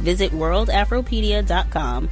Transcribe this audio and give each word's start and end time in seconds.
Visit 0.00 0.32
worldafropedia.com, 0.32 2.08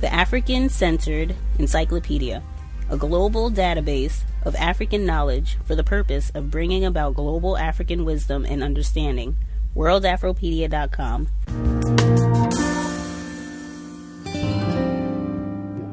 the 0.00 0.12
African 0.12 0.68
centered 0.68 1.34
encyclopedia, 1.58 2.42
a 2.90 2.96
global 2.96 3.50
database 3.50 4.22
of 4.44 4.54
African 4.56 5.04
knowledge 5.04 5.58
for 5.64 5.74
the 5.74 5.84
purpose 5.84 6.30
of 6.30 6.50
bringing 6.50 6.84
about 6.84 7.14
global 7.14 7.56
African 7.56 8.04
wisdom 8.04 8.44
and 8.46 8.62
understanding. 8.62 9.36
worldafropedia.com. 9.74 11.28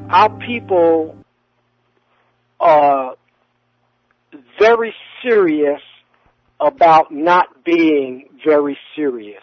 Our 0.09 0.29
people 0.45 1.17
are 2.59 3.15
very 4.59 4.93
serious 5.21 5.81
about 6.59 7.11
not 7.11 7.63
being 7.65 8.29
very 8.45 8.77
serious. 8.95 9.42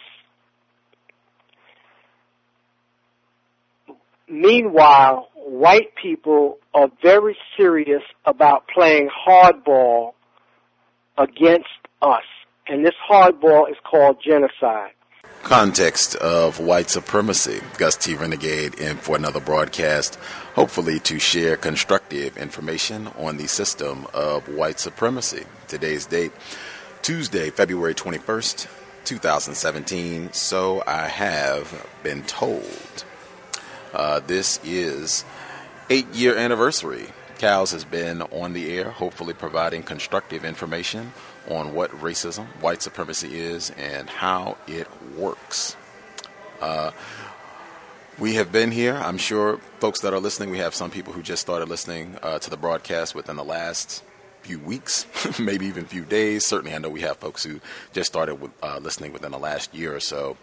Meanwhile, 4.30 5.28
white 5.34 5.92
people 6.00 6.58
are 6.72 6.88
very 7.02 7.36
serious 7.56 8.02
about 8.24 8.68
playing 8.68 9.08
hardball 9.26 10.12
against 11.18 11.66
us. 12.00 12.22
And 12.68 12.86
this 12.86 12.94
hardball 13.10 13.68
is 13.68 13.76
called 13.82 14.18
genocide. 14.24 14.92
Context 15.42 16.14
of 16.16 16.60
white 16.60 16.90
supremacy. 16.90 17.60
Gus 17.76 17.96
T. 17.96 18.14
Renegade 18.14 18.74
in 18.74 18.98
for 18.98 19.16
another 19.16 19.40
broadcast, 19.40 20.14
hopefully 20.54 21.00
to 21.00 21.18
share 21.18 21.56
constructive 21.56 22.36
information 22.36 23.08
on 23.18 23.36
the 23.36 23.48
system 23.48 24.06
of 24.14 24.46
white 24.48 24.78
supremacy. 24.78 25.44
Today's 25.66 26.06
date, 26.06 26.30
Tuesday, 27.02 27.50
February 27.50 27.94
21st, 27.94 28.68
2017. 29.04 30.32
So 30.32 30.84
I 30.86 31.08
have 31.08 31.88
been 32.04 32.22
told. 32.22 33.04
Uh, 33.92 34.20
this 34.20 34.60
is 34.64 35.24
eight 35.88 36.06
year 36.08 36.36
anniversary. 36.36 37.06
Cows 37.38 37.70
has 37.72 37.84
been 37.84 38.22
on 38.22 38.52
the 38.52 38.76
air, 38.76 38.90
hopefully 38.90 39.32
providing 39.32 39.82
constructive 39.82 40.44
information 40.44 41.12
on 41.48 41.74
what 41.74 41.90
racism, 41.92 42.46
white 42.60 42.82
supremacy 42.82 43.38
is, 43.40 43.70
and 43.70 44.10
how 44.10 44.58
it 44.66 44.86
works. 45.16 45.74
Uh, 46.60 46.90
we 48.18 48.34
have 48.34 48.52
been 48.52 48.70
here. 48.70 48.94
I'm 48.94 49.16
sure 49.16 49.58
folks 49.78 50.00
that 50.00 50.12
are 50.12 50.20
listening, 50.20 50.50
we 50.50 50.58
have 50.58 50.74
some 50.74 50.90
people 50.90 51.14
who 51.14 51.22
just 51.22 51.40
started 51.40 51.68
listening 51.70 52.18
uh, 52.22 52.38
to 52.40 52.50
the 52.50 52.58
broadcast 52.58 53.14
within 53.14 53.36
the 53.36 53.44
last 53.44 54.02
few 54.42 54.58
weeks, 54.58 55.06
maybe 55.38 55.66
even 55.66 55.86
few 55.86 56.04
days. 56.04 56.46
Certainly, 56.46 56.74
I 56.74 56.78
know 56.78 56.90
we 56.90 57.00
have 57.00 57.16
folks 57.16 57.42
who 57.42 57.60
just 57.92 58.10
started 58.10 58.34
with, 58.36 58.50
uh, 58.62 58.78
listening 58.82 59.12
within 59.12 59.32
the 59.32 59.38
last 59.38 59.74
year 59.74 59.94
or 59.94 60.00
so. 60.00 60.36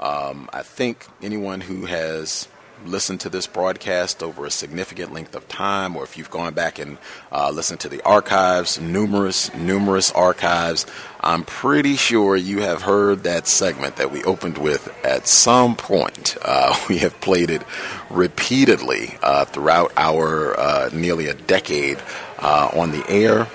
Um, 0.00 0.50
I 0.52 0.62
think 0.62 1.06
anyone 1.22 1.60
who 1.60 1.86
has 1.86 2.48
listened 2.86 3.20
to 3.20 3.28
this 3.28 3.46
broadcast 3.46 4.22
over 4.22 4.46
a 4.46 4.50
significant 4.50 5.12
length 5.12 5.34
of 5.34 5.48
time, 5.48 5.96
or 5.96 6.04
if 6.04 6.16
you've 6.16 6.30
gone 6.30 6.54
back 6.54 6.78
and 6.78 6.98
uh, 7.30 7.50
listened 7.50 7.80
to 7.80 7.88
the 7.88 8.02
archives, 8.02 8.80
numerous, 8.80 9.52
numerous 9.54 10.10
archives, 10.12 10.86
I'm 11.20 11.44
pretty 11.44 11.96
sure 11.96 12.36
you 12.36 12.62
have 12.62 12.82
heard 12.82 13.22
that 13.24 13.46
segment 13.46 13.96
that 13.96 14.10
we 14.10 14.24
opened 14.24 14.58
with 14.58 14.92
at 15.04 15.28
some 15.28 15.76
point. 15.76 16.36
Uh, 16.42 16.78
we 16.88 16.98
have 16.98 17.20
played 17.20 17.50
it 17.50 17.62
repeatedly 18.10 19.16
uh, 19.22 19.44
throughout 19.44 19.92
our 19.96 20.58
uh, 20.58 20.90
nearly 20.92 21.28
a 21.28 21.34
decade 21.34 21.98
uh, 22.38 22.70
on 22.74 22.90
the 22.90 23.08
air. 23.08 23.46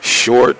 Short, 0.00 0.56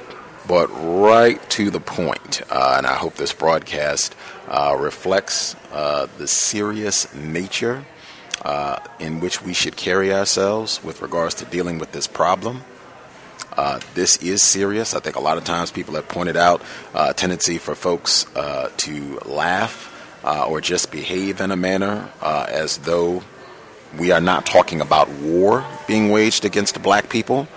but 0.49 0.69
right 0.69 1.39
to 1.51 1.71
the 1.71 1.81
point. 1.81 2.43
Uh, 2.51 2.75
and 2.79 2.87
I 2.87 2.95
hope 2.95 3.15
this 3.15 3.33
broadcast 3.33 4.15
uh, 4.49 4.77
reflects 4.79 5.55
uh, 5.73 6.07
the 6.19 6.27
serious 6.27 7.13
nature 7.15 7.85
uh, 8.43 8.79
in 8.99 9.21
which 9.21 9.43
we 9.43 9.53
should 9.53 9.77
carry 9.77 10.13
ourselves 10.13 10.83
with 10.83 11.03
regards 11.03 11.35
to 11.35 11.45
dealing 11.47 11.79
with 11.79 11.93
this 11.93 12.07
problem. 12.07 12.63
Uh, 13.57 13.81
this 13.95 14.17
is 14.23 14.43
serious. 14.43 14.95
I 14.95 15.01
think 15.01 15.17
a 15.17 15.21
lot 15.21 15.37
of 15.37 15.45
times 15.45 15.71
people 15.71 15.95
have 15.95 16.09
pointed 16.09 16.37
out 16.37 16.63
uh, 16.95 17.09
a 17.11 17.15
tendency 17.15 17.59
for 17.59 17.75
folks 17.75 18.25
to 18.77 19.19
laugh 19.25 19.95
or 20.25 20.61
just 20.61 20.93
behave 20.93 21.41
in 21.41 21.51
a 21.51 21.57
manner 21.57 22.09
as 22.23 22.79
though 22.79 23.23
we 23.99 24.13
are 24.13 24.21
not 24.21 24.47
talking 24.47 24.81
about 24.81 25.09
war 25.09 25.65
being 25.87 26.11
waged 26.11 26.45
against 26.45 26.81
black 26.83 27.09
people 27.09 27.49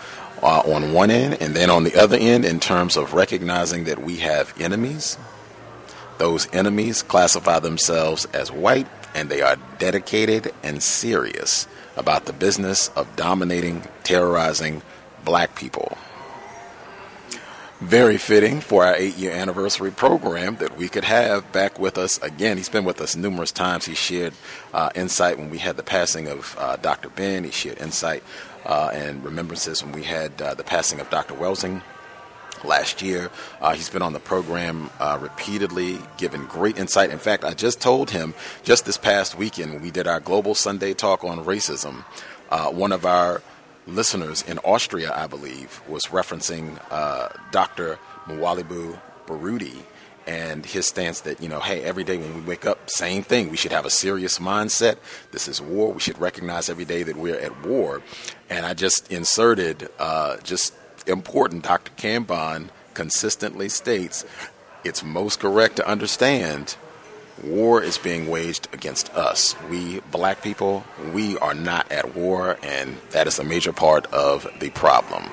uh, 0.41 0.61
on 0.61 0.93
one 0.93 1.11
end, 1.11 1.37
and 1.39 1.55
then 1.55 1.69
on 1.69 1.83
the 1.83 1.95
other 1.95 2.17
end, 2.17 2.45
in 2.45 2.59
terms 2.59 2.97
of 2.97 3.13
recognizing 3.13 3.83
that 3.85 3.99
we 3.99 4.17
have 4.17 4.59
enemies. 4.59 5.17
Those 6.21 6.47
enemies 6.53 7.01
classify 7.01 7.57
themselves 7.57 8.25
as 8.25 8.51
white, 8.51 8.85
and 9.15 9.27
they 9.27 9.41
are 9.41 9.57
dedicated 9.79 10.53
and 10.61 10.83
serious 10.83 11.67
about 11.97 12.25
the 12.25 12.31
business 12.31 12.89
of 12.89 13.15
dominating, 13.15 13.81
terrorizing 14.03 14.83
black 15.25 15.55
people. 15.55 15.97
Very 17.79 18.19
fitting 18.19 18.61
for 18.61 18.85
our 18.85 18.93
eight 18.93 19.17
year 19.17 19.31
anniversary 19.31 19.89
program 19.89 20.57
that 20.57 20.77
we 20.77 20.89
could 20.89 21.05
have 21.05 21.51
back 21.51 21.79
with 21.79 21.97
us 21.97 22.19
again. 22.21 22.57
He's 22.57 22.69
been 22.69 22.85
with 22.85 23.01
us 23.01 23.15
numerous 23.15 23.51
times. 23.51 23.87
He 23.87 23.95
shared 23.95 24.35
uh, 24.75 24.91
insight 24.93 25.39
when 25.39 25.49
we 25.49 25.57
had 25.57 25.75
the 25.75 25.81
passing 25.81 26.27
of 26.27 26.55
uh, 26.59 26.75
Dr. 26.75 27.09
Ben. 27.09 27.45
He 27.45 27.49
shared 27.49 27.79
insight 27.81 28.21
uh, 28.63 28.91
and 28.93 29.23
remembrances 29.23 29.83
when 29.83 29.91
we 29.91 30.03
had 30.03 30.39
uh, 30.39 30.53
the 30.53 30.63
passing 30.63 30.99
of 30.99 31.09
Dr. 31.09 31.33
Welsing 31.33 31.81
last 32.63 33.01
year. 33.01 33.29
Uh, 33.59 33.73
he's 33.73 33.89
been 33.89 34.01
on 34.01 34.13
the 34.13 34.19
program 34.19 34.89
uh, 34.99 35.17
repeatedly, 35.21 35.99
given 36.17 36.45
great 36.45 36.77
insight. 36.77 37.09
In 37.09 37.19
fact, 37.19 37.43
I 37.43 37.53
just 37.53 37.81
told 37.81 38.09
him 38.11 38.33
just 38.63 38.85
this 38.85 38.97
past 38.97 39.37
weekend 39.37 39.73
when 39.73 39.81
we 39.81 39.91
did 39.91 40.07
our 40.07 40.19
Global 40.19 40.55
Sunday 40.55 40.93
Talk 40.93 41.23
on 41.23 41.43
Racism, 41.45 42.03
uh, 42.49 42.69
one 42.69 42.91
of 42.91 43.05
our 43.05 43.41
listeners 43.87 44.41
in 44.43 44.57
Austria, 44.59 45.13
I 45.15 45.27
believe, 45.27 45.81
was 45.87 46.03
referencing 46.05 46.79
uh, 46.91 47.29
Dr. 47.51 47.97
Mwalimu 48.27 48.99
Baruti 49.25 49.83
and 50.27 50.65
his 50.65 50.85
stance 50.85 51.21
that, 51.21 51.41
you 51.41 51.49
know, 51.49 51.59
hey, 51.59 51.81
every 51.83 52.03
day 52.03 52.17
when 52.17 52.33
we 52.35 52.41
wake 52.41 52.65
up, 52.65 52.89
same 52.89 53.23
thing. 53.23 53.49
We 53.49 53.57
should 53.57 53.71
have 53.71 53.85
a 53.85 53.89
serious 53.89 54.39
mindset. 54.39 54.97
This 55.31 55.47
is 55.47 55.61
war. 55.61 55.91
We 55.91 55.99
should 55.99 56.19
recognize 56.19 56.69
every 56.69 56.85
day 56.85 57.03
that 57.03 57.15
we're 57.15 57.39
at 57.39 57.65
war. 57.65 58.01
And 58.49 58.65
I 58.65 58.73
just 58.73 59.11
inserted, 59.11 59.89
uh, 59.97 60.37
just 60.37 60.75
important, 61.07 61.63
Dr. 61.63 61.91
Kambon 61.97 62.69
consistently 62.93 63.69
states 63.69 64.25
it's 64.83 65.03
most 65.03 65.39
correct 65.39 65.75
to 65.77 65.87
understand 65.87 66.75
war 67.43 67.81
is 67.81 67.97
being 67.97 68.27
waged 68.27 68.67
against 68.73 69.13
us. 69.15 69.55
We, 69.69 69.99
black 70.11 70.41
people, 70.41 70.83
we 71.13 71.37
are 71.37 71.53
not 71.53 71.91
at 71.91 72.15
war, 72.15 72.57
and 72.63 72.97
that 73.11 73.27
is 73.27 73.39
a 73.39 73.43
major 73.43 73.73
part 73.73 74.05
of 74.13 74.47
the 74.59 74.69
problem. 74.71 75.29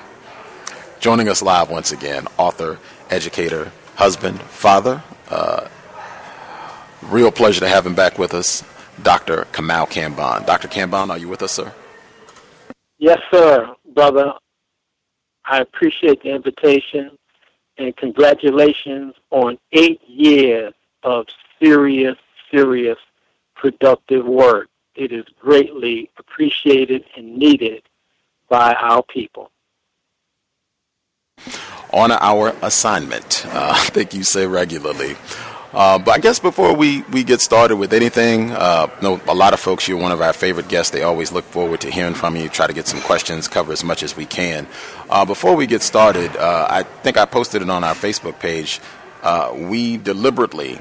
Joining 0.99 1.29
us 1.29 1.41
live 1.41 1.69
once 1.69 1.91
again, 1.91 2.27
author, 2.37 2.79
educator, 3.09 3.71
husband, 3.95 4.41
father. 4.41 5.03
Uh, 5.29 5.67
real 7.03 7.31
pleasure 7.31 7.61
to 7.61 7.67
have 7.67 7.85
him 7.85 7.95
back 7.95 8.17
with 8.17 8.33
us, 8.33 8.63
Dr. 9.01 9.47
Kamau 9.51 9.87
Kambon. 9.89 10.45
Dr. 10.45 10.67
Kambon, 10.67 11.09
are 11.09 11.17
you 11.17 11.27
with 11.27 11.41
us, 11.41 11.53
sir? 11.53 11.73
Yes, 12.97 13.19
sir, 13.31 13.67
brother. 13.93 14.33
I 15.49 15.61
appreciate 15.61 16.21
the 16.21 16.29
invitation 16.29 17.17
and 17.77 17.95
congratulations 17.97 19.15
on 19.31 19.57
eight 19.71 20.01
years 20.07 20.73
of 21.03 21.25
serious, 21.59 22.17
serious, 22.51 22.97
productive 23.55 24.25
work. 24.25 24.69
it 24.95 25.11
is 25.13 25.25
greatly 25.39 26.09
appreciated 26.17 27.05
and 27.15 27.37
needed 27.37 27.83
by 28.49 28.73
our 28.73 29.01
people. 29.03 29.49
On 31.93 32.11
our 32.11 32.53
assignment, 32.61 33.45
uh, 33.47 33.73
I 33.75 33.85
think 33.85 34.13
you 34.13 34.23
say 34.23 34.45
regularly. 34.45 35.15
Uh, 35.71 35.99
but 35.99 36.11
I 36.11 36.17
guess 36.17 36.39
before 36.39 36.73
we, 36.75 37.03
we 37.03 37.23
get 37.23 37.41
started 37.41 37.75
with 37.75 37.93
anything, 37.93 38.51
uh, 38.51 38.87
know 39.01 39.21
a 39.27 39.35
lot 39.35 39.53
of 39.53 39.59
folks, 39.59 39.87
you're 39.87 39.99
one 39.99 40.11
of 40.11 40.21
our 40.21 40.33
favorite 40.33 40.67
guests. 40.67 40.91
They 40.91 41.03
always 41.03 41.31
look 41.31 41.45
forward 41.45 41.81
to 41.81 41.91
hearing 41.91 42.15
from 42.15 42.35
you, 42.35 42.49
try 42.49 42.65
to 42.65 42.73
get 42.73 42.87
some 42.87 43.01
questions, 43.01 43.47
cover 43.47 43.71
as 43.71 43.83
much 43.83 44.01
as 44.01 44.15
we 44.15 44.25
can. 44.25 44.67
Uh, 45.09 45.25
before 45.25 45.55
we 45.55 45.67
get 45.67 45.83
started, 45.83 46.35
uh, 46.37 46.67
I 46.69 46.83
think 46.83 47.17
I 47.17 47.25
posted 47.25 47.61
it 47.61 47.69
on 47.69 47.83
our 47.83 47.93
Facebook 47.93 48.39
page. 48.39 48.81
Uh, 49.21 49.53
we 49.55 49.97
deliberately 49.97 50.79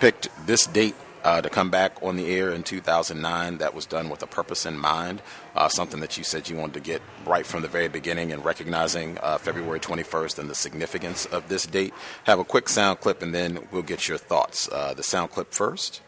picked 0.00 0.28
this 0.46 0.66
date 0.66 0.94
uh, 1.26 1.42
to 1.42 1.50
come 1.50 1.70
back 1.70 2.00
on 2.02 2.14
the 2.14 2.30
air 2.30 2.52
in 2.52 2.62
2009. 2.62 3.58
That 3.58 3.74
was 3.74 3.84
done 3.84 4.08
with 4.08 4.22
a 4.22 4.28
purpose 4.28 4.64
in 4.64 4.78
mind, 4.78 5.20
uh, 5.56 5.68
something 5.68 5.98
that 5.98 6.16
you 6.16 6.22
said 6.22 6.48
you 6.48 6.56
wanted 6.56 6.74
to 6.74 6.80
get 6.80 7.02
right 7.26 7.44
from 7.44 7.62
the 7.62 7.68
very 7.68 7.88
beginning 7.88 8.30
and 8.30 8.44
recognizing 8.44 9.18
uh, 9.20 9.36
February 9.36 9.80
21st 9.80 10.38
and 10.38 10.48
the 10.48 10.54
significance 10.54 11.26
of 11.26 11.48
this 11.48 11.66
date. 11.66 11.92
Have 12.24 12.38
a 12.38 12.44
quick 12.44 12.68
sound 12.68 13.00
clip 13.00 13.22
and 13.22 13.34
then 13.34 13.58
we'll 13.72 13.82
get 13.82 14.06
your 14.06 14.18
thoughts. 14.18 14.68
Uh, 14.70 14.94
the 14.94 15.02
sound 15.02 15.32
clip 15.32 15.52
first. 15.52 16.00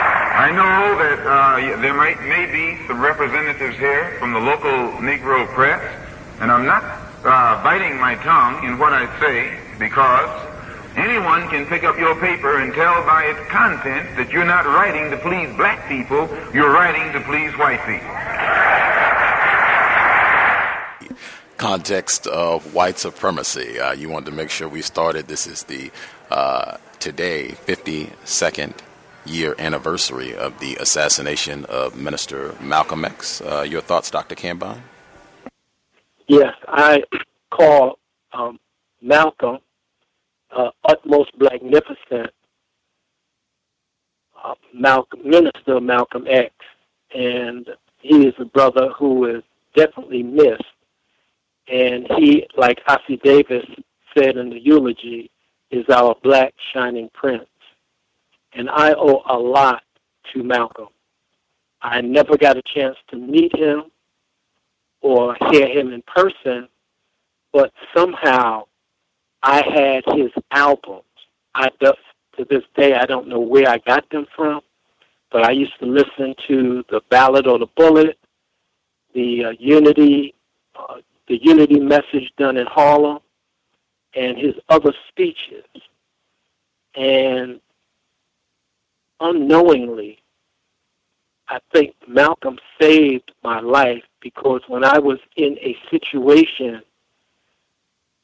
I 0.00 0.50
know 0.50 0.98
that 0.98 1.20
uh, 1.20 1.82
there 1.82 1.94
might 1.94 2.18
may 2.22 2.50
be 2.50 2.86
some 2.88 3.00
representatives 3.00 3.76
here 3.76 4.16
from 4.18 4.32
the 4.32 4.40
local 4.40 4.72
Negro 4.98 5.46
press, 5.48 5.82
and 6.40 6.50
I'm 6.50 6.64
not 6.64 6.82
uh, 7.24 7.62
biting 7.62 8.00
my 8.00 8.14
tongue 8.16 8.64
in 8.64 8.78
what 8.78 8.94
I 8.94 9.04
say 9.20 9.56
because 9.78 10.51
Anyone 10.96 11.48
can 11.48 11.64
pick 11.66 11.84
up 11.84 11.98
your 11.98 12.14
paper 12.20 12.60
and 12.60 12.74
tell 12.74 13.02
by 13.06 13.24
its 13.24 13.40
content 13.48 14.14
that 14.16 14.30
you're 14.30 14.44
not 14.44 14.66
writing 14.66 15.10
to 15.10 15.16
please 15.16 15.54
black 15.56 15.88
people, 15.88 16.28
you're 16.52 16.70
writing 16.70 17.12
to 17.12 17.20
please 17.20 17.50
white 17.56 17.80
people. 17.86 18.08
Context 21.56 22.26
of 22.26 22.74
white 22.74 22.98
supremacy. 22.98 23.80
Uh, 23.80 23.92
you 23.92 24.10
wanted 24.10 24.26
to 24.26 24.32
make 24.32 24.50
sure 24.50 24.68
we 24.68 24.82
started. 24.82 25.28
This 25.28 25.46
is 25.46 25.62
the 25.62 25.90
uh, 26.30 26.76
today 26.98 27.48
52nd 27.66 28.74
year 29.24 29.54
anniversary 29.58 30.34
of 30.34 30.58
the 30.58 30.76
assassination 30.76 31.64
of 31.66 31.96
Minister 31.96 32.54
Malcolm 32.60 33.04
X. 33.04 33.40
Uh, 33.40 33.62
your 33.62 33.80
thoughts, 33.80 34.10
Dr. 34.10 34.34
Kambon? 34.34 34.80
Yes, 36.26 36.54
I 36.68 37.02
call 37.50 37.98
um, 38.32 38.58
Malcolm 39.00 39.58
uh, 40.54 40.70
utmost 40.84 41.30
magnificent 41.38 42.30
uh, 44.44 44.54
Malcolm, 44.74 45.20
Minister 45.24 45.80
Malcolm 45.80 46.26
X, 46.28 46.52
and 47.14 47.68
he 48.00 48.26
is 48.26 48.34
a 48.38 48.44
brother 48.44 48.90
who 48.98 49.26
is 49.26 49.42
definitely 49.74 50.22
missed. 50.22 50.62
And 51.68 52.06
he, 52.18 52.46
like 52.56 52.80
Ossie 52.88 53.22
Davis 53.22 53.64
said 54.16 54.36
in 54.36 54.50
the 54.50 54.60
eulogy, 54.60 55.30
is 55.70 55.86
our 55.88 56.14
black 56.22 56.52
shining 56.74 57.08
prince. 57.14 57.46
And 58.52 58.68
I 58.68 58.92
owe 58.92 59.22
a 59.28 59.38
lot 59.38 59.82
to 60.32 60.42
Malcolm. 60.42 60.88
I 61.80 62.00
never 62.00 62.36
got 62.36 62.56
a 62.56 62.62
chance 62.74 62.96
to 63.10 63.16
meet 63.16 63.56
him 63.56 63.84
or 65.00 65.36
hear 65.50 65.66
him 65.68 65.92
in 65.92 66.02
person, 66.02 66.68
but 67.52 67.72
somehow 67.96 68.64
I 69.42 69.62
had 69.64 70.04
his 70.16 70.30
albums. 70.50 71.04
I 71.54 71.68
just 71.80 71.98
to 72.36 72.44
this 72.44 72.62
day 72.76 72.94
I 72.94 73.04
don't 73.06 73.28
know 73.28 73.40
where 73.40 73.68
I 73.68 73.78
got 73.78 74.08
them 74.10 74.26
from, 74.34 74.60
but 75.30 75.44
I 75.44 75.50
used 75.50 75.78
to 75.80 75.86
listen 75.86 76.34
to 76.48 76.84
the 76.90 77.02
Ballot 77.10 77.46
or 77.46 77.58
the 77.58 77.66
Bullet, 77.76 78.18
the 79.14 79.46
uh, 79.46 79.50
Unity, 79.58 80.34
uh, 80.76 80.96
the 81.28 81.38
Unity 81.42 81.80
message 81.80 82.32
done 82.38 82.56
in 82.56 82.66
Harlem, 82.66 83.18
and 84.14 84.38
his 84.38 84.54
other 84.68 84.92
speeches. 85.08 85.64
And 86.94 87.60
unknowingly, 89.20 90.18
I 91.48 91.58
think 91.74 91.94
Malcolm 92.06 92.58
saved 92.80 93.32
my 93.42 93.60
life 93.60 94.02
because 94.20 94.62
when 94.68 94.84
I 94.84 94.98
was 94.98 95.18
in 95.36 95.58
a 95.58 95.76
situation, 95.90 96.82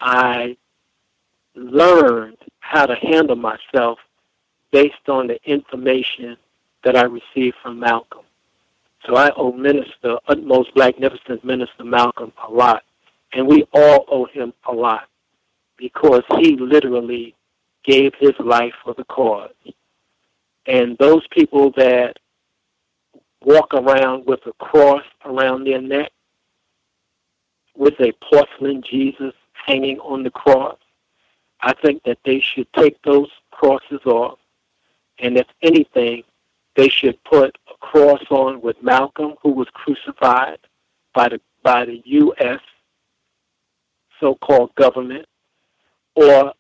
I 0.01 0.57
learned 1.59 2.37
how 2.61 2.87
to 2.87 2.95
handle 2.95 3.37
myself 3.37 3.99
based 4.71 5.09
on 5.09 5.27
the 5.27 5.39
information 5.45 6.37
that 6.85 6.97
I 6.97 7.05
received 7.05 7.57
from 7.63 7.81
Malcolm. 7.81 8.25
So 9.07 9.17
I 9.17 9.31
owe 9.37 9.53
Minister, 9.53 10.19
utmost 10.29 10.71
magnificent 10.77 11.45
Minister 11.45 11.85
Malcolm 11.85 12.33
a 12.47 12.51
lot. 12.51 12.83
And 13.33 13.47
we 13.47 13.67
all 13.73 14.05
owe 14.09 14.27
him 14.27 14.53
a 14.67 14.73
lot 14.73 15.09
because 15.77 16.23
he 16.39 16.57
literally 16.57 17.35
gave 17.85 18.13
his 18.19 18.35
life 18.39 18.75
for 18.85 18.95
the 18.95 19.05
cause. 19.05 19.53
And 20.67 20.97
those 20.99 21.27
people 21.31 21.73
that 21.77 22.19
walk 23.43 23.73
around 23.73 24.27
with 24.27 24.41
a 24.47 24.53
cross 24.55 25.05
around 25.25 25.65
their 25.65 25.81
neck, 25.81 26.13
with 27.77 27.95
a 28.01 28.13
porcelain 28.31 28.83
Jesus 28.83 29.33
hanging 29.67 29.99
on 30.01 30.23
the 30.23 30.31
cross, 30.31 30.79
I 31.61 31.73
think 31.75 32.03
that 32.05 32.19
they 32.25 32.41
should 32.41 32.73
take 32.73 33.01
those 33.03 33.31
crosses 33.51 34.01
off, 34.07 34.39
and 35.19 35.37
if 35.37 35.47
anything, 35.63 36.23
they 36.77 36.89
should 36.89 37.23
put 37.25 37.59
a 37.69 37.77
cross 37.85 38.23
on 38.31 38.61
with 38.61 38.81
Malcolm, 38.83 39.35
who 39.43 39.51
was 39.51 39.67
crucified 39.73 40.59
by 41.15 41.29
the 41.29 41.41
by 41.65 41.85
the 41.85 42.01
U.S. 42.05 42.61
so-called 44.21 44.73
government, 44.77 45.27
or 46.15 46.53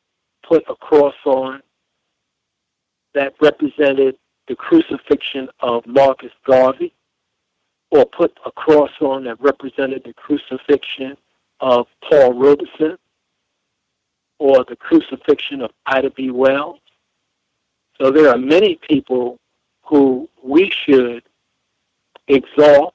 put 0.47 0.65
a 0.69 0.75
cross 0.75 1.15
on 1.25 1.62
that 3.15 3.35
represented 3.41 4.17
the 4.49 4.56
crucifixion 4.56 5.49
of 5.61 5.87
Marcus 5.87 6.33
Garvey, 6.45 6.93
or 7.91 8.05
put 8.06 8.37
a 8.45 8.50
cross 8.50 8.91
on 9.00 9.25
that 9.25 9.41
represented 9.41 10.03
the 10.05 10.12
crucifixion 10.15 11.17
of 11.61 11.87
Paul 12.09 12.35
Robeson, 12.35 12.99
or 14.38 14.64
the 14.69 14.76
crucifixion 14.76 15.62
of 15.62 15.70
Ida 15.87 16.11
B. 16.11 16.31
Wells. 16.31 16.81
So 18.00 18.11
there 18.11 18.29
are 18.29 18.38
many 18.38 18.79
people 18.88 19.38
who 19.82 20.29
we 20.43 20.71
should 20.71 21.23
exalt 22.28 22.95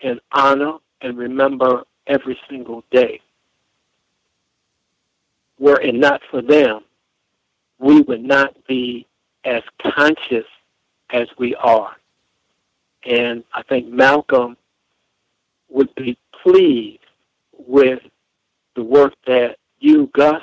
and 0.00 0.20
honor 0.32 0.74
and 1.00 1.18
remember 1.18 1.82
every 2.06 2.38
single 2.48 2.84
day. 2.90 3.20
Were 5.58 5.80
it 5.80 5.94
not 5.94 6.20
for 6.30 6.42
them, 6.42 6.82
we 7.78 8.00
would 8.02 8.22
not 8.22 8.54
be 8.66 9.06
as 9.44 9.62
conscious 9.82 10.46
as 11.10 11.28
we 11.38 11.54
are. 11.56 11.96
And 13.04 13.42
I 13.52 13.62
think 13.62 13.88
Malcolm 13.88 14.56
would 15.68 15.92
be 15.96 16.16
pleased 16.42 17.00
with 17.56 18.00
the 18.76 18.82
work 18.82 19.14
that 19.26 19.56
you, 19.80 20.08
Gus, 20.14 20.42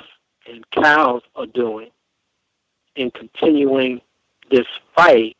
and 0.50 0.68
cows 0.70 1.22
are 1.36 1.46
doing 1.46 1.90
in 2.96 3.10
continuing 3.10 4.00
this 4.50 4.66
fight 4.94 5.36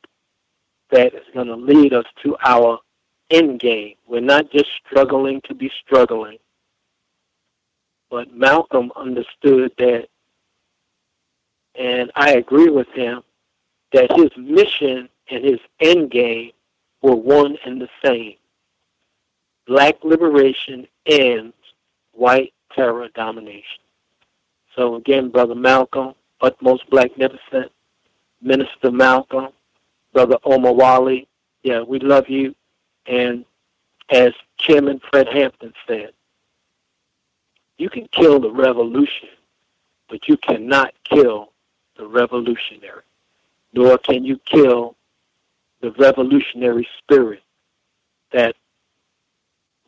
that 0.90 1.14
is 1.14 1.24
going 1.34 1.48
to 1.48 1.56
lead 1.56 1.92
us 1.92 2.06
to 2.22 2.36
our 2.44 2.78
end 3.30 3.60
game. 3.60 3.94
We're 4.06 4.20
not 4.20 4.50
just 4.50 4.68
struggling 4.86 5.40
to 5.42 5.54
be 5.54 5.70
struggling, 5.84 6.38
but 8.10 8.34
Malcolm 8.34 8.92
understood 8.96 9.72
that, 9.78 10.08
and 11.74 12.10
I 12.14 12.32
agree 12.32 12.70
with 12.70 12.88
him, 12.88 13.22
that 13.92 14.12
his 14.16 14.30
mission 14.36 15.08
and 15.30 15.44
his 15.44 15.60
end 15.80 16.10
game 16.10 16.52
were 17.02 17.16
one 17.16 17.56
and 17.64 17.80
the 17.80 17.88
same. 18.04 18.34
Black 19.66 20.02
liberation 20.02 20.86
ends 21.06 21.54
white 22.12 22.52
terror 22.74 23.08
domination. 23.14 23.80
So 24.80 24.94
again, 24.94 25.28
Brother 25.28 25.54
Malcolm, 25.54 26.14
utmost 26.40 26.84
magnificent, 26.90 27.70
Minister 28.40 28.90
Malcolm, 28.90 29.48
Brother 30.14 30.38
Omowale, 30.46 31.26
yeah, 31.62 31.82
we 31.82 31.98
love 31.98 32.30
you. 32.30 32.54
And 33.04 33.44
as 34.08 34.32
Chairman 34.56 34.98
Fred 35.10 35.28
Hampton 35.28 35.74
said, 35.86 36.12
you 37.76 37.90
can 37.90 38.08
kill 38.10 38.40
the 38.40 38.50
revolution, 38.50 39.28
but 40.08 40.26
you 40.26 40.38
cannot 40.38 40.94
kill 41.04 41.52
the 41.98 42.06
revolutionary, 42.06 43.02
nor 43.74 43.98
can 43.98 44.24
you 44.24 44.40
kill 44.46 44.96
the 45.82 45.90
revolutionary 45.92 46.88
spirit 46.96 47.42
that 48.32 48.56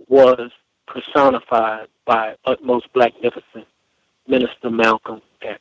was 0.07 0.51
personified 0.87 1.87
by 2.05 2.37
utmost 2.45 2.89
magnificent 2.95 3.67
Minister 4.27 4.71
Malcolm 4.71 5.21
X. 5.43 5.61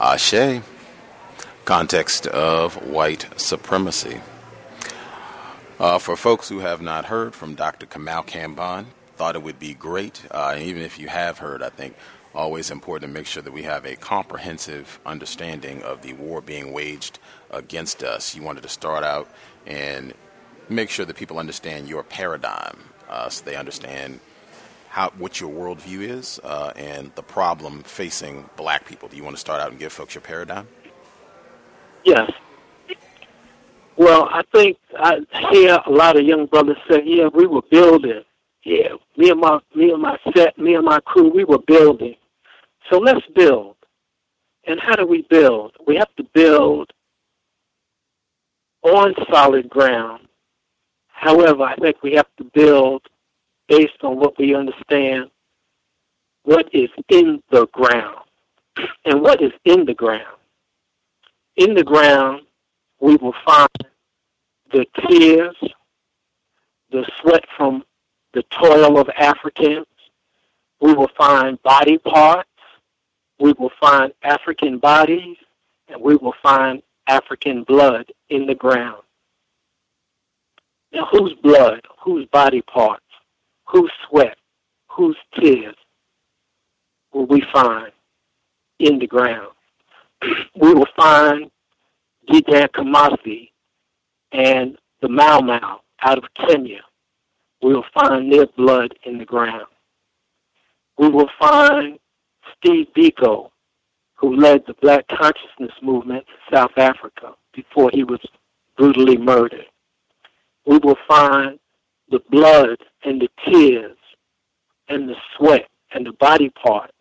Ashe. 0.00 0.62
context 1.64 2.26
of 2.26 2.74
white 2.86 3.26
supremacy. 3.36 4.20
Uh, 5.78 5.98
for 5.98 6.16
folks 6.16 6.48
who 6.48 6.58
have 6.58 6.82
not 6.82 7.06
heard 7.06 7.34
from 7.34 7.54
Dr. 7.54 7.86
Kamau 7.86 8.26
Kambon, 8.26 8.86
thought 9.16 9.36
it 9.36 9.42
would 9.42 9.58
be 9.58 9.74
great, 9.74 10.22
uh, 10.30 10.56
even 10.58 10.82
if 10.82 10.98
you 10.98 11.08
have 11.08 11.38
heard, 11.38 11.62
I 11.62 11.70
think 11.70 11.94
always 12.34 12.70
important 12.70 13.10
to 13.10 13.14
make 13.14 13.26
sure 13.26 13.42
that 13.42 13.52
we 13.52 13.62
have 13.62 13.84
a 13.84 13.96
comprehensive 13.96 14.98
understanding 15.06 15.82
of 15.82 16.02
the 16.02 16.12
war 16.14 16.40
being 16.40 16.72
waged 16.72 17.18
against 17.50 18.02
us. 18.02 18.34
You 18.34 18.42
wanted 18.42 18.64
to 18.64 18.68
start 18.68 19.04
out 19.04 19.28
and 19.66 20.12
make 20.68 20.90
sure 20.90 21.06
that 21.06 21.16
people 21.16 21.38
understand 21.38 21.88
your 21.88 22.02
paradigm 22.02 22.78
uh, 23.08 23.28
so 23.28 23.44
they 23.44 23.54
understand 23.54 24.18
how 24.94 25.10
what 25.18 25.40
your 25.40 25.50
worldview 25.50 26.08
is 26.08 26.38
uh, 26.44 26.72
and 26.76 27.10
the 27.16 27.22
problem 27.22 27.82
facing 27.82 28.48
black 28.56 28.86
people. 28.86 29.08
Do 29.08 29.16
you 29.16 29.24
want 29.24 29.34
to 29.34 29.40
start 29.40 29.60
out 29.60 29.72
and 29.72 29.78
give 29.80 29.92
folks 29.92 30.14
your 30.14 30.22
paradigm? 30.22 30.68
Yes. 32.04 32.30
Well, 33.96 34.28
I 34.30 34.42
think 34.52 34.78
I 34.96 35.18
hear 35.50 35.80
a 35.84 35.90
lot 35.90 36.16
of 36.16 36.24
young 36.24 36.46
brothers 36.46 36.76
say, 36.88 37.02
"Yeah, 37.04 37.26
we 37.34 37.44
were 37.44 37.62
building. 37.72 38.22
Yeah, 38.64 38.90
me 39.16 39.30
and 39.30 39.40
my 39.40 39.58
me 39.74 39.90
and 39.90 40.00
my 40.00 40.16
set, 40.32 40.56
me 40.58 40.76
and 40.76 40.84
my 40.84 41.00
crew, 41.00 41.28
we 41.28 41.42
were 41.42 41.62
building." 41.66 42.14
So 42.88 42.98
let's 42.98 43.26
build. 43.34 43.74
And 44.64 44.78
how 44.78 44.94
do 44.94 45.06
we 45.06 45.22
build? 45.28 45.72
We 45.88 45.96
have 45.96 46.14
to 46.18 46.24
build 46.32 46.92
on 48.82 49.12
solid 49.28 49.68
ground. 49.68 50.28
However, 51.08 51.64
I 51.64 51.74
think 51.74 52.00
we 52.04 52.12
have 52.14 52.28
to 52.38 52.44
build 52.44 53.02
based 53.68 54.02
on 54.02 54.16
what 54.16 54.38
we 54.38 54.54
understand 54.54 55.30
what 56.44 56.68
is 56.72 56.90
in 57.08 57.42
the 57.50 57.66
ground. 57.68 58.18
And 59.04 59.22
what 59.22 59.40
is 59.42 59.52
in 59.64 59.84
the 59.84 59.94
ground? 59.94 60.36
In 61.56 61.74
the 61.74 61.84
ground, 61.84 62.42
we 63.00 63.16
will 63.16 63.34
find 63.44 63.68
the 64.72 64.84
tears, 65.08 65.56
the 66.90 67.08
sweat 67.20 67.44
from 67.56 67.84
the 68.32 68.42
toil 68.50 68.98
of 68.98 69.08
Africans. 69.16 69.86
We 70.80 70.92
will 70.92 71.10
find 71.16 71.62
body 71.62 71.98
parts. 71.98 72.48
We 73.38 73.52
will 73.52 73.72
find 73.80 74.12
African 74.22 74.78
bodies, 74.78 75.36
and 75.88 76.00
we 76.00 76.16
will 76.16 76.34
find 76.42 76.82
African 77.06 77.64
blood 77.64 78.10
in 78.28 78.46
the 78.46 78.54
ground. 78.54 79.02
Now, 80.92 81.06
whose 81.10 81.34
blood, 81.42 81.80
whose 82.00 82.26
body 82.26 82.62
parts, 82.62 83.03
whose 83.66 83.92
sweat, 84.08 84.36
whose 84.88 85.16
tears 85.38 85.76
will 87.12 87.26
we 87.26 87.42
find 87.52 87.92
in 88.78 88.98
the 88.98 89.06
ground? 89.06 89.52
we 90.60 90.74
will 90.74 90.88
find 90.96 91.50
Dedan 92.30 92.68
Kimathi 92.68 93.50
and 94.32 94.76
the 95.02 95.08
Mau 95.08 95.40
Mau 95.40 95.80
out 96.02 96.18
of 96.18 96.24
Kenya. 96.34 96.80
We 97.62 97.74
will 97.74 97.84
find 97.94 98.32
their 98.32 98.46
blood 98.56 98.94
in 99.04 99.18
the 99.18 99.24
ground. 99.24 99.66
We 100.98 101.08
will 101.08 101.30
find 101.38 101.98
Steve 102.56 102.86
Biko, 102.96 103.50
who 104.14 104.36
led 104.36 104.62
the 104.66 104.74
Black 104.80 105.06
Consciousness 105.08 105.72
Movement 105.82 106.24
in 106.28 106.56
South 106.56 106.76
Africa 106.76 107.34
before 107.54 107.90
he 107.92 108.04
was 108.04 108.20
brutally 108.76 109.16
murdered. 109.16 109.66
We 110.66 110.78
will 110.78 110.98
find 111.08 111.58
the 112.14 112.22
blood 112.30 112.78
and 113.04 113.20
the 113.20 113.28
tears 113.44 113.96
and 114.88 115.08
the 115.08 115.16
sweat 115.36 115.66
and 115.92 116.06
the 116.06 116.12
body 116.12 116.48
parts 116.50 116.92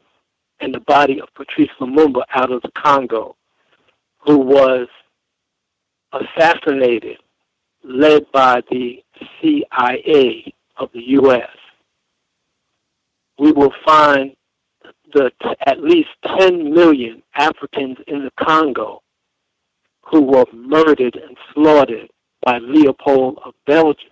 and 0.60 0.74
the 0.74 0.79
body 0.79 1.22
of 1.22 1.27
Patrice 1.36 1.70
Lumumba 1.79 2.24
out 2.34 2.51
of 2.51 2.63
the 2.63 2.72
Congo, 2.72 3.36
who 4.25 4.39
was 4.39 4.88
assassinated, 6.13 7.17
led 7.84 8.25
by 8.32 8.63
the 8.72 9.03
CIA 9.39 10.51
of 10.77 10.89
the 10.93 11.03
U.S. 11.10 11.50
We 13.38 13.51
will 13.51 13.74
find 13.86 14.36
the 15.13 15.29
at 15.67 15.79
least 15.79 16.10
10 16.39 16.74
million 16.74 17.22
Africans 17.36 17.98
in 18.08 18.24
the 18.24 18.32
Congo 18.43 19.03
who 20.01 20.22
were 20.22 20.46
murdered 20.51 21.15
and 21.15 21.38
slaughtered 21.53 22.10
by 22.43 22.58
Leopold 22.58 23.38
of 23.46 23.53
Belgium 23.67 24.10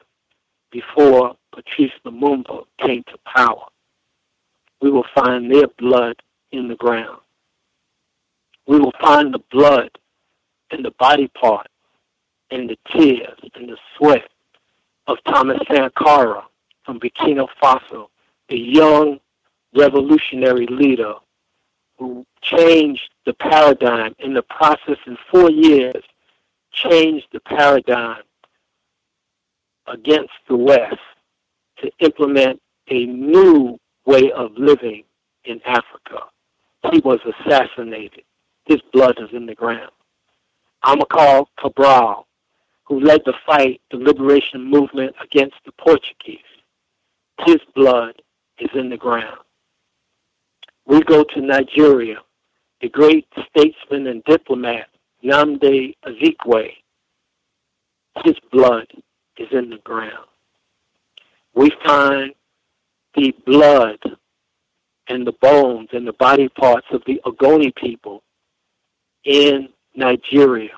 before 0.72 1.36
Patrice 1.54 1.92
Lumumba 2.06 2.66
came 2.80 3.04
to 3.04 3.18
power. 3.25 3.66
We 4.82 4.90
will 4.90 5.06
find 5.13 5.51
their 5.51 5.68
blood 5.78 6.22
in 6.51 6.68
the 6.68 6.75
ground. 6.75 7.20
We 8.68 8.80
will 8.80 8.94
find 9.01 9.34
the 9.34 9.44
blood 9.51 9.92
and 10.72 10.84
the 10.84 10.92
body 10.92 11.28
parts 11.28 11.70
and 12.50 12.70
the 12.70 12.78
tears 12.92 13.38
and 13.56 13.70
the 13.70 13.78
sweat 13.98 14.30
of 15.08 15.18
Thomas 15.25 15.60
Sankara 15.70 16.44
from 16.86 17.00
Burkina 17.00 17.48
Faso, 17.62 18.08
a 18.50 18.56
young 18.56 19.20
revolutionary 19.75 20.68
leader 20.68 21.16
who 21.98 22.25
changed 22.42 23.10
the 23.25 23.34
paradigm 23.34 24.16
in 24.20 24.34
the 24.34 24.42
process 24.42 24.98
in 25.06 25.18
four 25.30 25.51
years, 25.51 26.04
changed 26.72 27.28
the 27.32 27.40
paradigm 27.42 28.24
against 29.91 30.31
the 30.48 30.55
West 30.55 30.95
to 31.79 31.91
implement 32.00 32.62
a 32.89 33.05
new 33.05 33.77
way 34.05 34.31
of 34.31 34.51
living 34.57 35.03
in 35.45 35.62
Africa. 35.65 36.25
He 36.91 37.00
was 37.00 37.19
assassinated. 37.25 38.24
His 38.65 38.81
blood 38.93 39.17
is 39.19 39.29
in 39.33 39.45
the 39.45 39.55
ground. 39.55 39.91
Amilcar 40.83 41.45
Cabral, 41.60 42.27
who 42.86 43.00
led 43.00 43.21
the 43.25 43.33
fight, 43.45 43.81
the 43.91 43.98
liberation 43.98 44.63
movement 44.63 45.15
against 45.24 45.55
the 45.65 45.71
Portuguese, 45.74 46.39
his 47.45 47.57
blood 47.75 48.21
is 48.60 48.69
in 48.74 48.89
the 48.89 48.98
ground. 48.98 49.38
We 50.86 51.01
go 51.01 51.24
to 51.24 51.41
Nigeria. 51.41 52.17
The 52.81 52.89
great 52.89 53.27
statesman 53.50 54.07
and 54.07 54.24
diplomat, 54.24 54.88
Nnamdi 55.24 55.95
Azikiwe, 56.05 56.71
his 58.25 58.36
blood 58.51 58.88
is 59.38 59.47
in 59.51 59.69
the 59.69 59.77
ground. 59.77 60.27
We 61.53 61.71
find 61.85 62.33
the 63.15 63.33
blood 63.45 64.00
and 65.07 65.27
the 65.27 65.33
bones 65.41 65.89
and 65.91 66.07
the 66.07 66.13
body 66.13 66.47
parts 66.50 66.88
of 66.91 67.01
the 67.05 67.21
Ogoni 67.25 67.75
people 67.75 68.23
in 69.25 69.69
Nigeria. 69.95 70.71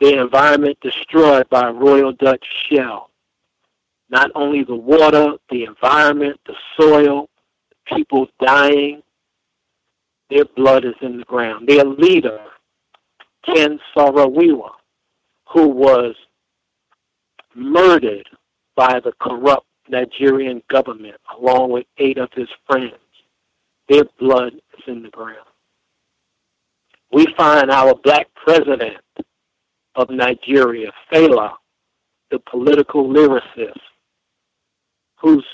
The 0.00 0.20
environment 0.20 0.78
destroyed 0.80 1.48
by 1.50 1.68
Royal 1.70 2.12
Dutch 2.12 2.44
shell. 2.70 3.10
Not 4.10 4.30
only 4.34 4.62
the 4.62 4.74
water, 4.74 5.34
the 5.50 5.64
environment, 5.64 6.38
the 6.46 6.54
soil, 6.78 7.28
people 7.86 8.28
dying, 8.40 9.02
their 10.30 10.44
blood 10.44 10.84
is 10.84 10.94
in 11.00 11.18
the 11.18 11.24
ground. 11.24 11.68
Their 11.68 11.84
leader, 11.84 12.40
Ken 13.44 13.78
Saro-Wiwa, 13.94 14.70
who 15.52 15.68
was 15.68 16.14
murdered 17.54 18.28
by 18.76 19.00
the 19.00 19.12
corrupt 19.20 19.66
Nigerian 19.88 20.62
government 20.70 21.16
along 21.38 21.70
with 21.70 21.86
eight 21.98 22.18
of 22.18 22.30
his 22.34 22.48
friends. 22.66 22.94
Their 23.88 24.04
blood 24.18 24.54
is 24.54 24.84
in 24.86 25.02
the 25.02 25.10
ground. 25.10 25.46
We 27.12 27.26
find 27.36 27.70
our 27.70 27.94
black 27.94 28.28
president 28.34 28.96
of 29.94 30.10
Nigeria, 30.10 30.90
Fela, 31.12 31.52
the 32.30 32.40
political 32.40 33.08
lyricist, 33.08 33.78
whose 35.20 35.44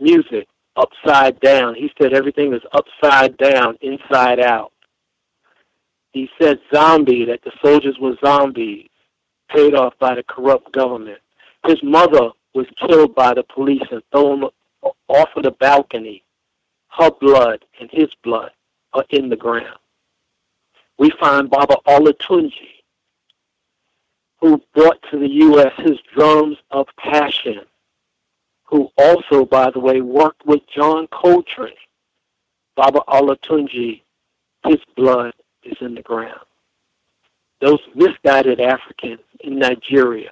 music, 0.00 0.48
Upside 0.76 1.38
Down, 1.40 1.74
he 1.74 1.90
said 2.00 2.14
everything 2.14 2.54
is 2.54 2.62
upside 2.72 3.36
down, 3.36 3.76
inside 3.82 4.40
out. 4.40 4.72
He 6.12 6.30
said 6.40 6.58
zombie, 6.72 7.24
that 7.26 7.42
the 7.44 7.52
soldiers 7.62 7.96
were 8.00 8.16
zombies, 8.24 8.88
paid 9.54 9.74
off 9.74 9.94
by 9.98 10.14
the 10.14 10.22
corrupt 10.22 10.72
government. 10.72 11.18
His 11.66 11.82
mother 11.82 12.30
was 12.54 12.66
killed 12.76 13.14
by 13.14 13.34
the 13.34 13.42
police 13.44 13.82
and 13.90 14.02
thrown 14.12 14.44
off 15.08 15.28
of 15.36 15.42
the 15.42 15.50
balcony. 15.52 16.24
Her 16.88 17.10
blood 17.10 17.64
and 17.80 17.90
his 17.92 18.08
blood 18.24 18.50
are 18.92 19.04
in 19.10 19.28
the 19.28 19.36
ground. 19.36 19.78
We 20.98 21.10
find 21.20 21.48
Baba 21.48 21.76
Olatunji, 21.86 22.82
who 24.40 24.60
brought 24.74 25.00
to 25.10 25.18
the 25.18 25.28
U.S. 25.28 25.72
his 25.78 25.98
drums 26.14 26.56
of 26.70 26.86
passion, 26.98 27.60
who 28.64 28.90
also, 28.96 29.44
by 29.44 29.70
the 29.70 29.80
way, 29.80 30.00
worked 30.00 30.44
with 30.46 30.60
John 30.74 31.06
Coltrane. 31.08 31.72
Baba 32.76 33.00
Olatunji, 33.08 34.02
his 34.66 34.78
blood 34.96 35.34
is 35.62 35.76
in 35.80 35.94
the 35.94 36.02
ground. 36.02 36.40
Those 37.60 37.80
misguided 37.94 38.60
Africans 38.60 39.20
in 39.40 39.58
Nigeria 39.58 40.30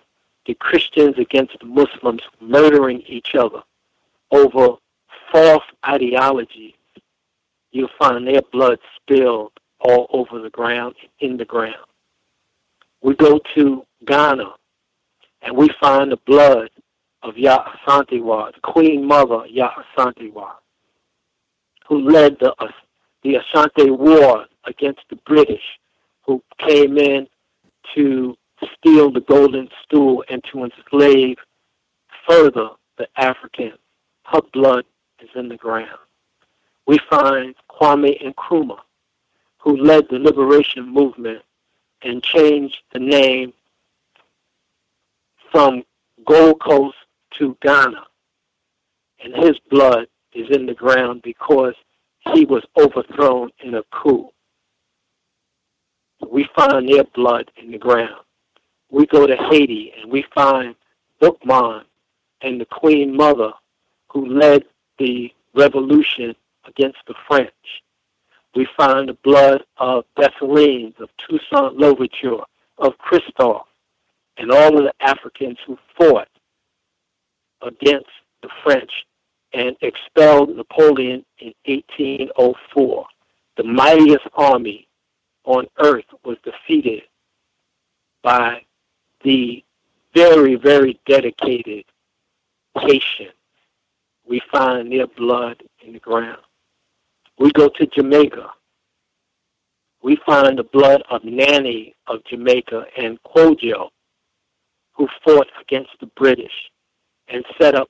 the 0.49 0.55
Christians 0.55 1.17
against 1.19 1.59
the 1.61 1.67
Muslims 1.67 2.23
murdering 2.41 3.03
each 3.07 3.35
other 3.35 3.61
over 4.33 4.77
false 5.31 5.63
ideology, 5.87 6.75
you'll 7.71 7.91
find 7.99 8.27
their 8.27 8.41
blood 8.51 8.79
spilled 8.97 9.53
all 9.79 10.07
over 10.11 10.41
the 10.41 10.49
ground, 10.49 10.95
in 11.21 11.37
the 11.37 11.45
ground. 11.45 11.77
We 13.03 13.15
go 13.15 13.39
to 13.55 13.85
Ghana 14.07 14.55
and 15.43 15.55
we 15.55 15.69
find 15.79 16.11
the 16.11 16.19
blood 16.27 16.71
of 17.23 17.35
Yaa 17.35 17.77
Asantewaa, 17.87 18.55
the 18.55 18.61
Queen 18.63 19.07
Mother 19.07 19.45
Yaa 19.55 19.85
Asantewaa, 19.97 20.53
who 21.87 22.09
led 22.09 22.39
the, 22.41 22.55
uh, 22.59 22.69
the 23.23 23.35
Asante 23.35 23.97
War 23.97 24.47
against 24.65 25.03
the 25.11 25.17
British, 25.27 25.63
who 26.27 26.43
came 26.59 26.97
in 26.97 27.29
to 27.95 28.35
steal 28.79 29.11
the 29.11 29.21
golden 29.21 29.69
stool 29.83 30.25
and 30.29 30.43
to 30.53 30.65
enslave 30.65 31.39
further 32.29 32.71
the 32.97 33.09
African. 33.17 33.73
Her 34.25 34.41
blood 34.53 34.85
is 35.21 35.29
in 35.35 35.49
the 35.49 35.57
ground. 35.57 35.99
We 36.87 36.99
find 37.11 37.55
Kwame 37.71 38.23
Nkrumah, 38.23 38.81
who 39.59 39.77
led 39.77 40.07
the 40.09 40.19
liberation 40.19 40.89
movement 40.89 41.43
and 42.03 42.23
changed 42.23 42.79
the 42.93 42.99
name 42.99 43.53
from 45.51 45.83
Gold 46.25 46.61
Coast 46.61 46.97
to 47.39 47.57
Ghana. 47.63 48.05
And 49.23 49.35
his 49.35 49.59
blood 49.71 50.07
is 50.33 50.49
in 50.51 50.67
the 50.67 50.75
ground 50.75 51.23
because 51.23 51.75
he 52.33 52.45
was 52.45 52.63
overthrown 52.79 53.51
in 53.63 53.75
a 53.75 53.83
coup. 53.91 54.31
We 56.31 56.49
find 56.55 56.89
their 56.89 57.05
blood 57.05 57.51
in 57.57 57.71
the 57.71 57.79
ground. 57.79 58.23
We 58.91 59.07
go 59.07 59.27
to 59.27 59.37
Haiti 59.37 59.93
and 60.01 60.11
we 60.11 60.25
find 60.35 60.75
Boukman 61.21 61.83
and 62.43 62.61
the 62.61 62.67
Queen 62.67 63.17
Mother 63.17 63.53
who 64.09 64.27
led 64.27 64.65
the 64.99 65.31
revolution 65.55 66.35
against 66.67 66.99
the 67.07 67.15
French. 67.27 67.53
We 68.55 68.67
find 68.77 69.09
the 69.09 69.19
blood 69.25 69.65
of 69.77 70.05
Dessalines, 70.19 70.99
of 71.01 71.11
Toussaint 71.19 71.77
Louverture, 71.77 72.43
of 72.79 72.97
Christophe, 72.99 73.67
and 74.39 74.51
all 74.51 74.79
of 74.79 74.85
the 74.85 74.95
Africans 75.01 75.59
who 75.67 75.77
fought 75.97 76.29
against 77.63 78.09
the 78.43 78.49
French 78.65 78.91
and 79.53 79.77
expelled 79.83 80.57
Napoleon 80.57 81.25
in 81.39 81.53
1804. 81.65 83.07
The 83.57 83.65
mightiest 83.65 84.25
army 84.35 84.87
on 85.45 85.67
earth 85.79 86.05
was 86.25 86.37
defeated 86.45 87.03
by 88.23 88.63
the 89.23 89.65
very, 90.15 90.55
very 90.57 90.99
dedicated 91.07 91.85
Haitians. 92.77 93.33
We 94.27 94.41
find 94.53 94.93
their 94.93 95.07
blood 95.07 95.63
in 95.85 95.93
the 95.93 95.99
ground. 95.99 96.43
We 97.39 97.51
go 97.53 97.69
to 97.69 97.87
Jamaica. 97.87 98.51
We 100.03 100.17
find 100.27 100.59
the 100.59 100.65
blood 100.65 101.03
of 101.11 101.25
Nanny 101.25 101.95
of 102.07 102.25
Jamaica 102.25 102.85
and 102.97 103.19
Kwadwo, 103.23 103.89
who 104.93 105.09
fought 105.25 105.49
against 105.61 105.91
the 106.01 106.07
British 106.07 106.71
and 107.29 107.45
set 107.61 107.75
up 107.75 107.89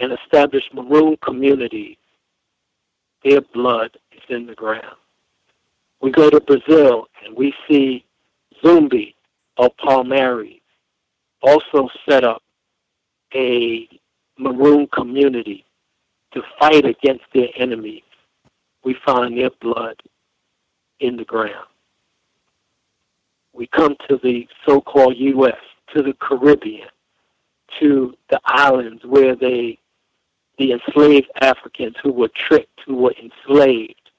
and 0.00 0.12
established 0.12 0.72
maroon 0.72 1.16
communities. 1.22 1.96
Their 3.24 3.40
blood 3.40 3.96
is 4.12 4.22
in 4.28 4.46
the 4.46 4.54
ground. 4.54 4.96
We 6.00 6.10
go 6.10 6.30
to 6.30 6.40
Brazil 6.40 7.06
and 7.24 7.36
we 7.36 7.52
see 7.68 8.04
Zumbi 8.62 9.14
of 9.58 9.76
Palmares 9.76 10.60
also 11.42 11.88
set 12.08 12.24
up 12.24 12.42
a 13.34 13.88
maroon 14.38 14.86
community 14.92 15.64
to 16.32 16.42
fight 16.58 16.84
against 16.84 17.24
their 17.34 17.48
enemies. 17.56 18.02
We 18.84 18.96
find 19.04 19.36
their 19.36 19.50
blood 19.60 19.96
in 21.00 21.16
the 21.16 21.24
ground. 21.24 21.66
We 23.52 23.66
come 23.66 23.96
to 24.08 24.18
the 24.22 24.48
so-called 24.66 25.16
U.S., 25.16 25.56
to 25.94 26.02
the 26.02 26.12
Caribbean, 26.14 26.88
to 27.80 28.14
the 28.30 28.40
islands 28.44 29.04
where 29.04 29.34
they, 29.34 29.78
the 30.58 30.72
enslaved 30.72 31.30
Africans 31.40 31.96
who 32.02 32.12
were 32.12 32.30
tricked, 32.34 32.80
who 32.86 32.96
were 32.96 33.14
enslaved, 33.20 34.10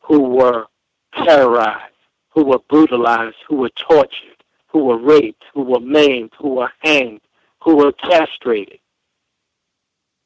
who 0.00 0.20
were 0.20 0.66
terrorized, 1.14 1.94
who 2.30 2.44
were 2.44 2.58
brutalized, 2.68 3.36
who 3.48 3.56
were 3.56 3.70
tortured, 3.70 4.31
who 4.72 4.84
were 4.84 4.98
raped, 4.98 5.44
who 5.54 5.62
were 5.62 5.80
maimed, 5.80 6.32
who 6.38 6.54
were 6.54 6.72
hanged, 6.80 7.20
who 7.62 7.76
were 7.76 7.92
castrated. 7.92 8.78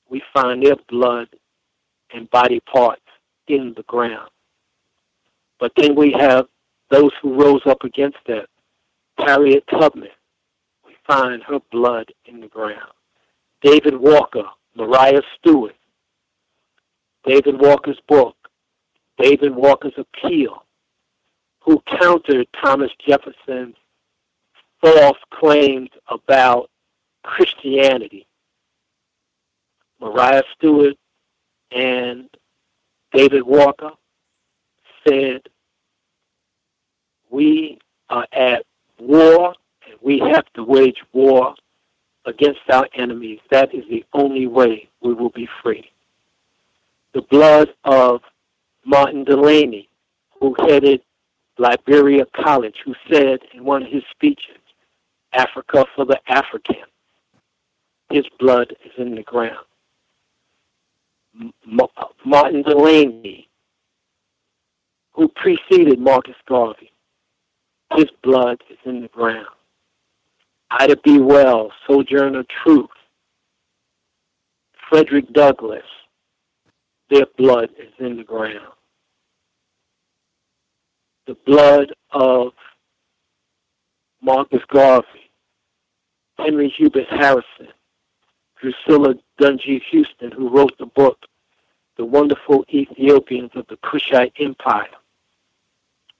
We 0.09 0.23
find 0.33 0.65
their 0.65 0.77
blood 0.89 1.29
and 2.15 2.31
body 2.31 2.61
parts 2.61 3.03
in 3.49 3.75
the 3.77 3.83
ground. 3.83 4.31
But 5.59 5.73
then 5.77 5.97
we 5.97 6.13
have 6.13 6.47
those 6.91 7.11
who 7.21 7.35
rose 7.35 7.63
up 7.67 7.83
against 7.83 8.19
that. 8.29 8.47
Harriet 9.19 9.65
Tubman, 9.69 10.09
we 10.87 10.93
find 11.07 11.43
her 11.43 11.59
blood 11.73 12.13
in 12.27 12.41
the 12.41 12.49
ground. 12.49 12.93
David 13.63 13.97
Walker, 13.97 14.45
Maria 14.77 15.23
Stewart, 15.39 15.75
David 17.25 17.61
Walker's 17.61 17.99
book, 18.07 18.37
David 19.19 19.55
Walker's 19.55 19.95
Appeal, 19.97 20.65
who 21.61 21.83
countered 22.01 22.47
Thomas 22.63 22.91
Jefferson's 23.05 23.75
false 24.81 25.19
claims 25.33 25.91
about 26.09 26.71
Christianity. 27.23 28.27
Mariah 30.01 30.43
Stewart 30.57 30.97
and 31.71 32.29
David 33.13 33.43
Walker 33.43 33.91
said, 35.07 35.43
We 37.31 37.79
are 38.09 38.27
at 38.33 38.65
war 38.99 39.55
and 39.87 39.95
we 40.01 40.19
have 40.19 40.45
to 40.55 40.63
wage 40.63 40.99
war 41.13 41.55
against 42.27 42.61
our 42.71 42.87
enemies. 42.95 43.41
That 43.51 43.75
is 43.75 43.85
the 43.89 44.05
only 44.13 44.47
way 44.47 44.89
we 45.01 45.15
will 45.15 45.31
be 45.31 45.49
free. 45.63 45.91
The 47.15 47.23
blood 47.23 47.71
of 47.85 48.21
Martin 48.85 49.25
Delany, 49.25 49.89
who 50.39 50.55
headed 50.61 51.01
Liberia 51.59 52.27
College, 52.37 52.77
who 52.85 52.95
said 53.11 53.41
in 53.55 53.65
one 53.65 53.83
of 53.83 53.91
his 53.91 54.03
speeches, 54.11 54.59
Africa 55.37 55.87
for 55.95 56.05
the 56.05 56.19
African. 56.29 56.77
His 58.11 58.25
blood 58.39 58.75
is 58.85 58.93
in 58.99 59.15
the 59.15 59.23
ground. 59.23 59.67
Martin 62.25 62.63
Delany, 62.63 63.49
who 65.13 65.29
preceded 65.29 65.99
Marcus 65.99 66.37
Garvey, 66.49 66.91
his 67.95 68.07
blood 68.23 68.63
is 68.71 68.79
in 68.85 69.03
the 69.03 69.09
ground. 69.09 69.47
Ida 70.71 70.97
B. 71.05 71.19
Wells, 71.19 71.73
Sojourner 71.87 72.45
Truth, 72.63 72.91
Frederick 74.89 75.33
Douglass, 75.33 75.85
their 77.11 77.27
blood 77.37 77.71
is 77.79 77.93
in 77.99 78.17
the 78.17 78.25
ground. 78.25 78.73
The 81.27 81.37
blood 81.47 81.93
of 82.13 82.53
Marcus 84.23 84.63
Garvey, 84.73 85.26
Henry 86.39 86.69
Hubert 86.69 87.09
Harrison, 87.09 87.69
Drusilla 88.61 89.15
Dunjee 89.41 89.83
Houston, 89.91 90.31
who 90.33 90.49
wrote 90.49 90.77
the 90.79 90.87
book, 90.87 91.27
The 91.97 92.05
Wonderful 92.05 92.65
Ethiopians 92.73 93.51
of 93.55 93.67
the 93.69 93.77
Kushite 93.79 94.33
Empire. 94.39 94.89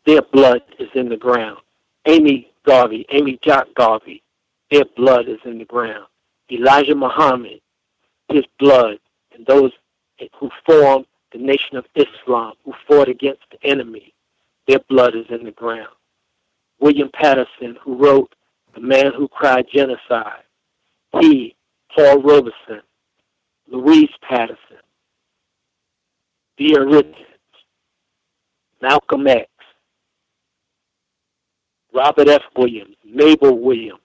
Their 0.05 0.23
blood 0.23 0.63
is 0.79 0.89
in 0.95 1.09
the 1.09 1.17
ground. 1.17 1.59
Amy 2.07 2.51
Garvey, 2.65 3.07
Amy 3.11 3.39
Jacques 3.45 3.75
Garvey, 3.75 4.23
their 4.71 4.85
blood 4.97 5.29
is 5.29 5.39
in 5.45 5.59
the 5.59 5.65
ground. 5.65 6.07
Elijah 6.51 6.95
Muhammad, 6.95 7.61
his 8.29 8.45
blood, 8.59 8.99
and 9.35 9.45
those 9.47 9.73
who 10.39 10.51
formed 10.65 11.07
the 11.33 11.39
Nation 11.39 11.77
of 11.77 11.85
Islam, 11.95 12.55
who 12.65 12.73
fought 12.87 13.09
against 13.09 13.43
the 13.51 13.69
enemy, 13.69 14.15
their 14.67 14.79
blood 14.89 15.15
is 15.15 15.27
in 15.29 15.45
the 15.45 15.51
ground. 15.51 15.95
William 16.81 17.11
Patterson, 17.13 17.77
who 17.83 17.97
wrote 17.97 18.35
The 18.77 18.83
Man 18.83 19.13
Who 19.17 19.27
Cried 19.27 19.65
Genocide, 19.73 20.45
he 21.21 21.57
Paul 21.97 22.21
Robeson, 22.21 22.83
Louise 23.69 24.11
Patterson, 24.21 24.59
Dear 26.59 26.87
Richards, 26.87 27.17
Malcolm 28.83 29.27
X, 29.29 29.49
Robert 31.95 32.29
F. 32.29 32.43
Williams, 32.55 32.97
Mabel 33.03 33.59
Williams, 33.59 34.01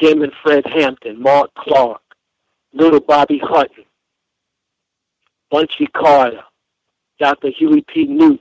Jim 0.00 0.22
and 0.22 0.32
Fred 0.42 0.66
Hampton, 0.66 1.22
Mark 1.22 1.50
Clark, 1.56 2.02
Little 2.72 3.00
Bobby 3.00 3.40
Hutton, 3.40 3.84
Bunchy 5.48 5.86
Carter, 5.86 6.42
Dr. 7.20 7.50
Huey 7.50 7.82
P. 7.82 8.04
Newton, 8.04 8.40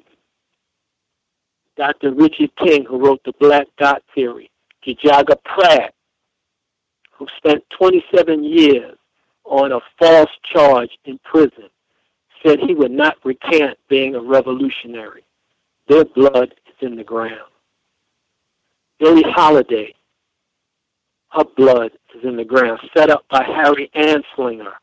Dr. 1.77 2.13
Richard 2.13 2.55
King, 2.55 2.83
who 2.85 2.97
wrote 2.97 3.21
the 3.23 3.33
Black 3.39 3.67
Dot 3.77 4.01
Theory, 4.15 4.50
ji-Jaga 4.83 5.35
Pratt, 5.43 5.93
who 7.11 7.27
spent 7.37 7.63
27 7.77 8.43
years 8.43 8.97
on 9.45 9.71
a 9.71 9.79
false 9.99 10.29
charge 10.51 10.91
in 11.05 11.19
prison, 11.23 11.69
said 12.45 12.59
he 12.59 12.73
would 12.73 12.91
not 12.91 13.17
recant 13.23 13.77
being 13.89 14.15
a 14.15 14.21
revolutionary. 14.21 15.23
Their 15.87 16.05
blood 16.05 16.53
is 16.67 16.75
in 16.87 16.95
the 16.95 17.03
ground. 17.03 17.51
Billie 18.99 19.29
Holiday, 19.31 19.93
her 21.31 21.43
blood 21.57 21.91
is 22.15 22.23
in 22.23 22.35
the 22.35 22.45
ground, 22.45 22.79
set 22.95 23.09
up 23.09 23.25
by 23.29 23.43
Harry 23.43 23.89
Anslinger 23.95 24.73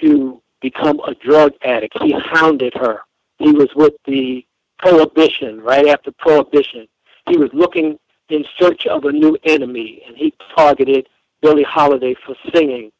to 0.00 0.40
become 0.60 1.00
a 1.00 1.14
drug 1.14 1.52
addict. 1.62 1.96
He 2.02 2.14
hounded 2.32 2.72
her. 2.74 3.00
He 3.38 3.52
was 3.52 3.68
with 3.74 3.94
the 4.06 4.44
Prohibition, 4.78 5.60
right 5.60 5.88
after 5.88 6.10
Prohibition. 6.12 6.88
He 7.28 7.36
was 7.36 7.50
looking 7.52 7.98
in 8.30 8.44
search 8.58 8.86
of 8.86 9.04
a 9.04 9.12
new 9.12 9.36
enemy, 9.44 10.02
and 10.06 10.16
he 10.16 10.32
targeted 10.56 11.08
Billie 11.42 11.62
Holiday 11.62 12.14
for 12.26 12.34
singing 12.54 12.90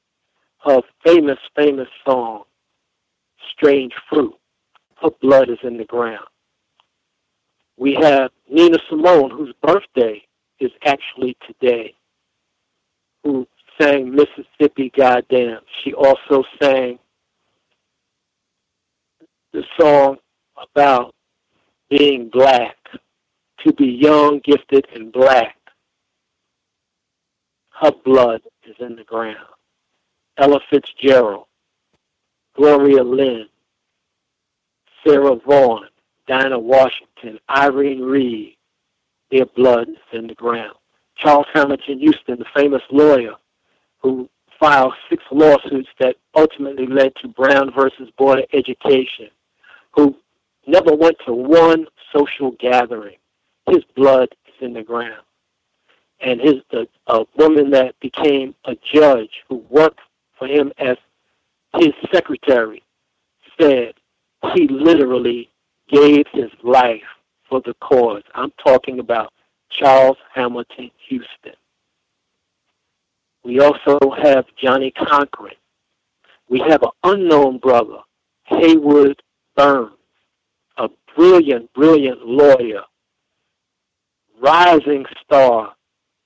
her 0.64 0.80
famous, 1.04 1.38
famous 1.56 1.88
song, 2.04 2.44
Strange 3.52 3.92
Fruit. 4.08 4.34
Her 5.02 5.10
blood 5.22 5.48
is 5.48 5.58
in 5.62 5.78
the 5.78 5.84
ground. 5.84 6.26
We 7.78 7.94
have 7.94 8.30
Nina 8.50 8.78
Simone, 8.88 9.30
whose 9.30 9.54
birthday 9.62 10.22
is 10.58 10.70
actually 10.84 11.36
today, 11.46 11.94
who 13.24 13.46
sang 13.80 14.14
Mississippi 14.14 14.92
Goddam. 14.94 15.60
She 15.82 15.94
also 15.94 16.44
sang 16.62 16.98
the 19.52 19.64
song 19.80 20.18
about 20.62 21.14
being 21.88 22.28
black, 22.30 22.76
to 23.64 23.72
be 23.72 23.86
young, 23.86 24.40
gifted, 24.44 24.86
and 24.94 25.12
black. 25.12 25.56
Her 27.80 27.92
blood 28.04 28.42
is 28.64 28.76
in 28.78 28.96
the 28.96 29.04
ground. 29.04 29.38
Ella 30.36 30.60
Fitzgerald, 30.70 31.46
Gloria 32.56 33.02
Lynne, 33.02 33.48
Sarah 35.04 35.36
Vaughan, 35.36 35.88
Dinah 36.26 36.58
Washington, 36.58 37.38
Irene 37.48 38.02
Reid, 38.02 38.56
their 39.30 39.46
blood 39.46 39.88
is 39.88 39.96
in 40.12 40.26
the 40.26 40.34
ground. 40.34 40.74
Charles 41.16 41.46
Hamilton 41.52 41.98
Houston, 41.98 42.38
the 42.38 42.46
famous 42.54 42.82
lawyer 42.90 43.34
who 44.02 44.28
filed 44.58 44.94
six 45.08 45.22
lawsuits 45.30 45.88
that 45.98 46.16
ultimately 46.34 46.86
led 46.86 47.14
to 47.16 47.28
Brown 47.28 47.72
versus 47.74 48.10
Board 48.16 48.40
of 48.40 48.44
Education, 48.52 49.28
who 49.92 50.16
never 50.66 50.94
went 50.94 51.16
to 51.26 51.32
one 51.32 51.86
social 52.14 52.52
gathering. 52.60 53.16
His 53.70 53.84
blood 53.94 54.28
is 54.46 54.54
in 54.60 54.72
the 54.72 54.82
ground. 54.82 55.22
And 56.20 56.40
his 56.40 56.56
the 56.70 56.86
a 57.06 57.24
woman 57.36 57.70
that 57.70 57.98
became 58.00 58.54
a 58.66 58.76
judge 58.92 59.30
who 59.48 59.64
worked 59.70 60.00
for 60.38 60.46
him 60.46 60.72
as 60.78 60.96
his 61.76 61.92
secretary 62.12 62.82
said 63.58 63.94
he 64.54 64.66
literally 64.68 65.48
gave 65.88 66.26
his 66.32 66.50
life 66.62 67.02
for 67.48 67.60
the 67.64 67.74
cause. 67.74 68.22
I'm 68.34 68.52
talking 68.62 69.00
about 69.00 69.32
Charles 69.70 70.16
Hamilton 70.34 70.90
Houston. 71.08 71.54
We 73.44 73.60
also 73.60 73.98
have 74.22 74.44
Johnnie 74.62 74.92
Cochran. 74.92 75.54
We 76.48 76.60
have 76.68 76.82
an 76.82 76.90
unknown 77.04 77.58
brother, 77.58 77.98
Haywood 78.44 79.22
Burns, 79.56 79.92
a 80.76 80.88
brilliant, 81.16 81.72
brilliant 81.72 82.26
lawyer, 82.26 82.82
rising 84.40 85.04
star 85.24 85.74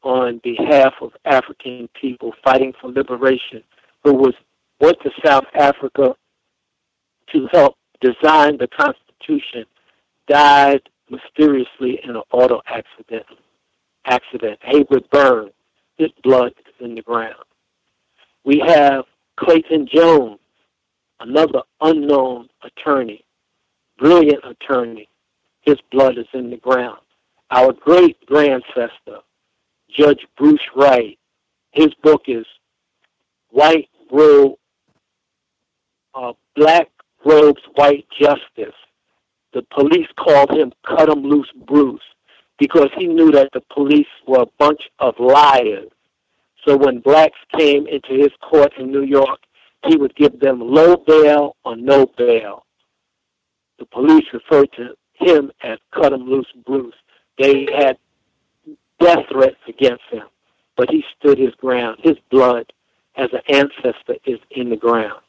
on 0.03 0.41
behalf 0.43 0.93
of 1.01 1.13
African 1.25 1.89
people 2.01 2.33
fighting 2.45 2.73
for 2.81 2.91
liberation, 2.91 3.63
who 4.03 4.15
was 4.15 4.35
went 4.81 4.99
to 5.03 5.11
South 5.25 5.47
Africa 5.55 6.15
to 7.33 7.49
help 7.53 7.77
design 8.01 8.59
the 8.59 8.69
Constitution, 8.69 9.65
died 10.29 10.83
mysteriously 11.09 12.01
in 12.03 12.11
an 12.11 12.23
auto 12.33 12.61
accident. 12.67 13.27
Accident. 14.07 14.59
Haywood 14.63 15.09
Burns, 15.11 15.53
his 15.97 16.11
blood 16.23 16.53
is 16.67 16.75
in 16.85 16.95
the 16.95 17.03
ground. 17.03 17.37
We 18.45 18.63
have 18.67 19.05
Clayton 19.37 19.89
Jones, 19.93 20.39
another 21.21 21.63
unknown 21.81 22.49
attorney, 22.63 23.25
brilliant 23.99 24.45
attorney. 24.45 25.09
His 25.63 25.77
blood 25.91 26.19
is 26.19 26.27
in 26.35 26.51
the 26.51 26.59
ground. 26.59 26.99
Our 27.51 27.73
great 27.73 28.17
grandcestor, 28.27 29.21
Judge 29.91 30.27
Bruce 30.37 30.67
Wright, 30.75 31.19
his 31.73 31.93
book 32.03 32.23
is 32.27 32.47
White 33.51 33.89
Robe, 34.11 34.55
uh, 36.15 36.33
Black 36.57 36.89
Robes, 37.25 37.63
White 37.75 38.07
Justice. 38.19 38.75
The 39.53 39.63
police 39.71 40.09
called 40.17 40.51
him 40.51 40.73
Cut 40.87 41.11
'em 41.11 41.23
Loose 41.23 41.51
Bruce 41.67 42.03
because 42.59 42.91
he 42.97 43.07
knew 43.07 43.31
that 43.33 43.51
the 43.53 43.63
police 43.73 44.09
were 44.27 44.43
a 44.43 44.53
bunch 44.59 44.91
of 44.99 45.15
liars. 45.19 45.91
So 46.67 46.77
when 46.77 47.01
blacks 47.01 47.39
came 47.57 47.87
into 47.87 48.15
his 48.15 48.33
court 48.41 48.73
in 48.79 48.91
New 48.91 49.03
York, 49.03 49.41
he 49.87 49.97
would 49.97 50.15
give 50.17 50.41
them 50.41 50.61
low 50.61 50.97
bail 50.97 51.57
or 51.65 51.77
no 51.77 52.07
bail. 52.17 52.65
The 53.79 53.87
police 53.87 54.25
referred 54.33 54.73
to 54.73 54.97
him 55.15 55.53
as 55.63 55.79
Cut 55.93 56.13
'em 56.13 56.27
Loose 56.29 56.51
Bruce. 56.65 56.95
They 57.39 57.67
had 57.77 57.99
death 59.01 59.27
threats 59.31 59.57
against 59.69 60.05
him, 60.11 60.27
but 60.77 60.91
he 60.91 61.05
stood 61.19 61.39
his 61.39 61.55
ground. 61.55 61.99
His 62.03 62.17
blood 62.31 62.73
as 63.17 63.31
an 63.33 63.43
ancestor 63.49 64.17
is 64.25 64.39
in 64.51 64.71
the 64.71 64.77
ground. 64.77 65.21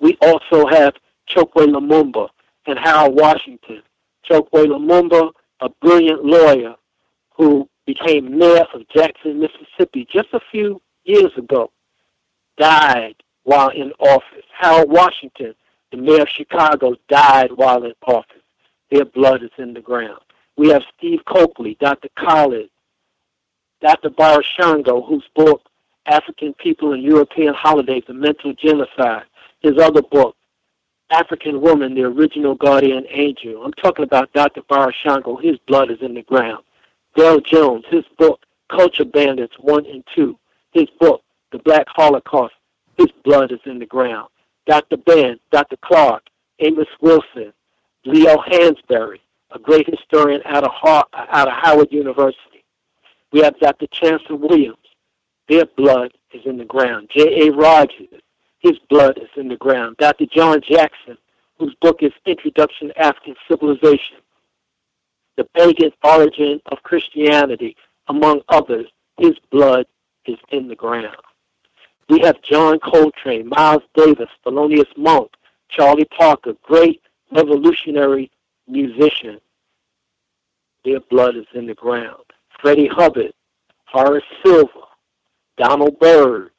We 0.00 0.16
also 0.22 0.66
have 0.66 0.94
Chokwe 1.28 1.66
Lumumba 1.66 2.28
and 2.66 2.78
Harold 2.78 3.14
Washington. 3.14 3.82
Chokwe 4.28 4.66
Lumumba, 4.66 5.30
a 5.60 5.68
brilliant 5.80 6.24
lawyer 6.24 6.74
who 7.36 7.68
became 7.86 8.38
mayor 8.38 8.66
of 8.74 8.88
Jackson, 8.88 9.40
Mississippi 9.40 10.06
just 10.12 10.28
a 10.32 10.40
few 10.50 10.80
years 11.04 11.32
ago, 11.36 11.70
died 12.58 13.14
while 13.44 13.70
in 13.70 13.92
office. 13.98 14.44
Harold 14.56 14.90
Washington, 14.90 15.54
the 15.90 15.96
mayor 15.96 16.22
of 16.22 16.28
Chicago, 16.28 16.94
died 17.08 17.50
while 17.52 17.82
in 17.84 17.94
office. 18.06 18.42
Their 18.90 19.06
blood 19.06 19.42
is 19.42 19.50
in 19.58 19.74
the 19.74 19.80
ground. 19.80 20.20
We 20.58 20.70
have 20.70 20.82
Steve 20.96 21.20
Cokely, 21.24 21.76
Dr. 21.80 22.08
Khalid, 22.18 22.68
Dr. 23.80 24.10
Barashango, 24.10 25.08
whose 25.08 25.24
book, 25.36 25.62
African 26.04 26.52
People 26.54 26.94
and 26.94 27.02
European 27.02 27.54
Holidays, 27.54 28.02
The 28.08 28.14
Mental 28.14 28.52
Genocide, 28.54 29.22
his 29.60 29.78
other 29.78 30.02
book, 30.02 30.34
African 31.10 31.60
Woman, 31.60 31.94
the 31.94 32.02
Original 32.02 32.56
Guardian 32.56 33.06
Angel. 33.08 33.62
I'm 33.62 33.72
talking 33.74 34.04
about 34.04 34.32
Dr. 34.32 34.62
Barashango. 34.62 35.40
His 35.40 35.58
blood 35.68 35.92
is 35.92 35.98
in 36.02 36.14
the 36.14 36.22
ground. 36.22 36.64
Del 37.14 37.38
Jones, 37.40 37.84
his 37.88 38.04
book, 38.18 38.40
Culture 38.68 39.04
Bandits 39.04 39.54
1 39.60 39.86
and 39.86 40.02
2. 40.16 40.36
His 40.72 40.88
book, 40.98 41.22
The 41.52 41.58
Black 41.58 41.86
Holocaust. 41.86 42.54
His 42.96 43.08
blood 43.24 43.52
is 43.52 43.60
in 43.64 43.78
the 43.78 43.86
ground. 43.86 44.28
Dr. 44.66 44.96
Ben, 44.96 45.38
Dr. 45.52 45.76
Clark, 45.82 46.24
Amos 46.58 46.88
Wilson, 47.00 47.52
Leo 48.04 48.38
Hansberry, 48.38 49.20
a 49.50 49.58
great 49.58 49.88
historian 49.88 50.42
out 50.44 50.64
of, 50.64 50.70
out 50.84 51.48
of 51.48 51.54
Howard 51.54 51.88
University. 51.90 52.64
We 53.32 53.40
have 53.40 53.58
Dr. 53.58 53.86
Chancellor 53.90 54.36
Williams. 54.36 54.76
Their 55.48 55.66
blood 55.76 56.12
is 56.32 56.42
in 56.44 56.58
the 56.58 56.64
ground. 56.64 57.10
J.A. 57.14 57.50
Rogers, 57.50 58.08
his 58.58 58.78
blood 58.90 59.18
is 59.18 59.30
in 59.36 59.48
the 59.48 59.56
ground. 59.56 59.96
Dr. 59.98 60.26
John 60.26 60.60
Jackson, 60.60 61.16
whose 61.58 61.74
book 61.80 62.02
is 62.02 62.12
Introduction 62.26 62.88
to 62.88 62.98
African 62.98 63.34
Civilization, 63.48 64.18
The 65.36 65.44
Pagan 65.44 65.92
Origin 66.04 66.60
of 66.66 66.82
Christianity, 66.82 67.76
among 68.08 68.42
others, 68.48 68.86
his 69.18 69.34
blood 69.50 69.86
is 70.26 70.38
in 70.50 70.68
the 70.68 70.76
ground. 70.76 71.16
We 72.08 72.20
have 72.20 72.40
John 72.42 72.78
Coltrane, 72.80 73.48
Miles 73.48 73.82
Davis, 73.94 74.28
Thelonious 74.44 74.96
Monk, 74.96 75.30
Charlie 75.68 76.06
Parker, 76.06 76.54
great 76.62 77.02
revolutionary 77.32 78.30
musician. 78.68 79.40
Their 80.84 81.00
blood 81.00 81.36
is 81.36 81.46
in 81.54 81.66
the 81.66 81.74
ground. 81.74 82.22
Freddie 82.60 82.88
Hubbard, 82.88 83.32
Horace 83.86 84.24
Silver, 84.44 84.70
Donald 85.56 85.98
Byrd. 85.98 86.50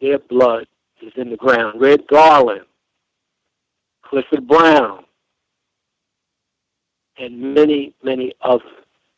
Their 0.00 0.18
blood 0.18 0.66
is 1.00 1.12
in 1.16 1.30
the 1.30 1.36
ground. 1.36 1.80
Red 1.80 2.06
Garland, 2.08 2.66
Clifford 4.02 4.46
Brown, 4.46 5.04
and 7.18 7.54
many, 7.54 7.94
many 8.02 8.32
others. 8.42 8.66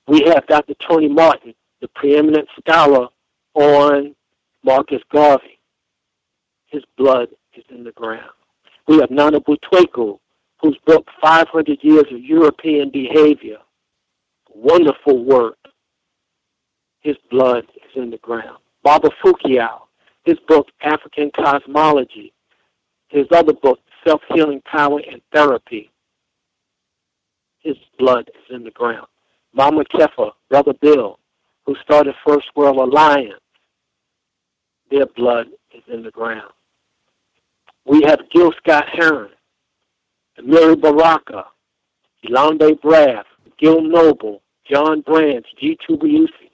We 0.06 0.22
have 0.26 0.46
Dr. 0.46 0.74
Tony 0.88 1.08
Martin, 1.08 1.54
the 1.80 1.88
preeminent 1.88 2.48
scholar 2.58 3.08
on 3.54 4.14
Marcus 4.62 5.02
Garvey. 5.12 5.58
His 6.66 6.82
blood 6.96 7.28
is 7.54 7.64
in 7.70 7.84
the 7.84 7.92
ground. 7.92 8.30
We 8.86 8.98
have 8.98 9.10
Nana 9.10 9.40
Butweko, 9.40 10.18
whose 10.66 10.78
book, 10.84 11.06
500 11.22 11.78
Years 11.82 12.06
of 12.10 12.20
European 12.20 12.90
Behavior, 12.90 13.58
wonderful 14.52 15.24
work. 15.24 15.58
His 17.00 17.16
blood 17.30 17.64
is 17.76 17.90
in 17.94 18.10
the 18.10 18.16
ground. 18.18 18.58
Baba 18.82 19.10
Fu-Kiau, 19.22 19.82
his 20.24 20.38
book, 20.48 20.66
African 20.82 21.30
Cosmology, 21.30 22.32
his 23.08 23.26
other 23.30 23.52
book, 23.52 23.78
Self 24.04 24.20
Healing 24.34 24.60
Power 24.62 25.00
and 25.08 25.20
Therapy. 25.32 25.90
his 27.60 27.76
blood 27.98 28.28
is 28.28 28.54
in 28.54 28.64
the 28.64 28.70
ground. 28.72 29.06
Mama 29.52 29.84
Kefa, 29.84 30.32
Brother 30.50 30.74
Bill, 30.80 31.18
who 31.64 31.76
started 31.82 32.14
First 32.26 32.46
World 32.56 32.78
Alliance, 32.78 33.40
their 34.90 35.06
blood 35.06 35.46
is 35.74 35.82
in 35.92 36.02
the 36.02 36.10
ground. 36.10 36.52
We 37.84 38.02
have 38.02 38.20
Gil 38.32 38.52
Scott 38.58 38.84
Heron, 38.92 39.30
Amiri 40.38 40.80
Baraka, 40.80 41.46
Elombe 42.24 42.74
Brath, 42.82 43.26
Gil 43.58 43.80
Noble, 43.80 44.42
John 44.70 45.00
Branch, 45.00 45.46
G. 45.58 45.78
Tubiusi, 45.88 46.50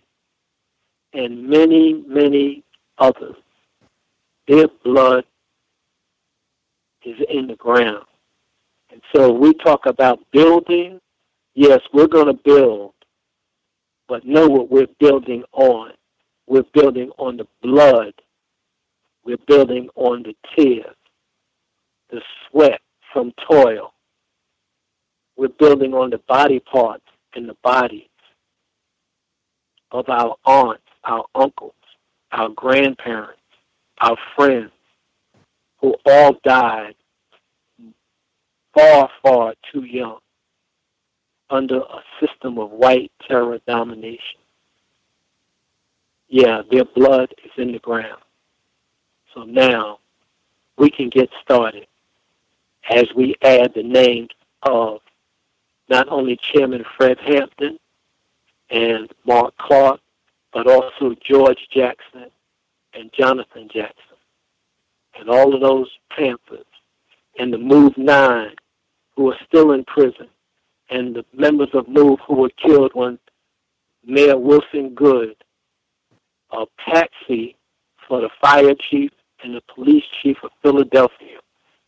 and 1.15 1.49
many, 1.49 2.05
many 2.07 2.63
others. 2.99 3.35
Their 4.47 4.69
blood 4.85 5.25
is 7.05 7.17
in 7.29 7.49
the 7.49 7.57
ground. 7.57 8.05
And 8.91 9.01
so 9.15 9.33
we 9.33 9.55
talk 9.55 9.87
about 9.87 10.21
building. 10.33 11.01
Yes, 11.55 11.81
we're 11.93 12.07
going 12.07 12.27
to 12.27 12.41
build, 12.45 12.93
but 14.09 14.25
know 14.25 14.47
what 14.49 14.71
we're 14.71 14.87
building 15.01 15.43
on. 15.53 15.91
We're 16.47 16.65
building 16.75 17.11
on 17.19 17.37
the 17.37 17.47
blood. 17.63 18.15
We're 19.25 19.39
building 19.47 19.89
on 19.97 20.23
the 20.23 20.35
tears, 20.57 20.97
the 22.11 22.21
sweat 22.51 22.81
from 23.13 23.33
toil. 23.51 23.93
We're 25.37 25.49
building 25.49 25.95
on 25.95 26.11
the 26.11 26.19
body 26.19 26.61
parts 26.61 27.05
and 27.35 27.49
the 27.49 27.57
bodies 27.63 28.09
of 29.91 30.09
our 30.09 30.37
aunts, 30.45 30.83
our 31.05 31.25
uncles, 31.35 31.75
our 32.33 32.49
grandparents, 32.51 33.41
our 34.01 34.17
friends, 34.37 34.71
who 35.81 35.95
all 36.07 36.37
died 36.45 36.95
far, 38.75 39.11
far 39.23 39.55
too 39.73 39.85
young 39.85 40.19
under 41.51 41.79
a 41.79 42.03
system 42.21 42.59
of 42.59 42.71
white 42.71 43.13
terror 43.29 43.59
domination. 43.67 44.41
Yeah, 46.29 46.63
their 46.71 46.85
blood 46.85 47.35
is 47.45 47.51
in 47.59 47.73
the 47.73 47.79
ground. 47.79 48.23
So 49.35 49.43
now 49.43 49.99
we 50.79 50.91
can 50.91 51.11
get 51.11 51.29
started 51.43 51.87
as 52.91 53.07
we 53.15 53.35
add 53.43 53.73
the 53.75 53.83
names 53.83 54.31
of 54.63 55.01
not 55.89 56.09
only 56.09 56.37
Chairman 56.37 56.85
Fred 56.97 57.19
Hampton 57.21 57.79
and 58.71 59.11
Mark 59.27 59.55
Clark, 59.59 60.01
but 60.53 60.67
also 60.67 61.15
George 61.25 61.69
Jackson 61.73 62.27
and 62.95 63.11
Jonathan 63.13 63.69
Jackson, 63.73 64.17
and 65.19 65.29
all 65.29 65.55
of 65.55 65.61
those 65.61 65.91
Panthers, 66.11 66.67
and 67.39 67.53
the 67.53 67.59
Move 67.59 67.97
Nine, 67.97 68.55
who 69.17 69.31
are 69.31 69.39
still 69.47 69.73
in 69.73 69.85
prison, 69.85 70.29
and 70.91 71.15
the 71.15 71.25
members 71.33 71.71
of 71.73 71.89
Move 71.89 72.19
who 72.27 72.35
were 72.35 72.51
killed 72.51 72.93
when 72.95 73.19
Mayor 74.05 74.37
Wilson 74.37 74.95
Goode, 74.95 75.37
a 76.51 76.67
patsy 76.85 77.57
for 78.07 78.21
the 78.21 78.29
fire 78.41 78.75
chief 78.75 79.11
and 79.43 79.55
the 79.55 79.63
police 79.75 80.05
chief 80.23 80.37
of 80.43 80.51
Philadelphia, 80.63 81.39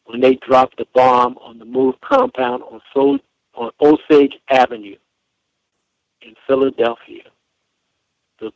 when 0.07 0.21
they 0.21 0.35
dropped 0.47 0.77
the 0.77 0.87
bomb 0.95 1.37
on 1.39 1.59
the 1.59 1.65
Move 1.65 1.95
compound 2.01 2.63
on, 2.65 2.81
Sol- 2.93 3.19
on 3.55 3.71
Osage 3.81 4.35
Avenue 4.51 4.97
in 6.23 6.35
Philadelphia. 6.47 7.23
The 8.41 8.51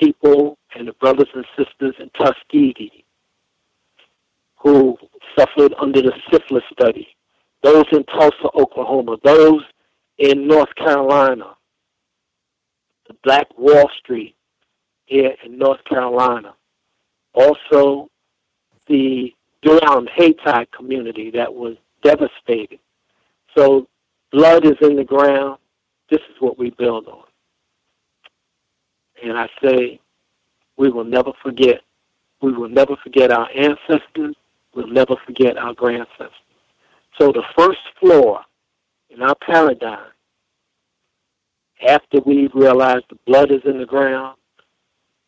people 0.00 0.58
and 0.74 0.88
the 0.88 0.92
brothers 0.94 1.28
and 1.34 1.44
sisters 1.56 1.94
in 1.98 2.10
Tuskegee 2.18 3.04
who 4.56 4.96
suffered 5.38 5.74
under 5.78 6.00
the 6.00 6.12
syphilis 6.32 6.64
study, 6.72 7.08
those 7.62 7.84
in 7.92 8.02
Tulsa, 8.04 8.48
Oklahoma, 8.54 9.16
those 9.22 9.62
in 10.18 10.46
North 10.46 10.74
Carolina, 10.76 11.54
the 13.06 13.14
Black 13.22 13.46
Wall 13.58 13.90
Street 13.98 14.34
here 15.06 15.34
in 15.44 15.58
North 15.58 15.84
Carolina, 15.84 16.54
also 17.34 18.08
the 18.86 19.34
Durham 19.64 20.06
Hayti 20.14 20.68
community 20.76 21.30
that 21.30 21.52
was 21.52 21.76
devastated. 22.02 22.78
So 23.56 23.88
blood 24.30 24.66
is 24.66 24.76
in 24.82 24.96
the 24.96 25.04
ground. 25.04 25.58
This 26.10 26.20
is 26.30 26.36
what 26.40 26.58
we 26.58 26.70
build 26.70 27.06
on. 27.08 27.24
And 29.22 29.38
I 29.38 29.48
say, 29.62 30.00
we 30.76 30.90
will 30.90 31.04
never 31.04 31.32
forget. 31.42 31.80
We 32.42 32.52
will 32.52 32.68
never 32.68 32.94
forget 33.02 33.30
our 33.32 33.48
ancestors. 33.56 34.36
We'll 34.74 34.88
never 34.88 35.14
forget 35.24 35.56
our 35.56 35.72
grandsters. 35.72 36.32
So 37.18 37.32
the 37.32 37.44
first 37.56 37.78
floor 38.00 38.40
in 39.08 39.22
our 39.22 39.36
paradigm, 39.36 40.10
after 41.88 42.18
we 42.26 42.50
realize 42.52 43.02
the 43.08 43.18
blood 43.26 43.50
is 43.50 43.62
in 43.64 43.78
the 43.78 43.86
ground, 43.86 44.36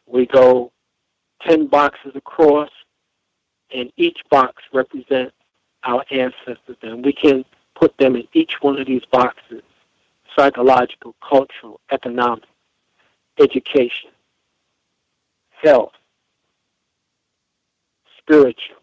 we 0.07 0.27
go 0.27 0.73
10 1.49 1.69
boxes 1.69 2.13
across, 2.15 2.71
and 3.75 3.93
each 3.97 4.19
box 4.31 4.63
represents 4.73 5.35
our 5.85 6.05
ancestors. 6.11 6.77
And 6.83 7.05
we 7.05 7.13
can 7.13 7.45
put 7.75 7.97
them 7.99 8.17
in 8.17 8.27
each 8.33 8.55
one 8.61 8.81
of 8.81 8.87
these 8.87 9.05
boxes 9.11 9.63
psychological, 10.37 11.15
cultural, 11.27 11.81
economic, 11.91 12.45
education, 13.41 14.11
health, 15.63 15.93
spiritual, 18.19 18.77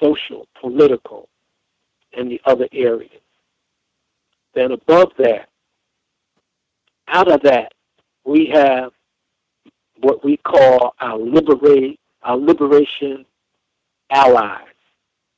social, 0.00 0.46
political, 0.58 1.28
and 2.16 2.30
the 2.30 2.40
other 2.46 2.66
areas. 2.72 3.20
Then 4.54 4.72
above 4.72 5.12
that, 5.18 5.50
out 7.08 7.30
of 7.30 7.42
that, 7.42 7.72
we 8.24 8.46
have 8.54 8.92
what 10.06 10.24
we 10.24 10.36
call 10.36 10.94
our 11.00 11.18
liberate 11.18 11.98
our 12.22 12.36
liberation 12.36 13.24
allies. 14.10 14.76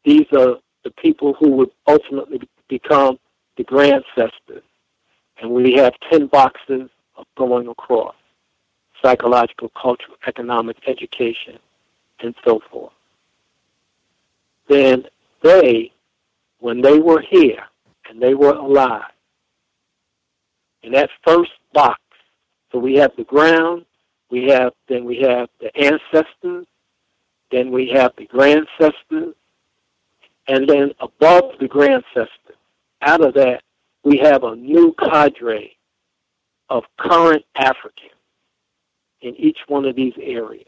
These 0.05 0.27
are 0.37 0.57
the 0.85 0.91
people 1.03 1.35
who 1.35 1.51
would 1.53 1.71
ultimately 1.87 2.41
become 2.69 3.19
the 3.57 3.65
grandcestors 3.65 4.63
and 5.41 5.51
we 5.51 5.73
have 5.75 5.95
10 6.11 6.27
boxes 6.27 6.91
of 7.17 7.27
going 7.37 7.69
across 7.69 8.15
psychological, 9.03 9.71
cultural, 9.81 10.17
economic, 10.27 10.77
education, 10.87 11.59
and 12.21 12.35
so 12.45 12.61
forth. 12.71 12.93
Then 14.69 15.05
they, 15.43 15.93
when 16.59 16.83
they 16.83 16.99
were 16.99 17.23
here 17.23 17.65
and 18.09 18.21
they 18.21 18.35
were 18.35 18.55
alive, 18.55 19.13
in 20.83 20.93
that 20.93 21.11
first 21.25 21.53
box, 21.73 22.01
so 22.71 22.79
we 22.79 22.97
have 22.97 23.13
the 23.17 23.25
ground, 23.25 23.85
we 24.31 24.49
have 24.49 24.73
then 24.88 25.05
we 25.05 25.21
have 25.21 25.49
the 25.61 25.75
ancestors, 25.77 26.67
then 27.51 27.71
we 27.71 27.88
have 27.95 28.12
the 28.17 28.27
grandcestors, 28.27 29.35
and 30.49 30.69
then 30.69 30.93
above 31.01 31.53
the 31.61 31.69
grandcestors, 31.69 32.57
out 33.03 33.25
of 33.25 33.35
that 33.35 33.62
we 34.05 34.19
have 34.19 34.45
a 34.45 34.57
new 34.57 34.95
cadre 34.99 35.77
of 36.71 36.85
current 36.99 37.45
Africans 37.57 38.12
in 39.23 39.35
each 39.37 39.59
one 39.67 39.85
of 39.85 39.97
these 39.97 40.14
areas. 40.21 40.67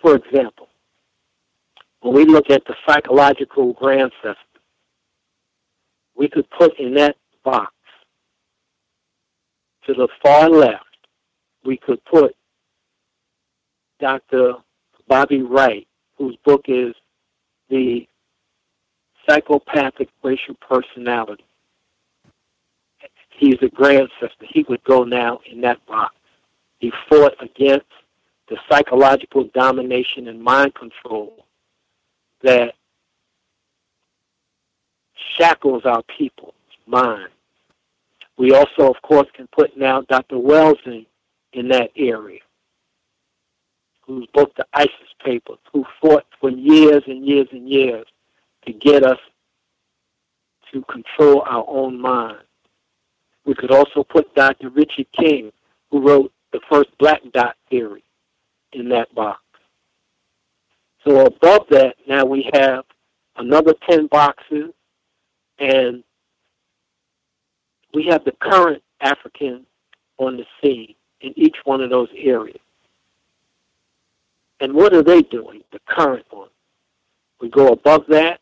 For 0.00 0.14
example, 0.14 0.68
when 2.00 2.14
we 2.14 2.24
look 2.24 2.50
at 2.50 2.64
the 2.66 2.74
psychological 2.86 3.74
grandcestor, 3.74 4.36
we 6.14 6.28
could 6.28 6.48
put 6.50 6.78
in 6.78 6.94
that 6.94 7.16
box 7.44 7.72
to 9.86 9.94
the 9.94 10.08
far 10.22 10.48
left, 10.48 10.85
we 11.66 11.76
could 11.76 12.04
put 12.04 12.34
Dr. 14.00 14.54
Bobby 15.08 15.42
Wright, 15.42 15.86
whose 16.16 16.36
book 16.44 16.66
is 16.68 16.94
The 17.68 18.06
Psychopathic 19.26 20.08
Racial 20.22 20.54
Personality 20.56 21.44
he's 23.38 23.56
a 23.62 23.66
grandcestor. 23.66 24.46
He 24.48 24.64
would 24.68 24.82
go 24.84 25.04
now 25.04 25.40
in 25.50 25.60
that 25.62 25.84
box. 25.86 26.14
He 26.78 26.92
fought 27.08 27.34
against 27.40 27.86
the 28.48 28.56
psychological 28.70 29.44
domination 29.54 30.28
and 30.28 30.42
mind 30.42 30.74
control 30.74 31.44
that 32.42 32.74
shackles 35.36 35.84
our 35.84 36.02
people's 36.16 36.54
mind. 36.86 37.28
We 38.38 38.52
also, 38.52 38.90
of 38.90 39.00
course, 39.02 39.28
can 39.34 39.48
put 39.48 39.76
now 39.76 40.02
Dr. 40.02 40.36
Welsing 40.36 40.86
in 40.86 41.06
that 41.64 41.90
area, 41.96 42.40
who's 44.02 44.26
book 44.34 44.52
the 44.56 44.66
ISIS 44.74 44.90
papers, 45.24 45.58
who 45.72 45.84
fought 46.00 46.26
for 46.40 46.50
years 46.50 47.02
and 47.06 47.26
years 47.26 47.48
and 47.52 47.68
years 47.68 48.06
to 48.66 48.72
get 48.72 49.04
us 49.04 49.18
to 50.72 50.82
control 50.82 51.42
our 51.48 51.64
own 51.68 52.00
mind. 52.00 52.38
We 53.46 53.54
could 53.54 53.70
also 53.72 54.04
put 54.04 54.34
Dr. 54.34 54.70
Richard 54.70 55.06
King, 55.18 55.52
who 55.90 56.06
wrote 56.06 56.32
the 56.52 56.60
first 56.70 56.90
black 56.98 57.22
dot 57.32 57.56
theory, 57.70 58.04
in 58.72 58.88
that 58.90 59.14
box. 59.14 59.40
So 61.06 61.26
above 61.26 61.66
that, 61.70 61.96
now 62.08 62.24
we 62.24 62.50
have 62.54 62.84
another 63.36 63.74
10 63.88 64.08
boxes 64.08 64.72
And 65.60 66.04
we 67.94 68.06
have 68.08 68.24
the 68.24 68.34
current 68.42 68.82
African 69.02 69.66
on 70.18 70.38
the 70.38 70.46
scene 70.62 70.95
in 71.20 71.32
each 71.36 71.56
one 71.64 71.80
of 71.80 71.90
those 71.90 72.08
areas. 72.16 72.60
And 74.60 74.74
what 74.74 74.94
are 74.94 75.02
they 75.02 75.22
doing, 75.22 75.62
the 75.72 75.80
current 75.86 76.26
one? 76.30 76.48
We 77.40 77.50
go 77.50 77.68
above 77.68 78.04
that. 78.08 78.40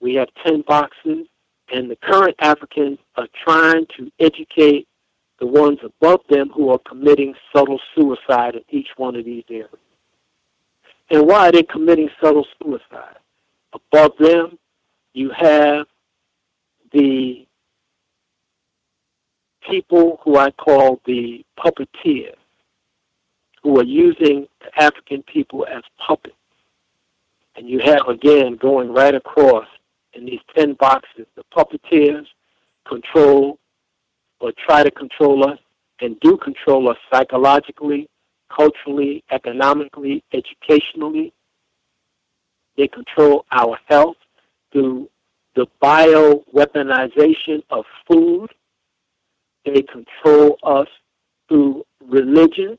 We 0.00 0.14
have 0.14 0.28
10 0.44 0.62
boxes, 0.66 1.26
and 1.72 1.90
the 1.90 1.96
current 1.96 2.36
Africans 2.38 2.98
are 3.16 3.28
trying 3.44 3.86
to 3.96 4.10
educate 4.20 4.88
the 5.40 5.46
ones 5.46 5.78
above 5.82 6.20
them 6.28 6.50
who 6.54 6.70
are 6.70 6.78
committing 6.78 7.34
subtle 7.54 7.80
suicide 7.94 8.54
in 8.54 8.62
each 8.70 8.88
one 8.96 9.16
of 9.16 9.24
these 9.24 9.44
areas. 9.50 9.70
And 11.10 11.26
why 11.26 11.48
are 11.48 11.52
they 11.52 11.62
committing 11.62 12.08
subtle 12.22 12.46
suicide? 12.62 13.16
Above 13.72 14.12
them, 14.18 14.58
you 15.12 15.30
have 15.36 15.86
the 16.92 17.46
people 19.68 20.20
who 20.22 20.36
I 20.36 20.50
call 20.50 21.00
the 21.06 21.44
puppeteers, 21.58 22.36
who 23.62 23.78
are 23.80 23.84
using 23.84 24.46
the 24.60 24.82
African 24.82 25.22
people 25.22 25.66
as 25.66 25.82
puppets. 26.04 26.34
And 27.56 27.68
you 27.68 27.78
have, 27.80 28.08
again, 28.08 28.56
going 28.56 28.92
right 28.92 29.14
across 29.14 29.66
in 30.12 30.26
these 30.26 30.40
10 30.56 30.74
boxes, 30.74 31.26
the 31.36 31.44
puppeteers 31.56 32.26
control 32.86 33.58
or 34.40 34.52
try 34.66 34.82
to 34.82 34.90
control 34.90 35.48
us 35.48 35.58
and 36.00 36.18
do 36.20 36.36
control 36.36 36.88
us 36.88 36.98
psychologically, 37.12 38.08
culturally, 38.54 39.24
economically, 39.30 40.22
educationally. 40.32 41.32
They 42.76 42.88
control 42.88 43.46
our 43.52 43.78
health 43.88 44.16
through 44.72 45.08
the 45.54 45.66
bio-weaponization 45.80 47.62
of 47.70 47.84
food. 48.10 48.50
They 49.64 49.82
control 49.82 50.58
us 50.62 50.88
through 51.48 51.84
religion. 52.00 52.78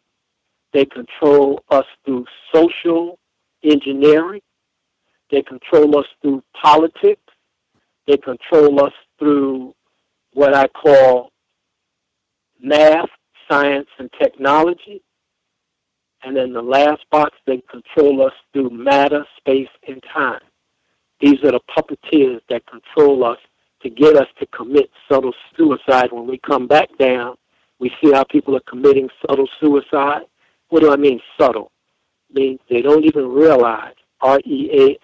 They 0.74 0.86
control 0.86 1.64
us 1.70 1.86
through 2.06 2.26
social 2.54 3.18
engineering. 3.64 4.42
They 5.32 5.42
control 5.42 5.98
us 5.98 6.06
through 6.22 6.44
politics. 6.62 7.22
They 8.08 8.18
control 8.18 8.84
us 8.84 8.94
through 9.18 9.74
what 10.34 10.54
I 10.54 10.68
call 10.68 11.32
math, 12.62 13.10
science, 13.50 13.88
and 13.98 14.10
technology. 14.22 15.02
And 16.24 16.36
then 16.36 16.54
the 16.54 16.62
last 16.62 17.04
box, 17.12 17.32
they 17.46 17.62
control 17.70 18.26
us 18.26 18.34
through 18.52 18.70
matter, 18.72 19.26
space, 19.38 19.70
and 19.88 20.04
time. 20.14 20.42
These 21.20 21.44
are 21.44 21.52
the 21.52 21.62
puppeteers 21.76 22.42
that 22.50 22.64
control 22.68 23.24
us 23.24 23.38
to 23.82 23.90
get 23.90 24.16
us 24.16 24.28
to 24.40 24.46
commit 24.48 24.90
subtle 25.10 25.34
suicide. 25.58 26.12
When 26.12 26.28
we 26.28 26.38
come 26.40 26.68
back 26.68 26.90
down, 26.98 27.36
we 27.80 27.92
see 28.02 28.12
how 28.12 28.24
people 28.24 28.56
are 28.56 28.64
committing 28.68 29.10
subtle 29.22 29.50
suicide. 29.60 30.24
What 30.70 30.82
do 30.82 30.92
I 30.92 30.96
mean 30.96 31.20
subtle? 31.40 31.72
It 32.30 32.36
means 32.40 32.60
they 32.70 32.82
don't 32.82 33.06
even 33.06 33.28
realize, 33.28 33.96
R-E-A-L-E-Y-E-S, 34.22 35.00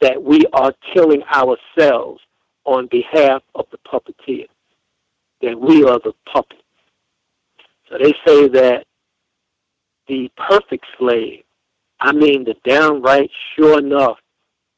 that 0.00 0.22
we 0.22 0.44
are 0.52 0.72
killing 0.92 1.22
ourselves 1.24 2.20
on 2.64 2.88
behalf 2.90 3.42
of 3.54 3.66
the 3.70 3.78
puppeteer, 3.86 4.46
that 5.42 5.58
we 5.60 5.84
are 5.84 6.00
the 6.02 6.14
puppet. 6.32 6.62
So 7.88 7.98
they 7.98 8.14
say 8.26 8.48
that 8.48 8.86
the 10.08 10.30
perfect 10.36 10.86
slave, 10.98 11.44
I 12.00 12.12
mean 12.12 12.44
the 12.44 12.54
downright 12.68 13.30
sure 13.54 13.78
enough, 13.78 14.18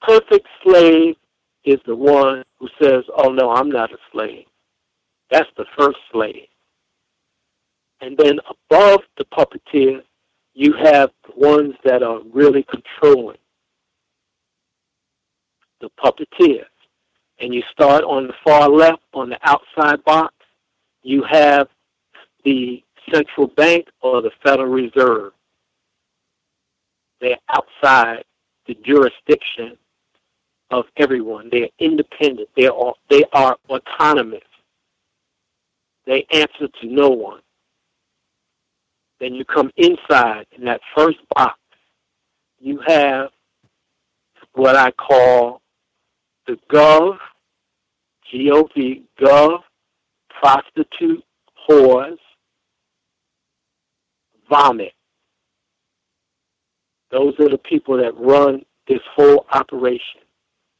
perfect 0.03 0.47
slave 0.63 1.17
is 1.65 1.79
the 1.87 1.97
one 1.97 2.45
who 2.59 2.69
says, 2.81 3.05
oh 3.17 3.31
no, 3.31 3.51
I'm 3.51 3.71
not 3.71 3.93
a 3.93 3.99
slave. 4.13 4.47
That's 5.31 5.51
the 5.57 5.67
first 5.77 5.99
slave. 6.13 6.47
And 8.01 8.17
then 8.17 8.39
above 8.71 9.01
the 9.17 9.25
puppeteer, 9.25 10.03
you 10.55 10.75
have 10.75 11.11
the 11.27 11.33
ones 11.37 11.75
that 11.85 12.03
are 12.03 12.21
really 12.33 12.65
controlling 12.65 13.39
the 15.81 15.91
puppeteer. 16.03 16.65
And 17.41 17.55
you 17.55 17.63
start 17.71 18.05
on 18.05 18.27
the 18.27 18.35
far 18.45 18.69
left, 18.69 19.03
on 19.13 19.29
the 19.29 19.39
outside 19.43 20.03
box, 20.05 20.35
you 21.03 21.23
have 21.31 21.69
the 22.45 22.83
central 23.13 23.49
bank 23.49 23.89
or 24.01 24.23
the 24.23 24.31
Federal 24.43 24.69
Reserve. 24.69 25.33
They're 27.21 27.39
outside 27.49 28.25
the 28.67 28.77
jurisdiction 28.85 29.77
of 30.71 30.87
everyone. 30.97 31.49
They're 31.51 31.69
independent. 31.79 32.49
They 32.57 32.67
are, 32.67 32.95
they 33.09 33.25
are 33.33 33.57
autonomous. 33.69 34.41
They 36.07 36.27
answer 36.33 36.69
to 36.81 36.87
no 36.87 37.09
one. 37.11 37.41
Then 39.21 39.35
you 39.35 39.45
come 39.45 39.71
inside 39.77 40.47
in 40.53 40.65
that 40.65 40.81
first 40.95 41.19
box. 41.35 41.59
You 42.59 42.81
have 42.87 43.31
what 44.53 44.77
I 44.77 44.91
call 44.93 45.63
the 46.47 46.59
Gov, 46.71 47.19
G-O-V, 48.31 49.03
Gov, 49.21 49.61
prostitute, 50.29 51.25
whores, 51.69 52.19
vomit. 54.49 54.93
Those 57.11 57.35
are 57.41 57.49
the 57.49 57.59
people 57.59 57.97
that 57.99 58.17
run 58.17 58.65
this 58.89 59.01
whole 59.15 59.47
operation. 59.53 60.21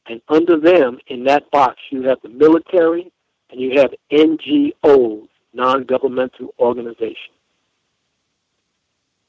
And 0.09 0.21
under 0.29 0.59
them, 0.59 0.99
in 1.07 1.23
that 1.25 1.49
box, 1.51 1.75
you 1.89 2.03
have 2.03 2.19
the 2.23 2.29
military 2.29 3.11
and 3.49 3.59
you 3.59 3.79
have 3.79 3.93
NGOs, 4.11 5.27
non-governmental 5.53 6.53
organizations. 6.59 7.35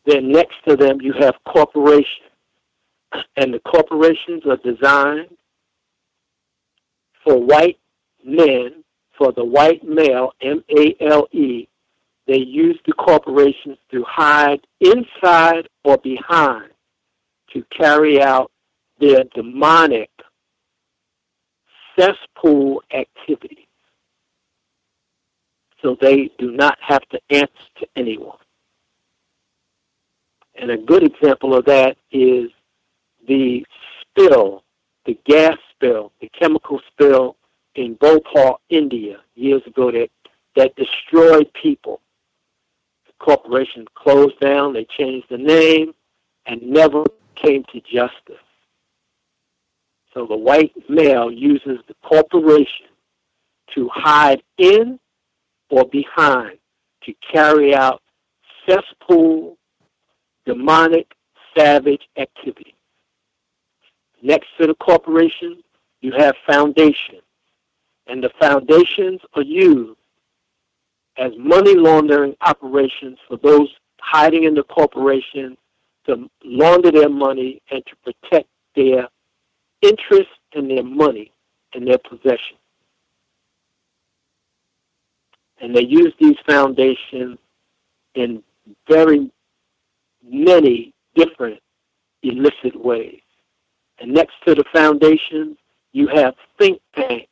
Then 0.06 0.30
next 0.30 0.54
to 0.68 0.76
them, 0.76 1.00
you 1.00 1.12
have 1.18 1.34
corporations. 1.46 2.06
And 3.36 3.54
the 3.54 3.60
corporations 3.60 4.42
are 4.46 4.58
designed 4.58 5.36
for 7.24 7.42
white 7.42 7.78
men, 8.24 8.84
for 9.16 9.32
the 9.32 9.44
white 9.44 9.82
male, 9.84 10.32
M-A-L-E, 10.40 11.68
they 12.26 12.38
use 12.38 12.78
the 12.86 12.92
corporations 12.92 13.78
to 13.90 14.04
hide 14.06 14.60
inside 14.80 15.68
or 15.82 15.96
behind 15.96 16.70
to 17.54 17.64
carry 17.74 18.20
out 18.22 18.52
their 19.00 19.24
demonic 19.34 20.10
cesspool 21.98 22.82
activities. 22.92 23.66
So 25.82 25.96
they 26.00 26.30
do 26.38 26.52
not 26.52 26.78
have 26.80 27.02
to 27.10 27.20
answer 27.30 27.52
to 27.80 27.88
anyone. 27.96 28.38
And 30.54 30.70
a 30.70 30.76
good 30.76 31.04
example 31.04 31.54
of 31.54 31.64
that 31.66 31.96
is 32.10 32.50
the 33.28 33.64
spill, 34.00 34.64
the 35.06 35.18
gas 35.24 35.56
spill, 35.70 36.12
the 36.20 36.28
chemical 36.30 36.80
spill 36.92 37.36
in 37.76 37.94
Bhopal, 37.94 38.60
India, 38.70 39.20
years 39.36 39.62
ago 39.66 39.92
that, 39.92 40.10
that 40.56 40.74
destroyed 40.76 41.52
people 41.54 42.00
The 43.06 43.12
corporation 43.24 43.86
closed 43.94 44.40
down, 44.40 44.72
they 44.72 44.86
changed 44.98 45.28
the 45.30 45.38
name, 45.38 45.94
and 46.46 46.62
never 46.62 47.04
came 47.36 47.64
to 47.72 47.80
justice. 47.80 48.47
So 50.18 50.26
the 50.26 50.36
white 50.36 50.72
male 50.88 51.30
uses 51.30 51.78
the 51.86 51.94
corporation 52.02 52.86
to 53.76 53.88
hide 53.94 54.42
in 54.56 54.98
or 55.70 55.84
behind 55.84 56.58
to 57.04 57.14
carry 57.32 57.72
out 57.72 58.02
cesspool, 58.68 59.56
demonic, 60.44 61.14
savage 61.56 62.02
activity. 62.16 62.74
Next 64.20 64.48
to 64.60 64.66
the 64.66 64.74
corporation, 64.74 65.62
you 66.00 66.12
have 66.18 66.34
foundations. 66.50 67.22
And 68.08 68.20
the 68.20 68.30
foundations 68.40 69.20
are 69.34 69.42
used 69.42 70.00
as 71.16 71.30
money 71.38 71.76
laundering 71.76 72.34
operations 72.40 73.18
for 73.28 73.36
those 73.36 73.68
hiding 74.00 74.42
in 74.42 74.54
the 74.54 74.64
corporation 74.64 75.56
to 76.06 76.28
launder 76.42 76.90
their 76.90 77.08
money 77.08 77.62
and 77.70 77.84
to 77.86 77.94
protect 78.02 78.48
their 78.74 79.08
interest 79.82 80.30
in 80.52 80.68
their 80.68 80.82
money 80.82 81.32
and 81.74 81.86
their 81.86 81.98
possession. 81.98 82.56
And 85.60 85.74
they 85.74 85.84
use 85.84 86.12
these 86.20 86.36
foundations 86.46 87.38
in 88.14 88.42
very 88.88 89.30
many 90.24 90.94
different 91.14 91.60
illicit 92.22 92.76
ways. 92.76 93.20
And 94.00 94.12
next 94.12 94.34
to 94.46 94.54
the 94.54 94.64
foundations, 94.72 95.56
you 95.92 96.08
have 96.14 96.34
think 96.58 96.80
tanks 96.94 97.26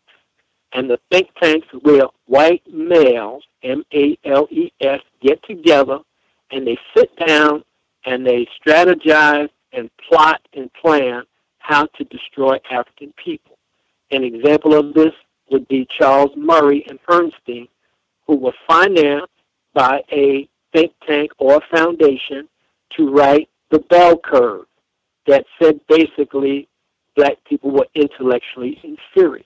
and 0.72 0.90
the 0.90 0.98
think 1.10 1.28
tanks 1.40 1.66
where 1.82 2.04
white 2.26 2.62
males, 2.72 3.44
M-A-L-E-S, 3.62 5.00
get 5.22 5.42
together 5.44 5.98
and 6.50 6.66
they 6.66 6.78
sit 6.96 7.14
down 7.24 7.64
and 8.04 8.26
they 8.26 8.46
strategize 8.60 9.48
and 9.72 9.90
plot 10.08 10.40
and 10.54 10.72
plan 10.74 11.22
how 11.66 11.84
to 11.98 12.04
destroy 12.04 12.56
African 12.70 13.12
people. 13.16 13.58
An 14.12 14.22
example 14.22 14.72
of 14.74 14.94
this 14.94 15.12
would 15.50 15.66
be 15.66 15.84
Charles 15.90 16.30
Murray 16.36 16.86
and 16.88 17.00
Herrnstein, 17.08 17.66
who 18.26 18.36
were 18.36 18.52
financed 18.68 19.32
by 19.74 20.02
a 20.12 20.48
think 20.72 20.92
tank 21.06 21.32
or 21.38 21.60
foundation 21.74 22.48
to 22.96 23.10
write 23.10 23.48
the 23.70 23.80
bell 23.80 24.16
curve 24.16 24.66
that 25.26 25.44
said 25.60 25.80
basically 25.88 26.68
black 27.16 27.36
people 27.48 27.72
were 27.72 27.88
intellectually 27.94 28.78
inferior. 28.84 29.42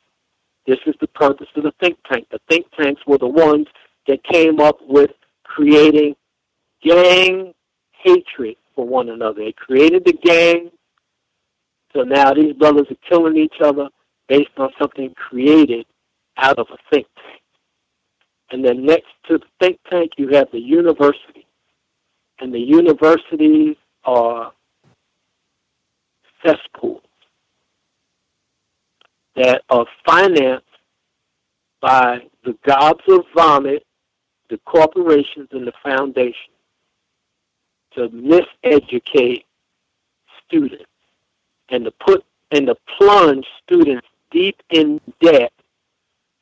This 0.66 0.78
is 0.86 0.94
the 1.00 1.08
purpose 1.08 1.48
of 1.56 1.62
the 1.62 1.72
think 1.80 1.96
tank. 2.10 2.26
The 2.30 2.40
think 2.50 2.66
tanks 2.78 3.00
were 3.06 3.18
the 3.18 3.26
ones 3.26 3.66
that 4.06 4.22
came 4.24 4.60
up 4.60 4.76
with 4.86 5.12
creating 5.44 6.16
gang 6.82 7.54
hatred 7.92 8.56
for 8.74 8.86
one 8.86 9.08
another. 9.08 9.44
They 9.44 9.52
created 9.52 10.04
the 10.04 10.12
gang, 10.12 10.70
so 11.92 12.02
now 12.02 12.32
these 12.34 12.52
brothers 12.54 12.86
are 12.90 13.08
killing 13.08 13.36
each 13.36 13.56
other 13.62 13.88
based 14.28 14.50
on 14.56 14.70
something 14.78 15.12
created 15.14 15.86
out 16.36 16.58
of 16.58 16.66
a 16.70 16.76
think 16.92 17.06
tank. 17.16 17.40
And 18.52 18.64
then 18.64 18.84
next 18.84 19.08
to 19.28 19.38
the 19.38 19.46
think 19.60 19.78
tank, 19.90 20.12
you 20.16 20.28
have 20.28 20.48
the 20.52 20.60
university. 20.60 21.46
And 22.40 22.54
the 22.54 22.60
universities 22.60 23.76
are 24.04 24.52
cesspools 26.44 27.02
that 29.36 29.62
are 29.68 29.86
financed 30.06 30.64
by 31.80 32.20
the 32.44 32.56
gobs 32.66 33.04
of 33.08 33.24
vomit, 33.34 33.84
the 34.48 34.58
corporations, 34.58 35.48
and 35.52 35.66
the 35.66 35.72
foundations 35.82 36.34
to 37.94 38.08
miseducate 38.08 39.44
students 40.46 40.89
and 41.70 41.84
to 41.84 41.90
put 41.90 42.24
and 42.50 42.66
to 42.66 42.76
plunge 42.98 43.46
students 43.64 44.06
deep 44.30 44.60
in 44.70 45.00
debt 45.20 45.52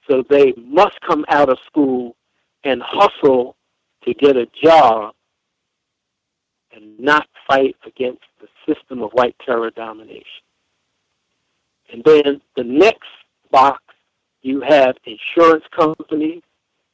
so 0.09 0.25
they 0.29 0.55
must 0.57 1.01
come 1.07 1.25
out 1.29 1.51
of 1.51 1.59
school 1.67 2.17
and 2.65 2.83
hustle 2.83 3.57
to 4.05 4.15
get 4.15 4.37
a 4.37 4.47
job 4.63 5.15
and 6.73 6.99
not 6.99 7.27
fight 7.47 7.77
against 7.87 8.23
the 8.41 8.49
system 8.67 9.03
of 9.03 9.11
white 9.13 9.37
terror 9.45 9.71
domination. 9.71 10.25
And 11.93 12.03
then 12.05 12.41
the 12.57 12.65
next 12.65 13.09
box, 13.51 13.83
you 14.43 14.61
have 14.61 14.97
insurance 15.05 15.65
companies, 15.75 16.43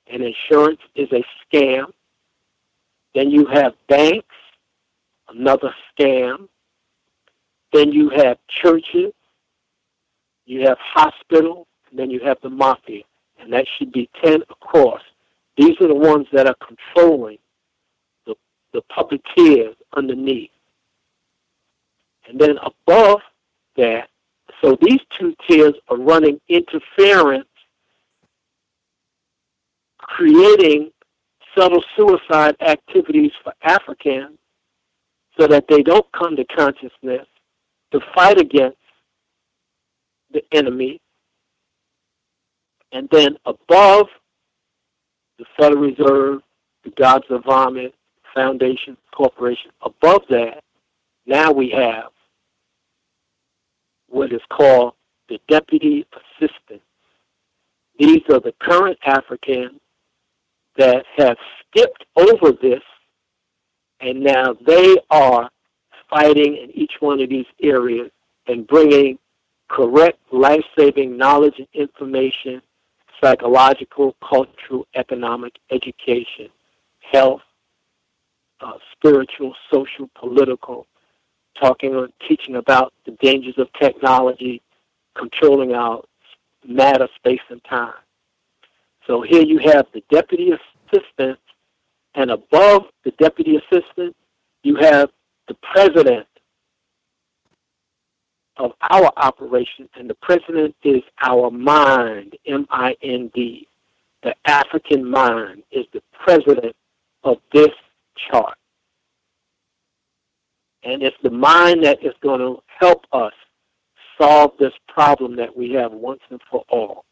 and 0.06 0.22
insurance 0.22 0.80
is 0.94 1.08
a 1.12 1.24
scam. 1.44 1.86
Then 3.14 3.30
you 3.30 3.46
have 3.46 3.74
banks, 3.88 4.34
another 5.28 5.74
scam. 5.92 6.48
Then 7.74 7.90
you 7.90 8.08
have 8.10 8.38
churches, 8.62 9.12
you 10.46 10.60
have 10.60 10.78
hospitals, 10.78 11.66
and 11.90 11.98
then 11.98 12.08
you 12.08 12.20
have 12.20 12.38
the 12.40 12.48
mafia. 12.48 13.02
And 13.40 13.52
that 13.52 13.66
should 13.76 13.90
be 13.90 14.08
10 14.22 14.42
across. 14.48 15.02
These 15.56 15.80
are 15.80 15.88
the 15.88 15.94
ones 15.94 16.28
that 16.32 16.46
are 16.46 16.54
controlling 16.64 17.38
the, 18.26 18.36
the 18.72 18.80
puppeteers 18.96 19.74
underneath. 19.96 20.52
And 22.28 22.40
then 22.40 22.58
above 22.58 23.22
that, 23.76 24.08
so 24.62 24.78
these 24.80 25.00
two 25.18 25.34
tiers 25.48 25.74
are 25.88 25.96
running 25.96 26.40
interference, 26.48 27.48
creating 29.98 30.92
subtle 31.58 31.82
suicide 31.96 32.54
activities 32.60 33.32
for 33.42 33.52
Africans 33.64 34.38
so 35.36 35.48
that 35.48 35.66
they 35.68 35.82
don't 35.82 36.06
come 36.12 36.36
to 36.36 36.44
consciousness 36.44 37.26
to 37.94 38.00
fight 38.12 38.40
against 38.40 38.76
the 40.32 40.42
enemy. 40.52 41.00
And 42.90 43.08
then 43.12 43.36
above 43.46 44.06
the 45.38 45.44
Federal 45.56 45.82
Reserve, 45.82 46.40
the 46.82 46.90
Gods 46.90 47.24
of 47.30 47.44
Vomit, 47.44 47.94
Foundation, 48.34 48.96
Corporation, 49.14 49.70
above 49.82 50.22
that, 50.28 50.64
now 51.24 51.52
we 51.52 51.70
have 51.70 52.10
what 54.08 54.32
is 54.32 54.42
called 54.50 54.94
the 55.28 55.38
deputy 55.48 56.04
assistant. 56.12 56.82
These 57.98 58.22
are 58.28 58.40
the 58.40 58.54
current 58.60 58.98
Africans 59.06 59.80
that 60.76 61.04
have 61.16 61.36
skipped 61.60 62.04
over 62.16 62.50
this, 62.60 62.82
and 64.00 64.20
now 64.20 64.56
they 64.66 64.96
are 65.10 65.48
fighting 66.10 66.56
in 66.56 66.70
each 66.72 66.94
one 67.00 67.20
of 67.20 67.28
these 67.28 67.46
areas 67.62 68.10
and 68.46 68.66
bringing 68.66 69.18
correct 69.68 70.18
life-saving 70.32 71.16
knowledge 71.16 71.54
and 71.58 71.68
information, 71.74 72.60
psychological, 73.22 74.14
cultural, 74.26 74.86
economic, 74.94 75.54
education, 75.70 76.48
health, 77.00 77.42
uh, 78.60 78.72
spiritual, 78.92 79.54
social, 79.72 80.08
political, 80.14 80.86
talking 81.60 81.94
or 81.94 82.08
teaching 82.28 82.56
about 82.56 82.92
the 83.04 83.12
dangers 83.22 83.54
of 83.58 83.68
technology, 83.80 84.60
controlling 85.16 85.74
our 85.74 86.02
matter, 86.66 87.08
space, 87.16 87.40
and 87.50 87.62
time. 87.64 87.94
So 89.06 89.22
here 89.22 89.42
you 89.42 89.58
have 89.58 89.86
the 89.92 90.02
deputy 90.10 90.52
assistant, 90.52 91.38
and 92.14 92.30
above 92.30 92.84
the 93.04 93.10
deputy 93.12 93.56
assistant, 93.56 94.16
you 94.62 94.76
have 94.76 95.10
the 95.48 95.56
president 95.72 96.26
of 98.56 98.72
our 98.90 99.12
operation, 99.16 99.88
and 99.96 100.08
the 100.08 100.14
president 100.14 100.74
is 100.84 101.02
our 101.20 101.50
mind, 101.50 102.36
M-I-N-D. 102.46 103.68
The 104.22 104.34
African 104.46 105.08
mind 105.08 105.64
is 105.70 105.86
the 105.92 106.02
president 106.12 106.74
of 107.24 107.38
this 107.52 107.70
chart. 108.30 108.56
And 110.84 111.02
it's 111.02 111.16
the 111.22 111.30
mind 111.30 111.84
that 111.84 112.02
is 112.04 112.14
going 112.22 112.40
to 112.40 112.62
help 112.80 113.04
us 113.12 113.32
solve 114.20 114.52
this 114.58 114.72
problem 114.88 115.34
that 115.36 115.54
we 115.54 115.72
have 115.72 115.92
once 115.92 116.20
and 116.30 116.40
for 116.50 116.64
all. 116.68 117.04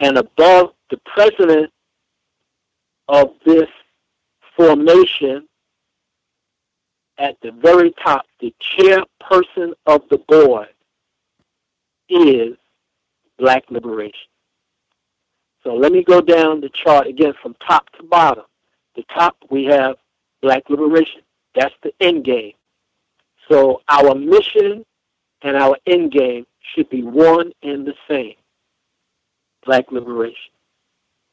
And 0.00 0.18
above 0.18 0.72
the 0.90 0.98
president 1.06 1.70
of 3.08 3.34
this 3.44 3.68
formation, 4.56 5.46
at 7.18 7.36
the 7.42 7.52
very 7.52 7.92
top, 8.02 8.26
the 8.40 8.54
chairperson 8.60 9.72
of 9.86 10.02
the 10.10 10.18
board 10.28 10.68
is 12.08 12.56
black 13.38 13.64
liberation. 13.70 14.28
So 15.62 15.74
let 15.74 15.92
me 15.92 16.02
go 16.02 16.20
down 16.20 16.60
the 16.60 16.70
chart 16.70 17.06
again 17.06 17.34
from 17.40 17.54
top 17.66 17.88
to 17.92 18.02
bottom. 18.02 18.44
The 18.96 19.04
top, 19.14 19.36
we 19.50 19.64
have 19.64 19.96
black 20.40 20.68
liberation. 20.68 21.22
That's 21.54 21.74
the 21.82 21.92
end 22.00 22.24
game. 22.24 22.52
So 23.48 23.82
our 23.88 24.14
mission 24.14 24.84
and 25.42 25.56
our 25.56 25.76
end 25.86 26.12
game 26.12 26.46
should 26.74 26.88
be 26.90 27.02
one 27.02 27.52
and 27.62 27.86
the 27.86 27.94
same. 28.08 28.34
Black 29.64 29.90
liberation. 29.92 30.52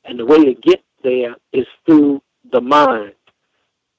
And 0.06 0.20
the 0.20 0.26
way 0.26 0.46
to 0.46 0.54
get 0.54 0.84
there 1.04 1.36
is 1.52 1.66
through 1.86 2.22
the 2.52 2.62
mind. 2.62 3.14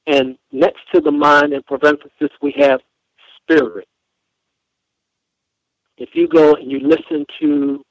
And 0.06 0.36
next 0.52 0.80
to 0.94 1.00
the 1.00 1.10
mind 1.10 1.52
in 1.52 1.62
parenthesis, 1.62 2.30
we 2.42 2.52
have 2.58 2.80
spirit. 3.36 3.86
If 5.96 6.10
you 6.14 6.28
go 6.28 6.54
and 6.54 6.70
you 6.70 6.80
listen 6.80 7.26
to 7.40 7.84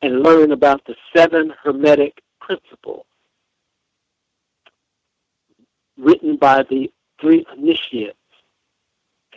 and 0.00 0.22
learn 0.22 0.52
about 0.52 0.84
the 0.86 0.96
seven 1.14 1.52
Hermetic 1.62 2.20
principles 2.40 3.06
written 5.96 6.36
by 6.36 6.64
the 6.68 6.90
three 7.20 7.44
initiates, 7.56 8.16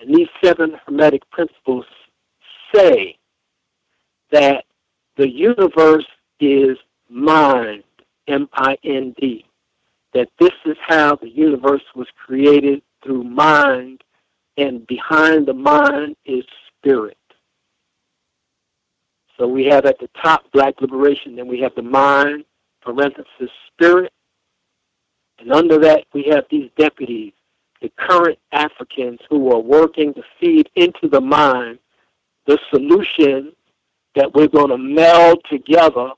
and 0.02 0.16
these 0.16 0.30
seven 0.44 0.80
Hermetic 0.86 1.30
principles 1.30 1.86
say 2.74 3.18
that 4.32 4.64
the 5.18 5.30
universe 5.30 6.08
is 6.40 6.78
mind, 7.10 7.84
M-I-N-D. 8.28 9.46
That 10.16 10.30
this 10.40 10.54
is 10.66 10.78
how 10.88 11.18
the 11.18 11.30
universe 11.30 11.84
was 11.96 12.08
created 12.26 12.82
through 13.04 13.26
mind, 13.26 14.04
and 14.58 14.88
behind 14.88 15.46
the 15.46 15.54
mind 15.54 16.16
is 16.26 16.44
spirit. 16.68 17.18
So 19.38 19.48
we 19.48 19.66
have 19.66 19.86
at 19.86 20.00
the 20.00 20.10
top 20.24 20.52
black 20.52 20.82
liberation, 20.82 21.36
then 21.36 21.48
we 21.48 21.60
have 21.60 21.76
the 21.76 21.84
mind, 21.84 22.46
parenthesis, 22.82 23.52
spirit, 23.74 24.12
and 25.40 25.52
under 25.52 25.78
that 25.80 26.06
we 26.14 26.24
have 26.32 26.46
these 26.50 26.72
deputies, 26.78 27.34
the 27.82 27.92
current 28.00 28.40
Africans 28.54 29.20
who 29.30 29.52
are 29.52 29.60
working 29.60 30.14
to 30.14 30.24
feed 30.40 30.70
into 30.76 31.08
the 31.10 31.22
mind 31.22 31.80
the 32.46 32.60
solution 32.70 33.52
that 34.16 34.34
we're 34.34 34.48
going 34.48 34.70
to 34.70 34.78
meld 34.78 35.40
together, 35.50 36.12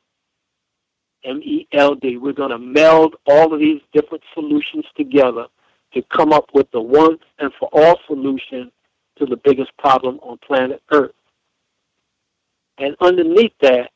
M-E-L-D. 1.23 2.17
We're 2.17 2.33
going 2.33 2.51
to 2.51 2.57
meld 2.57 3.15
all 3.25 3.53
of 3.53 3.59
these 3.59 3.81
different 3.93 4.23
solutions 4.33 4.85
together 4.95 5.47
to 5.93 6.01
come 6.03 6.33
up 6.33 6.49
with 6.53 6.69
the 6.71 6.81
once 6.81 7.21
and 7.39 7.51
for 7.59 7.69
all 7.71 7.99
solution 8.07 8.71
to 9.17 9.25
the 9.25 9.37
biggest 9.37 9.75
problem 9.77 10.19
on 10.21 10.37
planet 10.37 10.81
Earth. 10.91 11.11
And 12.77 12.95
underneath 13.01 13.53
that, 13.61 13.91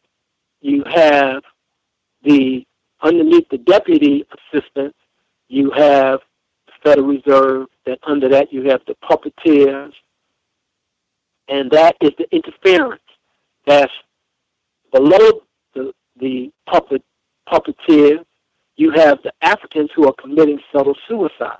you 0.61 0.84
have 0.88 1.43
the 2.24 2.65
underneath 3.01 3.49
the 3.49 3.57
deputy 3.57 4.26
assistant, 4.53 4.95
you 5.47 5.72
have 5.72 6.19
the 6.67 6.74
Federal 6.84 7.07
Reserve. 7.07 7.67
That 7.86 7.99
under 8.03 8.30
that 8.30 8.53
you 8.53 8.69
have 8.69 8.82
the 8.88 8.95
puppeteers, 9.03 9.93
and 11.47 11.69
that 11.72 11.95
is 12.01 12.11
the 12.17 12.26
interference. 12.32 13.01
That's 13.65 13.91
below 14.91 15.41
the 15.74 15.93
the 16.19 16.51
puppet 16.67 17.03
puppeteer. 17.47 18.23
You 18.75 18.91
have 18.91 19.19
the 19.23 19.33
Africans 19.41 19.91
who 19.95 20.07
are 20.07 20.13
committing 20.13 20.59
subtle 20.71 20.95
suicide, 21.07 21.57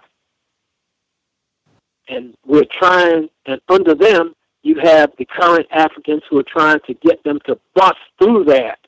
and 2.07 2.36
we're 2.45 2.65
trying. 2.71 3.29
And 3.45 3.61
under 3.69 3.93
them, 3.95 4.34
you 4.63 4.79
have 4.82 5.11
the 5.17 5.25
current 5.25 5.67
Africans 5.71 6.23
who 6.29 6.39
are 6.39 6.43
trying 6.43 6.79
to 6.88 6.93
get 6.95 7.23
them 7.23 7.39
to 7.45 7.59
bust 7.75 7.97
through 8.19 8.45
that 8.45 8.79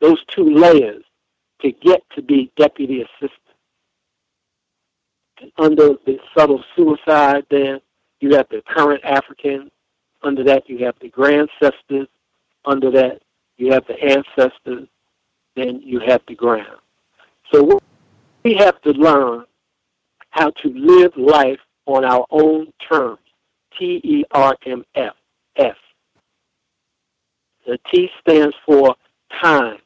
those 0.00 0.22
two 0.26 0.44
layers 0.44 1.04
to 1.60 1.72
get 1.72 2.02
to 2.14 2.22
be 2.22 2.50
deputy 2.56 3.02
assistant. 3.02 3.32
And 5.40 5.52
under 5.58 5.94
the 6.06 6.18
subtle 6.36 6.62
suicide, 6.76 7.46
then 7.50 7.80
you 8.20 8.34
have 8.36 8.48
the 8.48 8.62
current 8.66 9.04
African. 9.04 9.70
Under 10.22 10.44
that, 10.44 10.68
you 10.68 10.84
have 10.84 10.96
the 11.00 11.10
grandcestors. 11.10 12.08
Under 12.64 12.90
that, 12.90 13.22
you 13.56 13.72
have 13.72 13.84
the 13.86 14.00
ancestors. 14.00 14.88
Then 15.58 15.80
you 15.82 15.98
have 16.06 16.22
the 16.28 16.36
ground. 16.36 16.78
So 17.52 17.80
we 18.44 18.54
have 18.54 18.80
to 18.82 18.90
learn 18.92 19.44
how 20.30 20.50
to 20.50 20.68
live 20.68 21.16
life 21.16 21.58
on 21.86 22.04
our 22.04 22.24
own 22.30 22.72
terms. 22.88 23.18
T 23.76 24.00
E 24.04 24.24
R 24.30 24.56
M 24.66 24.84
F 24.94 25.14
S. 25.56 25.76
The 27.66 27.78
T 27.90 28.08
stands 28.20 28.54
for 28.64 28.94
time 29.42 29.78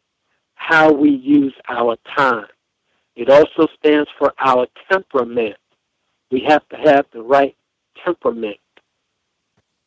how 0.54 0.92
we 0.92 1.10
use 1.10 1.54
our 1.68 1.96
time. 2.16 2.46
It 3.16 3.30
also 3.30 3.66
stands 3.78 4.08
for 4.18 4.32
our 4.38 4.66
temperament. 4.90 5.56
We 6.30 6.40
have 6.48 6.68
to 6.68 6.76
have 6.76 7.06
the 7.12 7.22
right 7.22 7.56
temperament. 8.04 8.58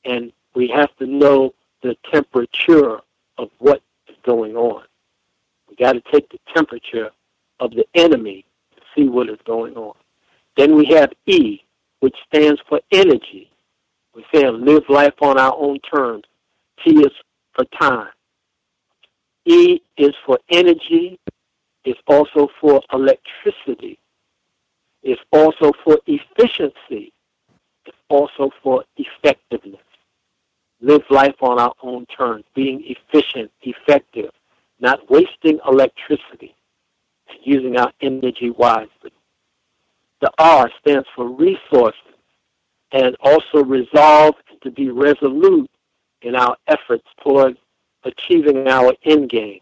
And 0.04 0.34
we 0.56 0.68
have 0.70 0.96
to 0.98 1.06
know 1.06 1.54
the 1.82 1.96
temperature 2.12 3.00
of 3.38 3.50
what 3.60 3.82
is 4.08 4.16
going 4.24 4.56
on. 4.56 4.84
We 5.78 5.86
got 5.86 5.94
to 5.94 6.02
take 6.12 6.30
the 6.30 6.40
temperature 6.54 7.10
of 7.60 7.72
the 7.72 7.86
enemy 7.96 8.46
to 8.76 8.82
see 8.96 9.10
what 9.10 9.30
is 9.30 9.40
going 9.46 9.76
on. 9.76 9.96
Then 10.58 10.76
we 10.76 10.86
have 10.92 11.12
E, 11.26 11.60
which 12.00 12.16
stands 12.28 12.62
for 12.70 12.80
energy. 12.92 13.50
We're 14.14 14.24
saying 14.34 14.64
live 14.66 14.84
life 14.90 15.16
on 15.22 15.38
our 15.38 15.54
own 15.58 15.80
terms. 15.80 16.24
T 16.84 16.92
is 16.92 17.12
for 17.54 17.66
time. 17.80 18.10
E 19.46 19.82
is 19.98 20.14
for 20.26 20.40
energy. 20.50 21.20
It's 21.84 22.00
also 22.08 22.48
for 22.62 22.82
electricity. 22.94 24.00
It's 25.04 25.22
also 25.32 25.72
for 25.84 26.00
efficiency. 26.08 27.12
It's 27.86 27.98
also 28.10 28.50
for 28.64 28.84
effectiveness. 28.98 29.82
Live 30.82 31.04
life 31.10 31.36
on 31.42 31.60
our 31.60 31.74
own 31.84 32.06
terms, 32.06 32.46
being 32.56 32.84
efficient, 32.86 33.52
effective, 33.62 34.32
not 34.80 35.10
wasting 35.10 35.60
electricity, 35.68 36.56
using 37.44 37.78
our 37.78 37.92
energy 38.02 38.50
wisely. 38.52 39.12
The 40.22 40.32
R 40.38 40.70
stands 40.80 41.08
for 41.16 41.30
resources 41.30 42.00
and 42.92 43.16
also 43.20 43.64
resolve 43.64 44.36
to 44.64 44.72
be 44.72 44.90
resolute 44.90 45.70
in 46.22 46.36
our 46.36 46.56
efforts 46.68 47.06
toward 47.24 47.58
achieving 48.04 48.68
our 48.68 48.94
end 49.04 49.30
game. 49.30 49.60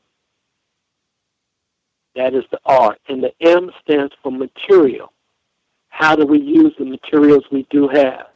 That 2.16 2.36
is 2.36 2.44
the 2.52 2.60
R. 2.66 2.96
And 3.10 3.24
the 3.24 3.34
M 3.42 3.72
stands 3.84 4.14
for 4.22 4.32
material. 4.32 5.12
How 5.90 6.16
do 6.16 6.26
we 6.26 6.40
use 6.40 6.74
the 6.78 6.86
materials 6.86 7.44
we 7.52 7.66
do 7.70 7.88
have? 7.88 8.28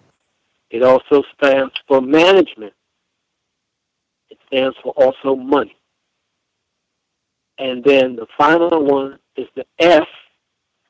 It 0.69 0.83
also 0.83 1.23
stands 1.37 1.73
for 1.87 2.01
management. 2.01 2.73
It 4.29 4.37
stands 4.47 4.75
for 4.83 4.93
also 4.93 5.35
money. 5.35 5.75
And 7.59 7.83
then 7.83 8.15
the 8.15 8.27
final 8.37 8.83
one 8.83 9.17
is 9.35 9.47
the 9.55 9.65
S, 9.79 10.05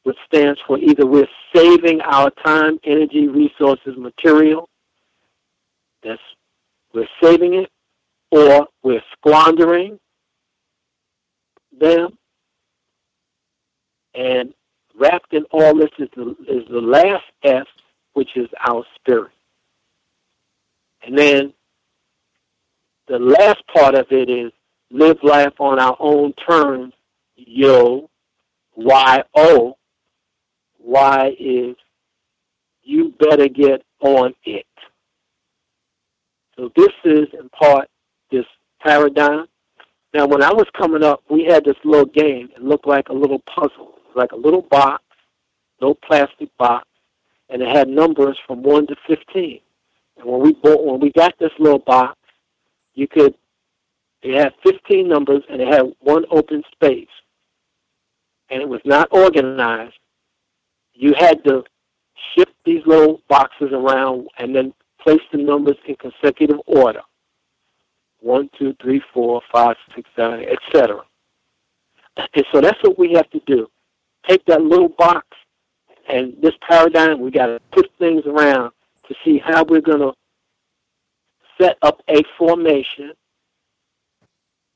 which 0.04 0.18
stands 0.26 0.60
for 0.68 0.78
either 0.78 1.06
we're 1.06 1.28
saving 1.56 2.02
our 2.02 2.30
time, 2.46 2.80
energy, 2.84 3.28
resources, 3.28 3.96
material. 3.98 4.70
That's 6.04 6.22
we're 6.94 7.08
saving 7.22 7.54
it, 7.54 7.70
or 8.32 8.68
we're 8.84 9.04
squandering 9.14 10.00
them. 11.78 12.18
And 14.14 14.54
wrapped 14.98 15.34
in 15.34 15.44
all 15.52 15.76
this 15.76 15.92
is 16.00 16.10
the, 16.16 16.36
is 16.48 16.68
the 16.70 16.82
last 16.82 17.26
S, 17.44 17.66
which 18.14 18.36
is 18.36 18.50
our 18.68 18.84
spirit. 18.96 19.32
And 21.06 21.18
then 21.18 21.54
the 23.08 23.20
last 23.20 23.62
part 23.74 23.96
of 23.96 24.08
it 24.12 24.30
is 24.30 24.52
live 24.92 25.18
life 25.24 25.60
on 25.60 25.80
our 25.80 25.98
own 26.00 26.34
terms. 26.34 26.94
Yo, 27.36 28.10
Y 28.76 29.24
O. 29.36 29.78
Y 30.80 31.36
is 31.40 31.76
you 32.84 33.14
better 33.20 33.48
get 33.48 33.84
on 34.02 34.34
it. 34.46 34.66
So 36.56 36.72
this 36.76 36.94
is 37.04 37.28
in 37.40 37.50
part 37.50 37.90
this 38.32 38.46
paradigm. 38.82 39.46
Now, 40.14 40.26
when 40.26 40.42
I 40.42 40.52
was 40.54 40.66
coming 40.76 41.04
up, 41.04 41.22
we 41.30 41.44
had 41.44 41.66
this 41.66 41.76
little 41.84 42.06
game. 42.06 42.50
It 42.56 42.64
looked 42.64 42.88
like 42.88 43.10
a 43.10 43.14
little 43.14 43.40
puzzle, 43.40 43.96
like 44.16 44.32
a 44.32 44.38
little 44.38 44.62
box, 44.62 45.04
no 45.82 45.94
plastic 45.94 46.50
box, 46.58 46.88
and 47.50 47.62
it 47.62 47.68
had 47.68 47.88
numbers 47.88 48.40
from 48.48 48.64
one 48.64 48.88
to 48.88 48.96
fifteen. 49.06 49.60
And 50.18 50.26
when 50.26 50.42
we 50.42 50.54
bought, 50.54 50.86
when 50.86 51.00
we 51.00 51.12
got 51.12 51.38
this 51.38 51.52
little 51.60 51.80
box, 51.80 52.18
you 52.96 53.08
could 53.08 53.36
it 54.30 54.38
had 54.38 54.54
fifteen 54.64 55.08
numbers 55.08 55.44
and 55.50 55.62
it 55.62 55.68
had 55.68 55.94
one 56.00 56.26
open 56.32 56.64
space, 56.72 57.08
and 58.50 58.62
it 58.62 58.70
was 58.70 58.82
not 58.86 59.10
organized. 59.12 59.96
You 60.94 61.14
had 61.14 61.44
to 61.46 61.64
shift 62.36 62.54
these 62.66 62.82
little 62.86 63.22
boxes 63.28 63.72
around 63.72 64.28
and 64.40 64.56
then 64.56 64.74
place 65.00 65.22
the 65.32 65.38
numbers 65.38 65.78
in 65.88 65.96
consecutive 65.96 66.60
order 66.66 67.02
one, 68.20 68.50
two, 68.58 68.76
three, 68.82 69.02
four, 69.14 69.42
five, 69.52 69.76
six, 69.96 70.10
seven, 70.16 70.44
etc. 70.44 71.02
And 72.18 72.46
so 72.52 72.62
that's 72.62 72.82
what 72.82 72.98
we 72.98 73.14
have 73.14 73.30
to 73.30 73.42
do. 73.46 73.68
Take 74.28 74.44
that 74.46 74.64
little 74.64 74.90
box 74.90 75.28
and 76.10 76.34
this 76.42 76.54
paradigm, 76.68 77.20
we 77.20 77.32
got 77.32 77.48
to 77.48 77.60
put 77.72 77.92
things 78.00 78.24
around 78.26 78.72
to 79.08 79.16
see 79.26 79.40
how 79.40 79.64
we're 79.64 79.82
going 79.82 80.00
to 80.00 80.14
set 81.60 81.78
up 81.82 82.02
a 82.10 82.24
formation. 82.38 83.12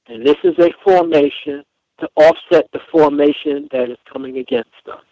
And 0.08 0.26
this 0.26 0.38
is 0.43 0.54
a 0.60 0.70
formation 0.84 1.64
to 1.99 2.10
offset 2.16 2.68
the 2.74 2.80
formation 2.91 3.70
that 3.72 3.89
is 3.89 3.97
coming 4.12 4.38
against 4.38 4.70
us. 4.91 5.04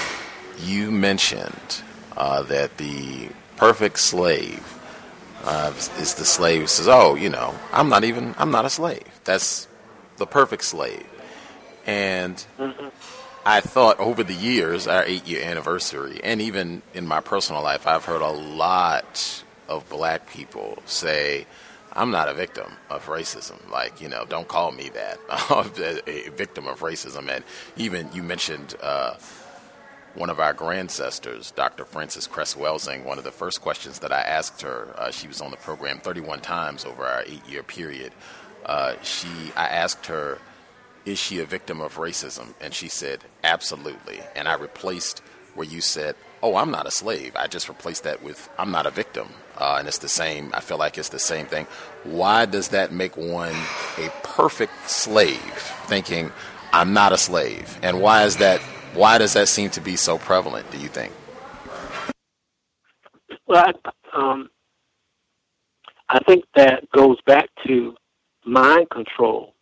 you 0.58 0.90
mentioned 0.90 1.82
uh, 2.16 2.42
that 2.42 2.76
the 2.76 3.28
perfect 3.56 3.98
slave 3.98 4.62
uh, 5.44 5.72
is 5.98 6.14
the 6.14 6.24
slave 6.24 6.62
who 6.62 6.66
says, 6.66 6.88
"Oh, 6.88 7.14
you 7.14 7.28
know, 7.28 7.54
I'm 7.72 7.88
not 7.88 8.04
even, 8.04 8.34
I'm 8.38 8.50
not 8.50 8.64
a 8.64 8.70
slave." 8.70 9.04
That's 9.24 9.68
the 10.16 10.26
perfect 10.26 10.64
slave. 10.64 11.06
And 11.86 12.36
mm-hmm. 12.58 12.88
I 13.46 13.60
thought 13.60 14.00
over 14.00 14.24
the 14.24 14.34
years, 14.34 14.86
our 14.86 15.04
eight-year 15.04 15.44
anniversary, 15.44 16.18
and 16.24 16.40
even 16.40 16.80
in 16.94 17.06
my 17.06 17.20
personal 17.20 17.62
life, 17.62 17.86
I've 17.86 18.06
heard 18.06 18.22
a 18.22 18.30
lot 18.30 19.44
of 19.68 19.86
black 19.90 20.30
people 20.30 20.78
say, 20.86 21.46
I'm 21.92 22.10
not 22.10 22.28
a 22.28 22.34
victim 22.34 22.72
of 22.88 23.06
racism. 23.06 23.70
Like, 23.70 24.00
you 24.00 24.08
know, 24.08 24.24
don't 24.26 24.48
call 24.48 24.72
me 24.72 24.90
that. 24.94 25.18
a 26.06 26.30
victim 26.30 26.66
of 26.66 26.80
racism. 26.80 27.28
And 27.28 27.44
even 27.76 28.08
you 28.14 28.22
mentioned 28.22 28.76
uh, 28.82 29.16
one 30.14 30.30
of 30.30 30.40
our 30.40 30.54
grandcestors, 30.54 31.54
Dr. 31.54 31.84
Frances 31.84 32.26
Cress 32.26 32.54
Welsing, 32.54 33.04
one 33.04 33.18
of 33.18 33.24
the 33.24 33.30
first 33.30 33.60
questions 33.60 33.98
that 33.98 34.10
I 34.10 34.22
asked 34.22 34.62
her, 34.62 34.94
uh, 34.96 35.10
she 35.10 35.28
was 35.28 35.42
on 35.42 35.50
the 35.50 35.58
program 35.58 36.00
31 36.00 36.40
times 36.40 36.86
over 36.86 37.04
our 37.04 37.22
eight 37.26 37.46
year 37.46 37.62
period. 37.62 38.12
Uh, 38.64 38.94
she, 39.02 39.28
I 39.54 39.66
asked 39.66 40.06
her, 40.06 40.38
is 41.04 41.18
she 41.18 41.40
a 41.40 41.44
victim 41.44 41.80
of 41.80 41.96
racism? 41.96 42.54
And 42.60 42.72
she 42.72 42.88
said, 42.88 43.24
absolutely. 43.42 44.20
And 44.34 44.48
I 44.48 44.54
replaced 44.54 45.20
where 45.54 45.66
you 45.66 45.80
said, 45.80 46.16
oh, 46.42 46.56
I'm 46.56 46.70
not 46.70 46.86
a 46.86 46.90
slave. 46.90 47.34
I 47.36 47.46
just 47.46 47.68
replaced 47.68 48.04
that 48.04 48.22
with, 48.22 48.48
I'm 48.58 48.70
not 48.70 48.86
a 48.86 48.90
victim. 48.90 49.28
Uh, 49.56 49.76
and 49.78 49.88
it's 49.88 49.98
the 49.98 50.08
same, 50.08 50.50
I 50.52 50.60
feel 50.60 50.78
like 50.78 50.98
it's 50.98 51.10
the 51.10 51.18
same 51.18 51.46
thing. 51.46 51.66
Why 52.02 52.44
does 52.44 52.68
that 52.68 52.92
make 52.92 53.16
one 53.16 53.54
a 53.98 54.10
perfect 54.22 54.90
slave, 54.90 55.38
thinking, 55.86 56.32
I'm 56.72 56.92
not 56.92 57.12
a 57.12 57.18
slave? 57.18 57.78
And 57.82 58.00
why 58.00 58.24
is 58.24 58.36
that, 58.38 58.60
why 58.94 59.18
does 59.18 59.32
that 59.34 59.48
seem 59.48 59.70
to 59.70 59.80
be 59.80 59.96
so 59.96 60.18
prevalent, 60.18 60.70
do 60.70 60.78
you 60.78 60.88
think? 60.88 61.12
Well, 63.46 63.72
um, 64.14 64.50
I 66.08 66.18
think 66.26 66.44
that 66.56 66.90
goes 66.90 67.18
back 67.26 67.48
to 67.66 67.94
mind 68.44 68.90
control 68.90 69.53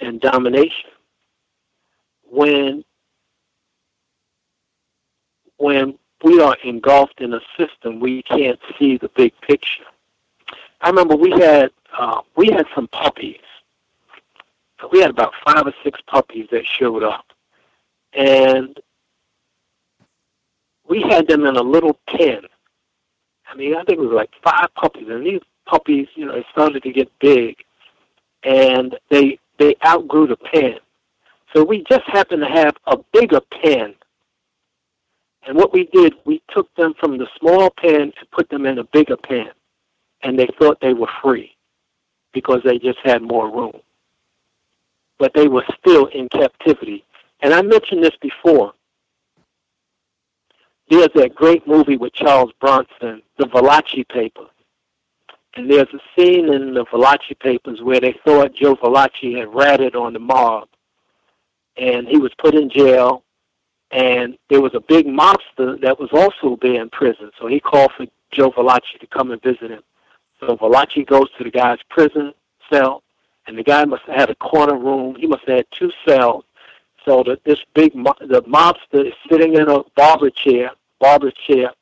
and 0.00 0.20
domination. 0.20 0.90
When 2.30 2.84
when 5.56 5.98
we 6.24 6.40
are 6.40 6.56
engulfed 6.64 7.20
in 7.20 7.34
a 7.34 7.40
system, 7.56 8.00
we 8.00 8.22
can't 8.22 8.58
see 8.78 8.96
the 8.96 9.10
big 9.16 9.32
picture. 9.40 9.84
I 10.80 10.88
remember 10.88 11.16
we 11.16 11.30
had 11.30 11.70
uh, 11.96 12.22
we 12.36 12.48
had 12.50 12.66
some 12.74 12.88
puppies. 12.88 13.36
We 14.92 15.00
had 15.00 15.10
about 15.10 15.34
five 15.44 15.66
or 15.66 15.74
six 15.84 16.00
puppies 16.06 16.48
that 16.52 16.64
showed 16.66 17.02
up, 17.02 17.26
and 18.14 18.78
we 20.88 21.02
had 21.02 21.26
them 21.28 21.44
in 21.44 21.56
a 21.56 21.62
little 21.62 21.98
pen. 22.08 22.42
I 23.46 23.56
mean, 23.56 23.74
I 23.74 23.82
think 23.82 23.98
it 23.98 24.02
was 24.02 24.12
like 24.12 24.30
five 24.42 24.72
puppies, 24.74 25.08
and 25.08 25.26
these 25.26 25.42
puppies, 25.66 26.08
you 26.14 26.24
know, 26.24 26.42
started 26.52 26.82
to 26.84 26.92
get 26.92 27.10
big, 27.18 27.56
and 28.42 28.96
they 29.10 29.38
they 29.60 29.76
outgrew 29.86 30.26
the 30.26 30.36
pen. 30.36 30.78
So 31.54 31.62
we 31.62 31.84
just 31.88 32.02
happened 32.06 32.42
to 32.42 32.48
have 32.48 32.74
a 32.88 32.96
bigger 33.12 33.40
pen 33.62 33.94
and 35.46 35.56
what 35.56 35.72
we 35.72 35.84
did, 35.92 36.14
we 36.24 36.42
took 36.54 36.72
them 36.74 36.94
from 36.98 37.18
the 37.18 37.26
small 37.38 37.70
pen 37.70 38.00
and 38.02 38.30
put 38.30 38.48
them 38.50 38.66
in 38.66 38.78
a 38.78 38.84
bigger 38.84 39.16
pen. 39.16 39.50
And 40.22 40.38
they 40.38 40.48
thought 40.58 40.80
they 40.80 40.92
were 40.92 41.08
free 41.22 41.56
because 42.32 42.60
they 42.64 42.78
just 42.78 42.98
had 43.02 43.22
more 43.22 43.50
room. 43.50 43.80
But 45.18 45.32
they 45.34 45.48
were 45.48 45.64
still 45.78 46.06
in 46.06 46.28
captivity. 46.28 47.04
And 47.40 47.54
I 47.54 47.62
mentioned 47.62 48.04
this 48.04 48.16
before. 48.20 48.74
There's 50.90 51.08
that 51.14 51.34
great 51.34 51.66
movie 51.66 51.96
with 51.96 52.12
Charles 52.12 52.52
Bronson, 52.60 53.22
The 53.38 53.46
Valachi 53.46 54.06
Papers. 54.08 54.48
And 55.54 55.70
there's 55.70 55.88
a 55.92 56.00
scene 56.16 56.52
in 56.52 56.74
the 56.74 56.84
Valachi 56.86 57.38
Papers 57.38 57.82
where 57.82 58.00
they 58.00 58.14
thought 58.24 58.54
Joe 58.54 58.76
Valachi 58.76 59.38
had 59.38 59.52
ratted 59.52 59.96
on 59.96 60.12
the 60.12 60.18
mob. 60.18 60.68
And 61.76 62.06
he 62.06 62.18
was 62.18 62.32
put 62.38 62.54
in 62.54 62.70
jail 62.70 63.24
and 63.90 64.38
there 64.48 64.60
was 64.60 64.74
a 64.74 64.80
big 64.80 65.06
mobster 65.06 65.80
that 65.80 65.98
was 65.98 66.10
also 66.12 66.58
there 66.62 66.80
in 66.80 66.90
prison. 66.90 67.30
So 67.40 67.46
he 67.48 67.58
called 67.58 67.90
for 67.96 68.06
Joe 68.30 68.50
Valachi 68.50 69.00
to 69.00 69.06
come 69.06 69.32
and 69.32 69.42
visit 69.42 69.70
him. 69.70 69.82
So 70.38 70.56
Valachi 70.56 71.06
goes 71.06 71.28
to 71.36 71.44
the 71.44 71.50
guy's 71.50 71.78
prison 71.88 72.32
cell, 72.72 73.02
and 73.46 73.58
the 73.58 73.64
guy 73.64 73.84
must 73.84 74.02
have 74.04 74.16
had 74.16 74.30
a 74.30 74.34
corner 74.36 74.78
room. 74.78 75.16
He 75.16 75.26
must 75.26 75.42
have 75.46 75.56
had 75.56 75.66
two 75.72 75.90
cells. 76.06 76.44
So 77.04 77.22
that 77.24 77.42
this 77.44 77.58
big 77.74 77.92
the 77.94 78.42
mobster 78.42 79.06
is 79.06 79.14
sitting 79.28 79.54
in 79.54 79.68
a 79.68 79.82
barber 79.96 80.30
chair, 80.30 80.70
barber 81.00 81.32
chair. 81.46 81.72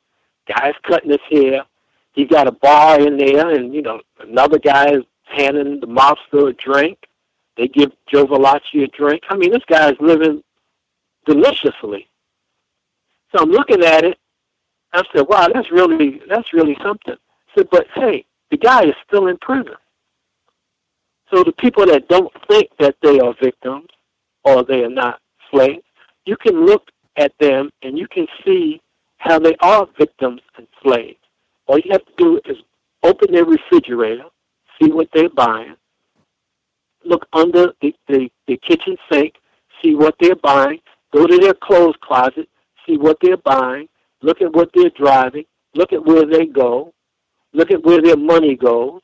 Guy's 0.47 0.75
cutting 0.83 1.11
his 1.11 1.21
hair. 1.31 1.65
He 2.13 2.25
got 2.25 2.49
a 2.49 2.53
bar 2.53 3.01
in 3.01 3.17
there, 3.17 3.51
and 3.51 3.75
you 3.75 3.83
know 3.83 4.01
another 4.21 4.59
guy 4.59 4.91
is 4.91 5.05
handing 5.25 5.81
the 5.81 5.87
mobster 5.87 6.51
a 6.51 6.53
drink. 6.53 6.99
They 7.57 7.69
give 7.69 7.93
Joe 8.07 8.27
Valachi 8.27 8.85
a 8.85 8.87
drink. 8.89 9.23
I 9.29 9.37
mean, 9.37 9.51
this 9.51 9.65
guy's 9.67 9.97
living 10.01 10.43
deliciously. 11.27 12.09
So 13.33 13.43
I'm 13.43 13.51
looking 13.51 13.85
at 13.85 14.05
it. 14.05 14.19
I 14.93 15.03
said, 15.13 15.27
"Wow, 15.29 15.49
that's 15.53 15.71
really 15.71 16.21
that's 16.29 16.53
really 16.53 16.77
something." 16.83 17.15
I 17.15 17.59
said, 17.59 17.69
"But 17.71 17.87
hey, 17.95 18.25
the 18.51 18.57
guy 18.57 18.85
is 18.85 18.95
still 19.07 19.27
in 19.27 19.37
prison." 19.39 19.77
So 21.31 21.45
the 21.45 21.53
people 21.53 21.85
that 21.87 22.09
don't 22.09 22.33
think 22.49 22.71
that 22.79 22.97
they 23.03 23.21
are 23.21 23.35
victims 23.41 23.89
or 24.45 24.65
they 24.65 24.83
are 24.83 24.91
not 24.91 25.21
slaves, 25.51 25.85
you 26.25 26.37
can 26.37 26.65
look 26.65 26.91
at 27.17 27.33
them 27.39 27.71
and 27.83 27.99
you 27.99 28.09
can 28.09 28.27
see 28.45 28.81
how 29.19 29.39
they 29.39 29.57
are 29.61 29.87
victims 29.99 30.41
and 30.57 30.67
slaves. 30.83 31.19
All 31.69 31.79
you 31.79 31.93
have 31.93 32.05
to 32.05 32.13
do 32.19 32.41
is 32.47 32.57
open 33.05 33.33
their 33.33 33.45
refrigerator, 33.45 34.25
see 34.81 34.91
what 34.91 35.09
they're 35.15 35.31
buying, 35.31 35.77
look 37.05 37.27
under 37.33 37.73
the, 37.81 37.95
the, 38.09 38.29
the 38.49 38.57
kitchen 38.57 38.97
sink, 39.11 39.35
see 39.81 39.95
what 39.95 40.17
they're 40.21 40.35
buying, 40.35 40.81
Go 41.13 41.27
to 41.27 41.39
their 41.39 41.55
clothes 41.55 41.97
closet, 42.03 42.49
see 42.87 42.99
what 42.99 43.17
they're 43.23 43.39
buying, 43.39 43.89
look 44.23 44.43
at 44.43 44.53
what 44.53 44.71
they're 44.75 44.91
driving, 44.91 45.45
look 45.75 45.93
at 45.93 46.05
where 46.05 46.27
they 46.27 46.47
go, 46.47 46.93
look 47.53 47.71
at 47.71 47.85
where 47.85 48.03
their 48.03 48.17
money 48.17 48.57
goes. 48.57 49.01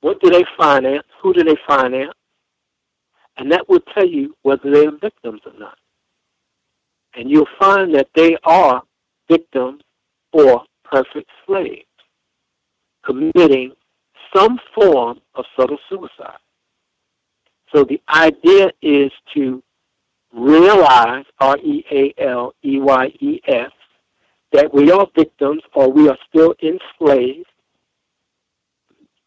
What 0.00 0.20
do 0.20 0.30
they 0.30 0.44
finance? 0.58 1.06
Who 1.22 1.32
do 1.32 1.44
they 1.44 1.56
finance? 1.66 2.12
And 3.38 3.50
that 3.52 3.68
will 3.68 3.80
tell 3.94 4.06
you 4.06 4.36
whether 4.42 4.70
they 4.70 4.86
are 4.86 4.98
victims 5.00 5.40
or 5.46 5.58
not. 5.58 5.78
And 7.14 7.30
you'll 7.30 7.46
find 7.58 7.94
that 7.94 8.08
they 8.14 8.36
are 8.44 8.82
victims 9.30 9.82
or 10.32 10.64
perfect 10.84 11.30
slaves 11.46 11.86
committing 13.04 13.72
some 14.34 14.58
form 14.74 15.20
of 15.34 15.44
subtle 15.56 15.78
suicide. 15.88 16.38
So 17.74 17.84
the 17.84 18.00
idea 18.08 18.70
is 18.80 19.10
to 19.34 19.62
realize, 20.32 21.24
R-E-A-L-E-Y-E-S, 21.40 22.12
that 24.52 24.72
we 24.74 24.90
are 24.90 25.06
victims 25.16 25.62
or 25.74 25.90
we 25.90 26.08
are 26.08 26.18
still 26.28 26.54
enslaved. 26.62 27.48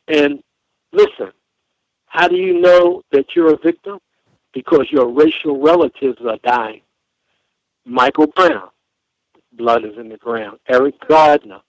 And 0.08 0.44
listen, 0.92 1.32
how 2.06 2.28
do 2.28 2.36
you 2.36 2.62
know 2.62 3.02
that 3.12 3.36
you're 3.36 3.54
a 3.54 3.58
victim? 3.58 4.00
Because 4.54 4.88
your 4.92 5.10
racial 5.12 5.60
relatives 5.62 6.22
are 6.28 6.38
dying. 6.44 6.82
Michael 7.86 8.28
Brown, 8.28 8.70
blood 9.58 9.86
is 9.86 9.98
in 9.98 10.10
the 10.10 10.18
ground. 10.18 10.60
Eric 10.68 10.96
Gardner, 11.08 11.62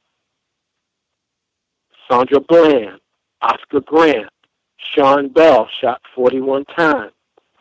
Sandra 2.08 2.40
Bland, 2.40 3.00
Oscar 3.42 3.80
Grant, 3.80 4.30
Sean 4.78 5.28
Bell 5.28 5.68
shot 5.80 6.00
41 6.14 6.64
times. 6.66 7.12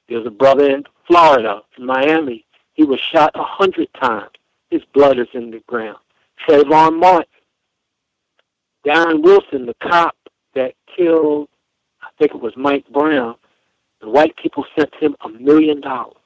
There's 0.07 0.25
a 0.25 0.31
brother 0.31 0.69
in 0.69 0.83
Florida, 1.07 1.61
in 1.77 1.85
Miami. 1.85 2.45
He 2.73 2.83
was 2.83 2.99
shot 2.99 3.31
a 3.35 3.43
hundred 3.43 3.87
times. 3.99 4.31
His 4.69 4.81
blood 4.93 5.19
is 5.19 5.27
in 5.33 5.51
the 5.51 5.61
ground. 5.67 5.97
Trayvon 6.47 6.99
Martin, 6.99 7.25
Darren 8.85 9.23
Wilson, 9.23 9.65
the 9.65 9.75
cop 9.81 10.15
that 10.53 10.73
killed, 10.95 11.47
I 12.01 12.07
think 12.19 12.33
it 12.33 12.41
was 12.41 12.53
Mike 12.55 12.85
Brown. 12.91 13.35
The 14.01 14.09
white 14.09 14.35
people 14.35 14.65
sent 14.77 14.93
him 14.95 15.15
a 15.23 15.29
million 15.29 15.81
dollars. 15.81 16.17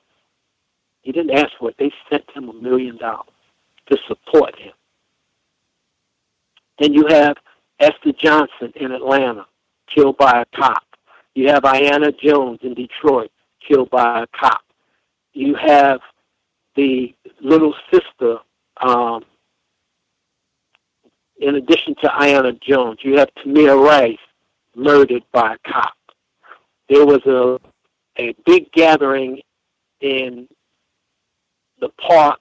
He 1.02 1.12
didn't 1.12 1.38
ask 1.38 1.52
for 1.58 1.70
it. 1.70 1.76
They 1.80 1.91
sent 2.10 2.26
him 2.36 2.50
a 2.50 2.54
million 2.54 2.97
dollars 2.97 3.30
to 3.90 3.98
support 4.08 4.58
him. 4.58 4.74
Then 6.80 6.94
you 6.94 7.06
have 7.08 7.38
Esther 7.80 8.14
Johnson 8.14 8.72
in 8.76 8.92
Atlanta, 8.92 9.46
killed 9.94 10.18
by 10.18 10.42
a 10.42 10.58
cop. 10.58 10.84
You 11.36 11.50
have 11.50 11.64
Aiyana 11.64 12.18
Jones 12.20 12.60
in 12.64 12.74
Detroit, 12.74 13.32
killed 13.68 13.90
by 13.90 14.24
a 14.24 14.28
cop 14.28 14.62
you 15.34 15.56
have 15.56 16.02
the 16.76 17.14
little 17.42 17.74
sister, 17.92 18.38
um, 18.82 19.24
in 21.40 21.56
addition 21.56 21.96
to 21.96 22.08
Aiyana 22.08 22.62
Jones, 22.62 23.00
you 23.04 23.18
have 23.18 23.30
Tamir 23.36 23.82
Rice 23.82 24.18
murdered 24.76 25.24
by 25.32 25.56
a 25.56 25.72
cop. 25.72 25.94
There 26.90 27.06
was 27.06 27.26
a 27.26 27.60
a 28.22 28.36
big 28.46 28.70
gathering 28.74 29.42
in 30.02 30.50
the 31.80 31.90
park, 31.90 32.40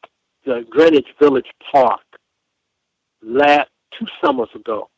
the 0.49 0.67
Greenwich 0.71 1.09
Village 1.21 1.53
Park, 1.71 2.01
last 3.23 3.69
two 3.93 4.07
summers 4.25 4.49
ago. 4.55 4.89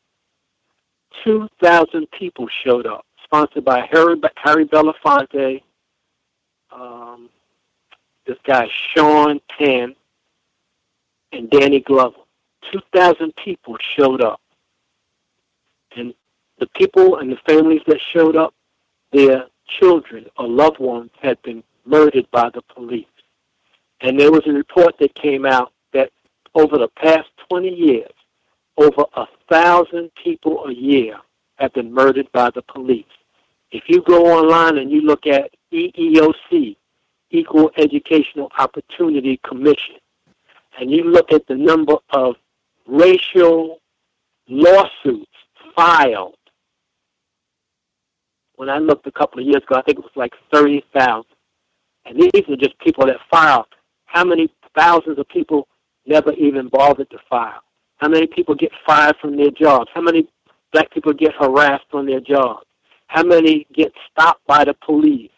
Two 1.25 1.49
thousand 1.61 2.09
people 2.11 2.47
showed 2.63 2.87
up, 2.87 3.05
sponsored 3.25 3.65
by 3.65 3.85
Harry 3.91 4.15
Harry 4.37 4.65
Belafonte, 4.65 5.61
um, 6.71 7.29
this 8.25 8.37
guy 8.45 8.69
Sean 8.93 9.41
Penn 9.57 9.93
and 11.33 11.49
Danny 11.49 11.81
Glover. 11.81 12.15
2,000 12.71 13.35
people 13.35 13.75
showed 13.97 14.21
up. 14.21 14.39
And 15.97 16.13
the 16.59 16.67
people 16.67 17.17
and 17.17 17.31
the 17.31 17.39
families 17.45 17.81
that 17.87 17.99
showed 18.13 18.37
up, 18.37 18.53
their 19.11 19.47
children 19.67 20.27
or 20.37 20.47
loved 20.47 20.79
ones 20.79 21.09
had 21.21 21.41
been 21.41 21.63
murdered 21.85 22.29
by 22.31 22.49
the 22.53 22.61
police. 22.73 23.05
And 24.01 24.19
there 24.19 24.31
was 24.31 24.41
a 24.47 24.51
report 24.51 24.95
that 24.99 25.13
came 25.15 25.45
out 25.45 25.71
that 25.93 26.11
over 26.55 26.77
the 26.77 26.89
past 26.97 27.29
20 27.49 27.69
years, 27.69 28.11
over 28.77 29.05
a 29.15 29.25
thousand 29.49 30.09
people 30.23 30.65
a 30.65 30.73
year 30.73 31.17
have 31.55 31.73
been 31.73 31.93
murdered 31.93 32.31
by 32.31 32.49
the 32.49 32.63
police. 32.63 33.05
If 33.71 33.83
you 33.87 34.01
go 34.01 34.25
online 34.25 34.79
and 34.79 34.91
you 34.91 35.01
look 35.01 35.27
at 35.27 35.51
EEOC, 35.71 36.75
Equal 37.29 37.71
Educational 37.77 38.51
Opportunity 38.57 39.39
Commission, 39.47 39.95
and 40.79 40.89
you 40.89 41.03
look 41.03 41.31
at 41.31 41.45
the 41.47 41.55
number 41.55 41.95
of 42.11 42.35
racial 42.87 43.79
lawsuits 44.49 45.31
filed, 45.75 46.35
when 48.55 48.69
I 48.69 48.79
looked 48.79 49.07
a 49.07 49.11
couple 49.11 49.39
of 49.39 49.45
years 49.45 49.63
ago, 49.63 49.75
I 49.75 49.81
think 49.83 49.99
it 49.99 50.03
was 50.03 50.11
like 50.15 50.33
30,000. 50.51 51.23
And 52.05 52.19
these 52.19 52.43
are 52.49 52.55
just 52.55 52.77
people 52.79 53.05
that 53.05 53.17
filed. 53.29 53.67
How 54.11 54.25
many 54.25 54.49
thousands 54.77 55.17
of 55.19 55.27
people 55.29 55.69
never 56.05 56.33
even 56.33 56.67
bothered 56.67 57.09
to 57.11 57.17
file? 57.29 57.63
How 57.95 58.09
many 58.09 58.27
people 58.27 58.55
get 58.55 58.73
fired 58.85 59.15
from 59.21 59.37
their 59.37 59.51
jobs? 59.51 59.89
How 59.93 60.01
many 60.01 60.27
black 60.73 60.91
people 60.91 61.13
get 61.13 61.33
harassed 61.39 61.85
on 61.93 62.05
their 62.05 62.19
jobs? 62.19 62.65
How 63.07 63.23
many 63.23 63.65
get 63.73 63.93
stopped 64.11 64.45
by 64.45 64.65
the 64.65 64.73
police? 64.85 65.31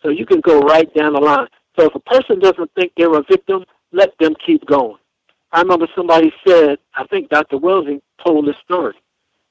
So 0.00 0.10
you 0.10 0.24
can 0.24 0.42
go 0.42 0.60
right 0.60 0.92
down 0.94 1.14
the 1.14 1.20
line. 1.20 1.48
So 1.76 1.86
if 1.86 1.94
a 1.96 2.00
person 2.00 2.38
doesn't 2.38 2.70
think 2.76 2.92
they're 2.96 3.12
a 3.12 3.24
victim, 3.24 3.64
let 3.90 4.16
them 4.20 4.36
keep 4.46 4.64
going. 4.66 4.98
I 5.50 5.60
remember 5.62 5.88
somebody 5.96 6.32
said, 6.46 6.78
I 6.94 7.04
think 7.08 7.30
Dr. 7.30 7.58
Welsing 7.58 8.00
told 8.24 8.46
this 8.46 8.56
story. 8.64 8.94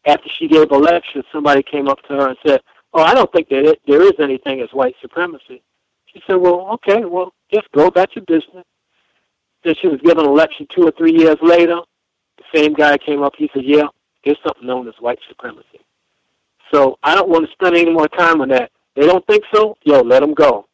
After 0.05 0.29
she 0.29 0.47
gave 0.47 0.71
a 0.71 0.77
lecture, 0.77 1.23
somebody 1.33 1.63
came 1.63 1.89
up 1.89 2.01
to 2.03 2.13
her 2.13 2.29
and 2.29 2.37
said, 2.47 2.61
Oh, 2.93 3.01
I 3.01 3.13
don't 3.13 3.31
think 3.33 3.49
that 3.49 3.65
it, 3.65 3.81
there 3.87 4.03
is 4.03 4.13
anything 4.19 4.61
as 4.61 4.69
white 4.71 4.95
supremacy. 5.01 5.61
She 6.05 6.21
said, 6.25 6.35
Well, 6.35 6.69
okay, 6.75 7.03
well, 7.03 7.33
just 7.53 7.71
go 7.71 7.87
about 7.87 8.15
your 8.15 8.25
business. 8.25 8.65
Then 9.63 9.75
she 9.81 9.87
was 9.87 10.01
given 10.01 10.25
a 10.25 10.31
lecture 10.31 10.65
two 10.75 10.83
or 10.83 10.91
three 10.91 11.13
years 11.13 11.37
later. 11.41 11.79
The 12.37 12.43
same 12.53 12.73
guy 12.73 12.97
came 12.97 13.21
up. 13.21 13.33
He 13.37 13.49
said, 13.53 13.63
Yeah, 13.65 13.87
there's 14.25 14.39
something 14.45 14.67
known 14.67 14.87
as 14.87 14.95
white 14.99 15.19
supremacy. 15.27 15.79
So 16.73 16.97
I 17.03 17.15
don't 17.15 17.29
want 17.29 17.45
to 17.45 17.51
spend 17.51 17.75
any 17.75 17.91
more 17.91 18.07
time 18.07 18.41
on 18.41 18.49
that. 18.49 18.71
They 18.95 19.05
don't 19.05 19.25
think 19.27 19.43
so? 19.53 19.75
Yo, 19.83 20.01
let 20.01 20.21
them 20.21 20.33
go. 20.33 20.67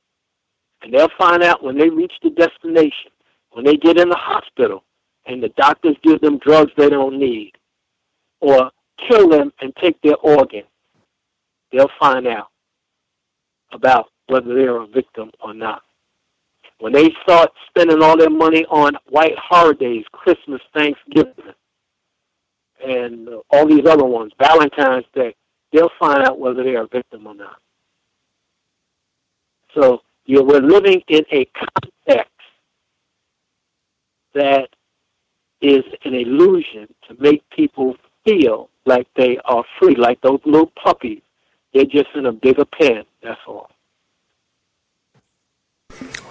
And 0.82 0.94
they'll 0.94 1.10
find 1.18 1.44
out 1.44 1.64
when 1.64 1.78
they 1.78 1.90
reach 1.90 2.14
the 2.24 2.30
destination, 2.30 3.12
when 3.52 3.66
they 3.66 3.76
get 3.76 3.98
in 3.98 4.10
the 4.10 4.16
hospital, 4.16 4.84
and 5.26 5.44
the 5.44 5.50
doctors 5.50 5.98
give 6.04 6.22
them 6.22 6.40
drugs 6.40 6.72
they 6.78 6.90
don't 6.90 7.20
need, 7.20 7.52
or 8.40 8.72
kill 9.10 9.30
them 9.30 9.52
and 9.62 9.76
take 9.82 10.02
their 10.02 10.16
organ, 10.18 10.64
they'll 11.72 11.92
find 12.00 12.28
out 12.28 12.48
about 13.74 14.08
whether 14.28 14.54
they're 14.54 14.82
a 14.82 14.88
victim 14.88 15.32
or 15.42 15.54
not. 15.54 15.84
When 16.80 16.94
they 16.94 17.10
start 17.24 17.52
spending 17.68 18.02
all 18.02 18.18
their 18.18 18.30
money 18.30 18.66
on 18.70 18.94
white 19.10 19.38
holidays, 19.38 20.06
Christmas, 20.12 20.62
Thanksgiving, 20.74 21.54
and 22.86 23.28
all 23.50 23.68
these 23.68 23.86
other 23.86 24.06
ones, 24.06 24.32
Valentine's 24.40 25.06
Day, 25.14 25.36
they'll 25.74 25.92
find 26.00 26.24
out 26.24 26.40
whether 26.40 26.64
they're 26.64 26.84
a 26.84 26.88
victim 26.88 27.28
or 27.28 27.36
not. 27.36 27.58
So 29.76 30.02
you 30.26 30.44
we're 30.44 30.62
living 30.62 31.02
in 31.08 31.26
a 31.32 31.46
context 32.06 32.32
that 34.34 34.70
is 35.62 35.84
an 36.06 36.14
illusion 36.14 36.88
to 37.08 37.16
make 37.20 37.44
people 37.50 37.96
feel 38.26 38.70
like 38.86 39.08
they 39.16 39.38
are 39.46 39.64
free, 39.80 39.96
like 39.96 40.22
those 40.22 40.40
little 40.46 40.72
puppies. 40.82 41.22
They're 41.74 41.86
just 41.86 42.10
in 42.16 42.28
a 42.28 42.32
bigger 42.32 42.66
pen, 42.66 43.04
that's 43.22 43.40
all. 43.48 43.70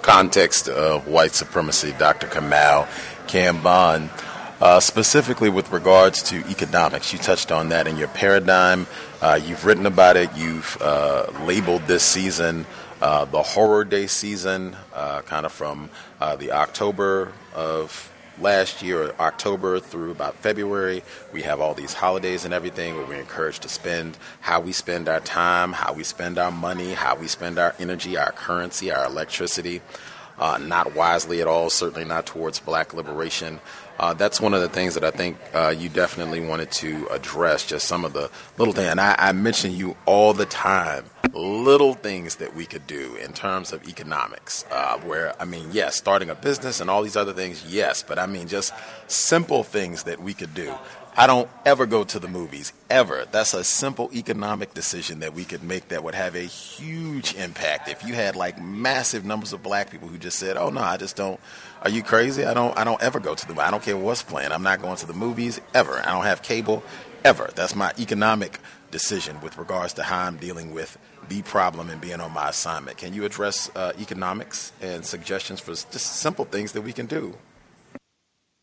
Context 0.08 0.68
of 0.68 1.06
white 1.06 1.32
supremacy, 1.32 1.94
Dr. 1.98 2.28
Kamau 2.28 2.88
Kambon. 3.26 4.08
Uh, 4.58 4.80
specifically 4.80 5.50
with 5.50 5.70
regards 5.70 6.22
to 6.22 6.38
economics, 6.48 7.12
you 7.12 7.18
touched 7.18 7.52
on 7.52 7.68
that 7.68 7.86
in 7.86 7.96
your 7.98 8.08
paradigm. 8.08 8.86
Uh, 9.20 9.38
you've 9.44 9.64
written 9.66 9.84
about 9.84 10.16
it. 10.16 10.30
You've 10.34 10.78
uh, 10.80 11.26
labeled 11.44 11.82
this 11.82 12.02
season 12.02 12.66
uh, 13.00 13.26
the 13.26 13.42
horror 13.42 13.84
day 13.84 14.06
season, 14.06 14.76
uh, 14.94 15.22
kind 15.22 15.46
of 15.46 15.52
from 15.52 15.90
uh, 16.20 16.36
the 16.36 16.52
October 16.52 17.32
of 17.54 18.10
last 18.40 18.82
year, 18.82 19.14
October 19.18 19.80
through 19.80 20.10
about 20.10 20.34
February. 20.36 21.02
We 21.32 21.42
have 21.42 21.60
all 21.60 21.74
these 21.74 21.94
holidays 21.94 22.44
and 22.44 22.54
everything 22.54 22.96
where 22.96 23.06
we're 23.06 23.20
encouraged 23.20 23.62
to 23.62 23.68
spend 23.68 24.16
how 24.40 24.60
we 24.60 24.72
spend 24.72 25.08
our 25.08 25.20
time, 25.20 25.72
how 25.72 25.92
we 25.92 26.04
spend 26.04 26.38
our 26.38 26.50
money, 26.50 26.92
how 26.92 27.16
we 27.16 27.26
spend 27.26 27.58
our 27.58 27.74
energy, 27.78 28.16
our 28.16 28.32
currency, 28.32 28.90
our 28.90 29.06
electricity. 29.06 29.82
Uh, 30.38 30.56
not 30.56 30.94
wisely 30.94 31.40
at 31.40 31.48
all, 31.48 31.68
certainly 31.68 32.04
not 32.04 32.24
towards 32.24 32.60
black 32.60 32.94
liberation. 32.94 33.60
Uh, 33.98 34.14
that's 34.14 34.40
one 34.40 34.54
of 34.54 34.60
the 34.60 34.68
things 34.68 34.94
that 34.94 35.02
I 35.02 35.10
think 35.10 35.36
uh, 35.54 35.74
you 35.76 35.88
definitely 35.88 36.40
wanted 36.40 36.70
to 36.72 37.08
address, 37.08 37.66
just 37.66 37.88
some 37.88 38.04
of 38.04 38.12
the 38.12 38.30
little 38.56 38.72
things. 38.72 38.88
And 38.88 39.00
I, 39.00 39.16
I 39.18 39.32
mention 39.32 39.72
you 39.72 39.96
all 40.06 40.32
the 40.32 40.46
time, 40.46 41.04
little 41.32 41.94
things 41.94 42.36
that 42.36 42.54
we 42.54 42.64
could 42.64 42.86
do 42.86 43.16
in 43.16 43.32
terms 43.32 43.72
of 43.72 43.88
economics. 43.88 44.64
Uh, 44.70 44.98
where, 44.98 45.40
I 45.40 45.44
mean, 45.44 45.70
yes, 45.72 45.96
starting 45.96 46.30
a 46.30 46.36
business 46.36 46.80
and 46.80 46.88
all 46.88 47.02
these 47.02 47.16
other 47.16 47.32
things, 47.32 47.64
yes, 47.66 48.04
but 48.04 48.18
I 48.18 48.26
mean, 48.26 48.46
just 48.46 48.72
simple 49.08 49.64
things 49.64 50.04
that 50.04 50.20
we 50.20 50.32
could 50.32 50.54
do. 50.54 50.72
I 51.16 51.26
don't 51.26 51.50
ever 51.66 51.84
go 51.84 52.04
to 52.04 52.20
the 52.20 52.28
movies, 52.28 52.72
ever. 52.88 53.26
That's 53.32 53.52
a 53.52 53.64
simple 53.64 54.08
economic 54.14 54.72
decision 54.72 55.18
that 55.18 55.34
we 55.34 55.44
could 55.44 55.64
make 55.64 55.88
that 55.88 56.04
would 56.04 56.14
have 56.14 56.36
a 56.36 56.42
huge 56.42 57.34
impact. 57.34 57.88
If 57.88 58.04
you 58.04 58.14
had 58.14 58.36
like 58.36 58.62
massive 58.62 59.24
numbers 59.24 59.52
of 59.52 59.60
black 59.60 59.90
people 59.90 60.06
who 60.06 60.16
just 60.16 60.38
said, 60.38 60.56
"Oh 60.56 60.70
no, 60.70 60.80
I 60.80 60.96
just 60.96 61.16
don't." 61.16 61.40
Are 61.82 61.90
you 61.90 62.02
crazy? 62.02 62.44
I 62.44 62.54
don't. 62.54 62.76
I 62.76 62.84
don't 62.84 63.02
ever 63.02 63.20
go 63.20 63.34
to 63.34 63.46
the. 63.46 63.60
I 63.60 63.70
don't 63.70 63.82
care 63.82 63.96
what's 63.96 64.22
playing. 64.22 64.52
I'm 64.52 64.62
not 64.62 64.82
going 64.82 64.96
to 64.96 65.06
the 65.06 65.12
movies 65.12 65.60
ever. 65.74 66.00
I 66.04 66.12
don't 66.12 66.24
have 66.24 66.42
cable 66.42 66.82
ever. 67.24 67.50
That's 67.54 67.74
my 67.74 67.92
economic 67.98 68.58
decision 68.90 69.40
with 69.40 69.58
regards 69.58 69.92
to 69.94 70.02
how 70.02 70.26
I'm 70.26 70.36
dealing 70.38 70.72
with 70.72 70.98
the 71.28 71.42
problem 71.42 71.90
and 71.90 72.00
being 72.00 72.20
on 72.20 72.32
my 72.32 72.48
assignment. 72.48 72.96
Can 72.96 73.12
you 73.12 73.24
address 73.24 73.70
uh, 73.76 73.92
economics 74.00 74.72
and 74.80 75.04
suggestions 75.04 75.60
for 75.60 75.72
just 75.72 76.16
simple 76.16 76.44
things 76.44 76.72
that 76.72 76.82
we 76.82 76.92
can 76.92 77.06
do? 77.06 77.34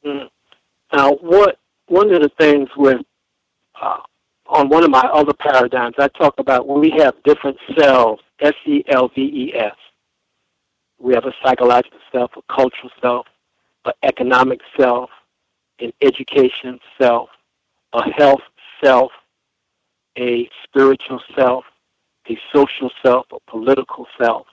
Mm. 0.05 0.30
Now, 0.93 1.13
what 1.13 1.57
one 1.88 2.13
of 2.13 2.22
the 2.22 2.32
things 2.38 2.70
with 2.76 3.01
uh, 3.82 3.97
on 4.47 4.70
one 4.70 4.84
of 4.84 4.89
my 4.89 5.07
other 5.13 5.34
paradigms, 5.34 5.95
I 5.97 6.07
talk 6.09 6.36
about 6.38 6.68
when 6.68 6.80
we 6.80 6.91
have 6.97 7.13
different 7.24 7.57
cells, 7.78 8.20
S 8.41 8.53
E 8.66 8.84
L 8.89 9.09
V 9.16 9.22
E 9.22 9.53
S. 9.55 9.76
We 11.00 11.14
have 11.14 11.26
a 11.26 11.34
psychological 11.43 12.00
self, 12.12 12.32
a 12.38 12.54
cultural 12.54 12.91
self, 13.02 13.28
an 13.86 13.93
economic 14.04 14.62
self, 14.80 15.10
an 15.80 15.91
education 16.02 16.80
self, 17.00 17.30
a 17.93 18.10
health 18.12 18.41
self, 18.84 19.12
a 20.18 20.50
spiritual 20.64 21.22
self, 21.36 21.66
a 22.30 22.38
social 22.54 22.89
self, 23.04 23.28
a 23.32 23.39
political 23.50 24.08
self. 24.22 24.48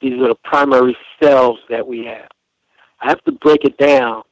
These 0.00 0.14
are 0.20 0.28
the 0.28 0.38
primary 0.44 0.96
selves 1.22 1.60
that 1.70 1.86
we 1.86 2.04
have. 2.04 2.28
I 3.00 3.08
have 3.08 3.22
to 3.24 3.32
break 3.32 3.64
it 3.64 3.76
down 3.78 4.22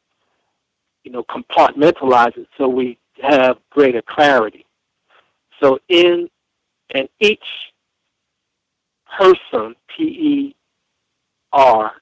you 1.07 1.13
know, 1.13 1.23
compartmentalize 1.23 2.37
it 2.37 2.49
so 2.59 2.69
we 2.69 2.99
have 3.23 3.59
greater 3.71 4.03
clarity. 4.03 4.67
So 5.63 5.79
in 5.89 6.29
and 6.93 7.09
each 7.21 7.39
person, 9.17 9.77
P-E-R, 11.57 11.93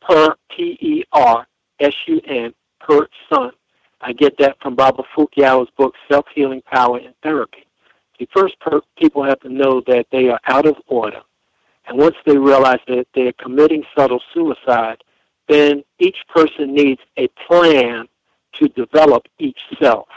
per 0.00 0.34
P-E-R-S-U-N, 0.50 2.54
per 2.80 3.08
son. 3.32 3.50
I 4.00 4.12
get 4.12 4.36
that 4.38 4.56
from 4.60 4.74
Baba 4.74 5.04
Fu-Kiau's 5.14 5.70
book, 5.76 5.94
Self-Healing 6.10 6.62
Power 6.62 6.98
and 6.98 7.14
Therapy. 7.22 7.66
The 8.18 8.28
first 8.34 8.58
per- 8.60 8.80
people 8.98 9.22
have 9.22 9.40
to 9.40 9.48
know 9.48 9.82
that 9.86 10.06
they 10.10 10.28
are 10.28 10.40
out 10.46 10.66
of 10.66 10.76
order. 10.86 11.20
And 11.86 11.98
once 11.98 12.16
they 12.24 12.36
realize 12.36 12.80
that 12.88 13.06
they're 13.14 13.32
committing 13.40 13.84
subtle 13.96 14.20
suicide, 14.34 15.02
then 15.48 15.84
each 15.98 16.16
person 16.28 16.74
needs 16.74 17.00
a 17.16 17.28
plan 17.46 18.06
to 18.54 18.68
develop 18.68 19.26
each 19.38 19.60
self. 19.80 20.08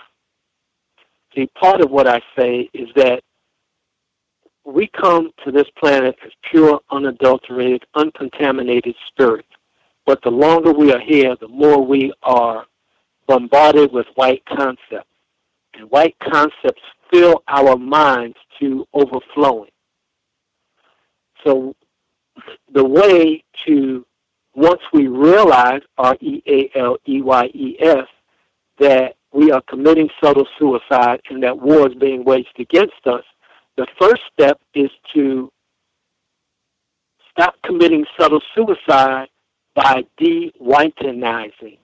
See, 1.36 1.48
part 1.60 1.82
of 1.82 1.92
what 1.92 2.08
I 2.08 2.22
say 2.38 2.70
is 2.74 2.90
that 2.96 3.22
we 4.66 4.88
come 4.88 5.32
to 5.46 5.52
this 5.52 5.68
planet 5.78 6.16
as 6.26 6.32
pure, 6.50 6.80
unadulterated, 6.92 7.86
uncontaminated 7.96 8.96
spirit. 9.08 9.46
But 10.06 10.22
the 10.24 10.32
longer 10.32 10.72
we 10.72 10.92
are 10.92 11.00
here, 11.00 11.36
the 11.40 11.48
more 11.48 11.86
we 11.86 12.14
are 12.24 12.66
bombarded 13.28 13.92
with 13.92 14.08
white 14.16 14.44
concepts. 14.46 15.06
And 15.76 15.90
white 15.92 16.16
concepts 16.20 16.82
fill 17.12 17.44
our 17.48 17.78
minds 17.78 18.38
to 18.60 18.86
overflowing. 18.94 19.72
So 21.46 21.76
the 22.74 22.84
way 22.84 23.44
to 23.66 24.06
once 24.56 24.82
we 24.92 25.08
realize 25.08 25.82
R 25.98 26.18
E 26.20 26.42
A 26.48 26.72
L 26.78 26.98
E 27.08 27.22
Y 27.22 27.46
E 27.54 27.78
S 27.80 28.08
that 28.80 29.16
we 29.32 29.52
are 29.52 29.62
committing 29.70 30.10
subtle 30.22 30.48
suicide 30.58 31.22
and 31.30 31.44
that 31.44 31.58
war 31.58 31.88
is 31.88 31.96
being 31.96 32.24
waged 32.26 32.60
against 32.60 33.06
us, 33.06 33.24
the 33.80 33.88
first 33.98 34.22
step 34.34 34.60
is 34.74 34.90
to 35.14 35.50
stop 37.32 37.56
committing 37.66 38.04
subtle 38.20 38.42
suicide 38.54 39.30
by 39.74 40.04
de-whitenizing. 40.18 41.78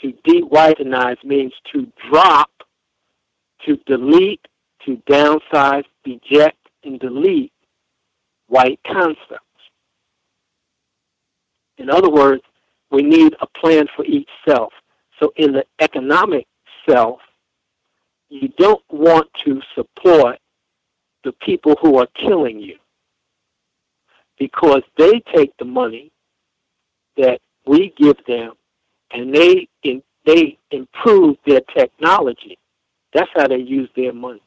To 0.00 0.12
de-whitenize 0.24 1.22
means 1.22 1.52
to 1.70 1.86
drop, 2.08 2.50
to 3.66 3.76
delete, 3.84 4.40
to 4.86 4.96
downsize, 5.06 5.84
eject, 6.06 6.56
and 6.82 6.98
delete 6.98 7.52
white 8.46 8.80
concepts. 8.86 9.42
In 11.76 11.90
other 11.90 12.08
words, 12.08 12.42
we 12.90 13.02
need 13.02 13.34
a 13.42 13.46
plan 13.60 13.84
for 13.94 14.06
each 14.06 14.30
self. 14.48 14.72
So 15.20 15.30
in 15.36 15.52
the 15.52 15.66
economic 15.78 16.46
self, 16.88 17.20
you 18.30 18.48
don't 18.56 18.82
want 18.90 19.28
to 19.44 19.60
support 19.74 20.38
the 21.24 21.32
people 21.32 21.74
who 21.80 21.98
are 21.98 22.08
killing 22.14 22.60
you 22.60 22.76
because 24.38 24.82
they 24.98 25.20
take 25.34 25.56
the 25.58 25.64
money 25.64 26.10
that 27.16 27.40
we 27.66 27.94
give 27.96 28.16
them 28.26 28.52
and 29.12 29.34
they 29.34 29.68
in, 29.82 30.02
they 30.26 30.58
improve 30.70 31.36
their 31.46 31.60
technology. 31.76 32.58
That's 33.12 33.30
how 33.34 33.46
they 33.48 33.58
use 33.58 33.88
their 33.96 34.12
money. 34.12 34.42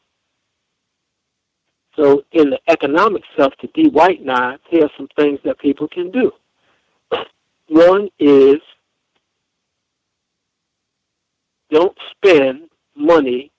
So 1.96 2.24
in 2.32 2.52
the 2.52 2.60
economic 2.68 3.24
self 3.36 3.54
to 3.62 3.68
de-whitenize, 3.68 4.60
here 4.70 4.84
are 4.86 4.92
some 4.98 5.08
things 5.16 5.40
that 5.46 5.58
people 5.58 5.88
can 5.88 6.12
do. 6.12 6.32
One 7.70 8.10
is 8.20 8.58
don't 11.72 11.98
spend 12.12 12.70
money 12.96 13.52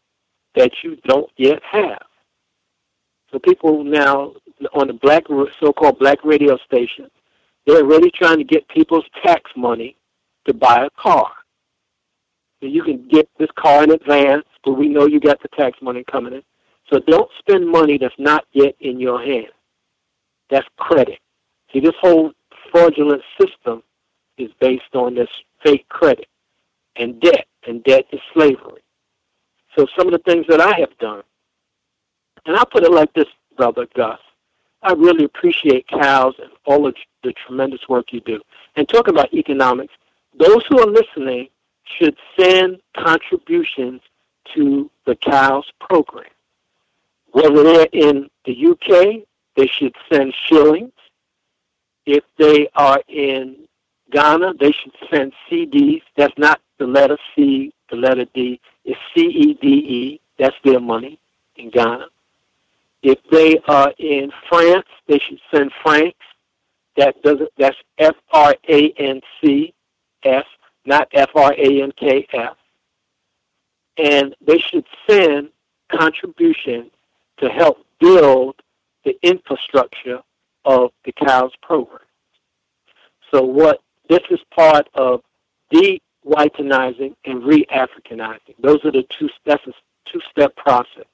that 0.54 0.70
you 0.82 0.96
don't 1.06 1.30
yet 1.36 1.60
have. 1.62 2.07
So 3.30 3.38
people 3.38 3.84
now 3.84 4.32
on 4.74 4.86
the 4.86 4.94
black 4.94 5.24
so-called 5.60 5.98
black 5.98 6.18
radio 6.24 6.56
station, 6.64 7.10
they're 7.66 7.84
really 7.84 8.10
trying 8.10 8.38
to 8.38 8.44
get 8.44 8.66
people's 8.68 9.04
tax 9.24 9.50
money 9.56 9.96
to 10.46 10.54
buy 10.54 10.86
a 10.86 10.90
car. 11.00 11.30
So 12.60 12.66
you 12.66 12.82
can 12.82 13.06
get 13.08 13.28
this 13.38 13.50
car 13.56 13.84
in 13.84 13.90
advance, 13.90 14.46
but 14.64 14.72
we 14.72 14.88
know 14.88 15.06
you 15.06 15.20
got 15.20 15.40
the 15.42 15.48
tax 15.56 15.78
money 15.82 16.04
coming 16.10 16.32
in. 16.32 16.42
So 16.90 17.00
don't 17.06 17.30
spend 17.38 17.68
money 17.68 17.98
that's 17.98 18.14
not 18.18 18.44
yet 18.52 18.74
in 18.80 18.98
your 18.98 19.22
hand. 19.22 19.52
That's 20.50 20.66
credit. 20.78 21.18
See, 21.72 21.80
this 21.80 21.94
whole 22.00 22.32
fraudulent 22.72 23.22
system 23.38 23.82
is 24.38 24.50
based 24.60 24.94
on 24.94 25.14
this 25.14 25.28
fake 25.62 25.86
credit 25.90 26.26
and 26.96 27.20
debt, 27.20 27.46
and 27.66 27.84
debt 27.84 28.06
is 28.12 28.20
slavery. 28.32 28.82
So 29.76 29.86
some 29.96 30.08
of 30.08 30.12
the 30.12 30.30
things 30.30 30.46
that 30.48 30.60
I 30.60 30.80
have 30.80 30.96
done, 30.98 31.22
and 32.48 32.56
I'll 32.56 32.66
put 32.66 32.82
it 32.82 32.90
like 32.90 33.12
this, 33.12 33.28
Brother 33.58 33.86
Gus, 33.94 34.18
I 34.82 34.92
really 34.92 35.24
appreciate 35.24 35.86
COWS 35.88 36.36
and 36.42 36.50
all 36.64 36.86
of 36.86 36.96
the 37.22 37.34
tremendous 37.34 37.86
work 37.90 38.10
you 38.10 38.20
do. 38.20 38.40
And 38.74 38.88
talking 38.88 39.12
about 39.12 39.34
economics, 39.34 39.92
those 40.38 40.64
who 40.66 40.80
are 40.80 40.86
listening 40.86 41.48
should 41.84 42.16
send 42.40 42.80
contributions 42.96 44.00
to 44.54 44.90
the 45.04 45.14
COWS 45.16 45.70
program. 45.78 46.30
Whether 47.32 47.62
they're 47.62 47.88
in 47.92 48.30
the 48.46 48.66
UK, 48.66 49.26
they 49.54 49.66
should 49.66 49.94
send 50.10 50.32
shillings. 50.46 50.92
If 52.06 52.24
they 52.38 52.70
are 52.74 53.02
in 53.08 53.56
Ghana, 54.10 54.54
they 54.58 54.72
should 54.72 54.94
send 55.10 55.34
CDs. 55.50 56.00
That's 56.16 56.36
not 56.38 56.62
the 56.78 56.86
letter 56.86 57.18
C, 57.36 57.74
the 57.90 57.96
letter 57.96 58.24
D. 58.32 58.58
It's 58.86 58.98
C-E-D-E. 59.14 60.18
That's 60.38 60.56
their 60.64 60.80
money 60.80 61.18
in 61.56 61.68
Ghana. 61.68 62.06
If 63.02 63.18
they 63.30 63.58
are 63.68 63.92
in 63.98 64.30
France, 64.48 64.86
they 65.06 65.18
should 65.18 65.40
send 65.54 65.70
francs. 65.82 66.18
That 66.96 67.20
doesn't. 67.22 67.48
That's 67.56 67.76
F 67.98 68.16
R 68.32 68.54
A 68.68 68.92
N 68.98 69.20
C 69.40 69.72
S, 70.24 70.44
not 70.84 71.08
F 71.14 71.30
R 71.34 71.52
A 71.52 71.82
N 71.82 71.92
K 71.98 72.26
F. 72.32 72.56
And 73.98 74.34
they 74.44 74.58
should 74.58 74.84
send 75.08 75.50
contributions 75.92 76.90
to 77.38 77.48
help 77.48 77.78
build 78.00 78.56
the 79.04 79.16
infrastructure 79.22 80.20
of 80.64 80.90
the 81.04 81.12
COWS 81.12 81.52
program. 81.62 82.00
So 83.32 83.42
what 83.42 83.80
this 84.08 84.20
is 84.30 84.40
part 84.54 84.88
of 84.94 85.20
de-whitenizing 85.70 87.14
and 87.26 87.44
re-Africanizing. 87.44 88.54
Those 88.60 88.84
are 88.84 88.92
the 88.92 89.04
two. 89.18 89.28
A 89.46 89.58
two-step 90.10 90.56
process. 90.56 91.04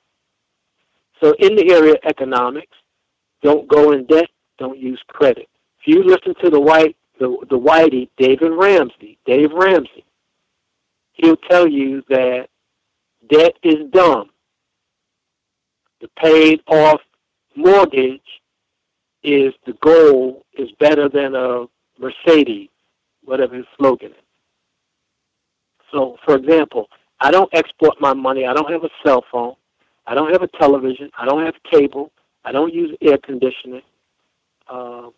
So 1.24 1.34
in 1.38 1.56
the 1.56 1.72
area 1.72 1.92
of 1.92 2.00
economics, 2.04 2.76
don't 3.42 3.66
go 3.66 3.92
in 3.92 4.04
debt. 4.04 4.28
Don't 4.58 4.78
use 4.78 5.00
credit. 5.08 5.48
If 5.80 5.86
you 5.86 6.04
listen 6.04 6.34
to 6.44 6.50
the 6.50 6.60
white, 6.60 6.96
the 7.18 7.38
the 7.48 7.58
whitey 7.58 8.10
David 8.18 8.52
Ramsey, 8.52 9.18
Dave 9.24 9.50
Ramsey, 9.52 10.04
he'll 11.14 11.38
tell 11.48 11.66
you 11.66 12.02
that 12.10 12.48
debt 13.30 13.54
is 13.62 13.90
dumb. 13.90 14.28
The 16.02 16.08
paid 16.22 16.60
off 16.66 17.00
mortgage 17.56 18.20
is 19.22 19.54
the 19.64 19.72
goal 19.80 20.44
is 20.58 20.68
better 20.78 21.08
than 21.08 21.34
a 21.34 21.64
Mercedes 21.98 22.68
whatever 23.24 23.56
his 23.56 23.64
slogan 23.78 24.10
is. 24.10 24.16
So, 25.90 26.18
for 26.26 26.34
example, 26.34 26.88
I 27.18 27.30
don't 27.30 27.48
export 27.54 27.98
my 27.98 28.12
money. 28.12 28.44
I 28.44 28.52
don't 28.52 28.70
have 28.70 28.84
a 28.84 28.90
cell 29.02 29.24
phone. 29.32 29.54
I 30.06 30.14
don't 30.14 30.32
have 30.32 30.42
a 30.42 30.48
television. 30.48 31.10
I 31.18 31.24
don't 31.24 31.44
have 31.44 31.54
cable. 31.70 32.10
I 32.44 32.52
don't 32.52 32.74
use 32.74 32.96
air 33.00 33.18
conditioning. 33.18 33.82
Uh, 34.68 35.08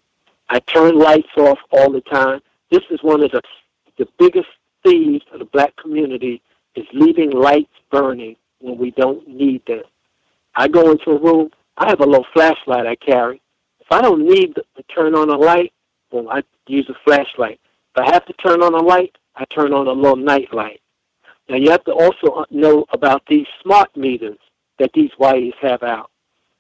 I 0.49 0.61
turn 0.61 0.99
lights 0.99 1.29
off 1.37 1.59
all 1.73 1.91
the 1.91 2.01
time. 2.03 2.41
This 2.71 2.83
is 2.91 3.01
one 3.03 3.23
of 3.23 3.31
the 3.31 3.43
the 3.99 4.07
biggest 4.19 4.49
thieves 4.85 5.25
of 5.33 5.39
the 5.39 5.47
black 5.47 5.75
community 5.77 6.43
is 6.75 6.85
leaving 6.93 7.31
lights 7.31 7.73
burning 7.91 8.37
when 8.61 8.77
we 8.77 8.91
don't 8.91 9.27
need 9.27 9.63
them. 9.67 9.83
I 10.55 10.69
go 10.69 10.91
into 10.91 11.11
a 11.11 11.19
room. 11.19 11.51
I 11.79 11.89
have 11.89 12.01
a 12.01 12.07
little 12.07 12.27
flashlight 12.35 12.87
I 12.87 12.97
carry. 12.97 13.41
If 13.81 13.87
I 13.91 14.03
don't 14.03 14.27
need 14.27 14.55
to 14.55 14.65
turn 14.95 15.15
on 15.15 15.31
a 15.31 15.37
light, 15.37 15.73
well, 16.11 16.29
I 16.31 16.43
use 16.67 16.89
a 16.91 16.95
flashlight. 17.05 17.61
If 17.95 18.05
I 18.05 18.13
have 18.13 18.27
to 18.27 18.33
turn 18.35 18.63
on 18.63 18.75
a 18.75 18.83
light, 18.83 19.17
I 19.35 19.45
turn 19.47 19.73
on 19.73 19.87
a 19.87 19.93
little 19.93 20.17
night 20.17 20.53
light. 20.53 20.81
Now 21.49 21.57
you 21.57 21.71
have 21.71 21.85
to 21.85 21.93
also 21.93 22.45
know 22.51 22.85
about 22.93 23.23
these 23.29 23.47
smart 23.63 23.97
meters 23.97 24.39
that 24.79 24.91
these 24.95 25.11
whiteys 25.19 25.55
have 25.61 25.83
out. 25.83 26.11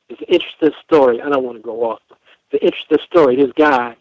It's 0.08 0.20
an 0.20 0.28
interesting 0.28 0.70
story. 0.84 1.20
I 1.20 1.28
don't 1.28 1.44
want 1.44 1.58
to 1.58 1.62
go 1.62 1.90
off. 1.90 2.00
It's 2.50 2.62
an 2.62 2.68
interesting 2.68 2.98
story. 3.10 3.36
This 3.36 3.52
guy, 3.56 3.96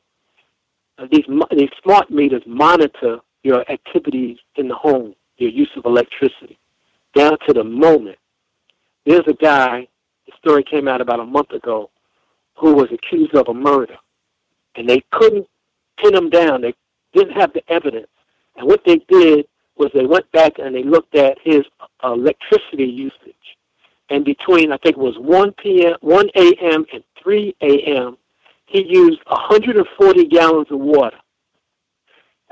uh, 0.97 1.07
these 1.11 1.25
these 1.55 1.69
smart 1.83 2.09
meters 2.09 2.43
monitor 2.45 3.19
your 3.43 3.69
activities 3.71 4.37
in 4.55 4.67
the 4.67 4.75
home, 4.75 5.15
your 5.37 5.49
use 5.49 5.69
of 5.75 5.85
electricity, 5.85 6.57
down 7.15 7.37
to 7.47 7.53
the 7.53 7.63
moment. 7.63 8.17
There's 9.05 9.27
a 9.27 9.33
guy. 9.33 9.87
The 10.25 10.33
story 10.39 10.63
came 10.63 10.87
out 10.87 11.01
about 11.01 11.19
a 11.19 11.25
month 11.25 11.51
ago, 11.51 11.89
who 12.55 12.73
was 12.73 12.87
accused 12.91 13.35
of 13.35 13.47
a 13.47 13.53
murder, 13.53 13.97
and 14.75 14.89
they 14.89 15.03
couldn't 15.11 15.47
pin 15.97 16.15
him 16.15 16.29
down. 16.29 16.61
They 16.61 16.73
didn't 17.13 17.33
have 17.33 17.53
the 17.53 17.61
evidence. 17.71 18.07
And 18.55 18.67
what 18.67 18.81
they 18.85 18.97
did 19.09 19.47
was 19.77 19.91
they 19.93 20.05
went 20.05 20.31
back 20.31 20.53
and 20.57 20.73
they 20.73 20.83
looked 20.83 21.15
at 21.15 21.37
his 21.43 21.61
uh, 22.03 22.13
electricity 22.13 22.85
usage. 22.85 23.54
And 24.09 24.23
between, 24.23 24.71
I 24.71 24.77
think 24.77 24.97
it 24.97 25.01
was 25.01 25.17
1 25.17 25.53
p.m., 25.53 25.95
1 26.01 26.29
a.m. 26.35 26.85
and 26.93 27.03
3 27.21 27.55
a.m., 27.61 28.17
he 28.67 28.85
used 28.87 29.19
140 29.27 30.25
gallons 30.27 30.67
of 30.71 30.79
water. 30.79 31.17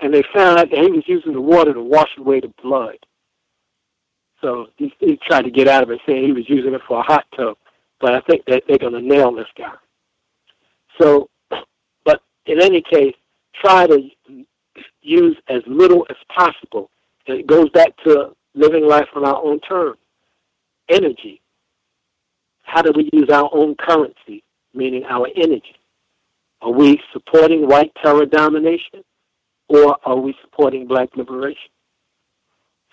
And 0.02 0.14
they 0.14 0.24
found 0.34 0.60
out 0.60 0.70
that 0.72 0.80
he 0.80 0.92
was 0.92 1.04
using 1.08 1.34
the 1.34 1.42
water 1.42 1.74
to 1.74 1.82
wash 1.82 2.10
away 2.18 2.40
the 2.40 2.54
blood. 2.62 2.98
So 4.42 4.68
he, 4.78 4.94
he 5.00 5.18
tried 5.28 5.44
to 5.44 5.52
get 5.52 5.68
out 5.68 5.84
of 5.84 5.92
it, 5.92 6.02
saying 6.06 6.24
he 6.24 6.32
was 6.32 6.50
using 6.50 6.74
it 6.74 6.82
for 6.88 7.00
a 7.00 7.04
hot 7.04 7.26
tub. 7.36 7.58
But 8.02 8.14
I 8.14 8.22
think 8.22 8.46
that 8.46 8.64
they're 8.68 8.78
going 8.78 8.94
to 8.94 9.02
nail 9.02 9.32
this 9.34 9.48
guy. 9.58 9.74
So, 11.00 11.30
but 12.06 12.22
in 12.46 12.62
any 12.62 12.82
case, 12.82 13.16
try 13.64 13.88
to 13.88 14.10
use 15.02 15.38
as 15.48 15.62
little 15.68 16.06
as 16.10 16.18
possible. 16.36 16.90
It 17.28 17.48
goes 17.48 17.70
back 17.70 17.96
to 18.06 18.36
living 18.54 18.88
life 18.88 19.08
on 19.16 19.26
our 19.26 19.42
own 19.42 19.60
terms. 19.62 19.98
Energy. 20.90 21.42
How 22.64 22.82
do 22.82 22.92
we 22.96 23.10
use 23.14 23.30
our 23.30 23.50
own 23.54 23.76
currency, 23.76 24.44
meaning 24.74 25.04
our 25.06 25.28
energy? 25.36 25.76
Are 26.62 26.72
we 26.72 27.00
supporting 27.12 27.68
white 27.68 27.92
terror 28.02 28.26
domination 28.26 29.04
or 29.68 29.98
are 30.06 30.18
we 30.18 30.34
supporting 30.42 30.88
black 30.88 31.10
liberation? 31.16 31.72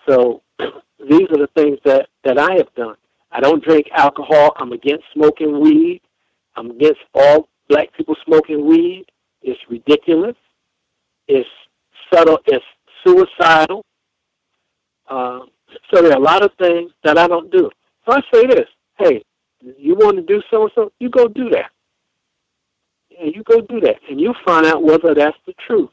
So 0.07 0.41
these 0.59 1.27
are 1.31 1.37
the 1.37 1.49
things 1.55 1.79
that, 1.85 2.07
that 2.23 2.37
I 2.37 2.55
have 2.57 2.73
done. 2.75 2.95
I 3.31 3.39
don't 3.39 3.63
drink 3.63 3.87
alcohol. 3.95 4.53
I'm 4.57 4.73
against 4.73 5.05
smoking 5.13 5.61
weed. 5.61 6.01
I'm 6.55 6.71
against 6.71 6.99
all 7.13 7.47
black 7.69 7.93
people 7.95 8.15
smoking 8.25 8.67
weed. 8.67 9.05
It's 9.41 9.59
ridiculous. 9.69 10.35
It's 11.27 11.49
subtle, 12.13 12.39
it's 12.45 12.65
suicidal. 13.05 13.85
Uh, 15.09 15.39
so 15.93 16.01
there 16.01 16.11
are 16.11 16.17
a 16.17 16.23
lot 16.23 16.43
of 16.43 16.51
things 16.59 16.91
that 17.03 17.17
I 17.17 17.27
don't 17.27 17.51
do. 17.51 17.69
So 18.05 18.15
I 18.15 18.21
say 18.33 18.45
this, 18.47 18.67
hey, 18.97 19.23
you 19.61 19.95
want 19.95 20.17
to 20.17 20.23
do 20.23 20.41
so 20.49 20.63
and 20.63 20.71
so, 20.75 20.91
you 20.99 21.09
go 21.09 21.27
do 21.27 21.49
that. 21.49 21.71
Yeah, 23.09 23.29
you 23.33 23.43
go 23.43 23.61
do 23.61 23.79
that, 23.81 23.97
and 24.09 24.19
you 24.19 24.33
find 24.45 24.65
out 24.65 24.83
whether 24.83 25.13
that's 25.13 25.37
the 25.45 25.53
truth. 25.67 25.89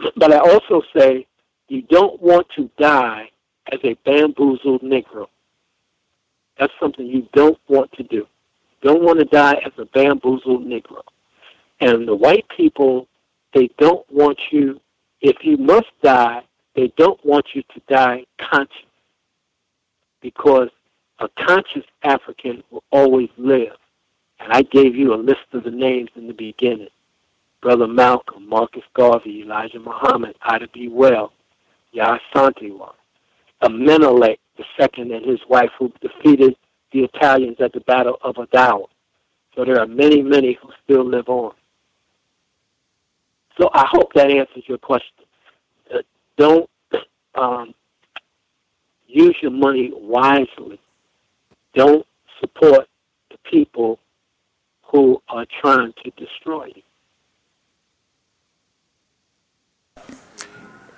but 0.16 0.32
I 0.32 0.38
also 0.38 0.82
say 0.96 1.26
you 1.68 1.82
don't 1.82 2.20
want 2.20 2.46
to 2.56 2.70
die 2.78 3.30
as 3.72 3.80
a 3.84 3.94
bamboozled 4.04 4.82
Negro. 4.82 5.26
That's 6.58 6.72
something 6.80 7.06
you 7.06 7.28
don't 7.34 7.58
want 7.68 7.92
to 7.92 8.02
do. 8.04 8.26
Don't 8.82 9.02
want 9.02 9.18
to 9.18 9.24
die 9.24 9.54
as 9.64 9.72
a 9.78 9.84
bamboozled 9.86 10.64
Negro. 10.66 11.02
And 11.80 12.08
the 12.08 12.14
white 12.14 12.46
people, 12.56 13.06
they 13.54 13.68
don't 13.78 14.04
want 14.10 14.38
you, 14.50 14.80
if 15.20 15.36
you 15.42 15.56
must 15.56 15.86
die, 16.02 16.40
they 16.74 16.92
don't 16.96 17.22
want 17.24 17.46
you 17.54 17.62
to 17.74 17.80
die 17.88 18.24
conscious. 18.50 18.74
Because 20.20 20.68
a 21.20 21.28
conscious 21.46 21.84
African 22.02 22.62
will 22.70 22.84
always 22.90 23.30
live. 23.36 23.76
And 24.40 24.52
I 24.52 24.62
gave 24.62 24.94
you 24.94 25.14
a 25.14 25.16
list 25.16 25.40
of 25.52 25.64
the 25.64 25.70
names 25.70 26.10
in 26.14 26.26
the 26.28 26.32
beginning. 26.32 26.88
Brother 27.60 27.88
Malcolm, 27.88 28.48
Marcus 28.48 28.84
Garvey, 28.94 29.42
Elijah 29.42 29.80
Muhammad, 29.80 30.36
Ida 30.42 30.68
B. 30.72 30.88
Well, 30.88 31.32
Menelik 33.88 34.38
the 34.56 34.64
second 34.78 35.12
and 35.12 35.24
his 35.24 35.40
wife 35.48 35.70
who 35.78 35.92
defeated 36.00 36.56
the 36.92 37.04
Italians 37.04 37.56
at 37.60 37.72
the 37.72 37.80
Battle 37.80 38.18
of 38.22 38.36
Adowa. 38.36 38.86
So 39.54 39.64
there 39.64 39.80
are 39.80 39.86
many, 39.86 40.22
many 40.22 40.58
who 40.60 40.70
still 40.84 41.04
live 41.04 41.28
on. 41.28 41.52
So 43.58 43.70
I 43.72 43.86
hope 43.90 44.12
that 44.14 44.30
answers 44.30 44.64
your 44.66 44.78
question. 44.78 45.24
Uh, 45.92 45.98
don't 46.36 46.70
um, 47.34 47.74
use 49.06 49.36
your 49.40 49.50
money 49.50 49.92
wisely. 49.94 50.80
Don't 51.78 52.04
support 52.40 52.88
the 53.30 53.38
people 53.48 54.00
who 54.82 55.22
are 55.28 55.46
trying 55.60 55.92
to 56.02 56.10
destroy 56.16 56.72
you. 56.74 56.82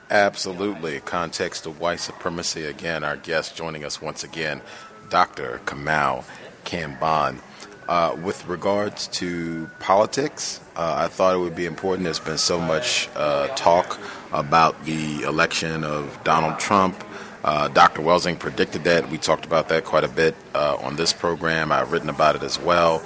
Absolutely. 0.09 1.01
Context 1.01 1.67
of 1.67 1.81
white 1.81 2.01
supremacy. 2.01 2.65
Again, 2.65 3.05
our 3.05 3.17
guest 3.17 3.59
joining 3.59 3.85
us 3.85 4.01
once 4.01 4.25
again, 4.25 4.63
Dr. 5.11 5.61
Kamau 5.67 6.25
Kambon. 6.65 7.41
Uh, 7.87 8.17
with 8.25 8.47
regards 8.47 9.07
to 9.09 9.69
politics, 9.81 10.61
uh, 10.77 10.95
I 10.97 11.09
thought 11.09 11.35
it 11.35 11.41
would 11.41 11.57
be 11.57 11.67
important. 11.67 12.05
There's 12.05 12.21
been 12.21 12.39
so 12.39 12.59
much 12.59 13.11
uh, 13.17 13.49
talk 13.49 14.01
about 14.33 14.83
the 14.87 15.25
election 15.25 15.85
of 15.85 16.19
Donald 16.25 16.59
Trump. 16.59 17.05
Uh, 17.45 17.69
Dr. 17.69 18.03
Welsing 18.03 18.39
predicted 18.39 18.85
that. 18.85 19.11
We 19.11 19.19
talked 19.19 19.45
about 19.45 19.69
that 19.69 19.85
quite 19.85 20.05
a 20.05 20.09
bit 20.09 20.35
uh, 20.55 20.77
on 20.77 20.97
this 20.97 21.13
program. 21.13 21.73
I've 21.73 21.93
written 21.93 22.11
about 22.11 22.37
it 22.37 22.43
as 22.43 22.59
well. 22.59 23.03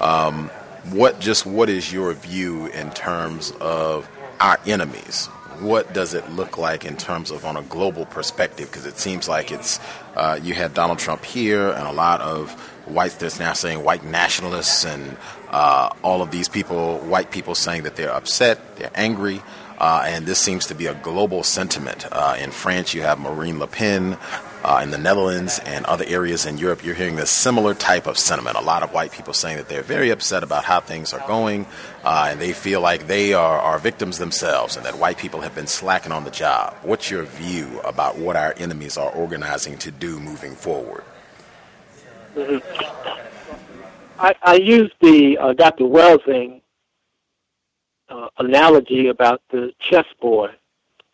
Um, 0.00 0.50
what 0.90 1.20
just 1.20 1.46
what 1.46 1.68
is 1.68 1.92
your 1.92 2.12
view 2.14 2.66
in 2.66 2.90
terms 2.90 3.52
of 3.60 4.08
our 4.40 4.58
enemies? 4.66 5.28
what 5.60 5.92
does 5.92 6.14
it 6.14 6.28
look 6.30 6.56
like 6.56 6.84
in 6.84 6.96
terms 6.96 7.30
of 7.30 7.44
on 7.44 7.56
a 7.56 7.62
global 7.62 8.06
perspective? 8.06 8.70
Because 8.70 8.86
it 8.86 8.98
seems 8.98 9.28
like 9.28 9.52
it's 9.52 9.78
uh, 10.16 10.38
you 10.42 10.54
have 10.54 10.74
Donald 10.74 10.98
Trump 10.98 11.24
here 11.24 11.70
and 11.70 11.86
a 11.86 11.92
lot 11.92 12.20
of 12.20 12.52
whites 12.86 13.16
that's 13.16 13.38
now 13.38 13.52
saying 13.52 13.84
white 13.84 14.04
nationalists 14.04 14.84
and 14.84 15.16
uh, 15.50 15.90
all 16.02 16.22
of 16.22 16.30
these 16.30 16.48
people, 16.48 16.98
white 17.00 17.30
people 17.30 17.54
saying 17.54 17.82
that 17.82 17.96
they're 17.96 18.12
upset, 18.12 18.76
they're 18.76 18.90
angry. 18.94 19.42
Uh, 19.80 20.04
and 20.06 20.26
this 20.26 20.38
seems 20.38 20.66
to 20.66 20.74
be 20.74 20.86
a 20.86 20.94
global 20.94 21.42
sentiment. 21.42 22.06
Uh, 22.12 22.36
in 22.38 22.50
France, 22.50 22.92
you 22.92 23.00
have 23.02 23.18
Marine 23.18 23.58
Le 23.58 23.66
Pen. 23.66 24.18
Uh, 24.62 24.80
in 24.82 24.90
the 24.90 24.98
Netherlands 24.98 25.58
and 25.64 25.86
other 25.86 26.04
areas 26.06 26.44
in 26.44 26.58
Europe, 26.58 26.84
you're 26.84 26.94
hearing 26.94 27.16
this 27.16 27.30
similar 27.30 27.72
type 27.72 28.06
of 28.06 28.18
sentiment. 28.18 28.58
A 28.58 28.60
lot 28.60 28.82
of 28.82 28.92
white 28.92 29.10
people 29.10 29.32
saying 29.32 29.56
that 29.56 29.70
they're 29.70 29.82
very 29.82 30.10
upset 30.10 30.42
about 30.42 30.64
how 30.64 30.80
things 30.80 31.14
are 31.14 31.26
going, 31.26 31.64
uh, 32.04 32.26
and 32.30 32.38
they 32.38 32.52
feel 32.52 32.82
like 32.82 33.06
they 33.06 33.32
are, 33.32 33.58
are 33.58 33.78
victims 33.78 34.18
themselves, 34.18 34.76
and 34.76 34.84
that 34.84 34.98
white 34.98 35.16
people 35.16 35.40
have 35.40 35.54
been 35.54 35.66
slacking 35.66 36.12
on 36.12 36.24
the 36.24 36.30
job. 36.30 36.76
What's 36.82 37.10
your 37.10 37.22
view 37.22 37.80
about 37.84 38.18
what 38.18 38.36
our 38.36 38.52
enemies 38.58 38.98
are 38.98 39.10
organizing 39.10 39.78
to 39.78 39.90
do 39.90 40.20
moving 40.20 40.54
forward? 40.54 41.04
Mm-hmm. 42.36 42.58
I, 44.20 44.34
I 44.42 44.54
use 44.56 44.92
the 45.00 45.38
uh, 45.38 45.54
Dr. 45.54 45.84
Welsing 45.84 46.56
uh, 46.56 46.59
analogy 48.38 49.08
about 49.08 49.42
the 49.50 49.72
chessboard, 49.80 50.52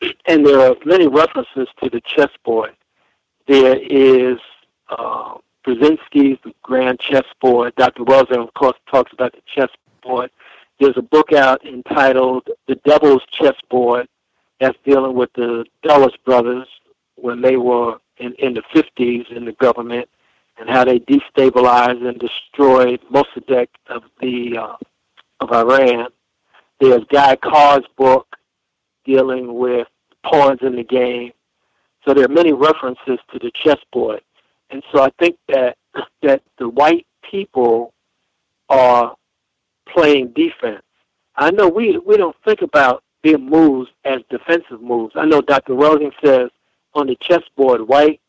and 0.27 0.47
there 0.47 0.61
are 0.61 0.77
many 0.85 1.07
references 1.07 1.69
to 1.83 1.91
the 1.91 2.01
chessboard. 2.01 2.75
There 3.47 3.77
is 3.77 4.39
uh, 4.89 5.35
Brzezinski's 5.67 6.39
The 6.45 6.55
Grand 6.63 7.01
Chessboard. 7.01 7.75
Dr. 7.77 8.05
Welsing, 8.05 8.43
of 8.43 8.55
course, 8.55 8.77
talks 8.91 9.13
about 9.13 9.33
the 9.33 9.43
chessboard. 9.47 10.31
There's 10.79 10.97
a 10.97 11.03
book 11.03 11.33
out 11.33 11.65
entitled 11.65 12.49
The 12.69 12.77
Devil's 12.85 13.23
Chessboard 13.33 14.09
that's 14.61 14.77
dealing 14.85 15.15
with 15.15 15.33
the 15.35 15.65
Dulles 15.83 16.17
brothers 16.25 16.69
when 17.17 17.41
they 17.41 17.57
were 17.57 17.99
in, 18.19 18.35
in 18.35 18.55
the 18.55 18.63
50s 18.75 19.31
in 19.31 19.45
the 19.45 19.53
government 19.53 20.09
and 20.59 20.69
how 20.69 20.85
they 20.85 21.01
destabilized 21.01 22.07
and 22.07 22.19
destroyed 22.19 23.01
Mossadegh 23.13 23.69
of 23.89 24.05
the 24.21 24.59
uh, 24.59 24.77
of 25.41 25.53
Iran. 25.53 26.09
There's 26.81 27.05
Guy 27.11 27.37
Carr's 27.37 27.85
book 27.97 28.37
dealing 29.05 29.55
with 29.55 29.87
pawns 30.25 30.61
in 30.63 30.77
the 30.77 30.85
game. 30.85 31.33
So 32.07 32.15
there 32.15 32.25
are 32.25 32.29
many 32.29 32.53
references 32.53 33.19
to 33.33 33.39
the 33.39 33.51
chessboard, 33.65 34.21
and 34.71 34.83
so 34.93 35.03
I 35.03 35.11
think 35.19 35.39
that 35.49 35.77
that 36.23 36.43
the 36.59 36.69
white 36.69 37.07
people 37.29 37.93
are 38.69 39.17
playing 39.89 40.29
defense. 40.29 40.83
I 41.37 41.51
know 41.51 41.69
we 41.69 41.99
we 41.99 42.17
don't 42.17 42.37
think 42.45 42.63
about 42.63 43.03
their 43.25 43.39
moves 43.39 43.91
as 44.05 44.21
defensive 44.31 44.81
moves. 44.81 45.15
I 45.17 45.25
know 45.25 45.41
Dr. 45.41 45.75
Welsing 45.75 46.13
says 46.25 46.51
on 46.95 47.09
the 47.09 47.17
chessboard, 47.17 47.87
white 47.89 48.21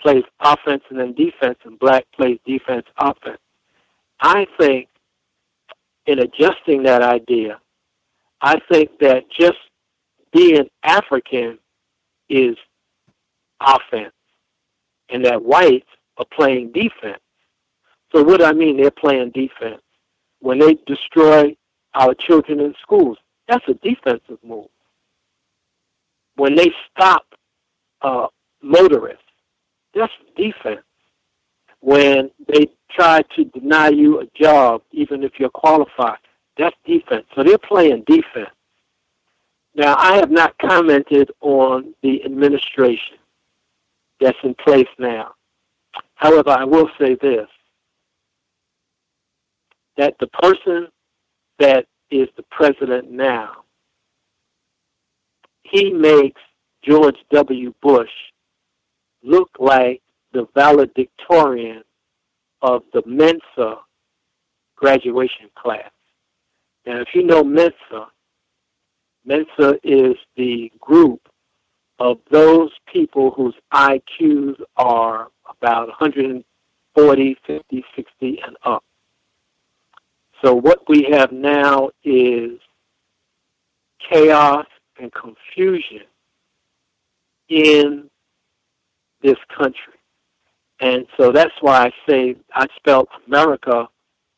plays 0.00 0.24
offense 0.40 0.82
and 0.90 0.98
then 0.98 1.12
defense, 1.14 1.58
and 1.64 1.78
black 1.78 2.04
plays 2.16 2.38
defense 2.44 2.86
offense. 2.98 3.38
I 4.20 4.46
think 4.58 4.88
in 6.06 6.18
adjusting 6.18 6.82
that 6.84 7.02
idea, 7.02 7.60
I 8.42 8.58
think 8.70 8.98
that 9.00 9.24
just 9.30 9.58
being 10.32 10.68
African 10.82 11.58
is 12.28 12.56
offense, 13.60 14.14
and 15.10 15.24
that 15.24 15.44
whites 15.44 15.86
are 16.16 16.26
playing 16.32 16.72
defense. 16.72 17.20
So 18.12 18.22
what 18.22 18.42
I 18.42 18.52
mean 18.52 18.76
they're 18.76 18.90
playing 18.90 19.30
defense? 19.30 19.82
When 20.40 20.58
they 20.58 20.78
destroy 20.86 21.56
our 21.94 22.14
children 22.14 22.60
in 22.60 22.74
schools, 22.80 23.18
that's 23.48 23.66
a 23.68 23.74
defensive 23.74 24.38
move. 24.42 24.68
When 26.36 26.54
they 26.54 26.72
stop 26.90 27.26
uh, 28.00 28.28
motorists, 28.62 29.22
that's 29.94 30.12
defense. 30.36 30.82
When 31.80 32.30
they 32.48 32.68
try 32.90 33.22
to 33.36 33.44
deny 33.44 33.88
you 33.88 34.20
a 34.20 34.26
job, 34.40 34.82
even 34.92 35.22
if 35.22 35.32
you're 35.38 35.50
qualified, 35.50 36.18
that's 36.56 36.76
defense. 36.86 37.26
So 37.34 37.42
they're 37.42 37.58
playing 37.58 38.04
defense. 38.06 38.50
Now, 39.74 39.96
I 39.96 40.16
have 40.16 40.30
not 40.30 40.56
commented 40.58 41.30
on 41.40 41.94
the 42.02 42.24
administration 42.24 43.18
that's 44.20 44.38
in 44.42 44.54
place 44.54 44.88
now. 44.98 45.34
However, 46.14 46.50
I 46.50 46.64
will 46.64 46.90
say 46.98 47.16
this 47.20 47.48
that 49.96 50.14
the 50.18 50.26
person 50.28 50.88
that 51.58 51.86
is 52.10 52.28
the 52.36 52.42
president 52.50 53.10
now, 53.10 53.64
he 55.62 55.92
makes 55.92 56.40
George 56.82 57.16
W. 57.30 57.74
Bush 57.82 58.10
look 59.22 59.50
like 59.58 60.00
the 60.32 60.46
valedictorian 60.54 61.82
of 62.62 62.82
the 62.92 63.02
Mensa 63.06 63.76
graduation 64.76 65.50
class. 65.54 65.90
Now, 66.86 67.00
if 67.00 67.08
you 67.14 67.24
know 67.24 67.44
Mensa, 67.44 68.08
Mensa 69.24 69.78
is 69.84 70.16
the 70.36 70.72
group 70.80 71.20
of 71.98 72.18
those 72.30 72.70
people 72.90 73.30
whose 73.32 73.54
IQs 73.72 74.60
are 74.76 75.28
about 75.48 75.88
140, 75.88 77.36
50, 77.46 77.84
60, 77.94 78.40
and 78.46 78.56
up. 78.64 78.82
So 80.42 80.54
what 80.54 80.88
we 80.88 81.06
have 81.12 81.32
now 81.32 81.90
is 82.02 82.58
chaos 84.10 84.66
and 84.98 85.12
confusion 85.12 86.06
in 87.48 88.08
this 89.22 89.36
country. 89.54 89.94
And 90.80 91.06
so 91.18 91.30
that's 91.30 91.52
why 91.60 91.86
I 91.86 91.90
say 92.08 92.36
I 92.54 92.66
spelled 92.76 93.08
America 93.26 93.88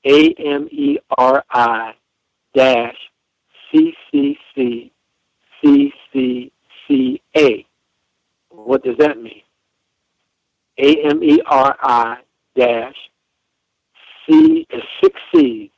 A 0.05 0.35
M 0.35 0.69
E 0.73 0.99
R 1.17 1.45
I 1.51 1.95
dash 2.55 2.97
C 3.71 3.95
C 4.11 4.37
C 4.55 4.93
C 5.63 5.93
C 6.13 6.53
C 6.87 7.23
A. 7.37 7.67
What 8.51 8.85
does 8.85 8.97
that 8.99 9.19
mean? 9.19 9.43
A 10.79 11.05
M 11.05 11.23
E 11.23 11.41
R 11.47 11.77
I 11.81 12.17
dash 12.57 12.97
C 14.27 14.67
is 14.71 14.83
six 15.03 15.19
C's 15.35 15.71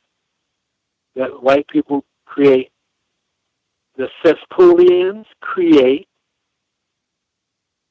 that 1.15 1.41
white 1.41 1.67
people 1.67 2.03
create 2.25 2.71
the 3.97 4.09
cesspoolians 4.23 5.25
create 5.39 6.07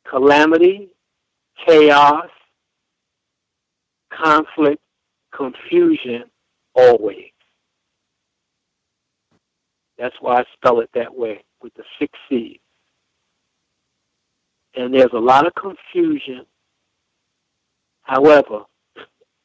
calamity, 0.09 0.89
chaos, 1.67 2.29
conflict, 4.13 4.83
confusion 5.35 6.25
always. 6.75 7.34
That's 9.99 10.17
why 10.21 10.41
I 10.41 10.45
spell 10.55 10.81
it 10.81 10.91
that 10.95 11.15
way 11.15 11.45
with 11.63 11.75
the 11.75 11.85
six 11.99 12.13
C's. 12.29 12.59
And 14.77 14.93
there's 14.93 15.13
a 15.13 15.19
lot 15.19 15.47
of 15.47 15.55
confusion. 15.55 16.45
However, 18.03 18.65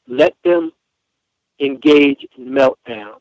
let 0.07 0.35
them 0.43 0.71
engage 1.59 2.25
in 2.37 2.45
meltdown. 2.45 3.15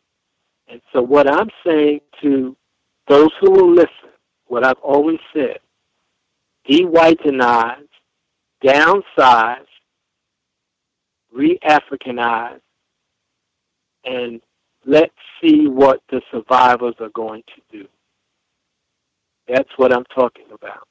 And 0.68 0.80
so 0.92 1.02
what 1.02 1.30
I'm 1.30 1.50
saying 1.66 2.00
to 2.22 2.56
those 3.08 3.30
who 3.40 3.50
will 3.50 3.70
listen, 3.70 4.10
what 4.46 4.64
I've 4.64 4.78
always 4.82 5.18
said, 5.34 5.58
de-whitenize, 6.66 7.88
downsize, 8.64 9.66
re-Africanize, 11.32 12.60
and 14.04 14.40
let's 14.84 15.14
see 15.40 15.66
what 15.66 16.00
the 16.10 16.20
survivors 16.30 16.94
are 17.00 17.10
going 17.10 17.42
to 17.54 17.78
do. 17.78 17.88
That's 19.48 19.70
what 19.76 19.92
I'm 19.92 20.04
talking 20.14 20.46
about. 20.52 20.86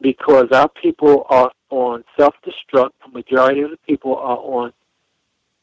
Because 0.00 0.48
our 0.52 0.68
people 0.68 1.26
are 1.30 1.50
on 1.70 2.04
self-destruct, 2.18 2.90
the 3.04 3.12
majority 3.12 3.62
of 3.62 3.70
the 3.70 3.78
people 3.86 4.16
are 4.16 4.38
on 4.38 4.72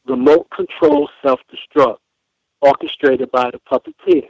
remote 0.06 0.48
control 0.50 1.08
self-destruct, 1.22 1.98
orchestrated 2.60 3.30
by 3.30 3.50
the 3.50 3.60
puppeteer. 3.70 4.28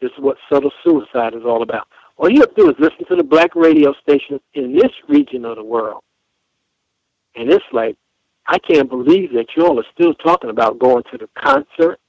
This 0.00 0.10
is 0.12 0.18
what 0.18 0.36
subtle 0.50 0.72
suicide 0.84 1.34
is 1.34 1.44
all 1.44 1.62
about. 1.62 1.88
All 2.16 2.30
you 2.30 2.40
have 2.40 2.54
to 2.54 2.62
do 2.62 2.70
is 2.70 2.76
listen 2.78 3.04
to 3.08 3.16
the 3.16 3.24
black 3.24 3.54
radio 3.54 3.92
stations 4.02 4.40
in 4.54 4.72
this 4.74 4.92
region 5.08 5.44
of 5.44 5.56
the 5.56 5.64
world. 5.64 6.02
And 7.34 7.50
it's 7.50 7.64
like, 7.72 7.96
I 8.50 8.58
can't 8.58 8.88
believe 8.88 9.34
that 9.34 9.48
y'all 9.54 9.78
are 9.78 9.86
still 9.92 10.14
talking 10.14 10.48
about 10.48 10.78
going 10.78 11.04
to 11.12 11.18
the 11.18 11.28
concert, 11.38 12.00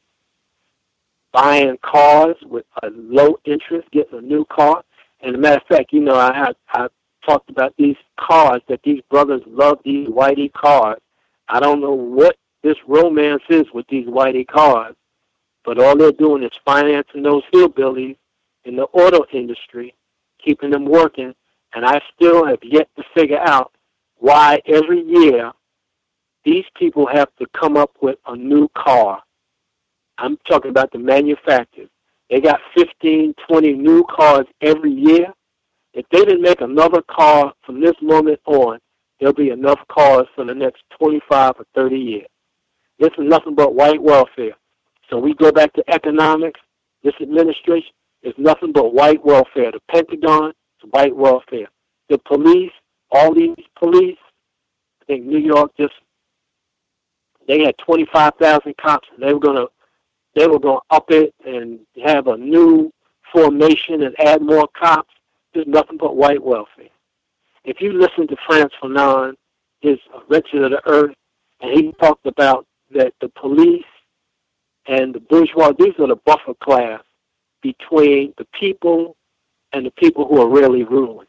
buying 1.34 1.78
cars 1.84 2.38
with 2.46 2.66
a 2.82 2.88
low 2.92 3.38
interest, 3.44 3.92
getting 3.92 4.20
a 4.20 4.22
new 4.22 4.46
car. 4.46 4.82
And 5.20 5.36
a 5.36 5.38
matter 5.38 5.58
of 5.58 5.68
fact, 5.68 5.92
you 5.92 6.00
know, 6.00 6.16
I 6.16 6.34
have 6.34 6.56
I 6.70 6.88
talked 7.26 7.50
about 7.50 7.74
these 7.78 7.98
cars 8.18 8.62
that 8.70 8.80
these 8.86 9.02
brothers 9.10 9.42
love 9.48 9.80
these 9.84 10.08
whitey 10.08 10.52
cars. 10.54 11.02
I 11.50 11.60
don't 11.60 11.82
know 11.82 11.94
what 11.94 12.38
this 12.64 12.78
romance 12.88 13.44
is 13.50 13.66
with 13.74 13.86
these 13.90 14.08
whitey 14.08 14.48
cars, 14.48 14.96
but 15.66 15.78
all 15.78 15.98
they're 15.98 16.14
doing 16.14 16.44
is 16.44 16.52
financing 16.66 17.22
those 17.22 17.44
hillbillies 17.54 18.16
in 18.64 18.78
the 18.78 18.84
auto 18.84 19.26
industry, 19.34 19.94
keeping 20.44 20.70
them 20.70 20.86
working. 20.86 21.36
And 21.74 21.86
I 21.86 22.00
still 22.16 22.46
have 22.46 22.60
yet 22.64 22.88
to 22.96 23.04
figure 23.14 23.40
out 23.40 23.74
why 24.16 24.62
every 24.66 25.02
year 25.02 25.52
these 26.50 26.66
people 26.76 27.06
have 27.06 27.30
to 27.38 27.46
come 27.60 27.78
up 27.78 27.92
with 28.02 28.18
a 28.26 28.36
new 28.36 28.68
car. 28.76 29.22
I'm 30.18 30.36
talking 30.48 30.72
about 30.72 30.92
the 30.92 30.98
manufacturers. 30.98 31.90
They 32.30 32.42
got 32.42 32.60
15, 32.76 33.36
20 33.48 33.74
new 33.74 34.04
cars 34.10 34.46
every 34.62 34.92
year. 34.92 35.28
If 35.94 36.06
they 36.12 36.20
didn't 36.20 36.42
make 36.42 36.62
another 36.62 37.04
car 37.04 37.54
from 37.64 37.82
this 37.82 37.94
moment 38.02 38.40
on, 38.46 38.80
there'll 39.20 39.34
be 39.34 39.52
enough 39.52 39.80
cars 39.92 40.26
for 40.36 40.44
the 40.44 40.56
next 40.56 40.82
25 41.00 41.54
or 41.60 41.66
30 41.76 41.96
years. 41.96 42.28
This 42.98 43.12
is 43.18 43.26
nothing 43.26 43.54
but 43.54 43.76
white 43.76 44.02
welfare. 44.02 44.56
So 45.10 45.20
we 45.20 45.36
go 45.36 45.52
back 45.52 45.74
to 45.74 45.84
economics. 45.88 46.60
This 47.04 47.14
administration 47.22 47.94
is 48.24 48.34
nothing 48.38 48.72
but 48.72 48.94
white 48.94 49.24
welfare. 49.24 49.72
The 49.72 49.80
Pentagon 49.92 50.50
is 50.50 50.90
white 50.90 51.16
welfare. 51.16 51.70
The 52.10 52.18
police, 52.18 52.72
all 53.12 53.36
these 53.36 53.56
police, 53.78 54.18
I 55.02 55.06
think 55.06 55.26
New 55.26 55.40
York 55.40 55.72
just 55.78 55.94
they 57.50 57.64
had 57.64 57.76
25,000 57.80 58.78
cops, 58.78 59.08
and 59.12 59.28
they 59.28 59.34
were 59.34 59.40
to 59.42 59.68
they 60.36 60.48
were 60.48 60.60
to 60.60 60.78
up 60.92 61.06
it 61.10 61.34
and 61.44 61.80
have 62.06 62.28
a 62.28 62.38
new 62.38 62.94
formation 63.34 64.04
and 64.04 64.16
add 64.20 64.44
more 64.44 64.68
cops. 64.80 65.12
There's 65.54 65.66
nothing 65.66 65.98
but 65.98 66.16
white 66.16 66.42
welfare. 66.42 66.90
If 67.66 67.82
you 67.82 67.94
listen 67.94 68.28
to 68.28 68.36
Frantz 68.48 68.76
Fanon, 68.82 69.34
his 69.82 69.98
Wretched 70.30 70.62
of 70.62 70.70
the 70.70 70.82
Earth, 70.86 71.16
and 71.60 71.72
he 71.72 71.92
talked 71.94 72.28
about 72.28 72.68
that 72.92 73.14
the 73.20 73.30
police 73.30 73.84
and 74.88 75.16
the 75.16 75.20
bourgeois, 75.20 75.74
these 75.78 75.96
are 75.98 76.08
the 76.08 76.18
buffer 76.18 76.54
class 76.64 77.02
between 77.64 78.36
the 78.38 78.46
people 78.58 79.18
and 79.74 79.84
the 79.88 79.92
people 79.92 80.28
who 80.28 80.40
are 80.40 80.50
really 80.50 80.84
ruling. 80.84 81.28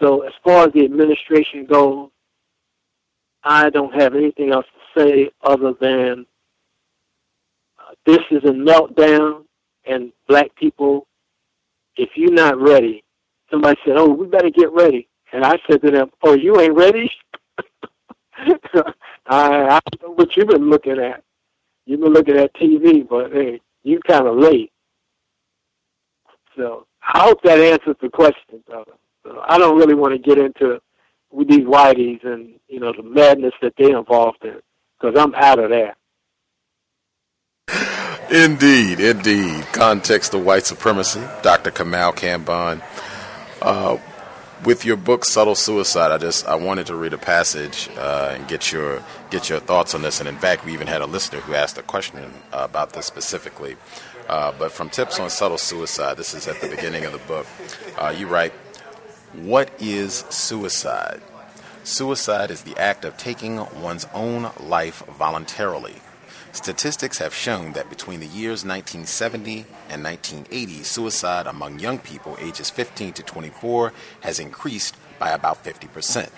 So 0.00 0.22
as 0.22 0.32
far 0.42 0.66
as 0.66 0.72
the 0.72 0.86
administration 0.86 1.66
goes, 1.66 2.08
I 3.44 3.70
don't 3.70 3.94
have 3.94 4.14
anything 4.14 4.52
else 4.52 4.66
to 4.66 5.00
say 5.00 5.30
other 5.42 5.74
than 5.78 6.26
uh, 7.78 7.94
this 8.06 8.20
is 8.30 8.42
a 8.44 8.52
meltdown, 8.52 9.44
and 9.86 10.12
black 10.28 10.54
people, 10.56 11.06
if 11.96 12.10
you're 12.16 12.32
not 12.32 12.58
ready, 12.58 13.04
somebody 13.50 13.78
said, 13.84 13.96
"Oh, 13.96 14.08
we 14.08 14.26
better 14.26 14.50
get 14.50 14.72
ready," 14.72 15.08
and 15.32 15.44
I 15.44 15.58
said 15.68 15.82
to 15.82 15.90
them, 15.90 16.10
"Oh, 16.22 16.32
you 16.32 16.58
ain't 16.58 16.74
ready." 16.74 17.10
I, 18.38 18.82
I 19.26 19.80
don't 19.90 20.02
know 20.02 20.14
what 20.14 20.36
you've 20.36 20.48
been 20.48 20.70
looking 20.70 20.98
at. 20.98 21.22
You've 21.86 22.00
been 22.00 22.12
looking 22.12 22.36
at 22.36 22.54
TV, 22.54 23.06
but 23.06 23.32
hey, 23.32 23.60
you 23.82 24.00
kind 24.00 24.26
of 24.26 24.36
late. 24.36 24.72
So 26.56 26.86
I 27.02 27.20
hope 27.20 27.42
that 27.42 27.58
answers 27.58 27.96
the 28.00 28.08
question, 28.08 28.62
brother. 28.66 28.92
So 29.22 29.42
I 29.46 29.58
don't 29.58 29.78
really 29.78 29.94
want 29.94 30.12
to 30.12 30.18
get 30.18 30.38
into 30.38 30.80
with 31.34 31.48
these 31.48 31.66
whiteys 31.66 32.24
and 32.24 32.54
you 32.68 32.80
know 32.80 32.92
the 32.92 33.02
madness 33.02 33.52
that 33.60 33.74
they're 33.76 33.98
involved 33.98 34.44
in 34.44 34.60
because 34.98 35.18
I'm 35.18 35.34
out 35.34 35.58
of 35.58 35.70
there. 35.70 35.96
Indeed, 38.30 39.00
indeed. 39.00 39.64
Context 39.72 40.32
of 40.32 40.44
white 40.44 40.64
supremacy, 40.64 41.20
Dr. 41.42 41.70
Kamau 41.70 42.14
Kambon. 42.14 42.82
Uh, 43.60 43.98
with 44.64 44.84
your 44.84 44.96
book 44.96 45.24
subtle 45.26 45.54
suicide 45.54 46.10
i 46.10 46.16
just 46.16 46.46
i 46.46 46.54
wanted 46.54 46.86
to 46.86 46.94
read 46.94 47.12
a 47.12 47.18
passage 47.18 47.90
uh, 47.98 48.32
and 48.34 48.48
get 48.48 48.72
your 48.72 49.02
get 49.28 49.50
your 49.50 49.60
thoughts 49.60 49.94
on 49.94 50.00
this 50.00 50.20
and 50.20 50.28
in 50.28 50.36
fact 50.38 50.64
we 50.64 50.72
even 50.72 50.86
had 50.86 51.02
a 51.02 51.06
listener 51.06 51.40
who 51.40 51.54
asked 51.54 51.76
a 51.76 51.82
question 51.82 52.18
uh, 52.52 52.58
about 52.62 52.92
this 52.92 53.04
specifically 53.04 53.76
uh, 54.28 54.52
but 54.58 54.72
from 54.72 54.88
tips 54.88 55.20
on 55.20 55.28
subtle 55.28 55.58
suicide 55.58 56.16
this 56.16 56.32
is 56.32 56.48
at 56.48 56.58
the 56.62 56.68
beginning 56.68 57.04
of 57.04 57.12
the 57.12 57.18
book 57.26 57.46
uh, 57.98 58.14
you 58.16 58.26
write 58.26 58.52
what 59.34 59.70
is 59.80 60.24
suicide 60.30 61.20
suicide 61.84 62.50
is 62.50 62.62
the 62.62 62.76
act 62.78 63.04
of 63.04 63.16
taking 63.16 63.56
one's 63.80 64.06
own 64.12 64.50
life 64.60 65.04
voluntarily 65.06 65.94
Statistics 66.54 67.18
have 67.18 67.34
shown 67.34 67.72
that 67.72 67.90
between 67.90 68.20
the 68.20 68.28
years 68.28 68.64
1970 68.64 69.66
and 69.90 70.04
1980, 70.04 70.84
suicide 70.84 71.48
among 71.48 71.80
young 71.80 71.98
people 71.98 72.36
ages 72.40 72.70
15 72.70 73.12
to 73.14 73.24
24 73.24 73.92
has 74.20 74.38
increased 74.38 74.96
by 75.18 75.30
about 75.30 75.64
50%. 75.64 76.30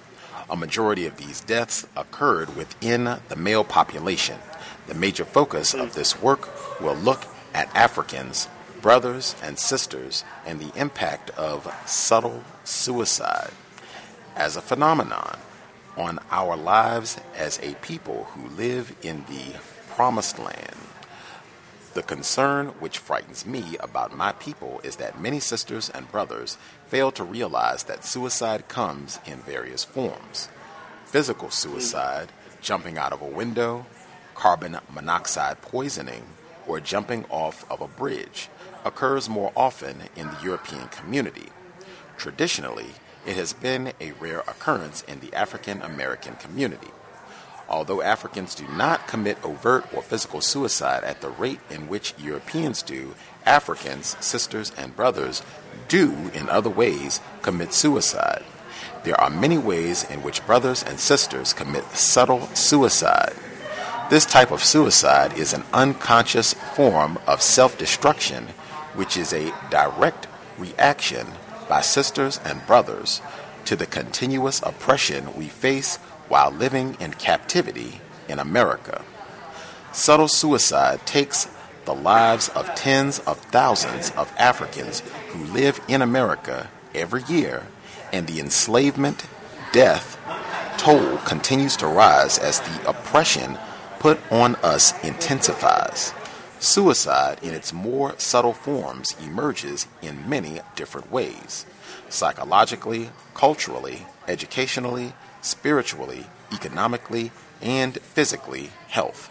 A 0.49 0.57
majority 0.57 1.05
of 1.05 1.19
these 1.19 1.43
deaths 1.43 1.87
occurred 1.95 2.57
within 2.57 3.19
the 3.29 3.37
male 3.37 3.63
population. 3.63 4.39
The 4.87 4.95
major 4.95 5.27
focus 5.27 5.75
of 5.75 5.93
this 5.93 6.19
work 6.23 6.49
will 6.81 6.97
look 6.97 7.27
at 7.53 7.69
Africans, 7.77 8.49
brothers, 8.81 9.37
and 9.43 9.59
sisters, 9.59 10.25
and 10.47 10.59
the 10.59 10.73
impact 10.81 11.29
of 11.33 11.71
subtle 11.85 12.43
suicide 12.65 13.51
as 14.37 14.57
a 14.57 14.63
phenomenon 14.63 15.39
on 15.97 16.21
our 16.31 16.57
lives 16.57 17.19
as 17.35 17.59
a 17.61 17.75
people 17.77 18.25
who 18.33 18.49
live 18.51 18.95
in 19.03 19.25
the 19.29 19.59
promised 19.95 20.39
land. 20.39 20.77
The 21.95 22.03
concern 22.03 22.67
which 22.79 22.99
frightens 22.99 23.47
me 23.47 23.77
about 23.81 24.15
my 24.15 24.33
people 24.33 24.81
is 24.85 24.97
that 24.97 25.19
many 25.19 25.41
sisters 25.41 25.89
and 25.89 26.13
brothers 26.13 26.59
fail 26.89 27.11
to 27.13 27.25
realize 27.25 27.85
that 27.85 28.05
suicide 28.05 28.69
comes 28.69 29.19
in 29.25 29.39
various 29.39 29.83
forms 29.83 30.49
physical 31.07 31.51
suicide, 31.51 32.31
jumping 32.61 32.99
out 32.99 33.13
of 33.13 33.23
a 33.23 33.27
window, 33.27 33.87
carbon 34.35 34.77
monoxide 34.93 35.63
poisoning, 35.63 36.25
or 36.67 36.81
jumping 36.81 37.25
off 37.31 37.65
of 37.71 37.81
a 37.81 37.89
bridge 37.89 38.49
occurs 38.85 39.29
more 39.29 39.53
often 39.57 40.03
in 40.17 40.27
the 40.27 40.43
European 40.43 40.89
community. 40.89 41.47
Traditionally, 42.19 42.89
it 43.27 43.37
has 43.37 43.53
been 43.53 43.93
a 44.01 44.13
rare 44.13 44.41
occurrence 44.41 45.03
in 45.03 45.21
the 45.21 45.35
African 45.35 45.83
American 45.83 46.37
community. 46.37 46.89
Although 47.69 48.01
Africans 48.01 48.55
do 48.55 48.67
not 48.69 49.09
commit 49.09 49.43
overt 49.45 49.93
or 49.93 50.01
physical 50.01 50.41
suicide 50.41 51.03
at 51.03 51.21
the 51.21 51.29
rate 51.29 51.59
in 51.69 51.89
which 51.89 52.15
Europeans 52.17 52.83
do, 52.83 53.15
Africans, 53.45 54.17
sisters, 54.21 54.71
and 54.79 54.95
brothers 54.95 55.43
do, 55.89 56.31
in 56.33 56.49
other 56.49 56.71
ways, 56.71 57.21
commit 57.43 57.73
suicide. 57.73 58.45
There 59.03 59.21
are 59.21 59.31
many 59.31 59.59
ways 59.59 60.09
in 60.09 60.23
which 60.23 60.47
brothers 60.47 60.85
and 60.85 61.01
sisters 61.01 61.53
commit 61.53 61.85
subtle 61.91 62.47
suicide. 62.55 63.35
This 64.11 64.25
type 64.25 64.53
of 64.53 64.63
suicide 64.63 65.37
is 65.37 65.53
an 65.53 65.65
unconscious 65.73 66.55
form 66.55 67.19
of 67.27 67.43
self 67.43 67.77
destruction 67.77 68.47
which 68.95 69.17
is 69.17 69.33
a 69.33 69.53
direct 69.71 70.29
reaction 70.59 71.27
by 71.69 71.81
sisters 71.81 72.41
and 72.45 72.67
brothers 72.67 73.21
to 73.65 73.77
the 73.77 73.87
continuous 73.87 74.63
oppression 74.63 75.35
we 75.35 75.49
face 75.49 75.97
while 76.29 76.51
living 76.51 76.97
in 77.01 77.13
captivity 77.13 78.01
in 78.29 78.39
America. 78.39 79.05
Subtle 79.93 80.29
suicide 80.29 81.05
takes 81.07 81.49
the 81.85 81.95
lives 81.95 82.49
of 82.51 82.75
tens 82.75 83.19
of 83.21 83.39
thousands 83.39 84.11
of 84.13 84.33
Africans 84.39 85.01
who 85.29 85.45
live 85.45 85.81
in 85.89 86.03
America 86.03 86.69
every 86.95 87.23
year, 87.25 87.67
and 88.13 88.27
the 88.27 88.41
enslavement, 88.41 89.27
death, 89.73 90.19
toll 90.79 91.19
continues 91.19 91.77
to 91.77 91.87
rise 91.87 92.39
as 92.39 92.61
the 92.61 92.89
oppression 92.89 93.59
put 93.99 94.21
on 94.31 94.57
us 94.57 94.93
intensifies. 95.05 96.13
Suicide, 96.59 97.39
in 97.43 97.53
its 97.55 97.73
more 97.73 98.15
subtle 98.19 98.55
forms, 98.55 99.15
emerges 99.23 99.87
in 100.01 100.29
many 100.29 100.61
different 100.75 101.11
ways 101.11 101.67
psychologically, 102.09 103.11
culturally, 103.35 104.07
educationally, 104.29 105.13
spiritually, 105.43 106.27
economically, 106.53 107.33
and 107.61 107.99
physically 108.01 108.71
health. 108.89 109.31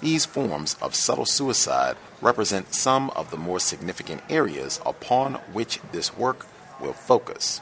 These 0.00 0.26
forms 0.26 0.76
of 0.80 0.94
subtle 0.94 1.26
suicide 1.26 1.96
represent 2.20 2.74
some 2.74 3.10
of 3.10 3.30
the 3.30 3.36
more 3.36 3.60
significant 3.60 4.22
areas 4.28 4.80
upon 4.86 5.34
which 5.52 5.80
this 5.92 6.16
work 6.16 6.46
will 6.80 6.92
focus. 6.92 7.60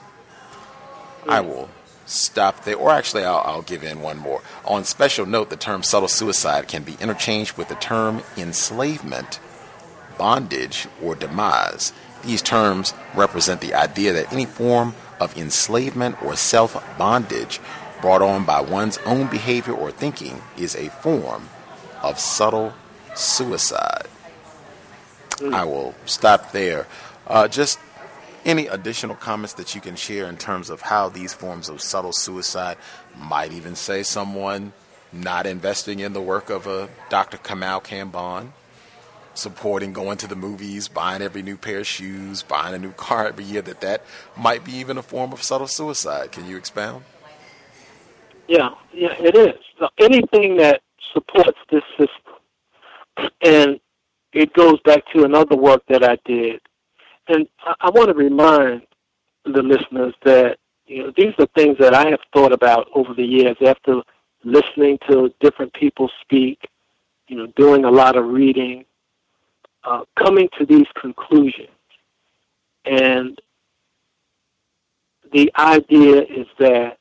I 1.29 1.41
will 1.41 1.69
stop 2.09 2.65
there, 2.65 2.77
or 2.77 2.91
actually, 2.91 3.25
I'll, 3.25 3.43
I'll, 3.45 3.63
give 3.63 3.85
in 3.85 4.01
one 4.01 4.19
more. 4.19 4.43
On 4.65 4.85
special 4.85 5.27
note, 5.27 5.51
the 5.51 5.57
term 5.57 5.83
subtle 5.83 6.09
suicide 6.09 6.67
can 6.67 6.83
be 6.83 6.97
interchanged 7.01 7.57
with 7.57 7.69
the 7.69 7.75
term 7.77 8.23
enslavement, 8.37 9.39
bondage, 10.17 10.89
or 11.03 11.15
demise. 11.15 11.93
These 12.23 12.43
terms 12.43 12.95
represent 13.15 13.61
the 13.61 13.75
idea 13.75 14.13
that 14.15 14.33
any 14.33 14.47
form 14.47 14.95
of 15.21 15.37
enslavement 15.37 16.21
or 16.23 16.35
self 16.35 16.83
bondage 16.97 17.61
brought 18.01 18.23
on 18.23 18.45
by 18.45 18.61
one's 18.61 18.99
own 18.99 19.27
behavior 19.29 19.75
or 19.75 19.91
thinking 19.91 20.41
is 20.57 20.75
a 20.77 20.89
form 20.89 21.49
of 22.03 22.19
subtle 22.19 22.73
suicide. 23.15 24.07
Mm. 25.37 25.55
I 25.55 25.65
will 25.65 25.95
stop 26.07 26.53
there. 26.53 26.87
Uh, 27.27 27.47
just 27.47 27.79
any 28.45 28.67
additional 28.67 29.17
comments 29.17 29.55
that 29.55 29.75
you 29.75 29.81
can 29.81 29.97
share 29.97 30.27
in 30.27 30.37
terms 30.37 30.71
of 30.71 30.81
how 30.81 31.09
these 31.09 31.35
forms 31.35 31.69
of 31.69 31.81
subtle 31.81 32.13
suicide 32.13 32.77
might 33.17 33.53
even 33.53 33.75
say 33.75 34.03
someone 34.03 34.73
not 35.13 35.47
investing 35.47 36.01
in 36.01 36.13
the 36.13 36.21
work 36.21 36.51
of 36.51 36.67
a 36.67 36.89
Dr. 37.09 37.39
Kamau 37.39 37.83
Kambon, 37.83 38.49
supporting 39.35 39.93
going 39.93 40.19
to 40.19 40.27
the 40.27 40.37
movies, 40.37 40.89
buying 40.89 41.23
every 41.23 41.43
new 41.43 41.57
pair 41.57 41.79
of 41.79 41.87
shoes, 41.87 42.43
buying 42.43 42.75
a 42.75 42.79
new 42.79 42.93
car 42.93 43.29
every 43.29 43.45
year, 43.45 43.63
that 43.63 43.81
that 43.81 44.05
might 44.37 44.65
be 44.65 44.73
even 44.73 44.99
a 44.99 45.03
form 45.03 45.33
of 45.33 45.43
subtle 45.43 45.67
suicide. 45.67 46.33
Can 46.33 46.47
you 46.47 46.57
expound? 46.57 47.05
Yeah, 48.49 48.71
yeah, 48.93 49.15
it 49.19 49.37
is. 49.37 49.55
Anything 49.99 50.57
that 50.57 50.81
supports 51.13 51.59
this 51.71 51.83
system, 51.99 52.11
and 53.43 53.81
it 54.33 54.53
goes 54.55 54.81
back 54.85 55.03
to 55.15 55.25
another 55.25 55.57
work 55.57 55.83
that 55.89 56.05
I 56.05 56.19
did 56.25 56.61
and 57.29 57.49
I, 57.61 57.75
I 57.81 57.91
want 57.91 58.09
to 58.09 58.15
remind 58.15 58.83
the 59.45 59.63
listeners 59.63 60.15
that 60.25 60.59
you 60.87 61.05
know 61.05 61.13
these 61.17 61.35
are 61.39 61.47
things 61.55 61.77
that 61.79 61.95
I 61.95 62.11
have 62.11 62.21
thought 62.33 62.53
about 62.53 62.89
over 62.95 63.15
the 63.15 63.25
years 63.25 63.57
after 63.65 64.03
listening 64.45 64.99
to 65.09 65.33
different 65.41 65.73
people 65.75 66.11
speak, 66.23 66.69
you 67.29 67.37
know, 67.37 67.47
doing 67.57 67.85
a 67.85 67.91
lot 67.91 68.17
of 68.17 68.27
reading, 68.27 68.85
uh, 69.85 70.03
coming 70.17 70.49
to 70.59 70.67
these 70.67 70.87
conclusions. 71.01 71.69
And 72.85 73.39
the 75.33 75.53
idea 75.59 76.23
is 76.23 76.47
that 76.59 76.99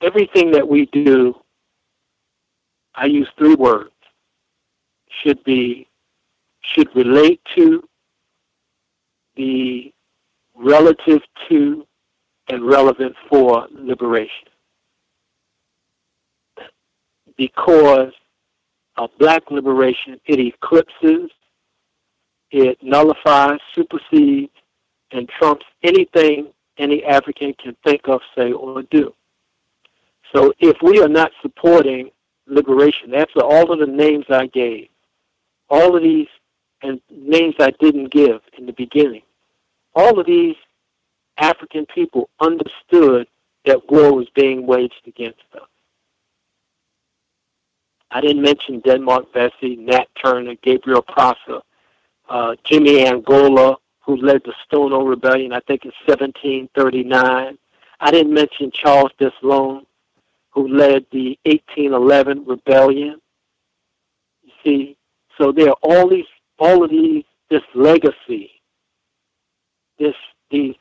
everything 0.00 0.52
that 0.52 0.66
we 0.66 0.86
do, 0.86 1.34
I 2.94 3.06
use 3.06 3.28
three 3.36 3.54
words, 3.54 3.90
should 5.22 5.42
be, 5.44 5.88
should 6.60 6.94
relate 6.94 7.40
to, 7.56 7.82
be 9.36 9.92
relative 10.56 11.20
to 11.48 11.86
and 12.48 12.66
relevant 12.66 13.14
for 13.28 13.68
liberation. 13.72 14.48
Because 17.36 18.12
of 18.96 19.10
black 19.18 19.50
liberation, 19.50 20.18
it 20.26 20.40
eclipses, 20.40 21.30
it 22.50 22.78
nullifies, 22.82 23.60
supersedes, 23.74 24.52
and 25.12 25.28
trumps 25.28 25.66
anything 25.82 26.48
any 26.78 27.04
African 27.04 27.54
can 27.62 27.76
think 27.84 28.02
of, 28.08 28.20
say, 28.36 28.52
or 28.52 28.82
do. 28.84 29.12
So 30.34 30.52
if 30.58 30.76
we 30.82 31.00
are 31.00 31.08
not 31.08 31.30
supporting 31.42 32.10
liberation, 32.46 33.14
after 33.14 33.42
all 33.42 33.72
of 33.72 33.78
the 33.78 33.86
names 33.86 34.24
I 34.28 34.46
gave, 34.46 34.88
all 35.68 35.96
of 35.96 36.02
these 36.02 36.28
and 36.82 37.00
names 37.10 37.54
I 37.58 37.72
didn't 37.80 38.12
give 38.12 38.40
in 38.58 38.66
the 38.66 38.72
beginning, 38.72 39.22
all 39.96 40.20
of 40.20 40.26
these 40.26 40.56
African 41.38 41.86
people 41.86 42.28
understood 42.38 43.26
that 43.64 43.90
war 43.90 44.14
was 44.14 44.28
being 44.34 44.66
waged 44.66 45.02
against 45.06 45.42
them. 45.52 45.62
I 48.10 48.20
didn't 48.20 48.42
mention 48.42 48.80
Denmark 48.80 49.32
Vesey, 49.32 49.76
Nat 49.76 50.06
Turner, 50.22 50.54
Gabriel 50.62 51.02
Prosser, 51.02 51.60
uh, 52.28 52.54
Jimmy 52.62 53.04
Angola, 53.06 53.78
who 54.00 54.16
led 54.16 54.42
the 54.44 54.52
Stono 54.64 55.02
Rebellion, 55.02 55.52
I 55.52 55.60
think 55.60 55.84
in 55.84 55.92
1739. 56.06 57.58
I 57.98 58.10
didn't 58.10 58.32
mention 58.32 58.70
Charles 58.70 59.10
Deslondes, 59.18 59.86
who 60.50 60.68
led 60.68 61.06
the 61.10 61.38
1811 61.44 62.44
rebellion. 62.46 63.20
You 64.44 64.52
see, 64.62 64.96
so 65.36 65.50
there 65.50 65.70
are 65.70 65.76
all 65.82 66.08
these, 66.08 66.26
all 66.58 66.84
of 66.84 66.90
these, 66.90 67.24
this 67.50 67.62
legacy 67.74 68.55
this 69.98 70.14
these 70.50 70.74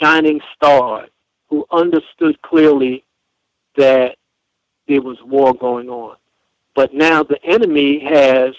shining 0.00 0.40
star 0.54 1.06
who 1.48 1.64
understood 1.70 2.40
clearly 2.42 3.04
that 3.76 4.16
there 4.86 5.02
was 5.02 5.18
war 5.22 5.54
going 5.54 5.88
on. 5.88 6.16
But 6.74 6.94
now 6.94 7.22
the 7.22 7.42
enemy 7.44 8.00
has 8.00 8.54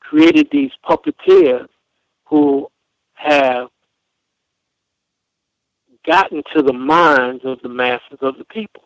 created 0.00 0.48
these 0.50 0.70
puppeteers 0.84 1.68
who 2.26 2.70
have 3.14 3.68
gotten 6.06 6.42
to 6.54 6.62
the 6.62 6.72
minds 6.72 7.44
of 7.44 7.60
the 7.62 7.68
masses 7.68 8.18
of 8.20 8.36
the 8.38 8.44
people. 8.44 8.82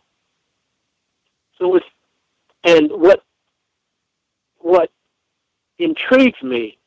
So 1.59 1.75
it's 1.77 1.87
and 2.65 2.91
what 2.91 3.23
what 4.59 4.91
intrigues 5.79 6.43
me 6.43 6.79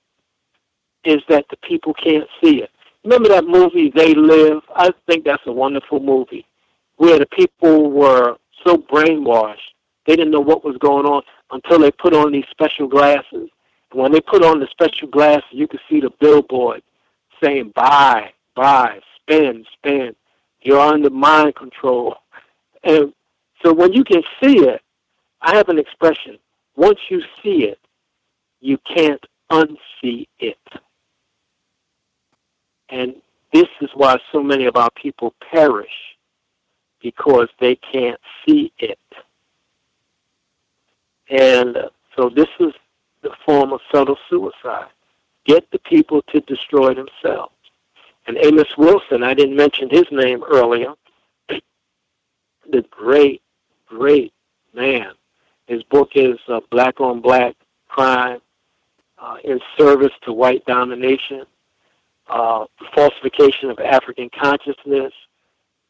is 1.04 1.22
that 1.30 1.46
the 1.50 1.58
people 1.58 1.94
can't 1.94 2.28
see 2.44 2.62
it. 2.62 2.70
Remember 3.04 3.30
that 3.30 3.46
movie 3.46 3.92
They 3.96 4.14
Live? 4.14 4.62
I 4.76 4.92
think 5.08 5.26
that's 5.26 5.42
a 5.48 5.52
wonderful 5.52 6.00
movie 6.00 6.46
where 6.98 7.18
the 7.18 7.26
people 7.26 7.90
were 7.90 8.38
so 8.66 8.78
brainwashed 8.78 9.58
they 10.06 10.16
didn't 10.16 10.32
know 10.32 10.40
what 10.40 10.66
was 10.66 10.78
going 10.78 11.06
on 11.06 11.22
until 11.52 11.80
they 11.80 11.92
put 11.92 12.14
on 12.14 12.32
these 12.32 12.46
special 12.50 12.88
glasses. 12.88 13.50
And 13.92 14.02
when 14.02 14.12
they 14.12 14.22
put 14.22 14.44
on 14.44 14.60
the 14.60 14.68
special 14.72 15.08
glasses, 15.08 15.50
you 15.52 15.68
could 15.68 15.80
see 15.90 16.00
the 16.00 16.10
billboard 16.20 16.82
saying 17.44 17.72
buy, 17.76 18.32
buy, 18.56 19.00
spend, 19.16 19.68
spend. 19.74 20.16
You're 20.62 20.80
under 20.80 21.10
mind 21.10 21.56
control. 21.56 22.16
And 22.84 23.14
so 23.64 23.72
when 23.72 23.94
you 23.94 24.04
can 24.04 24.24
see 24.42 24.58
it, 24.62 24.82
I 25.40 25.56
have 25.56 25.70
an 25.70 25.78
expression. 25.78 26.40
Once 26.76 26.98
you 27.12 27.22
see 27.44 27.66
it, 27.66 27.78
you 28.60 28.80
can't 28.80 29.24
unsee 29.52 30.28
it. 30.40 30.58
And 32.92 33.16
this 33.54 33.68
is 33.82 33.90
why 33.96 34.18
so 34.32 34.44
many 34.44 34.66
of 34.66 34.76
our 34.76 34.92
people 34.92 35.34
perish 35.50 35.88
because 37.02 37.48
they 37.60 37.76
can't 37.76 38.20
see 38.46 38.72
it. 38.78 39.00
And 41.30 41.78
uh, 41.78 41.90
so 42.16 42.30
this 42.30 42.50
is 42.60 42.74
the 43.24 43.32
form 43.46 43.72
of 43.72 43.80
subtle 43.92 44.18
suicide. 44.30 44.90
Get 45.46 45.70
the 45.72 45.80
people 45.80 46.22
to 46.34 46.42
destroy 46.42 46.94
themselves. 46.94 47.54
And 48.28 48.38
Amos 48.38 48.78
Wilson, 48.78 49.24
I 49.24 49.34
didn't 49.34 49.56
mention 49.56 49.90
his 49.90 50.06
name 50.12 50.44
earlier, 50.44 50.94
the 51.50 52.86
great, 52.92 53.42
great 53.88 54.34
man. 54.74 55.14
His 55.68 55.82
book 55.84 56.12
is 56.16 56.38
uh, 56.48 56.60
Black 56.70 57.00
on 57.00 57.22
Black 57.22 57.56
Crime 57.88 58.42
uh, 59.18 59.38
in 59.44 59.60
Service 59.78 60.14
to 60.24 60.34
White 60.34 60.66
Domination 60.66 61.46
uh, 62.32 62.66
falsification 62.96 63.72
of 63.72 63.80
African 63.80 64.30
consciousness, 64.40 65.14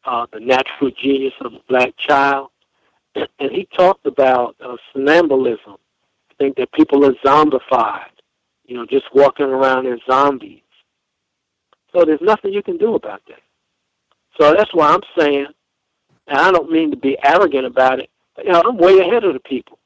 uh, 0.04 0.26
the 0.32 0.40
natural 0.40 0.90
genius 1.02 1.34
of 1.42 1.52
the 1.52 1.60
black 1.68 1.96
child. 1.98 2.50
And 3.40 3.50
he 3.52 3.68
talked 3.76 4.06
about 4.06 4.56
uh, 4.64 4.76
somnambulism. 4.94 5.78
I 6.30 6.34
think 6.38 6.56
that 6.58 6.72
people 6.72 7.04
are 7.06 7.14
zombified. 7.24 8.06
you 8.66 8.76
know, 8.76 8.86
just 8.86 9.06
walking 9.14 9.46
around 9.46 9.86
as 9.86 10.00
zombies. 10.10 10.60
So 11.94 12.04
there's 12.04 12.22
nothing 12.22 12.52
you 12.54 12.62
can 12.62 12.78
do 12.78 12.94
about 12.94 13.22
that. 13.28 13.40
So 14.40 14.54
that's 14.54 14.72
why 14.74 14.88
I'm 14.88 15.02
saying, 15.18 15.46
and 16.28 16.38
I 16.38 16.50
don't 16.52 16.70
mean 16.70 16.90
to 16.90 16.96
be 16.96 17.18
arrogant 17.24 17.66
about 17.66 18.00
it, 18.00 18.10
but 18.36 18.46
you 18.46 18.52
know, 18.52 18.62
I'm 18.66 18.78
way 18.78 18.98
ahead 19.00 19.24
of 19.24 19.34
the 19.34 19.40
people. 19.40 19.78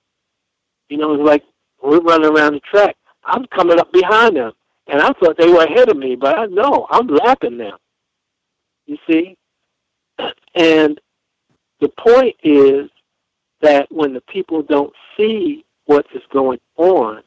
You 0.88 0.98
know, 0.98 1.14
it's 1.14 1.24
like 1.24 1.44
we're 1.82 2.00
running 2.00 2.30
around 2.30 2.54
the 2.54 2.60
track. 2.60 2.96
I'm 3.24 3.46
coming 3.46 3.80
up 3.80 3.92
behind 3.92 4.36
them, 4.36 4.52
and 4.86 5.00
I 5.02 5.12
thought 5.12 5.36
they 5.38 5.48
were 5.48 5.64
ahead 5.64 5.88
of 5.88 5.96
me, 5.96 6.16
but 6.16 6.38
I 6.38 6.46
know 6.46 6.86
I'm 6.90 7.08
lapping 7.08 7.58
them. 7.58 7.76
You 8.86 8.98
see, 9.08 9.36
and 10.54 11.00
the 11.80 11.88
point 11.98 12.36
is 12.42 12.88
that 13.60 13.90
when 13.90 14.12
the 14.14 14.20
people 14.22 14.62
don't 14.62 14.92
see 15.16 15.64
what 15.86 16.06
is 16.14 16.22
going 16.32 16.60
on, 16.76 17.22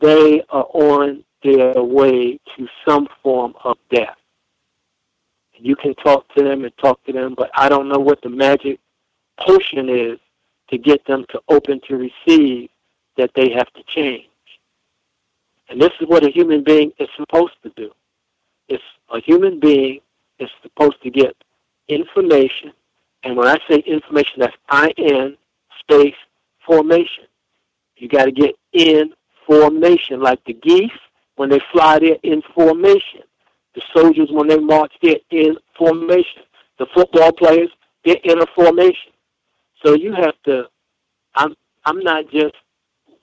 they 0.00 0.42
are 0.50 0.66
on 0.74 1.24
their 1.42 1.82
way 1.82 2.38
to 2.56 2.68
some 2.86 3.08
form 3.22 3.54
of 3.64 3.76
death. 3.90 4.16
You 5.54 5.76
can 5.76 5.94
talk 5.96 6.32
to 6.34 6.42
them 6.42 6.64
and 6.64 6.76
talk 6.78 7.04
to 7.04 7.12
them, 7.12 7.34
but 7.36 7.50
I 7.54 7.68
don't 7.68 7.88
know 7.88 7.98
what 7.98 8.20
the 8.22 8.28
magic 8.28 8.80
potion 9.38 9.88
is 9.88 10.18
to 10.70 10.78
get 10.78 11.04
them 11.06 11.24
to 11.30 11.40
open 11.48 11.80
to 11.88 11.96
receive 11.96 12.70
that 13.16 13.30
they 13.34 13.50
have 13.50 13.72
to 13.74 13.82
change. 13.86 14.24
And 15.72 15.80
this 15.80 15.92
is 16.02 16.06
what 16.06 16.22
a 16.22 16.30
human 16.30 16.62
being 16.62 16.92
is 16.98 17.08
supposed 17.16 17.54
to 17.62 17.70
do. 17.76 17.90
It's 18.68 18.82
a 19.10 19.20
human 19.20 19.58
being 19.58 20.00
is 20.38 20.50
supposed 20.62 21.02
to 21.02 21.10
get 21.10 21.34
information, 21.88 22.74
and 23.24 23.38
when 23.38 23.48
I 23.48 23.56
say 23.70 23.78
information, 23.86 24.40
that's 24.40 24.56
I-N 24.68 25.38
space 25.80 26.14
formation. 26.66 27.24
You 27.96 28.08
got 28.08 28.26
to 28.26 28.32
get 28.32 28.54
in 28.74 29.14
formation, 29.46 30.20
like 30.20 30.44
the 30.44 30.52
geese 30.52 30.90
when 31.36 31.48
they 31.48 31.60
fly, 31.72 31.98
they're 31.98 32.18
in 32.22 32.42
formation. 32.54 33.22
The 33.74 33.80
soldiers 33.96 34.28
when 34.30 34.48
they 34.48 34.58
march, 34.58 34.92
they're 35.02 35.16
in 35.30 35.56
formation. 35.78 36.42
The 36.78 36.86
football 36.94 37.32
players, 37.32 37.70
they're 38.04 38.20
in 38.24 38.42
a 38.42 38.46
formation. 38.54 39.12
So 39.82 39.94
you 39.94 40.12
have 40.12 40.34
to. 40.44 40.68
I'm 41.34 41.54
I'm 41.86 42.00
not 42.00 42.28
just 42.30 42.54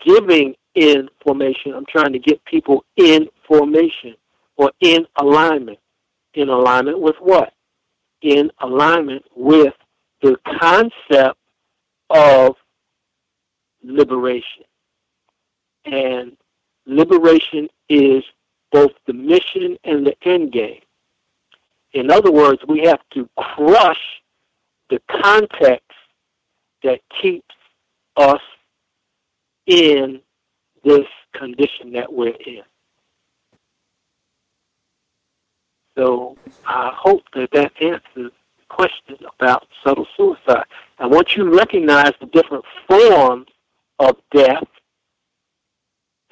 giving 0.03 0.55
information. 0.75 1.73
I'm 1.73 1.85
trying 1.85 2.13
to 2.13 2.19
get 2.19 2.43
people 2.45 2.83
in 2.95 3.27
formation 3.47 4.15
or 4.57 4.71
in 4.81 5.05
alignment. 5.19 5.79
In 6.33 6.49
alignment 6.49 6.99
with 6.99 7.15
what? 7.19 7.53
In 8.21 8.51
alignment 8.61 9.23
with 9.35 9.73
the 10.21 10.37
concept 10.59 11.37
of 12.09 12.55
liberation. 13.83 14.63
And 15.85 16.37
liberation 16.85 17.69
is 17.87 18.23
both 18.71 18.91
the 19.07 19.13
mission 19.13 19.77
and 19.83 20.05
the 20.05 20.15
end 20.27 20.51
game. 20.51 20.81
In 21.93 22.11
other 22.11 22.31
words, 22.31 22.61
we 22.67 22.81
have 22.81 23.01
to 23.13 23.27
crush 23.37 24.21
the 24.89 25.01
context 25.09 25.85
that 26.83 26.99
keeps 27.21 27.55
us 28.17 28.41
in 29.65 30.21
this 30.83 31.05
condition 31.33 31.93
that 31.93 32.11
we're 32.11 32.35
in. 32.45 32.63
So 35.97 36.37
I 36.65 36.91
hope 36.95 37.23
that 37.33 37.49
that 37.51 37.71
answers 37.81 38.01
the 38.15 38.31
question 38.69 39.17
about 39.37 39.67
subtle 39.83 40.07
suicide. 40.15 40.65
And 40.97 41.11
once 41.11 41.35
you 41.35 41.53
recognize 41.53 42.13
the 42.19 42.27
different 42.27 42.63
forms 42.87 43.47
of 43.99 44.15
death, 44.33 44.63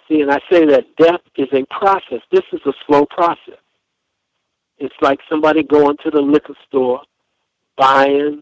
see, 0.07 0.21
and 0.21 0.31
I 0.31 0.39
say 0.49 0.65
that 0.65 0.95
death 0.97 1.21
is 1.35 1.49
a 1.51 1.65
process. 1.65 2.21
This 2.31 2.43
is 2.53 2.61
a 2.65 2.73
slow 2.85 3.05
process. 3.05 3.59
It's 4.77 4.95
like 5.01 5.19
somebody 5.29 5.63
going 5.63 5.97
to 6.03 6.11
the 6.11 6.21
liquor 6.21 6.53
store, 6.67 7.01
buying 7.75 8.41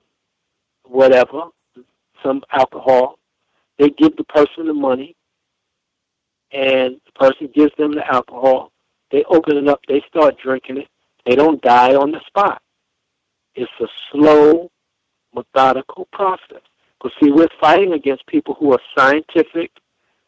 whatever, 0.83 1.45
some 2.21 2.43
alcohol. 2.51 3.17
They 3.79 3.89
give 3.89 4.15
the 4.15 4.25
person 4.25 4.67
the 4.67 4.73
money, 4.73 5.15
and 6.55 7.01
the 7.05 7.11
person 7.15 7.49
gives 7.53 7.71
them 7.77 7.93
the 7.93 8.05
alcohol. 8.11 8.71
They 9.11 9.23
open 9.29 9.57
it 9.57 9.67
up, 9.67 9.81
they 9.87 10.01
start 10.07 10.35
drinking 10.41 10.77
it. 10.77 10.87
They 11.25 11.35
don't 11.35 11.61
die 11.61 11.95
on 11.95 12.11
the 12.11 12.21
spot. 12.27 12.61
It's 13.55 13.71
a 13.81 13.87
slow, 14.11 14.71
methodical 15.33 16.07
process. 16.13 16.61
Because, 16.97 17.11
see, 17.21 17.31
we're 17.31 17.47
fighting 17.59 17.93
against 17.93 18.25
people 18.27 18.55
who 18.55 18.71
are 18.71 18.79
scientific, 18.97 19.71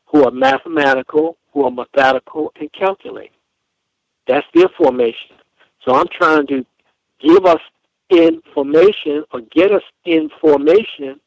who 0.05 0.25
are 0.25 0.31
mathematical, 0.31 1.37
who 1.53 1.63
are 1.63 1.71
methodical, 1.71 2.51
and 2.59 2.71
calculating. 2.73 3.31
That's 4.27 4.45
their 4.53 4.69
formation. 4.77 5.37
So 5.85 5.95
I'm 5.95 6.07
trying 6.11 6.47
to 6.47 6.65
give 7.19 7.45
us 7.45 7.61
information 8.09 9.23
or 9.31 9.41
get 9.51 9.71
us 9.71 9.83
information 10.05 11.19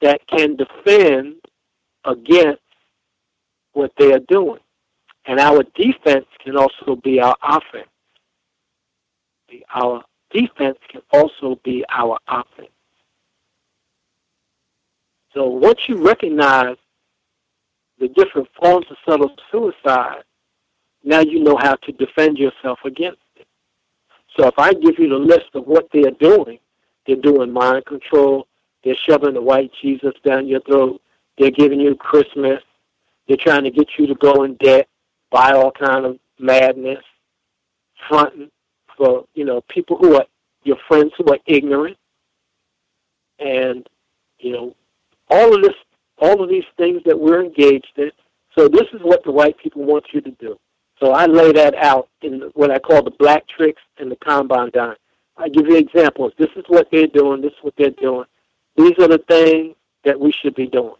that 0.00 0.20
can 0.28 0.56
defend 0.56 1.36
against 2.04 2.62
what 3.78 3.92
they 3.96 4.12
are 4.12 4.20
doing. 4.28 4.58
And 5.26 5.38
our 5.38 5.62
defense 5.76 6.26
can 6.44 6.56
also 6.56 6.96
be 7.02 7.20
our 7.20 7.36
offense. 7.42 7.88
Our 9.74 10.02
defense 10.30 10.78
can 10.90 11.00
also 11.12 11.60
be 11.64 11.84
our 11.88 12.18
offense. 12.28 12.70
So 15.32 15.46
once 15.46 15.80
you 15.88 15.96
recognize 15.96 16.76
the 17.98 18.08
different 18.08 18.48
forms 18.60 18.86
of 18.90 18.96
subtle 19.08 19.30
suicide, 19.52 20.24
now 21.04 21.20
you 21.20 21.42
know 21.42 21.56
how 21.56 21.76
to 21.76 21.92
defend 21.92 22.36
yourself 22.38 22.80
against 22.84 23.20
it. 23.36 23.46
So 24.36 24.48
if 24.48 24.58
I 24.58 24.72
give 24.72 24.98
you 24.98 25.08
the 25.08 25.16
list 25.16 25.50
of 25.54 25.66
what 25.66 25.88
they're 25.92 26.10
doing, 26.20 26.58
they're 27.06 27.16
doing 27.16 27.52
mind 27.52 27.86
control, 27.86 28.46
they're 28.82 28.96
shoving 29.08 29.34
the 29.34 29.42
white 29.42 29.70
Jesus 29.80 30.14
down 30.26 30.48
your 30.48 30.60
throat, 30.62 31.00
they're 31.38 31.50
giving 31.50 31.80
you 31.80 31.94
Christmas, 31.94 32.62
they're 33.28 33.36
trying 33.36 33.64
to 33.64 33.70
get 33.70 33.88
you 33.98 34.06
to 34.06 34.14
go 34.14 34.44
in 34.44 34.54
debt, 34.54 34.88
buy 35.30 35.52
all 35.52 35.70
kind 35.70 36.04
of 36.04 36.18
madness, 36.38 37.04
fronting 38.08 38.50
for, 38.96 39.26
you 39.34 39.44
know, 39.44 39.62
people 39.68 39.96
who 39.96 40.16
are 40.16 40.24
your 40.64 40.78
friends 40.88 41.12
who 41.16 41.30
are 41.30 41.38
ignorant. 41.46 41.96
And, 43.38 43.88
you 44.40 44.52
know, 44.52 44.74
all 45.30 45.54
of 45.54 45.62
this 45.62 45.74
all 46.20 46.42
of 46.42 46.48
these 46.48 46.64
things 46.76 47.00
that 47.04 47.18
we're 47.18 47.44
engaged 47.44 47.92
in. 47.96 48.10
So 48.56 48.68
this 48.68 48.86
is 48.92 49.00
what 49.02 49.22
the 49.24 49.30
white 49.30 49.56
people 49.58 49.84
want 49.84 50.06
you 50.12 50.20
to 50.20 50.30
do. 50.32 50.58
So 51.00 51.12
I 51.12 51.26
lay 51.26 51.52
that 51.52 51.76
out 51.76 52.08
in 52.22 52.50
what 52.54 52.72
I 52.72 52.78
call 52.78 53.02
the 53.02 53.12
black 53.12 53.46
tricks 53.46 53.82
and 53.98 54.10
the 54.10 54.16
Kambon 54.16 54.72
dime. 54.72 54.96
I 55.36 55.48
give 55.48 55.66
you 55.68 55.76
examples. 55.76 56.32
This 56.38 56.48
is 56.56 56.64
what 56.66 56.88
they're 56.90 57.06
doing. 57.06 57.40
This 57.40 57.52
is 57.52 57.58
what 57.62 57.74
they're 57.78 57.90
doing. 57.90 58.24
These 58.76 58.98
are 58.98 59.06
the 59.06 59.22
things 59.28 59.76
that 60.04 60.18
we 60.18 60.32
should 60.32 60.56
be 60.56 60.66
doing. 60.66 60.94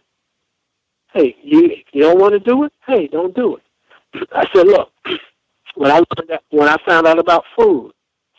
Hey, 1.13 1.35
you 1.41 1.75
you 1.91 2.03
don't 2.03 2.19
want 2.19 2.33
to 2.33 2.39
do 2.39 2.63
it, 2.65 2.73
hey, 2.85 3.07
don't 3.07 3.35
do 3.35 3.57
it. 3.57 4.27
I 4.31 4.45
said, 4.53 4.67
look, 4.67 4.91
when 5.75 5.91
I 5.91 5.95
learned 5.95 6.29
that, 6.29 6.43
when 6.49 6.67
I 6.67 6.77
found 6.85 7.07
out 7.07 7.19
about 7.19 7.45
food, 7.57 7.91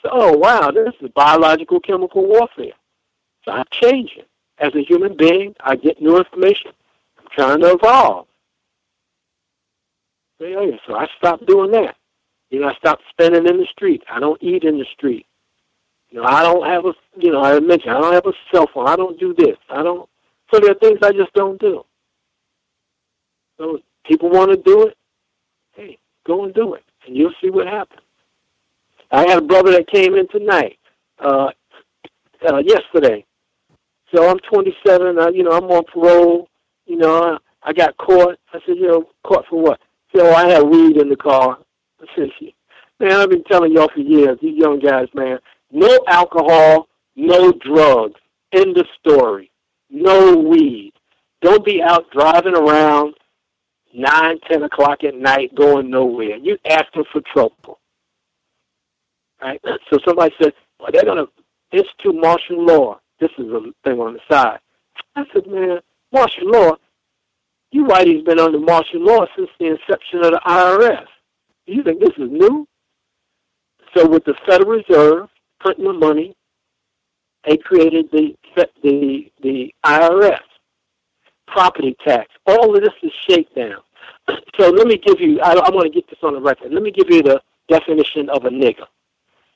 so 0.02 0.10
oh 0.12 0.36
wow, 0.36 0.70
this 0.70 0.94
is 1.00 1.10
biological 1.14 1.80
chemical 1.80 2.26
warfare. 2.26 2.72
So 3.44 3.52
I'm 3.52 3.66
changing 3.72 4.24
as 4.60 4.74
a 4.74 4.84
human 4.84 5.16
being, 5.16 5.54
I 5.60 5.74
get 5.74 6.00
new 6.00 6.18
information. 6.18 6.72
I'm 7.18 7.26
trying 7.34 7.60
to 7.60 7.72
evolve. 7.72 8.26
So 10.38 10.94
I 10.94 11.06
stopped 11.18 11.46
doing 11.46 11.70
that. 11.72 11.96
You 12.50 12.60
know, 12.60 12.68
I 12.68 12.74
stopped 12.74 13.02
spending 13.10 13.46
in 13.46 13.58
the 13.58 13.66
street. 13.70 14.02
I 14.10 14.20
don't 14.20 14.42
eat 14.42 14.64
in 14.64 14.78
the 14.78 14.86
street. 14.92 15.26
You 16.10 16.20
know, 16.20 16.26
I 16.26 16.42
don't 16.42 16.66
have 16.66 16.84
a, 16.84 16.92
you 17.16 17.30
know, 17.32 17.42
I 17.42 17.58
mentioned 17.60 17.92
I 17.92 18.00
don't 18.00 18.12
have 18.14 18.26
a 18.26 18.32
cell 18.52 18.68
phone. 18.72 18.88
I 18.88 18.96
don't 18.96 19.18
do 19.18 19.34
this. 19.34 19.56
I 19.68 19.82
don't. 19.82 20.08
So 20.52 20.60
there 20.60 20.72
are 20.72 20.74
things 20.74 20.98
I 21.02 21.12
just 21.12 21.32
don't 21.34 21.60
do. 21.60 21.84
So 23.60 23.76
if 23.76 23.82
people 24.06 24.30
want 24.30 24.50
to 24.50 24.56
do 24.56 24.86
it, 24.86 24.96
hey, 25.72 25.98
go 26.26 26.44
and 26.46 26.54
do 26.54 26.72
it, 26.72 26.82
and 27.06 27.14
you'll 27.14 27.34
see 27.42 27.50
what 27.50 27.66
happens. 27.66 28.00
I 29.10 29.28
had 29.28 29.38
a 29.38 29.42
brother 29.42 29.72
that 29.72 29.90
came 29.90 30.14
in 30.14 30.26
tonight, 30.28 30.78
uh, 31.22 31.50
uh, 32.48 32.62
yesterday, 32.64 33.26
so 34.14 34.30
I'm 34.30 34.38
27. 34.50 35.18
I, 35.18 35.28
you 35.28 35.42
know, 35.42 35.50
I'm 35.50 35.64
on 35.64 35.84
parole. 35.92 36.48
You 36.86 36.96
know, 36.96 37.22
I, 37.22 37.68
I 37.68 37.72
got 37.74 37.98
caught. 37.98 38.38
I 38.54 38.60
said, 38.64 38.76
you 38.76 38.88
know, 38.88 39.10
caught 39.24 39.44
for 39.50 39.60
what? 39.60 39.78
So 40.16 40.26
oh, 40.26 40.32
I 40.32 40.48
had 40.48 40.62
weed 40.62 40.96
in 40.96 41.10
the 41.10 41.16
car. 41.16 41.58
I 42.00 42.06
said, 42.16 42.30
man, 42.98 43.12
I've 43.12 43.28
been 43.28 43.44
telling 43.44 43.72
y'all 43.72 43.90
for 43.94 44.00
years, 44.00 44.38
these 44.40 44.56
young 44.56 44.80
guys, 44.80 45.08
man, 45.12 45.38
no 45.70 45.98
alcohol, 46.08 46.88
no 47.14 47.52
drugs. 47.52 48.18
End 48.52 48.78
of 48.78 48.86
story. 48.98 49.52
No 49.90 50.34
weed. 50.34 50.94
Don't 51.42 51.64
be 51.64 51.82
out 51.82 52.10
driving 52.10 52.56
around 52.56 53.14
nine, 53.94 54.38
ten 54.48 54.62
o'clock 54.62 55.04
at 55.04 55.14
night 55.14 55.54
going 55.54 55.90
nowhere. 55.90 56.36
You're 56.36 56.58
asking 56.68 57.04
for 57.12 57.20
trouble. 57.32 57.78
Right? 59.40 59.60
So 59.90 59.98
somebody 60.04 60.34
said, 60.40 60.52
well, 60.78 60.90
they're 60.92 61.02
to 61.02 61.28
institute 61.72 62.14
martial 62.14 62.64
law. 62.64 63.00
This 63.20 63.30
is 63.38 63.46
a 63.46 63.60
thing 63.84 63.98
on 64.00 64.14
the 64.14 64.20
side. 64.30 64.58
I 65.16 65.24
said, 65.32 65.46
man, 65.46 65.80
martial 66.12 66.48
law, 66.50 66.76
You 67.72 67.84
whitey's 67.84 68.24
been 68.24 68.38
under 68.38 68.58
martial 68.58 69.00
law 69.00 69.26
since 69.36 69.50
the 69.58 69.66
inception 69.66 70.24
of 70.24 70.32
the 70.32 70.40
IRS. 70.46 71.06
You 71.66 71.82
think 71.82 72.00
this 72.00 72.10
is 72.18 72.30
new? 72.30 72.66
So 73.94 74.08
with 74.08 74.24
the 74.24 74.34
Federal 74.46 74.70
Reserve 74.70 75.28
printing 75.60 75.84
the 75.84 75.92
money, 75.92 76.36
they 77.46 77.56
created 77.56 78.08
the 78.12 78.36
the 78.82 79.30
the 79.42 79.74
IRS, 79.84 80.40
property 81.50 81.96
tax. 82.04 82.28
All 82.46 82.74
of 82.74 82.82
this 82.82 82.94
is 83.02 83.12
shakedown. 83.28 83.80
So 84.58 84.68
let 84.68 84.86
me 84.86 84.98
give 84.98 85.20
you. 85.20 85.40
I, 85.40 85.52
I 85.52 85.70
want 85.70 85.84
to 85.84 85.90
get 85.90 86.08
this 86.08 86.18
on 86.22 86.34
the 86.34 86.40
record. 86.40 86.72
Let 86.72 86.82
me 86.82 86.90
give 86.90 87.08
you 87.08 87.22
the 87.22 87.40
definition 87.68 88.28
of 88.28 88.44
a 88.44 88.50
nigger, 88.50 88.86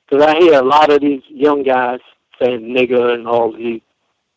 because 0.08 0.24
I 0.24 0.36
hear 0.38 0.54
a 0.54 0.64
lot 0.64 0.90
of 0.90 1.00
these 1.00 1.20
young 1.28 1.62
guys 1.62 2.00
saying 2.40 2.60
nigger 2.60 3.14
and 3.14 3.28
all 3.28 3.52
these, 3.52 3.82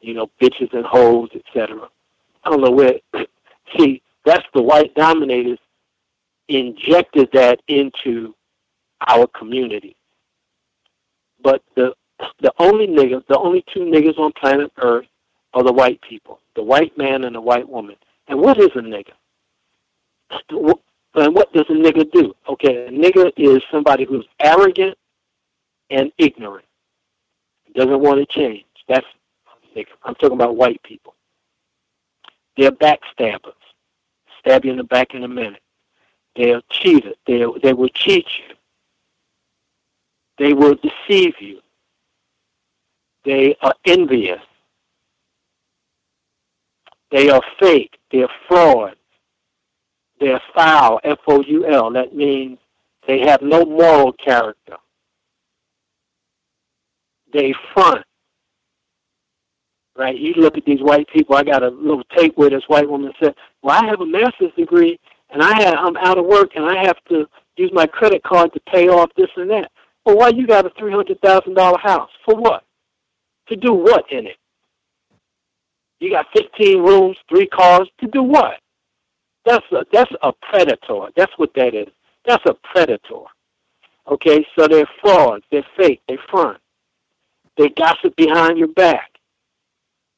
you 0.02 0.14
know, 0.14 0.30
bitches 0.42 0.74
and 0.74 0.86
hoes, 0.86 1.30
etc. 1.34 1.88
I 2.44 2.50
don't 2.50 2.62
know 2.62 2.72
where. 2.72 2.96
See, 3.78 4.02
that's 4.26 4.46
the 4.54 4.62
white 4.62 4.94
dominators 4.96 5.60
injected 6.50 7.30
that 7.34 7.62
into 7.68 8.36
our 9.08 9.28
community. 9.28 9.96
But 11.42 11.64
the 11.76 11.94
the 12.42 12.52
only 12.60 12.88
niggas, 12.88 13.26
the 13.28 13.38
only 13.38 13.64
two 13.74 13.82
niggers 13.82 14.18
on 14.18 14.32
planet 14.34 14.72
Earth 14.78 15.06
are 15.54 15.64
the 15.64 15.74
white 15.74 16.02
people, 16.02 16.40
the 16.56 16.64
white 16.64 16.98
man 16.98 17.24
and 17.24 17.36
the 17.36 17.42
white 17.42 17.68
woman. 17.68 17.96
And 18.28 18.40
what 18.40 18.60
is 18.60 18.70
a 18.76 18.80
nigger? 18.80 19.14
And 20.50 21.34
what 21.36 21.54
does 21.54 21.66
a 21.70 21.74
nigger 21.74 22.10
do? 22.12 22.36
Okay, 22.50 22.88
a 22.88 22.92
nigger 22.92 23.32
is 23.38 23.64
somebody 23.72 24.06
who's 24.06 24.28
arrogant 24.40 24.98
and 25.90 26.12
ignorant, 26.18 26.66
doesn't 27.76 28.00
want 28.00 28.20
to 28.20 28.26
change. 28.26 28.66
That's 28.88 29.06
nigger. 29.76 29.96
I'm 30.04 30.16
talking 30.16 30.34
about 30.34 30.58
white 30.58 30.82
people. 30.84 31.14
They're 32.58 32.72
backstabbers, 32.72 33.54
stab 34.40 34.66
you 34.66 34.72
in 34.72 34.78
the 34.78 34.84
back 34.84 35.14
in 35.14 35.24
a 35.24 35.28
minute. 35.28 35.62
They're 36.36 36.62
cheaters. 36.70 37.16
They 37.26 37.46
they 37.64 37.74
will 37.74 37.90
cheat 37.90 38.26
you. 38.40 38.56
They 40.38 40.54
will 40.54 40.76
deceive 40.76 41.34
you. 41.40 41.62
They 43.26 43.56
are 43.62 43.74
envious. 43.86 44.42
They 47.12 47.30
are 47.30 47.42
fake. 47.60 47.98
They're 48.12 48.30
fraud. 48.48 48.96
They're 50.20 50.42
foul, 50.56 51.00
F-O-U-L. 51.04 51.92
That 51.92 52.16
means 52.16 52.58
they 53.08 53.20
have 53.22 53.42
no 53.42 53.64
moral 53.64 54.14
character. 54.14 54.78
They 57.32 57.54
front. 57.74 58.04
Right? 59.96 60.18
You 60.18 60.34
look 60.34 60.58
at 60.58 60.66
these 60.66 60.82
white 60.82 61.08
people. 61.10 61.36
I 61.36 61.44
got 61.44 61.64
a 61.64 61.70
little 61.70 62.04
tape 62.16 62.34
where 62.36 62.50
this 62.50 62.64
white 62.68 62.90
woman 62.90 63.12
said, 63.22 63.36
well, 63.62 63.82
I 63.82 63.88
have 63.88 64.02
a 64.02 64.06
master's 64.06 64.54
degree, 64.58 65.00
and 65.30 65.42
I 65.42 65.62
have, 65.62 65.76
I'm 65.78 65.98
out 65.98 66.18
of 66.18 66.26
work, 66.26 66.52
and 66.56 66.66
I 66.66 66.84
have 66.86 66.98
to 67.10 67.28
use 67.58 67.72
my 67.74 67.86
credit 67.88 68.24
card 68.24 68.54
to 68.54 68.60
pay 68.72 68.88
off 68.88 69.10
this 69.18 69.30
and 69.36 69.50
that. 69.50 69.72
Well, 70.06 70.18
why 70.18 70.30
you 70.30 70.48
got 70.48 70.66
a 70.66 70.70
$300,000 70.72 71.80
house? 71.80 72.10
For 72.26 72.36
what? 72.36 72.64
To 73.50 73.56
do 73.56 73.74
what 73.74 74.06
in 74.12 74.28
it? 74.28 74.38
You 76.00 76.12
got 76.12 76.28
15 76.36 76.80
rooms, 76.84 77.18
three 77.30 77.48
cars. 77.48 77.90
To 78.00 78.08
do 78.08 78.24
what? 78.24 78.60
That's 79.46 79.66
a, 79.72 79.86
that's 79.92 80.12
a 80.22 80.32
predator. 80.50 81.08
That's 81.16 81.32
what 81.38 81.52
that 81.56 81.74
is. 81.74 81.88
That's 82.26 82.44
a 82.46 82.54
predator. 82.72 83.24
Okay, 84.08 84.46
so 84.58 84.68
they're 84.68 84.90
frauds. 85.02 85.44
They're 85.52 85.66
fake. 85.78 86.02
They're 86.08 86.18
front. 86.30 86.60
They 87.58 87.70
gossip 87.70 88.16
behind 88.16 88.58
your 88.58 88.68
back. 88.70 89.12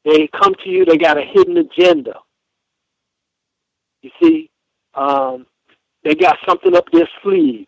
They 0.06 0.28
come 0.28 0.56
to 0.64 0.70
you. 0.70 0.86
They 0.86 0.98
got 0.98 1.18
a 1.18 1.22
hidden 1.22 1.58
agenda. 1.58 2.16
You 4.02 4.12
see, 4.22 4.50
um, 4.96 5.46
they 6.04 6.16
got 6.16 6.38
something 6.48 6.76
up 6.76 6.86
their 6.92 7.10
sleeve. 7.24 7.68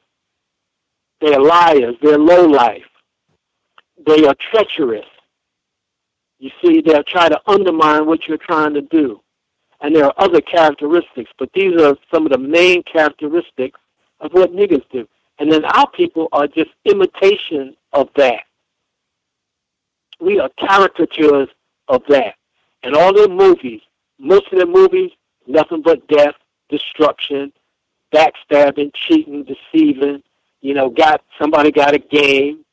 They're 1.22 1.40
liars. 1.40 1.96
They're 2.02 2.18
low 2.18 2.46
life. 2.46 2.84
They 4.06 4.26
are 4.26 4.36
treacherous. 4.52 5.06
You 6.42 6.50
see, 6.60 6.82
they'll 6.82 7.04
try 7.04 7.30
to 7.30 7.40
undermine 7.46 8.08
what 8.08 8.28
you're 8.28 8.36
trying 8.36 8.74
to 8.74 8.82
do. 8.82 9.22
And 9.80 9.96
there 9.96 10.06
are 10.06 10.14
other 10.18 10.42
characteristics, 10.42 11.30
but 11.38 11.52
these 11.54 11.80
are 11.80 11.96
some 12.12 12.26
of 12.26 12.32
the 12.32 12.40
main 12.40 12.82
characteristics 12.82 13.80
of 14.20 14.32
what 14.34 14.52
niggas 14.52 14.84
do. 14.92 15.08
And 15.38 15.52
then 15.52 15.64
our 15.64 15.88
people 15.92 16.30
are 16.32 16.48
just 16.48 16.72
imitation 16.86 17.78
of 17.94 18.10
that. 18.16 18.42
We 20.20 20.40
are 20.40 20.50
caricatures 20.60 21.48
of 21.88 22.02
that. 22.10 22.34
And 22.82 22.96
all 22.96 23.14
their 23.14 23.30
movies, 23.30 23.82
most 24.18 24.52
of 24.52 24.58
their 24.58 24.66
movies, 24.66 25.12
nothing 25.46 25.84
but 25.84 26.08
death, 26.08 26.36
destruction, 26.70 27.54
backstabbing, 28.12 28.92
cheating, 28.96 29.46
deceiving, 29.46 30.24
you 30.62 30.74
know, 30.74 30.90
got 30.90 31.22
somebody 31.40 31.72
got 31.72 31.94
a 31.94 32.00
game. 32.00 32.66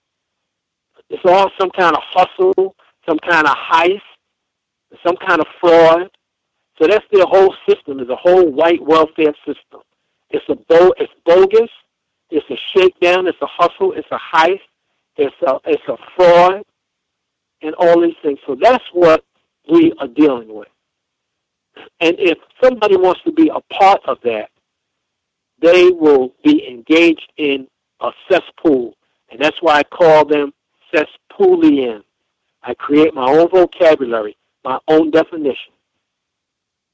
It's 1.11 1.23
all 1.27 1.51
some 1.59 1.71
kind 1.71 1.95
of 1.95 2.03
hustle, 2.03 2.75
some 3.09 3.19
kind 3.19 3.47
of 3.47 3.57
heist, 3.57 4.01
some 5.05 5.17
kind 5.17 5.41
of 5.41 5.47
fraud. 5.61 6.11
So 6.81 6.87
that's 6.87 7.05
their 7.13 7.27
whole 7.27 7.55
system, 7.69 8.01
is 8.01 8.09
a 8.09 8.17
whole 8.17 8.51
white 8.53 8.83
welfare 8.83 9.35
system. 9.47 9.81
It's 10.31 10.45
a 10.49 10.55
bo- 10.55 10.95
it's 10.99 11.13
bogus, 11.25 11.71
it's 12.31 12.47
a 12.51 12.57
shakedown, 12.77 13.27
it's 13.27 13.41
a 13.43 13.47
hustle, 13.47 13.93
it's 13.95 14.09
a 14.13 14.19
heist, 14.19 14.61
it's 15.17 15.35
a 15.47 15.55
it's 15.65 15.83
a 15.89 15.97
fraud, 16.17 16.63
and 17.63 17.75
all 17.75 18.01
these 18.01 18.15
things. 18.23 18.39
So 18.47 18.57
that's 18.61 18.85
what 18.93 19.25
we 19.71 19.93
are 19.99 20.09
dealing 20.09 20.55
with. 20.55 20.69
And 22.01 22.17
if 22.19 22.39
somebody 22.63 22.97
wants 22.97 23.21
to 23.25 23.33
be 23.33 23.49
a 23.49 23.61
part 23.75 24.01
of 24.07 24.19
that, 24.25 24.51
they 25.61 25.91
will 25.91 26.35
be 26.45 26.67
engaged 26.69 27.33
in 27.37 27.67
a 28.01 28.11
cesspool. 28.31 28.95
And 29.31 29.41
that's 29.41 29.61
why 29.61 29.79
I 29.79 29.83
call 29.85 30.25
them 30.25 30.53
cesspoolians. 30.95 32.05
I 32.63 32.75
create 32.75 33.15
my 33.15 33.31
own 33.31 33.49
vocabulary, 33.49 34.37
my 34.65 34.79
own 34.89 35.11
definition. 35.11 35.73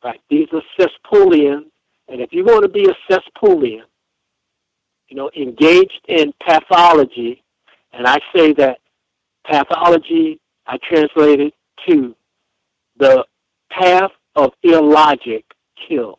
Right? 0.02 0.20
These 0.28 0.48
are 0.52 0.62
cesspoolians. 0.78 1.66
And 2.08 2.20
if 2.20 2.32
you 2.32 2.44
want 2.44 2.62
to 2.62 2.68
be 2.68 2.88
a 2.88 3.12
cesspoolian, 3.12 3.84
you 5.08 5.16
know, 5.16 5.30
engaged 5.36 6.00
in 6.08 6.32
pathology, 6.46 7.42
and 7.92 8.06
I 8.06 8.18
say 8.34 8.52
that 8.54 8.78
pathology, 9.46 10.40
I 10.66 10.78
translate 10.88 11.40
it 11.40 11.54
to 11.88 12.14
the 12.98 13.24
path 13.70 14.10
of 14.36 14.52
illogic 14.62 15.44
kill. 15.88 16.18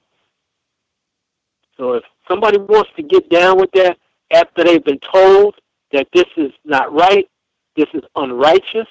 So 1.78 1.94
if 1.94 2.04
somebody 2.28 2.58
wants 2.58 2.90
to 2.96 3.04
get 3.04 3.30
down 3.30 3.60
with 3.60 3.72
that 3.74 3.98
after 4.32 4.64
they've 4.64 4.84
been 4.84 5.00
told 5.00 5.56
that 5.92 6.08
this 6.14 6.26
is 6.38 6.52
not 6.64 6.94
right, 6.94 7.30
this 7.76 7.88
is 7.94 8.04
unrighteous, 8.16 8.88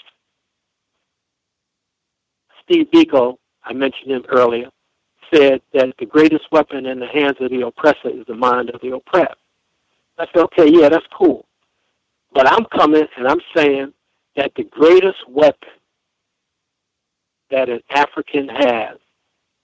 Steve 2.65 2.87
Biko, 2.93 3.37
I 3.65 3.73
mentioned 3.73 4.11
him 4.13 4.25
earlier, 4.29 4.71
said 5.33 5.61
that 5.73 5.95
the 5.99 6.07
greatest 6.07 6.45
weapon 6.53 6.87
in 6.87 6.99
the 6.99 7.07
hands 7.07 7.37
of 7.41 7.51
the 7.51 7.67
oppressor 7.67 8.09
is 8.09 8.27
the 8.27 8.35
mind 8.35 8.71
of 8.71 8.81
the 8.81 8.95
oppressed. 8.95 9.37
I 10.19 10.27
said, 10.27 10.45
okay, 10.45 10.71
yeah, 10.71 10.89
that's 10.89 11.07
cool. 11.17 11.47
But 12.33 12.51
I'm 12.51 12.65
coming 12.67 13.07
and 13.17 13.29
I'm 13.29 13.41
saying 13.57 13.93
that 14.37 14.53
the 14.57 14.65
greatest 14.65 15.19
weapon 15.29 15.69
that 17.51 17.69
an 17.69 17.81
African 17.91 18.49
has 18.49 18.99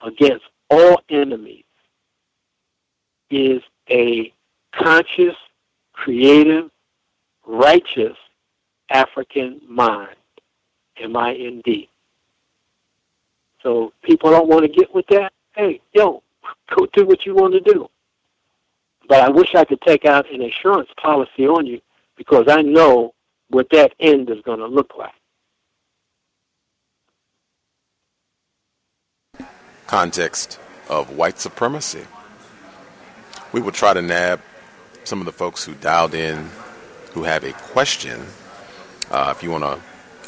against 0.03 0.45
all 0.71 1.01
enemies 1.09 1.65
is 3.31 3.61
a 3.91 4.33
conscious, 4.75 5.37
creative, 5.93 6.71
righteous 7.47 8.17
African 8.91 9.61
mind. 9.69 10.17
M-I-N-D. 11.03 11.90
So 13.63 13.93
people 14.03 14.31
don't 14.31 14.49
want 14.49 14.63
to 14.63 14.69
get 14.69 14.95
with 14.95 15.07
that. 15.09 15.33
Hey, 15.55 15.81
yo, 15.93 16.23
go 16.75 16.87
do 16.93 17.05
what 17.07 17.27
you 17.27 17.35
want 17.35 17.53
to 17.55 17.61
do. 17.61 17.89
But 19.09 19.21
I 19.21 19.29
wish 19.29 19.55
I 19.55 19.65
could 19.65 19.81
take 19.81 20.05
out 20.05 20.33
an 20.33 20.41
insurance 20.41 20.89
policy 20.97 21.47
on 21.47 21.67
you 21.67 21.81
because 22.17 22.47
I 22.49 22.63
know 22.63 23.15
what 23.49 23.69
that 23.71 23.93
end 23.99 24.31
is 24.31 24.41
going 24.43 24.61
to 24.61 24.67
look 24.67 24.93
like. 24.97 25.13
Context 29.87 30.61
of 30.89 31.17
white 31.17 31.41
supremacy. 31.41 32.05
We 33.53 33.61
will 33.61 33.73
try 33.73 33.93
to 33.93 34.03
nab 34.03 34.41
some 35.03 35.19
of 35.19 35.27
the 35.27 35.33
folks 35.33 35.65
who 35.65 35.75
dialed 35.75 36.15
in 36.15 36.49
who 37.13 37.25
have 37.25 37.43
a 37.43 37.53
question. 37.53 38.25
Uh, 39.11 39.35
if 39.37 39.43
you 39.43 39.51
want 39.51 39.65
to 39.65 39.81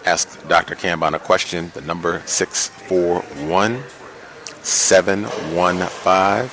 ask 0.05 0.47
Dr. 0.49 0.74
Kambon 0.74 1.15
a 1.15 1.19
question, 1.19 1.70
the 1.74 1.81
number 1.83 2.23
641 2.27 3.83
715 4.62 6.49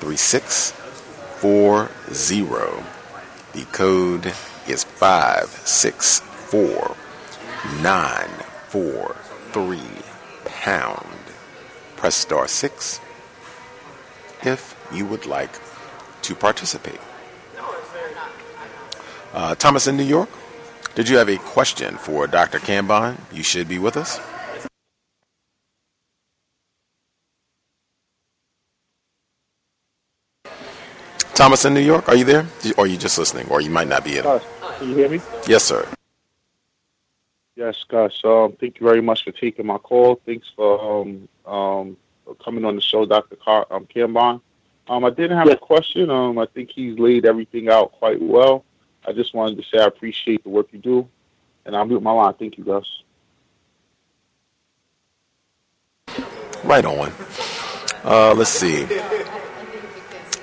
3640. 0.00 2.84
The 3.52 3.64
code 3.72 4.26
is 4.68 4.84
564 4.84 6.96
943 7.82 9.80
pound. 10.44 11.06
Press 11.96 12.16
star 12.16 12.46
6 12.46 13.00
if 14.42 14.76
you 14.92 15.06
would 15.06 15.24
like 15.26 15.58
to 16.22 16.34
participate. 16.34 17.00
Uh, 19.32 19.54
Thomas 19.54 19.86
in 19.86 19.96
New 19.96 20.04
York, 20.04 20.28
did 20.96 21.08
you 21.08 21.16
have 21.18 21.28
a 21.28 21.36
question 21.36 21.96
for 21.96 22.26
Dr. 22.26 22.58
Kambon? 22.58 23.16
You 23.32 23.44
should 23.44 23.68
be 23.68 23.78
with 23.78 23.96
us. 23.96 24.18
Thomas 31.34 31.64
in 31.64 31.74
New 31.74 31.80
York, 31.80 32.08
are 32.08 32.16
you 32.16 32.24
there? 32.24 32.46
Or 32.78 32.84
are 32.84 32.86
you 32.86 32.96
just 32.96 33.18
listening? 33.18 33.46
Or 33.50 33.60
you 33.60 33.70
might 33.70 33.88
not 33.88 34.04
be 34.04 34.16
in. 34.16 34.22
Gus, 34.24 34.42
can 34.78 34.88
you 34.88 34.96
hear 34.96 35.08
me? 35.08 35.20
Yes, 35.46 35.64
sir. 35.64 35.86
Yes, 37.56 37.84
Gus. 37.88 38.18
Um, 38.24 38.52
thank 38.58 38.80
you 38.80 38.86
very 38.86 39.02
much 39.02 39.24
for 39.24 39.32
taking 39.32 39.66
my 39.66 39.78
call. 39.78 40.20
Thanks 40.24 40.46
for, 40.56 40.80
um, 41.02 41.28
um, 41.46 41.96
for 42.24 42.34
coming 42.36 42.64
on 42.64 42.74
the 42.74 42.80
show, 42.80 43.04
Dr. 43.04 43.36
Car- 43.36 43.66
um, 43.70 43.86
Kambon. 43.86 44.40
Um, 44.88 45.04
I 45.04 45.10
didn't 45.10 45.36
have 45.36 45.48
Yes. 45.48 45.56
a 45.56 45.58
question. 45.58 46.10
Um, 46.10 46.38
I 46.38 46.46
think 46.46 46.70
he's 46.70 46.98
laid 46.98 47.26
everything 47.26 47.68
out 47.68 47.92
quite 47.92 48.20
well. 48.22 48.64
I 49.06 49.12
just 49.12 49.34
wanted 49.34 49.56
to 49.58 49.62
say 49.62 49.82
I 49.82 49.86
appreciate 49.86 50.42
the 50.42 50.50
work 50.50 50.68
you 50.72 50.78
do, 50.78 51.08
and 51.64 51.76
I'll 51.76 51.84
mute 51.84 52.02
my 52.02 52.10
line. 52.10 52.34
Thank 52.34 52.58
you, 52.58 52.64
Gus. 52.64 52.84
Right 56.64 56.84
on. 56.84 57.12
Uh, 58.02 58.34
let's 58.34 58.50
see. 58.50 58.84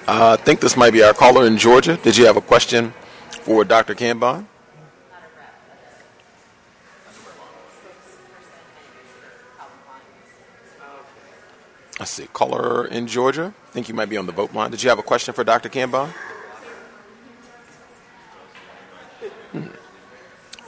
Uh, 0.08 0.32
I 0.32 0.36
think 0.38 0.62
this 0.62 0.78
might 0.78 0.92
be 0.92 1.04
our 1.04 1.14
caller 1.14 1.46
in 1.46 1.58
Georgia. 1.58 1.98
Did 1.98 2.18
you 2.18 2.26
have 2.26 2.38
a 2.38 2.42
question 2.42 2.94
for 3.30 3.66
Dr. 3.66 3.96
Kambon? 3.96 4.46
Let's 12.00 12.12
see. 12.12 12.28
Caller 12.34 12.86
in 12.88 13.08
Georgia. 13.08 13.54
I 13.68 13.72
think 13.72 13.88
you 13.88 13.96
might 13.96 14.10
be 14.10 14.18
on 14.18 14.26
the 14.26 14.32
vote 14.32 14.54
line. 14.54 14.72
Did 14.72 14.84
you 14.84 14.90
have 14.90 15.00
a 15.00 15.04
question 15.04 15.34
for 15.34 15.44
Dr. 15.44 15.70
Kambon? 15.70 16.14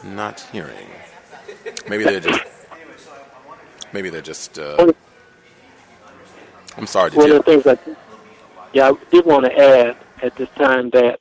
Not 0.06 0.40
hearing. 0.52 0.88
Maybe 1.90 2.04
they're 2.04 2.20
just. 2.20 2.44
Maybe 3.92 4.10
they're 4.10 4.22
just. 4.22 4.60
Uh, 4.60 4.92
I'm 6.78 6.86
sorry. 6.86 7.10
Did 7.10 7.18
One 7.18 7.28
you? 7.28 7.36
of 7.38 7.46
the 7.46 7.62
things 7.62 7.66
I, 7.66 7.96
yeah, 8.74 8.90
I 8.92 8.94
did 9.10 9.26
want 9.26 9.46
to 9.46 9.58
add 9.58 9.98
at 10.22 10.36
this 10.36 10.50
time 10.58 10.92
that 10.92 11.20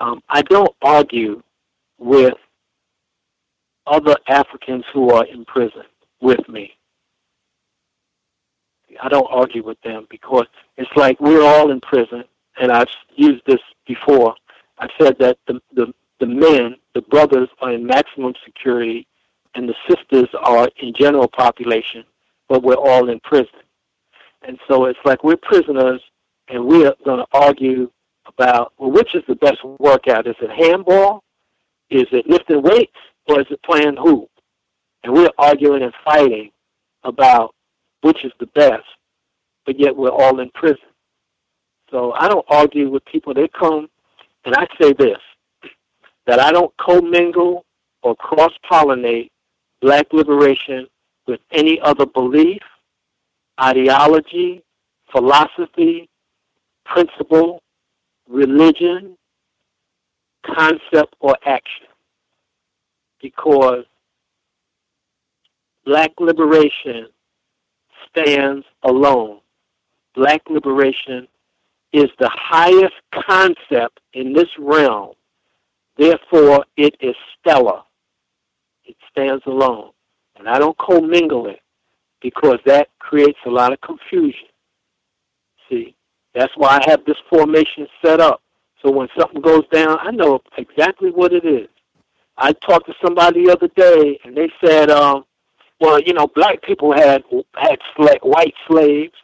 um, 0.00 0.20
I 0.28 0.42
don't 0.42 0.74
argue 0.82 1.42
with 1.98 2.34
other 3.86 4.16
Africans 4.28 4.84
who 4.92 5.10
are 5.10 5.24
in 5.24 5.44
prison 5.46 5.84
with 6.20 6.46
me. 6.48 6.72
I 9.02 9.08
don't 9.08 9.28
argue 9.30 9.64
with 9.64 9.80
them 9.82 10.06
because 10.10 10.46
it's 10.76 10.90
like 10.96 11.18
we're 11.20 11.42
all 11.42 11.70
in 11.70 11.80
prison, 11.80 12.24
and 12.60 12.70
I've 12.70 12.88
used 13.16 13.42
this 13.46 13.60
before. 13.86 14.34
I've 14.78 14.90
said 15.00 15.16
that 15.20 15.38
the 15.46 15.60
the, 15.72 15.94
the 16.20 16.26
men, 16.26 16.76
the 16.98 17.02
brothers, 17.02 17.48
are 17.60 17.72
in 17.72 17.86
maximum 17.86 18.34
security, 18.44 19.06
and 19.54 19.68
the 19.68 19.74
sisters 19.88 20.28
are 20.42 20.68
in 20.82 20.92
general 20.98 21.28
population, 21.28 22.02
but 22.48 22.64
we're 22.64 22.74
all 22.74 23.08
in 23.08 23.20
prison. 23.20 23.62
And 24.42 24.58
so 24.66 24.86
it's 24.86 24.98
like 25.04 25.22
we're 25.22 25.36
prisoners, 25.36 26.00
and 26.48 26.66
we're 26.66 26.94
going 27.04 27.20
to 27.20 27.26
argue 27.32 27.88
about 28.26 28.72
well, 28.78 28.90
which 28.90 29.14
is 29.14 29.22
the 29.28 29.36
best 29.36 29.58
workout? 29.78 30.26
Is 30.26 30.34
it 30.40 30.50
handball? 30.50 31.22
Is 31.88 32.06
it 32.10 32.28
lifting 32.28 32.62
weights, 32.62 32.98
or 33.28 33.40
is 33.40 33.46
it 33.48 33.62
playing 33.62 33.96
hoop? 33.96 34.28
And 35.04 35.12
we're 35.14 35.30
arguing 35.38 35.84
and 35.84 35.94
fighting 36.04 36.50
about 37.04 37.54
which 38.00 38.24
is 38.24 38.32
the 38.40 38.46
best, 38.46 38.84
but 39.66 39.78
yet 39.78 39.96
we're 39.96 40.10
all 40.10 40.40
in 40.40 40.50
prison. 40.50 40.90
So 41.92 42.12
I 42.12 42.26
don't 42.26 42.44
argue 42.48 42.90
with 42.90 43.04
people. 43.04 43.34
They 43.34 43.46
come, 43.48 43.88
and 44.44 44.54
I 44.56 44.66
say 44.80 44.92
this, 44.92 45.18
that 46.28 46.38
I 46.38 46.52
don't 46.52 46.72
commingle 46.76 47.64
or 48.02 48.14
cross-pollinate 48.14 49.30
black 49.80 50.06
liberation 50.12 50.86
with 51.26 51.40
any 51.50 51.80
other 51.80 52.04
belief, 52.04 52.60
ideology, 53.58 54.62
philosophy, 55.10 56.06
principle, 56.84 57.62
religion, 58.28 59.16
concept, 60.44 61.16
or 61.20 61.34
action. 61.46 61.86
Because 63.22 63.84
black 65.86 66.12
liberation 66.20 67.06
stands 68.10 68.66
alone. 68.82 69.38
Black 70.14 70.42
liberation 70.50 71.26
is 71.94 72.10
the 72.18 72.30
highest 72.30 72.96
concept 73.14 74.00
in 74.12 74.34
this 74.34 74.48
realm. 74.58 75.14
Therefore, 75.98 76.64
it 76.76 76.94
is 77.00 77.16
stellar. 77.38 77.82
It 78.84 78.96
stands 79.10 79.42
alone. 79.46 79.90
And 80.36 80.48
I 80.48 80.58
don't 80.58 80.78
commingle 80.78 81.46
it 81.46 81.60
because 82.22 82.58
that 82.64 82.88
creates 83.00 83.38
a 83.46 83.50
lot 83.50 83.72
of 83.72 83.80
confusion. 83.80 84.48
See, 85.68 85.96
that's 86.34 86.52
why 86.56 86.78
I 86.80 86.90
have 86.90 87.04
this 87.04 87.16
formation 87.28 87.88
set 88.04 88.20
up. 88.20 88.40
So 88.82 88.92
when 88.92 89.08
something 89.18 89.40
goes 89.42 89.64
down, 89.72 89.98
I 90.00 90.12
know 90.12 90.40
exactly 90.56 91.10
what 91.10 91.32
it 91.32 91.44
is. 91.44 91.68
I 92.36 92.52
talked 92.52 92.86
to 92.86 92.94
somebody 93.04 93.44
the 93.44 93.52
other 93.52 93.68
day, 93.74 94.20
and 94.24 94.36
they 94.36 94.48
said, 94.64 94.90
um, 94.90 95.24
well, 95.80 96.00
you 96.00 96.12
know, 96.12 96.28
black 96.34 96.62
people 96.62 96.92
had 96.92 97.24
had 97.54 97.78
white 98.22 98.54
slaves. 98.68 99.14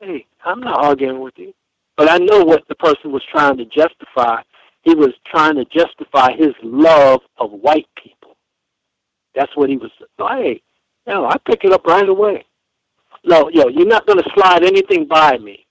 Hey, 0.00 0.26
I'm 0.44 0.60
not 0.60 0.84
arguing 0.84 1.20
with 1.20 1.34
you, 1.38 1.54
but 1.96 2.10
I 2.10 2.18
know 2.18 2.44
what 2.44 2.68
the 2.68 2.74
person 2.74 3.12
was 3.12 3.22
trying 3.30 3.56
to 3.56 3.64
justify. 3.64 4.42
He 4.86 4.94
was 4.94 5.12
trying 5.26 5.56
to 5.56 5.64
justify 5.64 6.30
his 6.36 6.54
love 6.62 7.20
of 7.38 7.50
white 7.50 7.88
people. 8.00 8.36
That's 9.34 9.50
what 9.56 9.68
he 9.68 9.76
was. 9.76 9.90
Hey, 10.16 10.62
no, 11.08 11.26
I 11.26 11.36
pick 11.44 11.64
it 11.64 11.72
up 11.72 11.84
right 11.86 12.08
away. 12.08 12.46
No, 13.24 13.50
yo, 13.52 13.66
you're 13.66 13.84
not 13.84 14.06
going 14.06 14.22
to 14.22 14.30
slide 14.36 14.62
anything 14.62 15.08
by 15.08 15.38
me, 15.38 15.66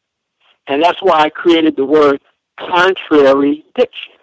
and 0.68 0.84
that's 0.84 1.02
why 1.02 1.22
I 1.22 1.30
created 1.30 1.78
the 1.78 1.86
word 1.86 2.22
contrary 2.60 3.64
diction. 3.78 4.16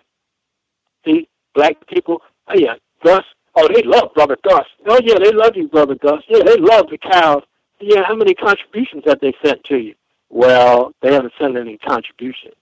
See, 1.07 1.27
black 1.55 1.77
people. 1.87 2.21
Oh 2.49 2.55
yeah, 2.55 2.75
Gus. 3.03 3.25
Oh, 3.55 3.69
they 3.73 3.83
love 3.85 4.13
Brother 4.15 4.37
Gus. 4.47 4.67
Oh 4.87 5.01
yeah, 5.03 5.17
they 5.19 5.33
love 5.33 5.53
you, 5.57 5.69
Brother 5.69 5.95
Gus. 5.95 6.23
Yeah, 6.29 6.43
they 6.45 6.59
love 6.59 6.89
the 6.91 6.99
COWS. 6.99 7.45
Yeah, 7.81 8.03
how 8.07 8.15
many 8.15 8.35
contributions 8.35 9.05
have 9.07 9.21
they 9.21 9.33
sent 9.43 9.65
to 9.65 9.79
you? 9.79 9.95
Well, 10.29 10.93
they 11.01 11.15
haven't 11.15 11.33
sent 11.41 11.57
any 11.57 11.79
contributions. 11.79 12.55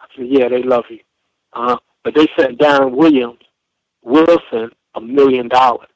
I 0.00 0.06
said, 0.16 0.26
yeah, 0.28 0.48
they 0.48 0.62
love 0.62 0.84
you. 0.88 1.00
Uh, 1.52 1.76
but 2.04 2.14
they 2.14 2.26
sent 2.38 2.58
Darren 2.58 2.92
Williams, 2.92 3.38
Wilson, 4.02 4.70
a 4.94 5.00
million 5.00 5.48
dollars. 5.48 5.88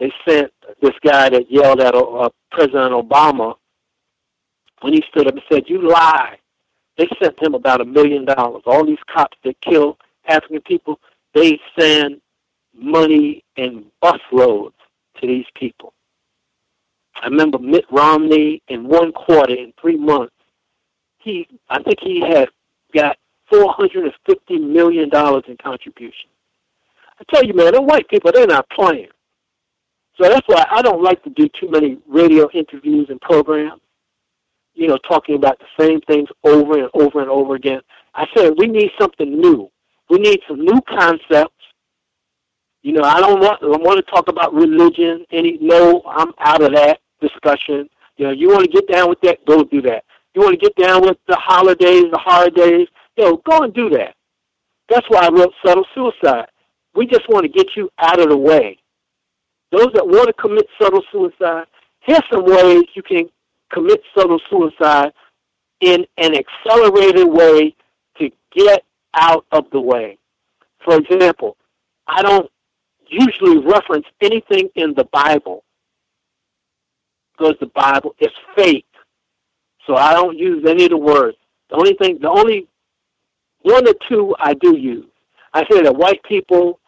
They 0.00 0.12
sent 0.26 0.52
this 0.82 0.94
guy 1.04 1.28
that 1.30 1.50
yelled 1.50 1.80
at 1.80 1.94
uh, 1.94 2.28
President 2.50 2.92
Obama 2.92 3.54
when 4.80 4.92
he 4.92 5.02
stood 5.08 5.26
up 5.26 5.34
and 5.34 5.42
said, 5.50 5.64
you 5.66 5.88
lie. 5.88 6.38
They 6.96 7.08
sent 7.22 7.42
him 7.42 7.54
about 7.54 7.80
a 7.80 7.84
million 7.84 8.24
dollars. 8.24 8.62
All 8.66 8.84
these 8.86 8.98
cops 9.12 9.36
that 9.44 9.60
kill 9.60 9.98
African 10.28 10.60
people, 10.62 11.00
they 11.32 11.58
send 11.78 12.20
money 12.76 13.44
in 13.56 13.86
busloads 14.02 14.74
to 15.20 15.26
these 15.26 15.46
people. 15.56 15.92
I 17.20 17.26
remember 17.26 17.58
Mitt 17.58 17.84
Romney 17.90 18.62
in 18.68 18.86
one 18.88 19.12
quarter 19.12 19.54
in 19.54 19.72
three 19.80 19.96
months. 19.96 20.34
He, 21.18 21.48
I 21.68 21.82
think 21.82 21.98
he 22.00 22.20
had 22.20 22.48
got 22.94 23.16
four 23.50 23.72
hundred 23.72 24.04
and 24.04 24.14
fifty 24.26 24.58
million 24.58 25.08
dollars 25.08 25.44
in 25.48 25.56
contributions. 25.56 26.32
I 27.18 27.24
tell 27.32 27.44
you, 27.44 27.54
man, 27.54 27.72
the 27.72 27.82
white 27.82 28.08
people 28.08 28.32
they're 28.32 28.46
not 28.46 28.68
playing. 28.70 29.08
So 30.20 30.28
that's 30.28 30.46
why 30.46 30.64
I 30.70 30.82
don't 30.82 31.02
like 31.02 31.22
to 31.24 31.30
do 31.30 31.48
too 31.60 31.68
many 31.70 31.98
radio 32.06 32.48
interviews 32.52 33.06
and 33.10 33.20
programs. 33.20 33.80
You 34.74 34.88
know, 34.88 34.98
talking 35.08 35.36
about 35.36 35.60
the 35.60 35.84
same 35.84 36.00
things 36.02 36.28
over 36.42 36.78
and 36.78 36.90
over 36.94 37.20
and 37.20 37.30
over 37.30 37.54
again. 37.54 37.80
I 38.14 38.26
said 38.34 38.54
we 38.58 38.66
need 38.66 38.90
something 39.00 39.40
new. 39.40 39.70
We 40.10 40.18
need 40.18 40.40
some 40.48 40.64
new 40.64 40.80
concepts. 40.88 41.52
You 42.82 42.92
know, 42.92 43.02
I 43.02 43.20
don't 43.20 43.40
want 43.40 43.62
I 43.62 43.66
want 43.66 44.04
to 44.04 44.10
talk 44.10 44.28
about 44.28 44.52
religion. 44.52 45.24
Any 45.30 45.58
no, 45.60 46.02
I'm 46.06 46.32
out 46.38 46.62
of 46.62 46.72
that 46.74 47.00
discussion. 47.20 47.88
You 48.16 48.26
know, 48.26 48.32
you 48.32 48.48
want 48.48 48.64
to 48.64 48.70
get 48.70 48.86
down 48.88 49.08
with 49.08 49.20
that, 49.22 49.44
go 49.46 49.64
do 49.64 49.82
that. 49.82 50.04
You 50.34 50.42
want 50.42 50.58
to 50.58 50.68
get 50.68 50.76
down 50.76 51.02
with 51.02 51.16
the 51.26 51.36
holidays, 51.36 52.04
the 52.12 52.18
hard 52.18 52.54
know, 53.18 53.42
go 53.48 53.62
and 53.62 53.72
do 53.74 53.90
that. 53.90 54.14
That's 54.88 55.06
why 55.08 55.26
I 55.26 55.30
wrote 55.30 55.52
Subtle 55.64 55.86
Suicide. 55.94 56.48
We 56.94 57.06
just 57.06 57.28
want 57.28 57.44
to 57.44 57.48
get 57.48 57.68
you 57.76 57.90
out 57.98 58.20
of 58.20 58.28
the 58.28 58.36
way. 58.36 58.78
Those 59.72 59.88
that 59.94 60.06
want 60.06 60.28
to 60.28 60.32
commit 60.34 60.66
subtle 60.80 61.02
suicide, 61.10 61.66
here's 62.00 62.22
some 62.32 62.44
ways 62.44 62.84
you 62.94 63.02
can 63.02 63.28
commit 63.72 64.00
subtle 64.16 64.40
suicide 64.48 65.12
in 65.80 66.06
an 66.16 66.34
accelerated 66.36 67.26
way 67.26 67.74
to 68.18 68.30
get 68.54 68.84
out 69.14 69.44
of 69.50 69.64
the 69.72 69.80
way. 69.80 70.16
For 70.84 70.96
example, 70.96 71.56
I 72.06 72.22
don't 72.22 72.48
usually 73.08 73.58
reference 73.58 74.06
anything 74.20 74.68
in 74.76 74.94
the 74.94 75.04
Bible 75.04 75.64
because 77.32 77.56
the 77.58 77.66
Bible 77.66 78.14
is 78.20 78.30
fake. 78.54 78.86
So 79.86 79.96
I 79.96 80.12
don't 80.12 80.38
use 80.38 80.64
any 80.68 80.84
of 80.84 80.90
the 80.90 80.96
words. 80.96 81.36
The 81.70 81.76
only 81.76 81.94
thing, 81.94 82.18
the 82.20 82.30
only 82.30 82.68
one 83.64 83.88
or 83.88 83.94
two 84.08 84.34
I 84.38 84.54
do 84.54 84.76
use. 84.76 85.06
I 85.52 85.64
say 85.70 85.82
that 85.82 85.96
white 85.96 86.22
people 86.22 86.80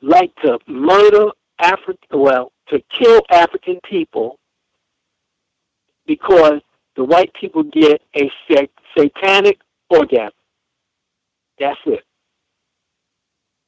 like 0.00 0.34
to 0.42 0.58
murder 0.66 1.30
African, 1.58 1.96
well, 2.12 2.52
to 2.68 2.80
kill 2.98 3.20
African 3.30 3.80
people 3.88 4.38
because 6.06 6.60
the 6.96 7.04
white 7.04 7.32
people 7.34 7.62
get 7.64 8.00
a 8.16 8.30
satanic 8.96 9.60
orgasm. 9.88 10.32
That's 11.58 11.78
it. 11.86 12.04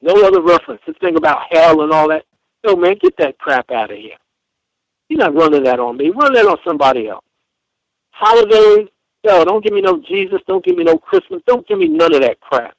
No 0.01 0.15
other 0.27 0.41
reference. 0.41 0.81
This 0.87 0.97
thing 1.01 1.17
about 1.17 1.43
hell 1.51 1.83
and 1.83 1.93
all 1.93 2.09
that. 2.09 2.25
No, 2.65 2.77
man, 2.77 2.97
get 3.01 3.17
that 3.19 3.39
crap 3.39 3.71
out 3.71 3.91
of 3.91 3.99
here. 3.99 4.17
You're 5.09 5.19
not 5.19 5.35
running 5.35 5.65
that 5.65 5.79
on 5.79 5.97
me. 5.97 6.11
Run 6.11 6.33
that 6.35 6.47
on 6.47 6.57
somebody 6.67 7.09
else. 7.09 7.25
Holidays, 8.11 8.89
yo, 9.23 9.45
don't 9.45 9.63
give 9.65 9.73
me 9.73 9.81
no 9.81 10.01
Jesus. 10.01 10.41
Don't 10.47 10.65
give 10.65 10.77
me 10.77 10.85
no 10.85 10.99
Christmas. 10.99 11.43
Don't 11.47 11.67
give 11.67 11.79
me 11.79 11.89
none 11.89 12.15
of 12.15 12.23
that 12.23 12.41
crap. 12.41 12.75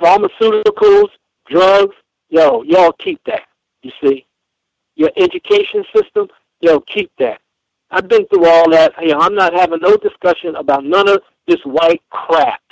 Pharmaceuticals, 0.00 1.08
drugs, 1.48 1.94
yo, 2.28 2.62
y'all 2.62 2.92
keep 2.92 3.20
that. 3.26 3.42
You 3.82 3.92
see? 4.02 4.26
Your 4.96 5.10
education 5.16 5.84
system, 5.94 6.28
yo, 6.60 6.80
keep 6.80 7.10
that. 7.18 7.40
I've 7.90 8.08
been 8.08 8.26
through 8.26 8.46
all 8.46 8.70
that. 8.70 8.92
Know, 9.00 9.18
I'm 9.18 9.34
not 9.34 9.52
having 9.52 9.80
no 9.80 9.96
discussion 9.96 10.56
about 10.56 10.84
none 10.84 11.08
of 11.08 11.20
this 11.46 11.60
white 11.64 12.02
crap. 12.10 12.62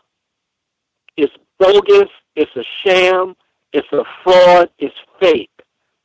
It's 1.17 1.33
bogus. 1.59 2.09
It's 2.37 2.51
a 2.57 2.65
sham. 2.83 3.37
It's 3.73 3.87
a 3.93 4.03
fraud. 4.25 4.71
It's 4.79 4.95
fake. 5.21 5.51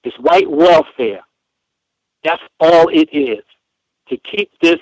It's 0.04 0.18
white 0.18 0.50
welfare. 0.50 1.22
That's 2.24 2.42
all 2.60 2.90
it 2.90 3.10
is 3.14 3.44
to 4.10 4.18
keep 4.18 4.52
this 4.62 4.80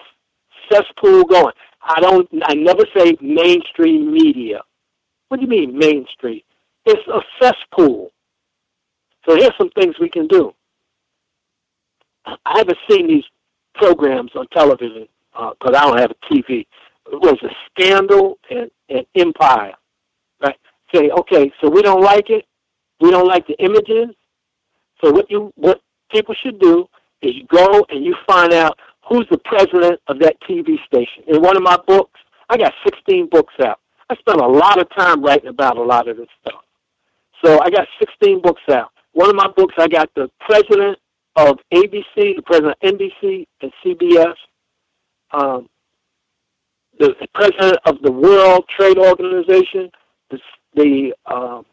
cesspool 0.71 1.23
going. 1.25 1.53
I 1.81 1.99
don't. 1.99 2.27
I 2.43 2.53
never 2.53 2.83
say 2.95 3.15
mainstream 3.21 4.11
media. 4.11 4.61
What 5.27 5.39
do 5.39 5.43
you 5.43 5.49
mean 5.49 5.77
mainstream? 5.77 6.41
It's 6.85 7.07
a 7.07 7.19
cesspool. 7.41 8.11
So 9.27 9.35
here's 9.35 9.55
some 9.57 9.69
things 9.71 9.95
we 9.99 10.09
can 10.09 10.27
do. 10.27 10.53
I 12.25 12.57
haven't 12.57 12.77
seen 12.89 13.07
these 13.07 13.23
programs 13.75 14.31
on 14.35 14.47
television 14.47 15.07
because 15.33 15.73
uh, 15.73 15.77
I 15.77 15.87
don't 15.87 15.99
have 15.99 16.11
a 16.11 16.33
TV. 16.33 16.65
It 17.11 17.19
was 17.21 17.37
a 17.43 17.49
scandal 17.69 18.37
and, 18.49 18.69
and 18.89 19.05
empire. 19.15 19.73
Right? 20.41 20.57
Say, 20.93 21.09
okay, 21.09 21.51
so 21.61 21.69
we 21.69 21.81
don't 21.81 22.01
like 22.01 22.29
it. 22.29 22.45
We 23.01 23.11
don't 23.11 23.27
like 23.27 23.47
the 23.47 23.55
images. 23.59 24.15
So 25.03 25.11
what 25.11 25.29
you 25.29 25.51
what 25.55 25.81
people 26.11 26.35
should 26.41 26.59
do 26.59 26.87
is 27.21 27.35
you 27.35 27.45
go 27.47 27.85
and 27.89 28.05
you 28.05 28.15
find 28.27 28.53
out 28.53 28.77
who's 29.07 29.27
the 29.29 29.37
president 29.39 29.99
of 30.07 30.19
that 30.19 30.35
TV 30.49 30.77
station. 30.85 31.23
In 31.27 31.41
one 31.41 31.57
of 31.57 31.63
my 31.63 31.77
books, 31.87 32.19
I 32.49 32.57
got 32.57 32.73
16 32.85 33.29
books 33.29 33.53
out. 33.63 33.79
I 34.09 34.15
spent 34.15 34.39
a 34.39 34.47
lot 34.47 34.79
of 34.79 34.87
time 34.95 35.23
writing 35.23 35.49
about 35.49 35.77
a 35.77 35.83
lot 35.83 36.07
of 36.07 36.17
this 36.17 36.27
stuff. 36.41 36.61
So 37.43 37.59
I 37.61 37.69
got 37.69 37.87
16 37.99 38.41
books 38.41 38.61
out. 38.69 38.89
One 39.13 39.29
of 39.29 39.35
my 39.35 39.47
books, 39.55 39.75
I 39.77 39.87
got 39.87 40.09
the 40.15 40.29
president 40.39 40.97
of 41.35 41.57
ABC, 41.73 42.35
the 42.35 42.41
president 42.45 42.75
of 42.81 42.93
NBC 42.93 43.47
and 43.61 43.71
CBS, 43.83 44.35
um, 45.31 45.69
the, 46.99 47.15
president 47.33 47.77
of 47.85 48.01
the 48.01 48.11
World 48.11 48.65
Trade 48.75 48.97
Organization, 48.97 49.89
the, 50.29 50.39
the 50.75 51.13
um, 51.25 51.65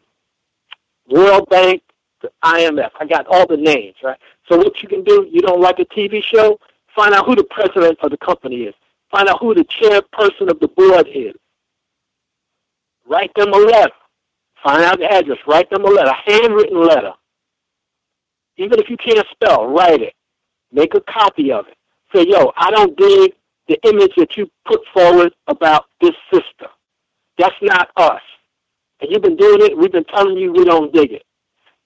World 1.09 1.47
Bank, 1.49 1.83
the 2.21 2.31
IMF. 2.43 2.89
I 2.99 3.05
got 3.05 3.27
all 3.27 3.47
the 3.47 3.57
names, 3.57 3.95
right? 4.03 4.17
So 4.49 4.57
what 4.57 4.81
you 4.81 4.89
can 4.89 5.03
do, 5.03 5.27
you 5.31 5.41
don't 5.41 5.61
like 5.61 5.79
a 5.79 5.85
TV 5.85 6.23
show, 6.23 6.59
find 6.95 7.13
out 7.13 7.25
who 7.25 7.35
the 7.35 7.43
president 7.45 7.97
of 8.01 8.11
the 8.11 8.17
company 8.17 8.63
is. 8.63 8.75
Find 9.11 9.27
out 9.27 9.39
who 9.39 9.53
the 9.53 9.65
chairperson 9.65 10.49
of 10.49 10.59
the 10.59 10.69
board 10.69 11.07
is. 11.13 11.33
Write 13.07 13.31
them 13.35 13.53
a 13.53 13.57
letter. 13.57 13.93
Find 14.63 14.83
out 14.83 14.99
the 14.99 15.11
address. 15.11 15.39
Write 15.47 15.69
them 15.69 15.83
a 15.83 15.89
letter, 15.89 16.09
a 16.11 16.31
handwritten 16.31 16.81
letter. 16.81 17.13
Even 18.57 18.79
if 18.79 18.89
you 18.89 18.97
can't 18.97 19.25
spell, 19.31 19.67
write 19.67 20.01
it. 20.01 20.13
Make 20.71 20.93
a 20.93 21.01
copy 21.01 21.51
of 21.51 21.67
it. 21.67 21.77
Say, 22.15 22.25
yo, 22.27 22.51
I 22.55 22.71
don't 22.71 22.95
dig 22.95 23.33
the 23.67 23.79
image 23.87 24.11
that 24.17 24.37
you 24.37 24.49
put 24.65 24.81
forward 24.93 25.33
about 25.47 25.85
this 25.99 26.15
sister. 26.31 26.67
That's 27.37 27.55
not 27.61 27.89
us. 27.97 28.21
And 28.99 29.09
you've 29.11 29.23
been 29.23 29.35
doing 29.35 29.61
it. 29.61 29.77
We've 29.77 29.91
been 29.91 30.05
telling 30.05 30.37
you 30.37 30.51
we 30.51 30.63
don't 30.63 30.93
dig 30.93 31.11
it. 31.11 31.23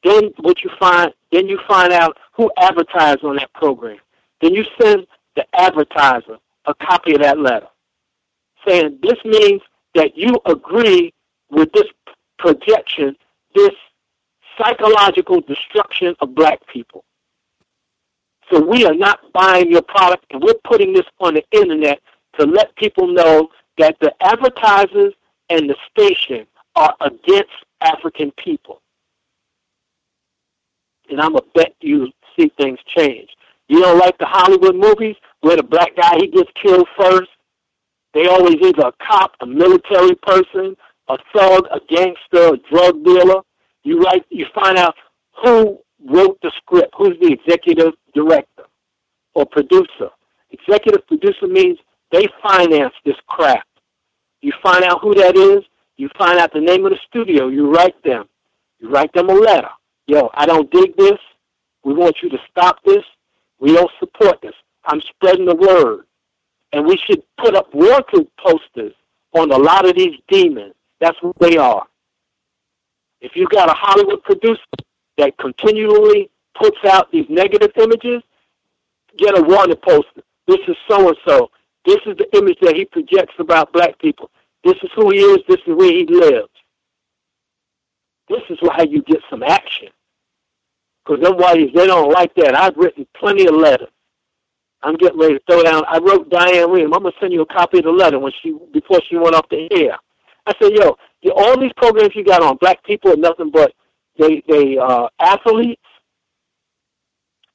Then 0.03 0.31
what 0.41 0.63
you 0.63 0.69
find, 0.79 1.11
then 1.31 1.47
you 1.47 1.59
find 1.67 1.93
out 1.93 2.17
who 2.33 2.51
advertised 2.57 3.23
on 3.23 3.37
that 3.37 3.51
program. 3.53 3.97
Then 4.41 4.53
you 4.53 4.65
send 4.81 5.07
the 5.35 5.45
advertiser 5.53 6.37
a 6.65 6.73
copy 6.75 7.13
of 7.13 7.21
that 7.21 7.39
letter, 7.39 7.67
saying 8.67 8.99
this 9.01 9.17
means 9.23 9.61
that 9.93 10.17
you 10.17 10.39
agree 10.45 11.13
with 11.49 11.71
this 11.73 11.87
projection, 12.37 13.15
this 13.53 13.73
psychological 14.57 15.41
destruction 15.41 16.15
of 16.19 16.35
black 16.35 16.59
people. 16.67 17.03
So 18.51 18.59
we 18.59 18.85
are 18.85 18.93
not 18.93 19.19
buying 19.33 19.71
your 19.71 19.81
product, 19.81 20.25
and 20.29 20.41
we're 20.41 20.53
putting 20.63 20.93
this 20.93 21.05
on 21.19 21.33
the 21.33 21.43
internet 21.51 21.99
to 22.39 22.45
let 22.45 22.75
people 22.75 23.07
know 23.07 23.49
that 23.77 23.97
the 23.99 24.13
advertisers 24.21 25.13
and 25.49 25.69
the 25.69 25.75
station 25.89 26.45
are 26.75 26.93
against 27.01 27.51
African 27.81 28.31
people. 28.31 28.81
And 31.09 31.21
I'm 31.21 31.31
going 31.31 31.43
to 31.43 31.49
bet 31.53 31.75
you 31.81 32.11
see 32.37 32.51
things 32.57 32.79
change. 32.95 33.29
You 33.67 33.81
don't 33.81 33.99
like 33.99 34.17
the 34.17 34.25
Hollywood 34.27 34.75
movies 34.75 35.15
where 35.41 35.57
the 35.57 35.63
black 35.63 35.95
guy, 35.95 36.17
he 36.17 36.27
gets 36.27 36.49
killed 36.61 36.87
first? 36.97 37.29
They 38.13 38.27
always 38.27 38.55
either 38.61 38.87
a 38.87 38.93
cop, 39.05 39.33
a 39.41 39.45
military 39.45 40.15
person, 40.23 40.75
a 41.09 41.17
thug, 41.33 41.65
a 41.71 41.79
gangster, 41.89 42.53
a 42.53 42.57
drug 42.71 43.03
dealer. 43.03 43.41
You 43.83 43.99
write, 43.99 44.25
you 44.29 44.45
find 44.53 44.77
out 44.77 44.95
who 45.43 45.79
wrote 46.07 46.39
the 46.41 46.51
script, 46.57 46.93
who's 46.97 47.17
the 47.21 47.33
executive 47.33 47.93
director 48.13 48.63
or 49.33 49.45
producer. 49.45 50.09
Executive 50.51 51.05
producer 51.07 51.47
means 51.47 51.77
they 52.11 52.27
finance 52.41 52.93
this 53.03 53.15
crap. 53.27 53.67
You 54.41 54.53
find 54.63 54.83
out 54.83 55.01
who 55.01 55.13
that 55.15 55.35
is. 55.35 55.63
You 55.97 56.09
find 56.17 56.39
out 56.39 56.53
the 56.53 56.61
name 56.61 56.85
of 56.85 56.91
the 56.91 56.99
studio. 57.07 57.47
You 57.47 57.71
write 57.71 58.01
them. 58.03 58.25
You 58.79 58.89
write 58.89 59.11
them 59.13 59.29
a 59.29 59.33
letter. 59.33 59.69
Yo, 60.07 60.29
I 60.33 60.45
don't 60.45 60.71
dig 60.71 60.95
this. 60.97 61.19
We 61.83 61.93
want 61.93 62.17
you 62.21 62.29
to 62.29 62.37
stop 62.49 62.77
this. 62.85 63.03
We 63.59 63.73
don't 63.73 63.91
support 63.99 64.41
this. 64.41 64.53
I'm 64.85 65.01
spreading 65.01 65.45
the 65.45 65.55
word. 65.55 66.05
And 66.73 66.85
we 66.85 66.97
should 66.97 67.23
put 67.37 67.55
up 67.55 67.73
wanted 67.73 68.27
posters 68.37 68.93
on 69.33 69.51
a 69.51 69.57
lot 69.57 69.87
of 69.87 69.95
these 69.95 70.19
demons. 70.29 70.73
That's 70.99 71.17
what 71.21 71.37
they 71.39 71.57
are. 71.57 71.85
If 73.21 73.35
you 73.35 73.47
got 73.47 73.69
a 73.69 73.73
Hollywood 73.73 74.23
producer 74.23 74.61
that 75.17 75.37
continually 75.37 76.29
puts 76.59 76.77
out 76.85 77.11
these 77.11 77.25
negative 77.29 77.71
images, 77.77 78.21
get 79.17 79.37
a 79.37 79.41
wanted 79.41 79.81
poster. 79.81 80.21
This 80.47 80.59
is 80.67 80.75
so 80.89 81.07
and 81.07 81.17
so. 81.27 81.49
This 81.85 81.99
is 82.05 82.17
the 82.17 82.27
image 82.37 82.57
that 82.61 82.75
he 82.75 82.85
projects 82.85 83.35
about 83.39 83.71
black 83.71 83.97
people. 83.99 84.29
This 84.63 84.75
is 84.83 84.89
who 84.95 85.11
he 85.11 85.19
is. 85.19 85.39
This 85.47 85.59
is 85.65 85.75
where 85.75 85.91
he 85.91 86.05
lives. 86.05 86.49
This 88.27 88.41
is 88.49 88.57
how 88.71 88.83
you 88.83 89.03
get 89.03 89.21
some 89.29 89.43
action. 89.43 89.89
Because 91.05 91.23
them 91.23 91.37
whiteys, 91.37 91.73
they 91.73 91.85
don't 91.85 92.11
like 92.11 92.33
that. 92.35 92.57
I've 92.57 92.75
written 92.75 93.05
plenty 93.17 93.47
of 93.47 93.55
letters. 93.55 93.89
I'm 94.81 94.95
getting 94.95 95.19
ready 95.19 95.35
to 95.35 95.41
throw 95.49 95.63
down. 95.63 95.83
I 95.87 95.97
wrote 95.97 96.29
Diane 96.29 96.69
Rehm. 96.69 96.85
I'm 96.85 97.03
gonna 97.03 97.11
send 97.19 97.33
you 97.33 97.41
a 97.41 97.45
copy 97.45 97.79
of 97.79 97.85
the 97.85 97.91
letter 97.91 98.19
when 98.19 98.31
she 98.41 98.55
before 98.73 98.99
she 99.09 99.17
went 99.17 99.35
off 99.35 99.49
the 99.49 99.67
air. 99.71 99.97
I 100.45 100.53
said, 100.61 100.73
yo, 100.73 100.95
all 101.35 101.59
these 101.59 101.73
programs 101.75 102.15
you 102.15 102.23
got 102.23 102.43
on 102.43 102.57
black 102.57 102.83
people 102.83 103.11
are 103.11 103.17
nothing 103.17 103.49
but 103.51 103.73
they 104.17 104.43
they 104.47 104.77
are 104.77 105.09
athletes. 105.19 105.81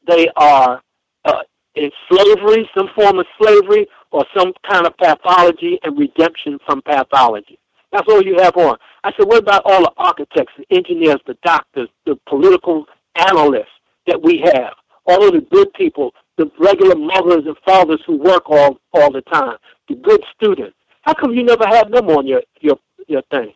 They 0.09 0.29
are 0.37 0.83
uh, 1.25 1.43
in 1.77 1.91
slavery, 2.11 2.69
some 2.77 2.89
form 2.97 3.21
of 3.21 3.27
slavery, 3.41 3.87
or 4.11 4.25
some 4.37 4.53
kind 4.69 4.87
of 4.87 4.97
pathology 4.97 5.79
and 5.85 5.97
redemption 5.97 6.59
from 6.67 6.83
pathology. 6.83 7.59
That's 7.93 8.09
all 8.09 8.23
you 8.23 8.37
have 8.41 8.57
on. 8.57 8.77
I 9.05 9.13
said, 9.17 9.27
what 9.27 9.39
about 9.39 9.63
all 9.65 9.83
the 9.83 9.93
architects, 9.97 10.53
the 10.57 10.77
engineers, 10.77 11.21
the 11.27 11.37
doctors, 11.45 11.89
the 12.07 12.19
political 12.29 12.87
analysts 13.17 13.69
that 14.07 14.23
we 14.23 14.39
have? 14.39 14.75
All 15.07 15.27
of 15.27 15.33
the 15.33 15.41
good 15.51 15.73
people, 15.75 16.13
the 16.37 16.51
regular 16.59 16.95
mothers 16.95 17.45
and 17.47 17.57
fathers 17.65 18.01
who 18.07 18.17
work 18.17 18.49
all 18.49 18.79
all 18.93 19.11
the 19.11 19.23
time, 19.23 19.57
the 19.89 19.97
good 19.97 20.23
students. 20.35 20.77
How 21.03 21.15
come 21.15 21.33
you 21.33 21.43
never 21.43 21.67
have 21.67 21.91
them 21.91 22.09
on 22.09 22.27
your 22.27 22.43
your 22.61 22.77
your 23.09 23.23
thing? 23.31 23.53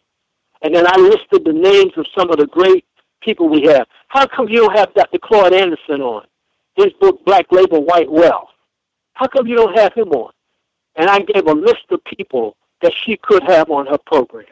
And 0.63 0.75
then 0.75 0.87
I 0.87 0.97
listed 0.97 1.45
the 1.45 1.53
names 1.53 1.93
of 1.97 2.07
some 2.17 2.31
of 2.31 2.39
the 2.39 2.47
great 2.47 2.85
people 3.21 3.49
we 3.49 3.63
have. 3.63 3.87
How 4.09 4.27
come 4.27 4.49
you 4.49 4.61
don't 4.61 4.77
have 4.77 4.95
Dr. 4.95 5.19
Claude 5.19 5.53
Anderson 5.53 6.01
on? 6.01 6.27
His 6.77 6.93
book, 7.01 7.25
Black 7.25 7.47
Labor, 7.51 7.81
White 7.81 8.11
Wealth. 8.11 8.49
How 9.13 9.27
come 9.29 9.47
you 9.47 9.57
don't 9.57 9.79
have 9.79 9.93
him 9.95 10.09
on? 10.09 10.33
And 10.97 11.09
I 11.09 11.21
gave 11.21 11.47
a 11.47 11.53
list 11.53 11.85
of 11.91 12.03
people 12.05 12.57
that 12.83 12.93
she 13.05 13.17
could 13.17 13.43
have 13.45 13.71
on 13.71 13.87
her 13.87 13.99
program. 14.07 14.47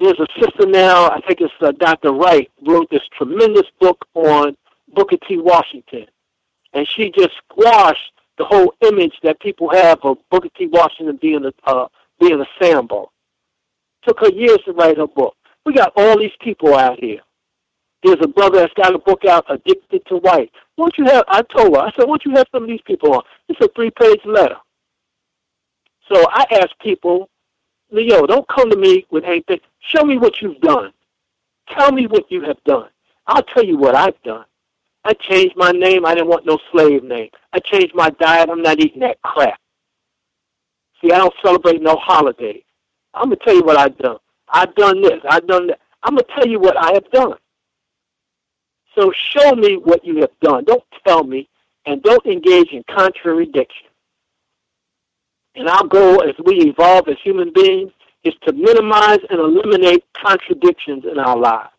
There's 0.00 0.18
a 0.20 0.26
sister 0.40 0.66
now, 0.66 1.10
I 1.10 1.20
think 1.26 1.40
it's 1.40 1.52
uh, 1.60 1.72
Dr. 1.72 2.12
Wright, 2.12 2.50
wrote 2.66 2.88
this 2.90 3.02
tremendous 3.16 3.66
book 3.80 4.04
on 4.14 4.56
Booker 4.94 5.16
T. 5.26 5.38
Washington. 5.38 6.06
And 6.72 6.86
she 6.88 7.10
just 7.10 7.32
squashed 7.50 8.12
the 8.36 8.44
whole 8.44 8.72
image 8.82 9.14
that 9.24 9.40
people 9.40 9.68
have 9.70 9.98
of 10.02 10.18
Booker 10.30 10.48
T. 10.56 10.68
Washington 10.68 11.18
being 11.20 11.44
a 11.44 11.52
uh, 11.68 11.88
being 12.20 12.40
a 12.40 12.46
Sambo. 12.60 13.10
Took 14.06 14.20
her 14.20 14.30
years 14.30 14.58
to 14.64 14.72
write 14.72 14.98
her 14.98 15.06
book. 15.06 15.34
We 15.64 15.72
got 15.72 15.92
all 15.96 16.18
these 16.18 16.36
people 16.40 16.74
out 16.74 16.98
here. 17.00 17.20
There's 18.04 18.18
a 18.22 18.28
brother 18.28 18.60
that's 18.60 18.72
got 18.74 18.94
a 18.94 18.98
book 18.98 19.24
out, 19.24 19.44
Addicted 19.48 20.06
to 20.06 20.16
White. 20.18 20.52
Won't 20.76 20.96
you 20.96 21.04
have? 21.06 21.24
I 21.28 21.42
told 21.42 21.74
her. 21.74 21.82
I 21.82 21.90
said, 21.96 22.06
won't 22.06 22.24
you 22.24 22.32
have 22.36 22.46
some 22.52 22.62
of 22.62 22.68
these 22.68 22.80
people 22.86 23.12
on? 23.12 23.22
It's 23.48 23.60
a 23.60 23.68
three-page 23.74 24.20
letter. 24.24 24.56
So 26.12 26.24
I 26.30 26.44
ask 26.52 26.70
people, 26.80 27.28
Leo, 27.90 28.26
don't 28.26 28.46
come 28.48 28.70
to 28.70 28.76
me 28.76 29.06
with 29.10 29.24
anything. 29.24 29.60
Show 29.80 30.04
me 30.04 30.18
what 30.18 30.40
you've 30.40 30.60
done. 30.60 30.92
Tell 31.76 31.92
me 31.92 32.06
what 32.06 32.30
you 32.30 32.42
have 32.42 32.62
done. 32.64 32.88
I'll 33.26 33.42
tell 33.42 33.64
you 33.64 33.76
what 33.76 33.94
I've 33.94 34.20
done. 34.22 34.44
I 35.04 35.14
changed 35.14 35.56
my 35.56 35.70
name. 35.70 36.04
I 36.04 36.14
didn't 36.14 36.28
want 36.28 36.46
no 36.46 36.58
slave 36.70 37.02
name. 37.02 37.30
I 37.52 37.58
changed 37.60 37.94
my 37.94 38.10
diet. 38.10 38.50
I'm 38.50 38.62
not 38.62 38.80
eating 38.80 39.00
that 39.00 39.20
crap. 39.22 39.60
See, 41.00 41.12
I 41.12 41.18
don't 41.18 41.34
celebrate 41.42 41.80
no 41.80 41.96
holidays. 41.96 42.62
I'm 43.14 43.28
going 43.28 43.38
to 43.38 43.44
tell 43.44 43.54
you 43.54 43.64
what 43.64 43.78
I've 43.78 43.96
done. 43.98 44.18
I've 44.48 44.74
done 44.74 45.02
this. 45.02 45.20
I've 45.28 45.46
done 45.46 45.68
that. 45.68 45.80
I'm 46.02 46.14
going 46.14 46.24
to 46.24 46.34
tell 46.34 46.46
you 46.46 46.60
what 46.60 46.76
I 46.76 46.92
have 46.92 47.10
done. 47.10 47.34
So 48.94 49.12
show 49.32 49.52
me 49.52 49.76
what 49.76 50.04
you 50.04 50.16
have 50.20 50.30
done. 50.40 50.64
Don't 50.64 50.84
tell 51.06 51.22
me, 51.22 51.48
and 51.86 52.02
don't 52.02 52.24
engage 52.26 52.72
in 52.72 52.82
contradiction. 52.84 53.87
And 55.58 55.68
our 55.68 55.84
goal 55.88 56.22
as 56.22 56.36
we 56.44 56.60
evolve 56.60 57.08
as 57.08 57.16
human 57.24 57.52
beings 57.52 57.90
is 58.22 58.32
to 58.46 58.52
minimize 58.52 59.18
and 59.28 59.40
eliminate 59.40 60.04
contradictions 60.16 61.04
in 61.10 61.18
our 61.18 61.36
lives. 61.36 61.72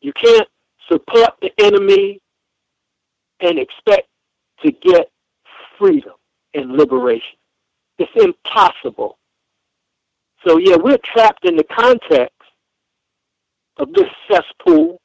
You 0.00 0.12
can't 0.12 0.48
support 0.90 1.30
the 1.40 1.52
enemy 1.58 2.20
and 3.38 3.60
expect 3.60 4.08
to 4.64 4.72
get 4.72 5.08
freedom 5.78 6.14
and 6.54 6.72
liberation. 6.72 7.38
It's 7.98 8.10
impossible. 8.16 9.18
So, 10.44 10.58
yeah, 10.58 10.74
we're 10.74 10.98
trapped 11.04 11.44
in 11.44 11.54
the 11.54 11.64
context 11.64 12.34
of 13.76 13.92
this 13.92 14.08
cesspool. 14.28 15.00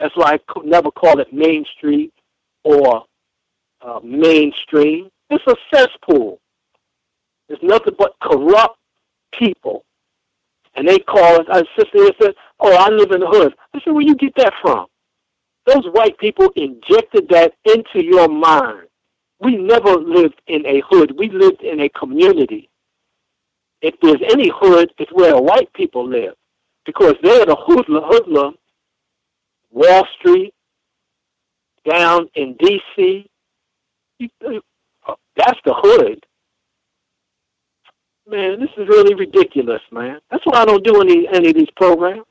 That's 0.00 0.16
why 0.16 0.32
I 0.32 0.38
could 0.48 0.66
never 0.66 0.90
call 0.90 1.20
it 1.20 1.32
Main 1.32 1.64
Street 1.76 2.12
or 2.64 3.04
uh, 3.82 4.00
mainstream. 4.02 5.10
It's 5.30 5.44
a 5.46 5.54
cesspool. 5.72 6.39
It's 7.50 7.62
nothing 7.64 7.94
but 7.98 8.14
corrupt 8.22 8.78
people. 9.36 9.84
And 10.76 10.86
they 10.86 11.00
call 11.00 11.40
us, 11.40 11.46
our 11.50 11.64
sister 11.76 12.12
said, 12.22 12.34
oh, 12.60 12.74
I 12.74 12.88
live 12.90 13.10
in 13.10 13.20
the 13.20 13.26
hood. 13.26 13.54
I 13.74 13.80
said, 13.84 13.90
where 13.90 14.02
you 14.02 14.14
get 14.14 14.32
that 14.36 14.52
from? 14.62 14.86
Those 15.66 15.84
white 15.92 16.16
people 16.18 16.50
injected 16.54 17.28
that 17.30 17.52
into 17.64 18.04
your 18.04 18.28
mind. 18.28 18.86
We 19.40 19.56
never 19.56 19.96
lived 19.96 20.40
in 20.46 20.64
a 20.64 20.80
hood. 20.88 21.18
We 21.18 21.28
lived 21.28 21.62
in 21.62 21.80
a 21.80 21.88
community. 21.88 22.70
If 23.82 23.94
there's 24.00 24.22
any 24.30 24.50
hood, 24.54 24.92
it's 24.98 25.12
where 25.12 25.36
white 25.36 25.72
people 25.72 26.08
live. 26.08 26.34
Because 26.86 27.14
they're 27.22 27.46
the 27.46 27.56
hoodlum, 27.56 28.04
hoodlum, 28.06 28.54
Wall 29.70 30.06
Street, 30.18 30.54
down 31.88 32.28
in 32.34 32.54
D.C. 32.58 33.28
Uh, 34.22 35.14
that's 35.36 35.58
the 35.64 35.74
hood. 35.76 36.24
Man, 38.30 38.60
this 38.60 38.70
is 38.76 38.86
really 38.86 39.14
ridiculous, 39.14 39.80
man. 39.90 40.20
That's 40.30 40.44
why 40.44 40.60
I 40.60 40.64
don't 40.64 40.84
do 40.84 41.00
any 41.00 41.26
any 41.32 41.48
of 41.48 41.56
these 41.56 41.70
programs. 41.74 42.24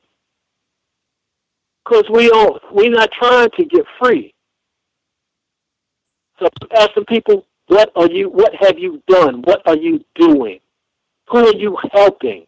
Because 1.84 2.06
we 2.10 2.30
don't, 2.30 2.62
we're 2.72 2.92
not 2.92 3.10
trying 3.12 3.50
to 3.58 3.66
get 3.66 3.86
free. 4.02 4.34
So 6.40 6.48
asking 6.78 7.06
people, 7.06 7.46
what 7.68 7.92
are 7.98 8.10
you, 8.10 8.30
what 8.30 8.54
have 8.62 8.80
you 8.80 9.02
done? 9.08 9.42
What 9.42 9.62
are 9.66 9.76
you 9.76 10.00
doing? 10.16 10.60
Who 11.30 11.38
are 11.40 11.56
you 11.56 11.78
helping? 11.92 12.46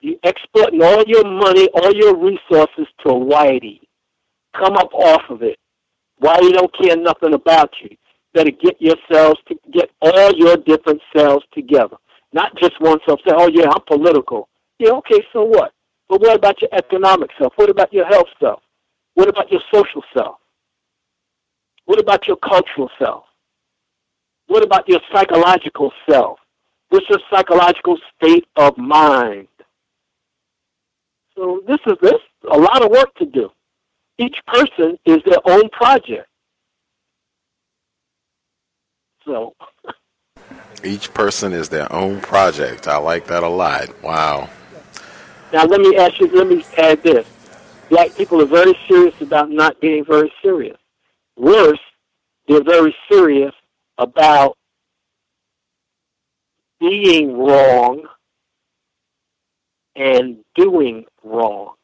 You 0.00 0.16
exporting 0.22 0.82
all 0.82 1.02
your 1.06 1.24
money, 1.24 1.68
all 1.74 1.92
your 1.92 2.16
resources 2.16 2.86
to 3.04 3.08
Whitey. 3.08 3.80
Come 4.56 4.76
up 4.76 4.92
off 4.94 5.22
of 5.28 5.42
it. 5.42 5.58
Whitey 6.22 6.52
don't 6.52 6.72
care 6.78 6.96
nothing 6.96 7.34
about 7.34 7.70
you 7.82 7.96
better 8.34 8.50
get 8.50 8.80
yourselves 8.80 9.40
to 9.48 9.56
get 9.72 9.90
all 10.00 10.32
your 10.34 10.56
different 10.56 11.00
selves 11.16 11.44
together. 11.52 11.96
Not 12.32 12.56
just 12.56 12.80
one 12.80 12.98
self. 13.06 13.20
Say, 13.26 13.34
oh 13.36 13.48
yeah, 13.52 13.70
I'm 13.70 13.82
political. 13.86 14.48
Yeah, 14.78 14.92
okay, 14.92 15.22
so 15.32 15.44
what? 15.44 15.72
But 16.08 16.20
what 16.20 16.36
about 16.36 16.60
your 16.60 16.70
economic 16.72 17.30
self? 17.38 17.52
What 17.56 17.70
about 17.70 17.92
your 17.92 18.06
health 18.06 18.28
self? 18.40 18.62
What 19.14 19.28
about 19.28 19.50
your 19.50 19.60
social 19.72 20.02
self? 20.16 20.36
What 21.84 22.00
about 22.00 22.26
your 22.26 22.36
cultural 22.36 22.90
self? 22.98 23.24
What 24.46 24.64
about 24.64 24.88
your 24.88 25.00
psychological 25.12 25.92
self? 26.08 26.38
What's 26.88 27.06
your 27.08 27.20
psychological 27.32 27.98
state 28.16 28.46
of 28.56 28.76
mind? 28.76 29.48
So 31.36 31.62
this 31.66 31.78
is 31.86 31.94
this 32.02 32.20
a 32.50 32.58
lot 32.58 32.82
of 32.84 32.90
work 32.90 33.14
to 33.16 33.26
do. 33.26 33.50
Each 34.18 34.36
person 34.46 34.98
is 35.06 35.18
their 35.24 35.38
own 35.46 35.68
project. 35.70 36.28
So 39.24 39.54
each 40.84 41.12
person 41.12 41.52
is 41.52 41.68
their 41.68 41.92
own 41.92 42.20
project. 42.20 42.88
I 42.88 42.96
like 42.96 43.26
that 43.26 43.42
a 43.42 43.48
lot. 43.48 44.02
Wow. 44.02 44.48
Now 45.52 45.64
let 45.64 45.80
me 45.80 45.96
ask 45.96 46.18
you. 46.20 46.28
Let 46.28 46.46
me 46.46 46.64
add 46.78 47.02
this. 47.02 47.26
Black 47.90 48.14
people 48.16 48.40
are 48.40 48.46
very 48.46 48.74
serious 48.88 49.14
about 49.20 49.50
not 49.50 49.80
being 49.80 50.04
very 50.04 50.32
serious. 50.42 50.78
Worse, 51.36 51.80
they're 52.46 52.62
very 52.62 52.94
serious 53.10 53.52
about 53.98 54.56
being 56.78 57.36
wrong 57.36 58.06
and 59.96 60.38
doing 60.54 61.04
wrong. 61.24 61.74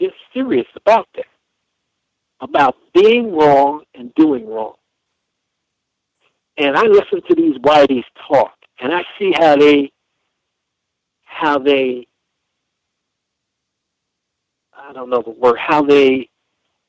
They're 0.00 0.10
serious 0.32 0.66
about 0.74 1.06
that. 1.16 1.26
About 2.40 2.76
being 2.94 3.32
wrong 3.32 3.82
and 3.94 4.14
doing 4.14 4.48
wrong 4.48 4.74
and 6.58 6.76
I 6.76 6.82
listen 6.82 7.22
to 7.28 7.34
these 7.36 7.56
whiteys 7.58 8.04
talk, 8.26 8.52
and 8.80 8.92
I 8.92 9.02
see 9.18 9.32
how 9.38 9.56
they, 9.56 9.92
how 11.24 11.58
they, 11.58 12.08
I 14.76 14.92
don't 14.92 15.08
know 15.08 15.22
the 15.22 15.30
word, 15.30 15.56
how 15.58 15.82
they 15.82 16.28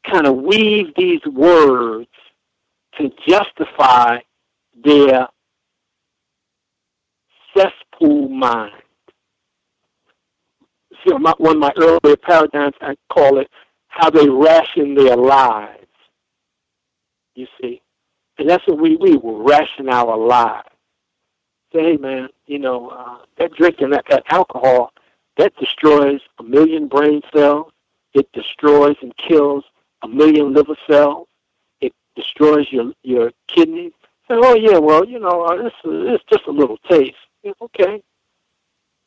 kind 0.09 0.25
of 0.25 0.37
weave 0.37 0.87
these 0.97 1.21
words 1.31 2.09
to 2.97 3.11
justify 3.27 4.17
their 4.83 5.27
cesspool 7.55 8.29
mind. 8.29 8.73
See, 11.05 11.15
my, 11.17 11.33
one 11.37 11.57
of 11.57 11.61
my 11.61 11.71
earlier 11.77 12.17
paradigms, 12.17 12.75
I 12.81 12.95
call 13.13 13.37
it 13.37 13.47
how 13.87 14.09
they 14.09 14.27
ration 14.27 14.95
their 14.95 15.15
lives. 15.15 15.85
You 17.35 17.45
see? 17.61 17.81
That's 18.49 18.65
what 18.67 18.79
we, 18.79 18.95
we 18.95 19.15
will 19.15 19.43
ration 19.43 19.89
our 19.89 20.17
lives. 20.17 20.67
Say, 21.71 21.83
hey 21.83 21.97
man, 21.97 22.29
you 22.47 22.57
know, 22.57 22.89
uh, 22.89 23.19
that 23.37 23.53
drinking, 23.53 23.91
that, 23.91 24.05
that 24.09 24.23
alcohol, 24.31 24.91
that 25.37 25.55
destroys 25.57 26.19
a 26.39 26.43
million 26.43 26.87
brain 26.87 27.21
cells. 27.31 27.71
It 28.15 28.27
destroys 28.33 28.95
and 29.03 29.15
kills 29.17 29.65
a 30.01 30.07
million 30.07 30.51
liver 30.53 30.75
cells. 30.89 31.27
It 31.79 31.93
destroys 32.15 32.65
your 32.71 32.91
your 33.03 33.31
kidneys. 33.47 33.91
Oh 34.31 34.55
yeah, 34.55 34.79
well, 34.79 35.05
you 35.05 35.19
know, 35.19 35.43
uh, 35.43 35.61
this 35.61 35.73
is 35.85 36.19
just 36.31 36.47
a 36.47 36.51
little 36.51 36.77
taste. 36.89 37.13
Yeah, 37.43 37.51
okay, 37.61 38.01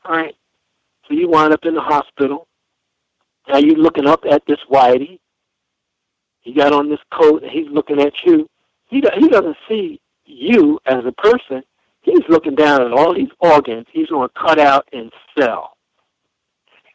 all 0.05 0.17
right. 0.17 0.37
So 1.09 1.15
you 1.15 1.29
wind 1.29 1.53
up 1.53 1.65
in 1.65 1.75
the 1.75 1.81
hospital. 1.81 2.47
Now 3.49 3.59
you're 3.59 3.75
looking 3.75 4.07
up 4.07 4.25
at 4.31 4.47
this 4.47 4.61
whitey. 4.71 5.19
He 6.43 6.53
got 6.53 6.73
on 6.73 6.89
this 6.89 7.01
coat 7.13 7.43
and 7.43 7.51
he's 7.51 7.69
looking 7.69 8.01
at 8.01 8.13
you. 8.25 8.49
He, 8.93 9.03
he 9.19 9.29
doesn't 9.29 9.57
see 9.67 10.03
you 10.27 10.79
as 10.85 11.03
a 11.07 11.13
person. 11.13 11.63
He's 12.03 12.21
looking 12.29 12.55
down 12.55 12.83
at 12.83 12.93
all 12.93 13.15
these 13.15 13.31
organs 13.41 13.87
he's 13.91 14.09
going 14.09 14.29
to 14.29 14.35
cut 14.39 14.61
out 14.61 14.87
and 14.93 15.11
sell. 15.39 15.79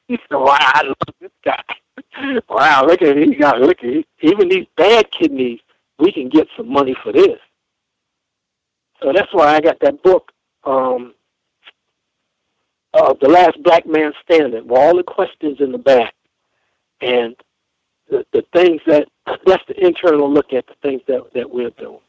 He 0.08 0.18
said, 0.30 0.38
wow, 0.38 0.82
look 0.86 0.98
at 1.08 1.16
this 1.20 1.32
guy. 1.44 1.64
wow, 2.50 2.86
look 2.86 3.02
at 3.02 3.18
he 3.18 3.34
got 3.34 3.60
look 3.60 3.84
at 3.84 4.06
even 4.22 4.48
these 4.48 4.68
bad 4.78 5.10
kidneys, 5.12 5.60
we 5.98 6.12
can 6.12 6.30
get 6.30 6.48
some 6.56 6.72
money 6.72 6.96
for 7.04 7.12
this. 7.12 7.40
So 9.02 9.12
that's 9.12 9.34
why 9.34 9.56
I 9.56 9.60
got 9.60 9.80
that 9.82 10.04
book, 10.04 10.32
um, 10.66 11.16
uh, 12.94 13.16
The 13.20 13.28
Last 13.28 13.62
Black 13.64 13.88
Man 13.88 14.14
Standing, 14.24 14.68
with 14.68 14.78
all 14.78 14.96
the 14.96 15.04
questions 15.04 15.58
in 15.60 15.72
the 15.72 15.80
back. 15.80 16.14
And 17.02 17.36
the, 18.10 18.26
the 18.34 18.44
things 18.54 18.82
that 18.88 19.08
that's 19.46 19.64
the 19.68 19.86
internal 19.86 20.32
look 20.32 20.54
at 20.54 20.68
the 20.68 20.76
things 20.82 21.02
that 21.08 21.22
that 21.34 21.50
we're 21.50 21.72
doing. 21.72 22.00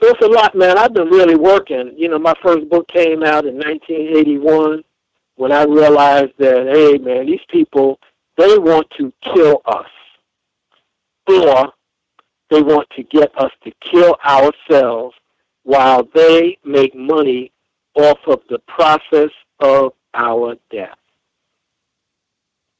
So 0.00 0.08
it's 0.10 0.22
a 0.24 0.28
lot, 0.28 0.54
man. 0.54 0.78
I've 0.78 0.94
been 0.94 1.08
really 1.08 1.36
working. 1.36 1.92
You 1.96 2.08
know, 2.08 2.18
my 2.18 2.34
first 2.42 2.68
book 2.68 2.88
came 2.88 3.22
out 3.24 3.46
in 3.46 3.56
1981 3.56 4.84
when 5.36 5.52
I 5.52 5.64
realized 5.64 6.32
that, 6.38 6.68
hey, 6.72 6.98
man, 6.98 7.26
these 7.26 7.40
people, 7.50 7.98
they 8.36 8.58
want 8.58 8.88
to 8.98 9.12
kill 9.34 9.62
us. 9.66 9.86
or 11.28 11.72
they 12.50 12.62
want 12.62 12.88
to 12.96 13.02
get 13.04 13.30
us 13.38 13.52
to 13.64 13.72
kill 13.80 14.16
ourselves 14.24 15.14
while 15.64 16.08
they 16.14 16.58
make 16.64 16.94
money 16.94 17.52
off 17.94 18.18
of 18.26 18.40
the 18.48 18.58
process 18.60 19.30
of 19.60 19.92
our 20.14 20.56
death. 20.70 20.96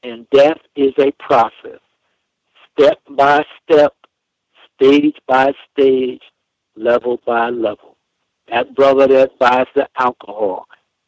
And 0.02 0.28
death 0.30 0.58
is 0.76 0.92
a 0.98 1.10
process, 1.18 1.80
step 2.72 3.00
by 3.10 3.44
step, 3.62 3.94
stage 4.74 5.16
by 5.26 5.52
stage, 5.72 6.22
level 6.76 7.20
by 7.26 7.50
level. 7.50 7.96
That 8.48 8.74
brother 8.74 9.06
that 9.08 9.38
buys 9.38 9.66
the 9.74 9.88
alcohol, 9.98 10.66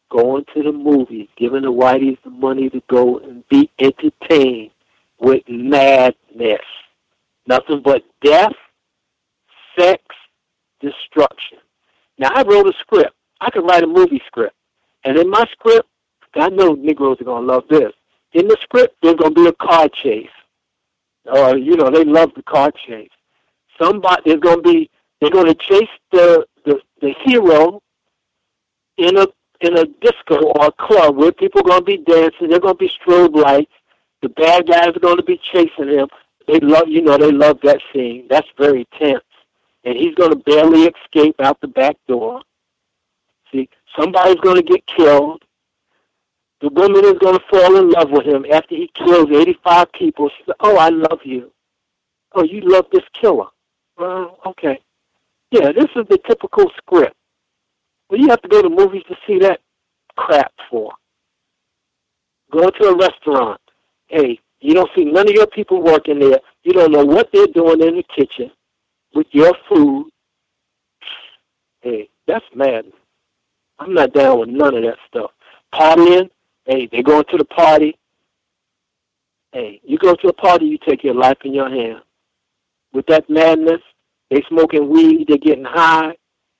going 0.09 0.45
to 0.53 0.63
the 0.63 0.71
movies, 0.71 1.29
giving 1.37 1.61
the 1.63 1.71
whiteys 1.71 2.17
the 2.23 2.29
money 2.29 2.69
to 2.69 2.83
go 2.89 3.19
and 3.19 3.47
be 3.47 3.69
entertained 3.79 4.71
with 5.19 5.43
madness. 5.47 6.59
Nothing 7.47 7.81
but 7.83 8.03
death, 8.21 8.53
sex, 9.79 10.03
destruction. 10.81 11.57
Now, 12.17 12.29
I 12.35 12.43
wrote 12.43 12.67
a 12.67 12.73
script. 12.79 13.15
I 13.39 13.49
could 13.49 13.63
write 13.63 13.83
a 13.83 13.87
movie 13.87 14.21
script. 14.27 14.55
And 15.03 15.17
in 15.17 15.29
my 15.29 15.45
script, 15.51 15.87
I 16.35 16.49
know 16.49 16.73
Negroes 16.73 17.19
are 17.21 17.25
going 17.25 17.47
to 17.47 17.53
love 17.53 17.63
this. 17.69 17.91
In 18.33 18.47
the 18.47 18.57
script, 18.61 18.95
there's 19.01 19.15
going 19.15 19.33
to 19.35 19.43
be 19.43 19.47
a 19.47 19.53
car 19.53 19.89
chase. 19.89 20.29
Or, 21.25 21.57
you 21.57 21.75
know, 21.75 21.89
they 21.89 22.03
love 22.03 22.31
the 22.35 22.43
car 22.43 22.71
chase. 22.71 23.09
Somebody, 23.81 24.21
there's 24.25 24.39
going 24.39 24.63
to 24.63 24.69
be, 24.69 24.89
they're 25.19 25.29
going 25.29 25.47
to 25.47 25.55
chase 25.55 25.89
the, 26.11 26.45
the, 26.65 26.79
the 27.01 27.13
hero 27.25 27.81
in 28.97 29.17
a 29.17 29.27
in 29.61 29.77
a 29.77 29.85
disco 30.01 30.41
or 30.41 30.65
a 30.65 30.71
club 30.71 31.15
where 31.15 31.31
people 31.31 31.61
are 31.61 31.63
going 31.63 31.79
to 31.81 31.85
be 31.85 31.97
dancing. 31.97 32.49
They're 32.49 32.59
going 32.59 32.73
to 32.73 32.79
be 32.79 32.89
strobe 32.89 33.35
lights. 33.35 33.71
The 34.21 34.29
bad 34.29 34.67
guys 34.67 34.89
are 34.95 34.99
going 34.99 35.17
to 35.17 35.23
be 35.23 35.39
chasing 35.51 35.87
him. 35.87 36.07
They 36.47 36.59
love, 36.59 36.87
you 36.87 37.01
know, 37.01 37.17
they 37.17 37.31
love 37.31 37.59
that 37.63 37.79
scene. 37.93 38.27
That's 38.29 38.47
very 38.57 38.87
tense. 38.99 39.23
And 39.83 39.95
he's 39.95 40.15
going 40.15 40.31
to 40.31 40.35
barely 40.35 40.83
escape 40.85 41.35
out 41.39 41.61
the 41.61 41.67
back 41.67 41.97
door. 42.07 42.41
See, 43.51 43.69
somebody's 43.97 44.39
going 44.41 44.57
to 44.57 44.63
get 44.63 44.85
killed. 44.87 45.43
The 46.61 46.69
woman 46.69 47.03
is 47.05 47.17
going 47.19 47.37
to 47.37 47.43
fall 47.49 47.75
in 47.77 47.89
love 47.89 48.11
with 48.11 48.25
him 48.25 48.45
after 48.51 48.75
he 48.75 48.91
kills 48.93 49.29
85 49.31 49.91
people. 49.93 50.29
She 50.29 50.43
says, 50.45 50.55
oh, 50.59 50.77
I 50.77 50.89
love 50.89 51.19
you. 51.23 51.51
Oh, 52.33 52.43
you 52.43 52.61
love 52.61 52.85
this 52.91 53.03
killer. 53.19 53.47
Well, 53.97 54.39
okay. 54.45 54.79
Yeah, 55.51 55.71
this 55.71 55.89
is 55.95 56.05
the 56.09 56.19
typical 56.27 56.71
script. 56.77 57.15
Well, 58.09 58.19
you 58.19 58.29
have 58.29 58.41
to 58.43 58.47
go 58.47 58.61
to 58.61 58.69
movies 58.69 59.03
to 59.09 59.15
see 59.27 59.39
that 59.39 59.59
crap 60.15 60.53
for. 60.69 60.93
Go 62.51 62.69
to 62.69 62.83
a 62.89 62.97
restaurant. 62.97 63.59
Hey, 64.07 64.39
you 64.59 64.73
don't 64.73 64.89
see 64.95 65.05
none 65.05 65.27
of 65.27 65.33
your 65.33 65.47
people 65.47 65.81
working 65.81 66.19
there. 66.19 66.39
You 66.63 66.73
don't 66.73 66.91
know 66.91 67.03
what 67.03 67.29
they're 67.33 67.47
doing 67.47 67.81
in 67.81 67.95
the 67.95 68.03
kitchen 68.15 68.51
with 69.15 69.27
your 69.31 69.53
food. 69.67 70.09
Hey, 71.81 72.09
that's 72.27 72.45
madness. 72.53 72.93
I'm 73.79 73.93
not 73.93 74.13
down 74.13 74.39
with 74.39 74.49
none 74.49 74.75
of 74.75 74.83
that 74.83 74.97
stuff. 75.07 75.31
Partying, 75.73 76.29
hey, 76.71 76.87
they 76.91 77.03
going 77.03 77.25
to 77.29 77.37
the 77.37 77.45
party. 77.45 77.97
Hey, 79.51 79.81
you 79.83 79.97
go 79.97 80.15
to 80.15 80.27
a 80.29 80.33
party, 80.33 80.65
you 80.65 80.77
take 80.87 81.03
your 81.03 81.15
life 81.15 81.37
in 81.43 81.53
your 81.53 81.69
hand. 81.69 82.01
With 82.93 83.05
that 83.07 83.29
madness, 83.29 83.81
they 84.29 84.41
smoking 84.47 84.89
weed, 84.89 85.27
they 85.27 85.37
getting 85.37 85.65
high, 85.65 86.13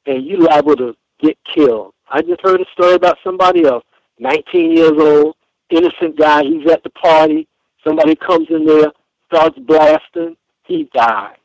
and 0.05 0.25
you 0.25 0.39
liable 0.39 0.75
to 0.75 0.95
get 1.21 1.38
killed. 1.55 1.93
I 2.09 2.21
just 2.21 2.41
heard 2.41 2.59
a 2.59 2.65
story 2.73 2.95
about 2.95 3.17
somebody 3.23 3.63
else, 3.63 3.85
19 4.19 4.75
years 4.75 4.91
old, 4.97 5.35
innocent 5.69 6.17
guy. 6.17 6.43
He's 6.43 6.69
at 6.69 6.83
the 6.83 6.89
party. 6.89 7.47
Somebody 7.88 8.15
comes 8.15 8.47
in 8.49 8.65
there, 8.65 8.91
starts 9.27 9.57
blasting. 9.59 10.35
He 10.65 10.89
dies. 10.93 11.38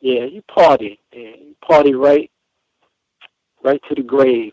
Yeah, 0.00 0.24
you 0.24 0.42
party, 0.42 1.00
man. 1.14 1.34
You 1.40 1.56
party 1.66 1.94
right, 1.94 2.30
right 3.62 3.80
to 3.88 3.94
the 3.94 4.02
grave. 4.02 4.52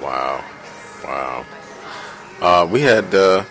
Wow, 0.00 0.44
wow. 1.04 1.46
Uh, 2.40 2.66
we 2.70 2.82
had 2.82 3.14
uh, 3.14 3.44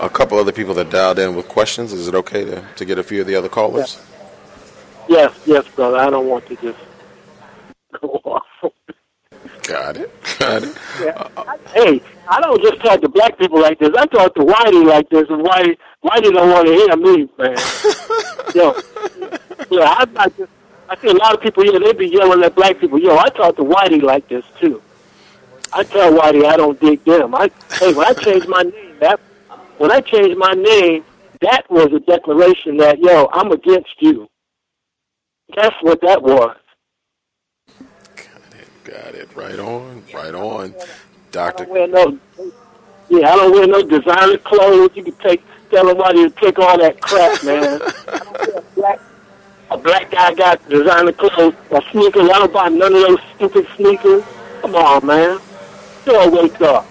a 0.00 0.08
couple 0.08 0.38
other 0.38 0.52
people 0.52 0.74
that 0.74 0.90
dialed 0.90 1.18
in 1.18 1.34
with 1.34 1.48
questions. 1.48 1.92
Is 1.92 2.08
it 2.08 2.14
okay 2.14 2.44
to, 2.44 2.64
to 2.76 2.84
get 2.84 2.98
a 2.98 3.02
few 3.02 3.20
of 3.20 3.26
the 3.26 3.34
other 3.34 3.48
callers? 3.48 4.00
Yes, 5.08 5.32
yes, 5.46 5.66
brother. 5.68 5.98
I 5.98 6.10
don't 6.10 6.26
want 6.28 6.46
to 6.46 6.56
just 6.56 6.78
go 8.00 8.20
off. 8.24 8.42
Got 9.62 9.96
it. 9.96 10.10
Got 10.38 10.64
it. 10.64 10.76
Yeah. 11.00 11.28
hey, 11.74 12.02
I 12.28 12.40
don't 12.40 12.62
just 12.62 12.80
talk 12.80 13.00
to 13.00 13.08
black 13.08 13.38
people 13.38 13.60
like 13.60 13.78
this. 13.78 13.90
I 13.96 14.06
talk 14.06 14.34
to 14.34 14.40
Whitey 14.40 14.84
like 14.84 15.08
this, 15.08 15.28
and 15.28 15.44
Whitey, 15.44 15.76
Whitey 16.04 16.32
don't 16.32 16.50
want 16.50 16.66
to 16.66 16.72
hear 16.72 16.96
me, 16.96 17.28
man. 17.38 17.56
yo, 18.54 18.74
yo, 19.70 19.82
I, 19.82 20.06
I 20.16 20.28
just, 20.30 20.50
I 20.88 20.96
see 20.96 21.08
a 21.08 21.14
lot 21.14 21.34
of 21.34 21.40
people 21.40 21.62
here. 21.62 21.78
They 21.78 21.92
be 21.92 22.08
yelling 22.08 22.42
at 22.42 22.54
black 22.54 22.78
people. 22.78 22.98
Yo, 22.98 23.16
I 23.16 23.28
talk 23.30 23.56
to 23.56 23.62
Whitey 23.62 24.02
like 24.02 24.28
this 24.28 24.44
too. 24.60 24.82
I 25.72 25.84
tell 25.84 26.12
Whitey 26.12 26.44
I 26.44 26.56
don't 26.56 26.78
dig 26.80 27.04
them. 27.04 27.34
I 27.34 27.50
hey, 27.78 27.92
when 27.92 28.06
I 28.06 28.12
changed 28.12 28.48
my 28.48 28.62
name, 28.62 28.96
that 29.00 29.20
when 29.78 29.90
I 29.90 30.00
changed 30.00 30.38
my 30.38 30.52
name, 30.52 31.04
that 31.40 31.68
was 31.70 31.92
a 31.92 32.00
declaration 32.00 32.76
that 32.78 32.98
yo, 32.98 33.28
I'm 33.32 33.50
against 33.52 33.94
you. 34.00 34.28
That's 35.54 35.76
what 35.82 36.00
that 36.02 36.22
was. 36.22 36.56
Got 38.16 38.54
it. 38.58 38.68
Got 38.84 39.14
it. 39.14 39.28
Right 39.34 39.58
on. 39.58 40.02
Right 40.14 40.34
on. 40.34 40.74
Doctor. 41.30 41.62
I 41.62 41.66
don't 41.66 41.72
wear 41.72 41.88
no, 41.88 42.18
yeah, 43.08 43.32
I 43.32 43.36
don't 43.36 43.52
wear 43.52 43.66
no 43.66 43.82
designer 43.82 44.38
clothes. 44.38 44.90
You 44.94 45.04
can 45.04 45.14
take 45.14 45.42
tell 45.70 45.88
somebody 45.88 46.28
to 46.28 46.30
take 46.30 46.58
all 46.58 46.78
that 46.78 47.00
crap, 47.00 47.42
man. 47.42 47.80
I 48.08 48.18
don't 48.18 48.74
black, 48.74 49.00
a 49.70 49.78
black 49.78 50.10
guy 50.10 50.34
got 50.34 50.68
designer 50.68 51.12
clothes 51.12 51.54
or 51.70 51.82
sneakers. 51.90 52.28
I 52.28 52.38
don't 52.38 52.52
buy 52.52 52.68
none 52.68 52.94
of 52.94 53.02
those 53.02 53.18
stupid 53.36 53.66
sneakers. 53.76 54.22
Come 54.60 54.74
on, 54.74 55.06
man. 55.06 55.40
Still 56.02 56.30
wake 56.30 56.60
up. 56.60 56.86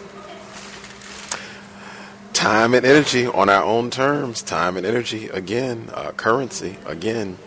Time 2.33 2.73
and 2.73 2.85
energy 2.85 3.27
on 3.27 3.49
our 3.49 3.63
own 3.63 3.89
terms. 3.91 4.41
Time 4.41 4.77
and 4.77 4.85
energy 4.85 5.27
again. 5.27 5.89
Uh, 5.93 6.11
currency 6.11 6.77
again. 6.85 7.37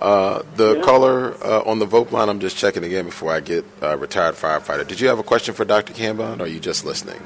Uh, 0.00 0.42
the 0.54 0.76
Yeah. 0.76 0.82
caller 0.82 1.34
uh, 1.44 1.62
on 1.66 1.80
the 1.80 1.86
vote 1.86 2.12
line. 2.12 2.28
I'm 2.28 2.38
just 2.38 2.56
checking 2.56 2.84
again 2.84 3.04
before 3.04 3.32
I 3.32 3.40
get 3.40 3.64
uh, 3.82 3.96
retired 3.98 4.36
firefighter. 4.36 4.86
Did 4.86 5.00
you 5.00 5.08
have 5.08 5.18
a 5.18 5.24
question 5.24 5.54
for 5.54 5.64
Dr. 5.64 5.92
Kambon, 5.92 6.38
or 6.38 6.44
are 6.44 6.46
you 6.46 6.60
just 6.60 6.84
listening? 6.84 7.20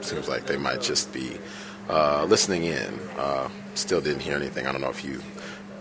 Seems 0.00 0.28
like 0.28 0.46
they 0.46 0.56
might 0.56 0.80
just 0.80 1.12
be 1.12 1.36
uh, 1.88 2.24
listening 2.28 2.64
in. 2.64 2.98
Uh, 3.18 3.48
still 3.74 4.00
didn't 4.00 4.20
hear 4.22 4.36
anything. 4.36 4.66
I 4.66 4.72
don't 4.72 4.80
know 4.80 4.90
if 4.90 5.04
you. 5.04 5.20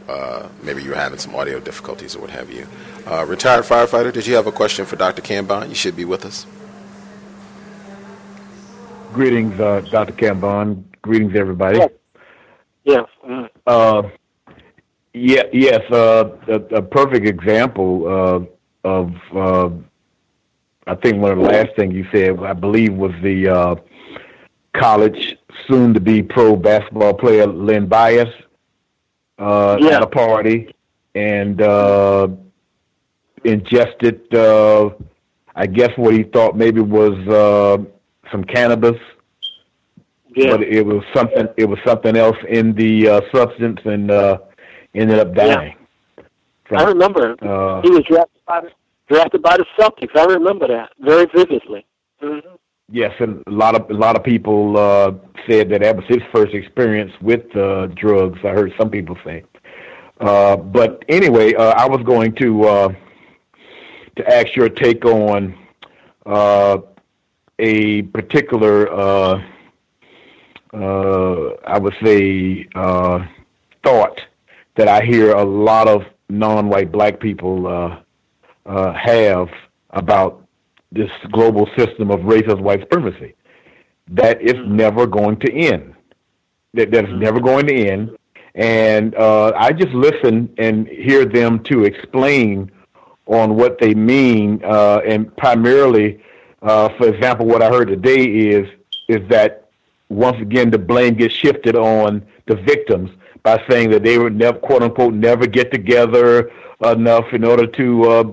Uh, 0.07 0.49
maybe 0.63 0.83
you 0.83 0.89
were 0.89 0.95
having 0.95 1.19
some 1.19 1.35
audio 1.35 1.59
difficulties 1.59 2.15
or 2.15 2.21
what 2.21 2.29
have 2.29 2.51
you. 2.51 2.67
Uh, 3.07 3.25
retired 3.25 3.63
firefighter, 3.63 4.11
did 4.11 4.27
you 4.27 4.35
have 4.35 4.47
a 4.47 4.51
question 4.51 4.85
for 4.85 4.95
Dr. 4.95 5.21
Kambon? 5.21 5.69
You 5.69 5.75
should 5.75 5.95
be 5.95 6.05
with 6.05 6.25
us. 6.25 6.45
Greetings, 9.13 9.59
uh, 9.59 9.81
Dr. 9.91 10.13
Kambon. 10.13 10.83
Greetings, 11.01 11.35
everybody. 11.35 11.79
Yes. 11.79 11.91
Yes. 12.83 13.05
Mm. 13.27 13.49
Uh, 13.67 14.03
yeah, 15.13 15.43
yes, 15.51 15.81
uh, 15.91 16.29
a, 16.47 16.77
a 16.77 16.81
perfect 16.81 17.27
example 17.27 18.07
uh, 18.07 18.87
of, 18.87 19.13
uh, 19.35 19.69
I 20.87 20.95
think 20.95 21.21
one 21.21 21.31
of 21.31 21.37
the 21.37 21.43
last 21.43 21.75
things 21.75 21.93
you 21.93 22.07
said, 22.11 22.39
I 22.39 22.53
believe, 22.53 22.93
was 22.93 23.11
the 23.21 23.47
uh, 23.47 23.75
college 24.73 25.37
soon-to-be 25.67 26.23
pro 26.23 26.55
basketball 26.55 27.13
player 27.13 27.45
Len 27.45 27.87
Bias 27.87 28.29
uh, 29.41 29.77
Yeah. 29.81 29.97
at 29.97 30.03
a 30.03 30.07
party 30.07 30.73
and 31.15 31.61
uh, 31.61 32.27
ingested, 33.43 34.33
uh, 34.33 34.91
I 35.55 35.65
guess, 35.67 35.91
what 35.97 36.13
he 36.13 36.23
thought 36.23 36.55
maybe 36.55 36.81
was 36.81 37.15
uh, 37.27 37.77
some 38.31 38.43
cannabis 38.43 38.99
Yeah. 40.35 40.51
but 40.51 40.61
it 40.63 40.85
was 40.85 41.03
something. 41.13 41.47
It 41.57 41.65
was 41.65 41.79
something 41.85 42.15
else 42.15 42.37
in 42.47 42.73
the 42.75 42.93
uh, 43.09 43.21
substance, 43.35 43.79
and 43.83 44.09
uh, 44.11 44.37
ended 44.95 45.19
up 45.19 45.33
dying. 45.33 45.75
I 46.73 46.83
remember. 46.85 47.35
Uh, 47.41 47.81
he 47.81 47.89
was 47.89 48.03
drafted 48.07 48.41
by 48.47 48.61
the, 48.61 48.69
drafted 49.09 49.41
by 49.41 49.57
the 49.57 49.65
Celtics. 49.77 50.15
I 50.15 50.25
remember 50.25 50.67
that 50.69 50.89
very 50.99 51.25
vividly. 51.35 51.85
Mm-hmm. 52.23 52.55
Yes, 52.91 53.13
and 53.19 53.43
a 53.47 53.51
lot 53.51 53.75
of 53.75 53.89
a 53.89 53.93
lot 53.93 54.15
of 54.15 54.23
people 54.23 54.77
uh, 54.77 55.11
said 55.47 55.69
that 55.69 55.81
that 55.81 55.95
was 55.95 56.05
his 56.07 56.21
first 56.33 56.53
experience 56.53 57.11
with 57.21 57.55
uh, 57.55 57.87
drugs. 57.87 58.39
I 58.43 58.49
heard 58.49 58.73
some 58.77 58.89
people 58.89 59.17
say. 59.23 59.43
Uh, 60.19 60.55
but 60.55 61.03
anyway, 61.09 61.53
uh, 61.55 61.73
I 61.77 61.87
was 61.87 62.03
going 62.03 62.35
to 62.35 62.63
uh, 62.63 62.93
to 64.17 64.33
ask 64.33 64.55
your 64.55 64.69
take 64.69 65.05
on 65.05 65.57
uh, 66.25 66.77
a 67.59 68.03
particular, 68.03 68.91
uh, 68.91 69.41
uh, 70.73 71.49
I 71.65 71.79
would 71.79 71.95
say, 72.03 72.67
uh, 72.75 73.25
thought 73.83 74.21
that 74.75 74.87
I 74.87 75.03
hear 75.03 75.31
a 75.33 75.43
lot 75.43 75.87
of 75.87 76.03
non-white 76.29 76.91
black 76.91 77.19
people 77.19 77.67
uh, 77.67 77.99
uh, 78.65 78.93
have 78.93 79.49
about 79.91 80.47
this 80.91 81.09
global 81.31 81.67
system 81.77 82.11
of 82.11 82.21
racist 82.21 82.59
white 82.59 82.81
supremacy. 82.81 83.33
That 84.09 84.41
is 84.41 84.53
mm-hmm. 84.53 84.75
never 84.75 85.07
going 85.07 85.37
to 85.39 85.53
end. 85.53 85.95
That 86.73 86.91
that's 86.91 87.07
mm-hmm. 87.07 87.19
never 87.19 87.39
going 87.39 87.67
to 87.67 87.75
end. 87.75 88.17
And 88.55 89.15
uh, 89.15 89.53
I 89.55 89.71
just 89.71 89.93
listen 89.93 90.53
and 90.57 90.87
hear 90.87 91.25
them 91.25 91.63
to 91.65 91.85
explain 91.85 92.71
on 93.25 93.55
what 93.55 93.79
they 93.79 93.93
mean, 93.93 94.61
uh, 94.63 94.99
and 95.07 95.35
primarily, 95.37 96.21
uh, 96.61 96.89
for 96.97 97.07
example, 97.07 97.45
what 97.45 97.61
I 97.61 97.69
heard 97.69 97.87
today 97.87 98.25
is 98.25 98.67
is 99.07 99.27
that 99.29 99.69
once 100.09 100.39
again 100.41 100.69
the 100.69 100.77
blame 100.77 101.15
gets 101.15 101.33
shifted 101.33 101.75
on 101.75 102.25
the 102.47 102.55
victims 102.55 103.09
by 103.43 103.63
saying 103.69 103.89
that 103.91 104.03
they 104.03 104.17
would 104.17 104.35
never, 104.35 104.59
quote 104.59 104.83
unquote, 104.83 105.13
never 105.13 105.47
get 105.47 105.71
together 105.71 106.51
enough 106.83 107.25
in 107.33 107.43
order 107.43 107.65
to 107.65 108.03
uh, 108.03 108.23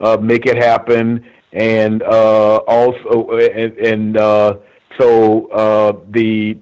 uh, 0.00 0.16
make 0.20 0.46
it 0.46 0.56
happen, 0.56 1.24
and 1.54 2.02
uh, 2.02 2.56
also 2.66 3.30
and, 3.38 3.78
and 3.78 4.16
uh, 4.16 4.56
so 4.98 5.46
uh, 5.46 5.98
the 6.10 6.58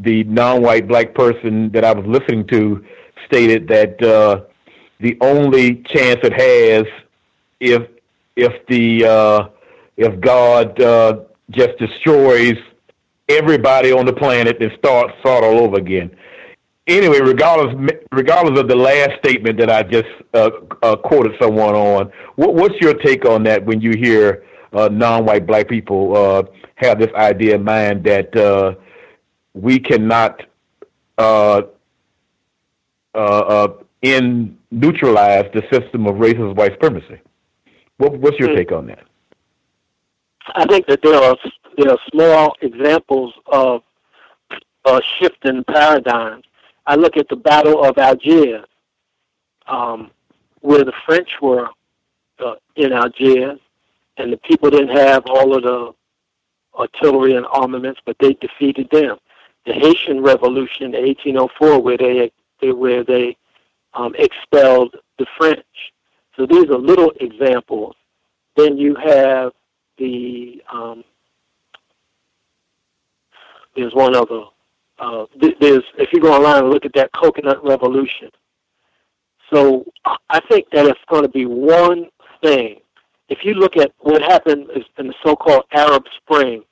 the 0.00 0.24
non-white 0.24 0.88
black 0.88 1.14
person 1.14 1.70
that 1.70 1.84
I 1.84 1.92
was 1.92 2.06
listening 2.06 2.46
to 2.48 2.84
stated 3.26 3.68
that 3.68 4.02
uh, 4.02 4.42
the 4.98 5.16
only 5.20 5.76
chance 5.82 6.20
it 6.22 6.32
has 6.32 6.84
if 7.60 7.88
if 8.36 8.66
the 8.66 9.04
uh, 9.04 9.48
if 9.96 10.20
God 10.20 10.80
uh, 10.80 11.20
just 11.50 11.78
destroys 11.78 12.56
everybody 13.28 13.92
on 13.92 14.06
the 14.06 14.12
planet 14.12 14.60
and 14.60 14.72
starts 14.78 15.12
start 15.20 15.44
all 15.44 15.60
over 15.60 15.76
again. 15.76 16.10
Anyway, 16.90 17.20
regardless 17.20 17.92
regardless 18.10 18.58
of 18.58 18.66
the 18.66 18.74
last 18.74 19.12
statement 19.20 19.56
that 19.58 19.70
I 19.70 19.84
just 19.84 20.08
uh, 20.34 20.50
uh, 20.82 20.96
quoted 20.96 21.32
someone 21.40 21.76
on, 21.76 22.10
what, 22.34 22.54
what's 22.54 22.74
your 22.80 22.94
take 22.94 23.24
on 23.24 23.44
that 23.44 23.64
when 23.64 23.80
you 23.80 23.92
hear 23.96 24.44
uh, 24.72 24.88
non-white 24.88 25.46
black 25.46 25.68
people 25.68 26.16
uh, 26.16 26.42
have 26.74 26.98
this 26.98 27.12
idea 27.14 27.54
in 27.54 27.62
mind 27.62 28.02
that 28.04 28.34
uh, 28.36 28.74
we 29.54 29.78
cannot 29.78 30.42
uh, 31.16 31.62
uh, 33.14 33.18
uh, 33.18 33.68
in 34.02 34.58
neutralize 34.72 35.48
the 35.54 35.62
system 35.72 36.08
of 36.08 36.16
racist 36.16 36.56
white 36.56 36.72
supremacy. 36.72 37.20
What, 37.98 38.18
what's 38.18 38.38
your 38.40 38.50
hmm. 38.50 38.56
take 38.56 38.72
on 38.72 38.86
that? 38.88 39.04
I 40.56 40.64
think 40.66 40.86
that 40.88 41.02
there 41.02 41.22
are 41.22 41.36
there 41.76 41.92
are 41.92 41.98
small 42.12 42.56
examples 42.60 43.32
of 43.46 43.82
a 44.86 45.00
shift 45.18 45.44
in 45.44 45.62
paradigms. 45.64 46.44
I 46.86 46.96
look 46.96 47.16
at 47.16 47.28
the 47.28 47.36
Battle 47.36 47.84
of 47.84 47.98
Algiers, 47.98 48.66
um, 49.66 50.10
where 50.60 50.84
the 50.84 50.92
French 51.06 51.28
were 51.40 51.68
uh, 52.44 52.54
in 52.76 52.92
Algiers, 52.92 53.58
and 54.16 54.32
the 54.32 54.38
people 54.38 54.70
didn't 54.70 54.96
have 54.96 55.24
all 55.26 55.56
of 55.56 55.62
the 55.62 55.94
artillery 56.78 57.34
and 57.34 57.46
armaments, 57.46 58.00
but 58.04 58.16
they 58.20 58.34
defeated 58.34 58.88
them 58.90 59.18
the 59.66 59.72
Haitian 59.72 60.22
Revolution 60.22 60.94
in 60.94 61.04
1804, 61.04 61.80
where 61.80 61.96
they, 61.96 62.30
they 62.60 62.72
where 62.72 63.04
they 63.04 63.36
um, 63.94 64.14
expelled 64.18 64.96
the 65.18 65.26
French. 65.36 65.64
So 66.36 66.46
these 66.46 66.68
are 66.70 66.78
little 66.78 67.12
examples. 67.20 67.94
Then 68.56 68.78
you 68.78 68.94
have 68.96 69.52
the 69.98 70.62
um, 70.72 71.04
there's 73.76 73.94
one 73.94 74.16
other. 74.16 74.44
Uh, 75.00 75.24
there's 75.60 75.82
if 75.98 76.12
you 76.12 76.20
go 76.20 76.34
online 76.34 76.64
and 76.64 76.70
look 76.70 76.84
at 76.84 76.92
that 76.94 77.10
coconut 77.12 77.64
revolution. 77.64 78.28
So 79.52 79.84
I 80.28 80.40
think 80.48 80.66
that 80.72 80.86
it's 80.86 81.00
going 81.08 81.22
to 81.22 81.28
be 81.28 81.46
one 81.46 82.06
thing. 82.42 82.80
If 83.28 83.38
you 83.44 83.54
look 83.54 83.76
at 83.76 83.92
what 83.98 84.22
happened 84.22 84.68
in 84.98 85.06
the 85.08 85.14
so-called 85.24 85.64
Arab 85.72 86.04
Spring, 86.18 86.62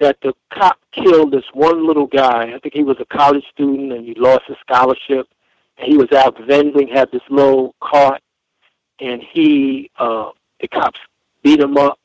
that 0.00 0.16
the 0.22 0.32
cop 0.52 0.78
killed 0.92 1.32
this 1.32 1.44
one 1.52 1.86
little 1.86 2.06
guy. 2.06 2.52
I 2.54 2.58
think 2.58 2.74
he 2.74 2.82
was 2.84 2.96
a 3.00 3.16
college 3.16 3.44
student 3.52 3.92
and 3.92 4.04
he 4.04 4.14
lost 4.14 4.42
his 4.46 4.56
scholarship. 4.60 5.28
And 5.78 5.88
he 5.90 5.96
was 5.96 6.10
out 6.12 6.38
vending, 6.46 6.88
had 6.88 7.10
this 7.12 7.22
little 7.30 7.74
cart, 7.82 8.20
and 9.00 9.22
he, 9.32 9.90
uh, 9.98 10.30
the 10.60 10.68
cops 10.68 11.00
beat 11.42 11.60
him 11.60 11.76
up. 11.76 11.98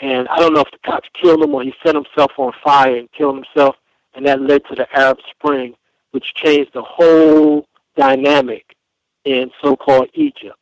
And 0.00 0.28
I 0.28 0.38
don't 0.38 0.54
know 0.54 0.60
if 0.60 0.70
the 0.70 0.78
cops 0.84 1.08
killed 1.20 1.42
him 1.42 1.54
or 1.54 1.62
he 1.62 1.74
set 1.84 1.94
himself 1.94 2.32
on 2.36 2.52
fire 2.62 2.96
and 2.96 3.10
killed 3.12 3.36
himself. 3.36 3.76
And 4.14 4.26
that 4.26 4.40
led 4.40 4.62
to 4.66 4.74
the 4.74 4.86
Arab 4.96 5.18
Spring, 5.30 5.74
which 6.12 6.34
changed 6.34 6.72
the 6.74 6.82
whole 6.82 7.66
dynamic 7.96 8.76
in 9.24 9.50
so-called 9.62 10.08
Egypt. 10.14 10.56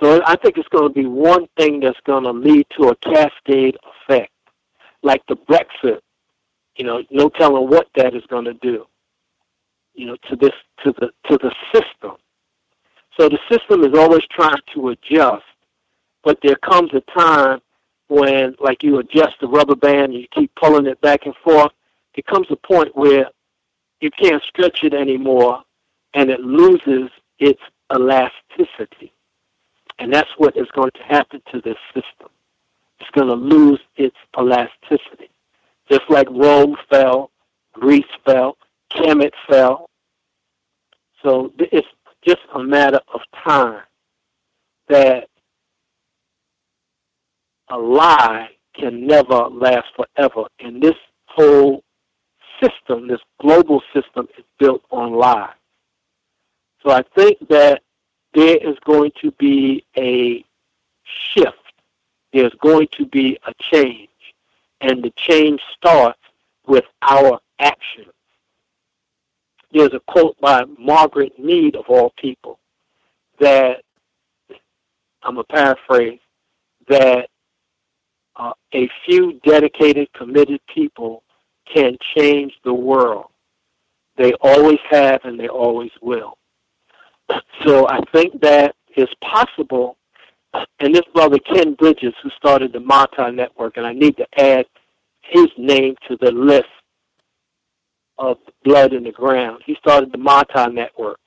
So 0.00 0.20
I 0.26 0.36
think 0.36 0.58
it's 0.58 0.68
going 0.68 0.88
to 0.88 0.92
be 0.92 1.06
one 1.06 1.46
thing 1.56 1.80
that's 1.80 2.00
going 2.04 2.24
to 2.24 2.32
lead 2.32 2.66
to 2.78 2.88
a 2.88 2.96
cascade 2.96 3.76
effect 4.08 4.32
like 5.02 5.22
the 5.28 5.36
Brexit, 5.36 6.00
you 6.76 6.84
know, 6.84 7.02
no 7.10 7.28
telling 7.30 7.70
what 7.70 7.88
that 7.96 8.14
is 8.14 8.24
going 8.28 8.44
to 8.44 8.54
do, 8.54 8.84
you 9.94 10.06
know, 10.06 10.16
to 10.28 10.36
this 10.36 10.52
to 10.84 10.92
the 10.92 11.10
to 11.30 11.38
the 11.38 11.54
system. 11.72 12.16
So 13.18 13.30
the 13.30 13.38
system 13.50 13.84
is 13.84 13.98
always 13.98 14.22
trying 14.30 14.60
to 14.74 14.88
adjust, 14.90 15.44
but 16.22 16.38
there 16.42 16.56
comes 16.56 16.90
a 16.92 17.00
time 17.18 17.60
when, 18.08 18.54
like, 18.60 18.82
you 18.82 18.98
adjust 18.98 19.36
the 19.40 19.48
rubber 19.48 19.74
band 19.74 20.12
and 20.12 20.14
you 20.14 20.26
keep 20.34 20.54
pulling 20.54 20.86
it 20.86 21.00
back 21.00 21.24
and 21.24 21.34
forth. 21.42 21.72
It 22.16 22.26
comes 22.26 22.46
a 22.50 22.56
point 22.56 22.96
where 22.96 23.26
you 24.00 24.10
can't 24.10 24.42
stretch 24.42 24.80
it 24.82 24.94
anymore, 24.94 25.62
and 26.14 26.30
it 26.30 26.40
loses 26.40 27.10
its 27.38 27.60
elasticity, 27.94 29.12
and 29.98 30.12
that's 30.12 30.30
what 30.38 30.56
is 30.56 30.66
going 30.74 30.90
to 30.92 31.02
happen 31.02 31.40
to 31.52 31.60
this 31.60 31.78
system 31.94 32.30
it's 33.00 33.10
going 33.10 33.28
to 33.28 33.34
lose 33.34 33.80
its 33.96 34.16
elasticity. 34.38 35.30
Just 35.90 36.02
like 36.08 36.28
Rome 36.30 36.76
fell, 36.90 37.30
Greece 37.72 38.04
fell, 38.24 38.56
Kemet 38.92 39.32
fell. 39.48 39.88
So 41.22 41.52
it's 41.58 41.86
just 42.26 42.40
a 42.54 42.62
matter 42.62 43.00
of 43.12 43.20
time 43.44 43.82
that 44.88 45.28
a 47.68 47.78
lie 47.78 48.48
can 48.78 49.06
never 49.06 49.48
last 49.48 49.86
forever. 49.96 50.46
And 50.60 50.82
this 50.82 50.94
whole 51.26 51.82
system, 52.62 53.08
this 53.08 53.20
global 53.40 53.82
system, 53.94 54.28
is 54.38 54.44
built 54.58 54.82
on 54.90 55.12
lies. 55.12 55.50
So 56.82 56.90
I 56.90 57.02
think 57.14 57.48
that 57.48 57.82
there 58.34 58.56
is 58.56 58.76
going 58.84 59.12
to 59.22 59.30
be 59.32 59.84
a 59.96 60.44
shift 61.04 61.66
there's 62.36 62.52
going 62.60 62.86
to 62.92 63.06
be 63.06 63.38
a 63.46 63.54
change. 63.58 64.10
And 64.82 65.02
the 65.02 65.10
change 65.16 65.60
starts 65.74 66.20
with 66.66 66.84
our 67.00 67.40
actions. 67.58 68.12
There's 69.72 69.94
a 69.94 70.00
quote 70.00 70.38
by 70.38 70.64
Margaret 70.78 71.38
Mead, 71.38 71.76
of 71.76 71.86
all 71.88 72.12
people, 72.18 72.58
that, 73.40 73.82
I'm 75.22 75.38
a 75.38 75.44
paraphrase, 75.44 76.20
that 76.88 77.30
uh, 78.36 78.52
a 78.74 78.88
few 79.06 79.40
dedicated, 79.42 80.12
committed 80.12 80.60
people 80.72 81.22
can 81.72 81.96
change 82.16 82.52
the 82.64 82.72
world. 82.72 83.26
They 84.16 84.32
always 84.40 84.78
have 84.90 85.20
and 85.24 85.38
they 85.38 85.48
always 85.48 85.90
will. 86.02 86.38
So 87.66 87.88
I 87.88 88.00
think 88.12 88.40
that 88.42 88.76
is 88.96 89.08
possible 89.20 89.96
and 90.80 90.94
this 90.94 91.02
brother 91.14 91.38
Ken 91.38 91.74
Bridges, 91.74 92.14
who 92.22 92.30
started 92.36 92.72
the 92.72 92.80
Mata 92.80 93.30
Network, 93.32 93.76
and 93.76 93.86
I 93.86 93.92
need 93.92 94.16
to 94.16 94.26
add 94.38 94.66
his 95.20 95.48
name 95.56 95.94
to 96.08 96.16
the 96.20 96.30
list 96.30 96.66
of 98.18 98.38
blood 98.64 98.92
in 98.92 99.04
the 99.04 99.12
ground. 99.12 99.62
He 99.66 99.76
started 99.78 100.12
the 100.12 100.18
Mata 100.18 100.70
Network, 100.72 101.18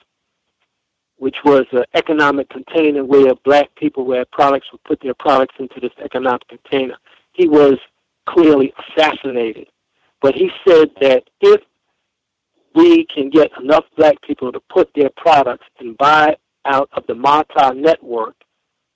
which 1.18 1.36
was 1.46 1.66
an 1.72 1.84
economic 1.94 2.50
container 2.50 3.04
where 3.04 3.36
black 3.46 3.74
people 3.76 4.06
where 4.06 4.26
products 4.32 4.68
would 4.72 4.84
put 4.84 5.00
their 5.02 5.14
products 5.14 5.56
into 5.60 5.80
this 5.80 5.92
economic 6.04 6.48
container. 6.48 6.98
He 7.34 7.48
was 7.48 7.78
clearly 8.28 8.74
assassinated. 8.98 9.68
But 10.22 10.36
he 10.36 10.50
said 10.68 10.90
that 11.02 11.24
if 11.42 11.62
we 12.76 13.06
can 13.06 13.30
get 13.30 13.52
enough 13.60 13.86
black 13.98 14.22
people 14.22 14.52
to 14.52 14.60
put 14.70 14.90
their 14.96 15.10
products 15.18 15.66
and 15.80 15.98
buy 15.98 16.36
out 16.66 16.90
of 16.94 17.06
the 17.08 17.16
Mata 17.16 17.74
network, 17.74 18.36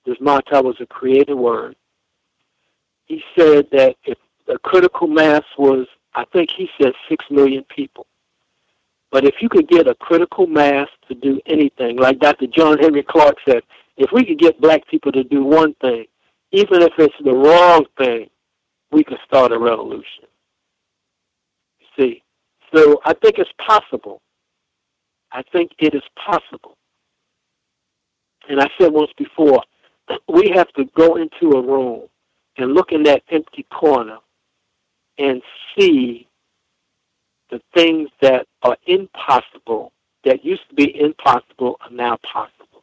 this 0.06 0.16
mata 0.20 0.60
was 0.62 0.76
a 0.80 0.86
created 0.86 1.34
word. 1.34 1.76
He 3.06 3.22
said 3.36 3.66
that 3.72 3.96
if 4.04 4.18
the 4.46 4.58
critical 4.58 5.06
mass 5.06 5.42
was, 5.58 5.86
I 6.14 6.24
think 6.32 6.50
he 6.56 6.68
said 6.80 6.92
six 7.08 7.24
million 7.30 7.64
people. 7.74 8.06
But 9.10 9.24
if 9.24 9.36
you 9.40 9.48
could 9.48 9.68
get 9.68 9.86
a 9.86 9.94
critical 9.94 10.46
mass 10.46 10.88
to 11.08 11.14
do 11.14 11.40
anything, 11.46 11.96
like 11.96 12.18
Dr. 12.18 12.46
John 12.46 12.78
Henrik 12.78 13.06
Clarke 13.06 13.38
said, 13.46 13.62
if 13.96 14.10
we 14.12 14.24
could 14.24 14.38
get 14.38 14.60
black 14.60 14.86
people 14.88 15.12
to 15.12 15.24
do 15.24 15.44
one 15.44 15.74
thing, 15.80 16.06
even 16.52 16.82
if 16.82 16.92
it's 16.98 17.14
the 17.24 17.32
wrong 17.32 17.86
thing, 17.96 18.28
we 18.90 19.04
could 19.04 19.18
start 19.26 19.52
a 19.52 19.58
revolution. 19.58 20.24
See? 21.98 22.22
So 22.74 23.00
I 23.04 23.14
think 23.14 23.38
it's 23.38 23.50
possible. 23.58 24.20
I 25.32 25.42
think 25.52 25.72
it 25.78 25.94
is 25.94 26.02
possible. 26.16 26.76
And 28.48 28.60
I 28.60 28.68
said 28.78 28.92
once 28.92 29.10
before, 29.16 29.62
we 30.28 30.50
have 30.54 30.72
to 30.74 30.84
go 30.96 31.16
into 31.16 31.56
a 31.56 31.62
room 31.62 32.02
and 32.56 32.74
look 32.74 32.92
in 32.92 33.02
that 33.04 33.22
empty 33.30 33.66
corner 33.72 34.18
and 35.18 35.42
see 35.76 36.28
the 37.50 37.60
things 37.74 38.08
that 38.20 38.46
are 38.62 38.76
impossible, 38.86 39.92
that 40.24 40.44
used 40.44 40.68
to 40.68 40.74
be 40.74 41.00
impossible, 41.00 41.76
are 41.80 41.90
now 41.90 42.16
possible. 42.22 42.82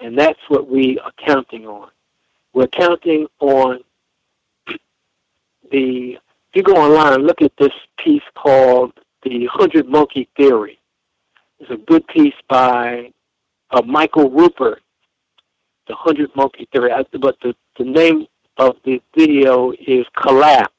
And 0.00 0.18
that's 0.18 0.38
what 0.48 0.68
we 0.68 0.98
are 0.98 1.12
counting 1.24 1.66
on. 1.66 1.88
We're 2.52 2.68
counting 2.68 3.26
on 3.40 3.80
the, 5.70 6.18
you 6.56 6.62
go 6.62 6.74
online, 6.74 7.12
and 7.12 7.26
look 7.26 7.42
at 7.42 7.52
this 7.58 7.72
piece 8.02 8.22
called 8.34 8.92
The 9.22 9.46
Hundred 9.52 9.86
Monkey 9.88 10.26
Theory. 10.38 10.78
It's 11.58 11.70
a 11.70 11.76
good 11.76 12.06
piece 12.08 12.34
by 12.48 13.12
uh, 13.70 13.82
Michael 13.82 14.30
Ruppert, 14.30 14.78
The 15.86 15.94
Hundred 15.94 16.30
Monkey 16.34 16.66
Theory. 16.72 16.90
But 17.20 17.36
the, 17.42 17.54
the 17.78 17.84
name 17.84 18.26
of 18.56 18.76
the 18.84 19.02
video 19.16 19.72
is 19.72 20.06
Collapse. 20.16 20.72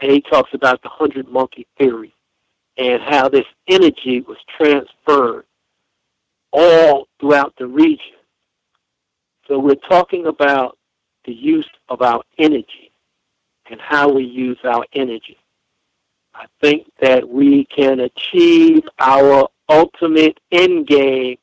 And 0.00 0.10
he 0.10 0.22
talks 0.22 0.50
about 0.54 0.82
the 0.82 0.88
Hundred 0.88 1.28
Monkey 1.28 1.66
Theory 1.78 2.14
and 2.78 3.00
how 3.02 3.28
this 3.28 3.46
energy 3.68 4.22
was 4.22 4.38
transferred 4.58 5.44
all 6.52 7.06
throughout 7.20 7.54
the 7.58 7.66
region. 7.66 8.16
So 9.46 9.58
we're 9.58 9.74
talking 9.88 10.26
about 10.26 10.78
the 11.26 11.32
use 11.32 11.68
of 11.88 12.02
our 12.02 12.22
energy 12.38 12.92
and 13.70 13.80
how 13.80 14.08
we 14.08 14.24
use 14.24 14.58
our 14.64 14.84
energy. 14.92 15.38
I 16.34 16.46
think 16.60 16.86
that 17.00 17.28
we 17.28 17.64
can 17.64 18.00
achieve 18.00 18.82
our 18.98 19.48
ultimate 19.68 20.38
end 20.52 20.86
game 20.86 21.38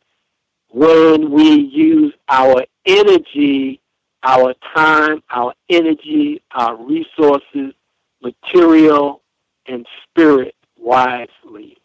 when 0.70 1.32
we 1.32 1.50
use 1.52 2.14
our 2.30 2.64
energy, 2.86 3.82
our 4.24 4.54
time, 4.76 5.24
our 5.30 5.54
energy, 5.70 6.42
our 6.52 6.76
resources, 6.76 7.74
material, 8.22 9.22
and 9.68 9.86
spirit 10.04 10.56
wisely. 10.78 11.78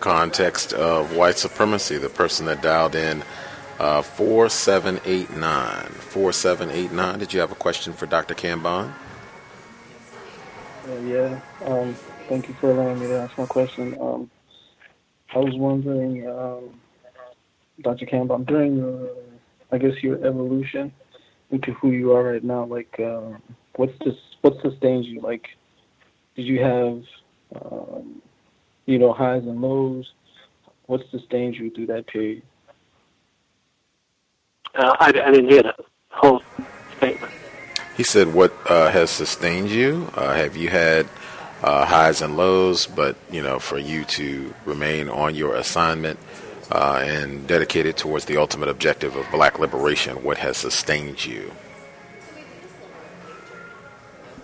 Context 0.00 0.72
of 0.72 1.16
white 1.16 1.38
supremacy, 1.38 1.98
the 1.98 2.08
person 2.08 2.46
that 2.46 2.62
dialed 2.62 2.94
in 2.94 3.22
uh, 3.78 4.02
4789. 4.02 5.84
4789. 5.86 7.18
Did 7.18 7.32
you 7.32 7.40
have 7.40 7.52
a 7.52 7.56
question 7.56 7.92
for 7.92 8.06
Dr. 8.06 8.34
Kambon? 8.34 8.92
Uh, 10.88 10.94
yeah. 11.00 11.40
Um, 11.64 11.94
thank 12.28 12.48
you 12.48 12.54
for 12.54 12.70
allowing 12.70 13.00
me 13.00 13.06
to 13.06 13.18
ask 13.18 13.36
my 13.36 13.46
question. 13.46 13.96
Um, 14.00 14.30
I 15.34 15.38
was 15.38 15.54
wondering, 15.54 16.26
um, 16.28 16.80
Dr. 17.82 18.06
Kambon, 18.06 18.46
during 18.46 19.08
I 19.72 19.78
guess, 19.78 20.02
your 20.02 20.24
evolution 20.24 20.92
into 21.50 21.72
who 21.72 21.90
you 21.90 22.12
are 22.12 22.22
right 22.22 22.44
now, 22.44 22.64
like, 22.64 22.98
um, 23.00 23.42
what's 23.76 23.92
this, 24.04 24.14
what 24.40 24.60
sustains 24.62 25.06
you? 25.06 25.20
Like, 25.20 25.46
did 26.34 26.46
you 26.46 26.60
have, 26.60 27.02
um, 27.60 28.22
you 28.86 28.98
know, 28.98 29.12
highs 29.12 29.42
and 29.42 29.60
lows? 29.60 30.10
What 30.86 31.02
sustains 31.10 31.58
you 31.58 31.70
through 31.70 31.86
that 31.86 32.06
period? 32.06 32.42
Uh, 34.76 34.94
I, 35.00 35.08
I 35.08 35.30
didn't 35.30 35.48
hear 35.48 35.62
the 35.62 35.74
whole 36.10 36.42
statement. 36.98 37.32
He 37.96 38.02
said, 38.02 38.34
"What 38.34 38.52
uh, 38.68 38.90
has 38.90 39.10
sustained 39.10 39.70
you? 39.70 40.10
Uh, 40.14 40.34
have 40.34 40.56
you 40.56 40.68
had 40.68 41.06
uh, 41.62 41.86
highs 41.86 42.20
and 42.20 42.36
lows? 42.36 42.86
But 42.86 43.16
you 43.30 43.42
know, 43.42 43.58
for 43.58 43.78
you 43.78 44.04
to 44.04 44.54
remain 44.66 45.08
on 45.08 45.34
your 45.34 45.54
assignment 45.54 46.18
uh, 46.70 47.02
and 47.02 47.46
dedicated 47.46 47.96
towards 47.96 48.26
the 48.26 48.36
ultimate 48.36 48.68
objective 48.68 49.16
of 49.16 49.26
black 49.30 49.58
liberation, 49.58 50.22
what 50.22 50.36
has 50.38 50.58
sustained 50.58 51.24
you?" 51.24 51.50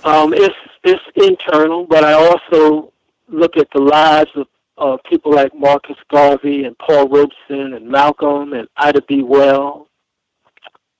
Um, 0.04 0.32
it's 0.32 0.56
it's 0.82 1.02
internal, 1.14 1.84
but 1.84 2.04
I 2.04 2.14
also 2.14 2.90
look 3.28 3.58
at 3.58 3.68
the 3.74 3.80
lives 3.80 4.30
of 4.34 4.46
uh, 4.78 4.96
people 5.08 5.34
like 5.34 5.54
Marcus 5.54 5.96
Garvey 6.10 6.64
and 6.64 6.76
Paul 6.78 7.08
Robeson 7.08 7.74
and 7.74 7.86
Malcolm 7.86 8.54
and 8.54 8.66
Ida 8.78 9.02
B. 9.02 9.22
Wells 9.22 9.88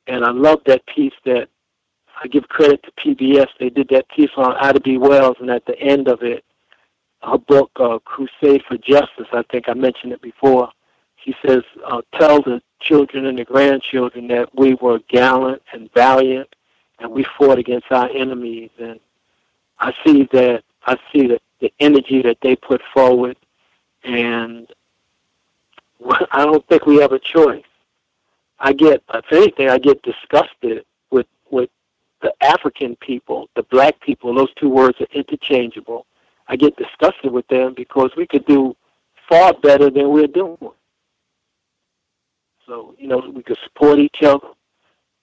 and 0.07 0.25
I 0.25 0.31
love 0.31 0.61
that 0.67 0.87
piece 0.87 1.13
that 1.25 1.49
I 2.23 2.29
give 2.29 2.49
credit 2.49 2.85
to 2.85 2.93
PBS. 2.93 3.49
They 3.59 3.71
did 3.71 3.89
that 3.91 4.09
piece 4.09 4.31
on 4.37 4.55
Ida 4.57 4.81
B. 4.81 4.99
Wells, 4.99 5.37
and 5.41 5.51
at 5.51 5.67
the 5.67 5.79
end 5.79 6.09
of 6.09 6.23
it, 6.23 6.45
her 7.23 7.39
book, 7.39 7.71
uh, 7.77 7.99
Crusade 8.05 8.63
for 8.67 8.77
Justice, 8.77 9.29
I 9.33 9.43
think 9.51 9.69
I 9.69 9.75
mentioned 9.75 10.13
it 10.13 10.23
before. 10.23 10.69
She 11.25 11.35
says, 11.47 11.63
uh, 11.87 12.03
tell 12.19 12.43
the 12.43 12.61
children 12.81 13.27
and 13.27 13.39
the 13.39 13.45
grandchildren 13.45 14.27
that 14.29 14.49
we 14.55 14.75
were 14.75 14.99
gallant 15.09 15.63
and 15.73 15.89
valiant, 15.95 16.49
and 16.99 17.13
we 17.13 17.25
fought 17.39 17.59
against 17.59 17.87
our 17.91 18.11
enemies. 18.11 18.71
And 18.79 18.99
I 19.79 19.93
see 20.05 20.29
that 20.33 20.65
I 20.85 20.97
see 21.13 21.29
that 21.29 21.43
the 21.61 21.73
energy 21.79 22.23
that 22.23 22.39
they 22.43 22.57
put 22.57 22.83
forward, 22.93 23.37
and 24.03 24.69
I 26.33 26.45
don't 26.45 26.67
think 26.69 26.87
we 26.87 26.97
have 26.97 27.13
a 27.13 27.21
choice. 27.21 27.63
I 28.63 28.73
get, 28.73 29.03
if 29.13 29.25
anything, 29.33 29.69
I 29.69 29.79
get 29.79 30.01
disgusted 30.03 30.85
with 31.11 31.27
with 31.51 31.69
the 32.23 32.33
African 32.41 32.97
people, 32.97 33.49
the 33.57 33.65
black 33.65 34.01
people. 34.01 34.33
Those 34.33 34.55
two 34.55 34.71
words 34.71 34.99
are 35.01 35.09
interchangeable. 35.13 36.07
I 36.47 36.55
get 36.55 36.77
disgusted 36.77 37.33
with 37.33 37.47
them 37.49 37.75
because 37.77 38.11
we 38.17 38.27
could 38.27 38.47
do 38.47 38.77
far 39.29 39.53
better 39.53 39.91
than 39.91 40.11
we're 40.11 40.29
doing. 40.29 40.57
So 42.67 42.95
you 42.97 43.09
know, 43.09 43.19
we 43.35 43.43
could 43.43 43.59
support 43.65 43.99
each 43.99 44.23
other, 44.23 44.47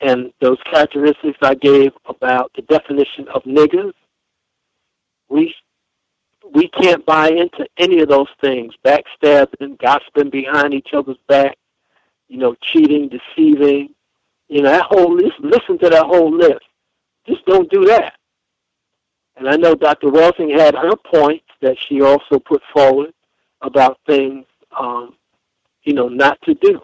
and 0.01 0.33
those 0.41 0.57
characteristics 0.69 1.37
I 1.41 1.55
gave 1.55 1.93
about 2.07 2.51
the 2.57 2.61
definition 2.63 3.29
of 3.33 3.43
niggers, 3.43 3.93
we 5.29 5.55
we 6.53 6.67
can't 6.67 7.05
buy 7.05 7.29
into 7.29 7.65
any 7.77 8.01
of 8.01 8.09
those 8.09 8.27
things. 8.41 8.73
Backstabbing, 8.85 9.79
gossiping 9.79 10.29
behind 10.29 10.73
each 10.73 10.89
other's 10.93 11.17
back, 11.29 11.57
you 12.29 12.37
know, 12.37 12.55
cheating, 12.61 13.09
deceiving, 13.09 13.89
you 14.47 14.61
know, 14.61 14.71
that 14.71 14.85
whole 14.85 15.13
list, 15.13 15.33
listen 15.39 15.77
to 15.79 15.89
that 15.89 16.05
whole 16.05 16.35
list. 16.35 16.63
Just 17.27 17.45
don't 17.45 17.69
do 17.69 17.85
that. 17.85 18.13
And 19.35 19.49
I 19.49 19.55
know 19.55 19.75
Dr. 19.75 20.07
Welsing 20.07 20.57
had 20.57 20.75
her 20.75 20.95
points 21.11 21.45
that 21.61 21.77
she 21.87 22.01
also 22.01 22.39
put 22.39 22.61
forward 22.73 23.13
about 23.61 23.99
things, 24.05 24.45
um, 24.77 25.15
you 25.83 25.93
know, 25.93 26.07
not 26.07 26.41
to 26.43 26.53
do. 26.55 26.81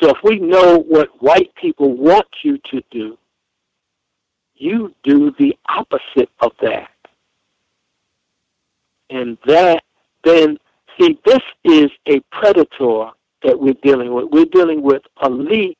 So 0.00 0.10
if 0.10 0.18
we 0.22 0.38
know 0.38 0.78
what 0.78 1.10
white 1.20 1.52
people 1.54 1.96
want 1.96 2.26
you 2.42 2.58
to 2.70 2.82
do, 2.90 3.18
you 4.54 4.94
do 5.02 5.32
the 5.38 5.56
opposite 5.68 6.30
of 6.40 6.52
that. 6.62 6.90
And 9.10 9.38
that 9.46 9.82
then, 10.24 10.58
see, 10.98 11.18
this 11.24 11.40
is 11.64 11.90
a 12.06 12.20
predator 12.30 13.10
that 13.42 13.58
we're 13.58 13.74
dealing 13.82 14.12
with. 14.12 14.26
We're 14.30 14.44
dealing 14.46 14.82
with 14.82 15.02
a 15.22 15.28
leech, 15.28 15.76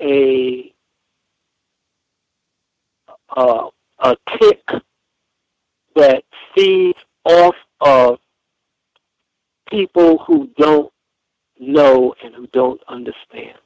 a 0.00 0.72
uh, 3.36 3.68
a 4.00 4.16
tick 4.38 4.62
that 5.96 6.24
feeds 6.54 6.98
off 7.24 7.54
of 7.80 8.18
people 9.70 10.18
who 10.26 10.48
don't 10.58 10.92
know 11.58 12.14
and 12.22 12.34
who 12.34 12.46
don't 12.48 12.80
understand. 12.88 13.58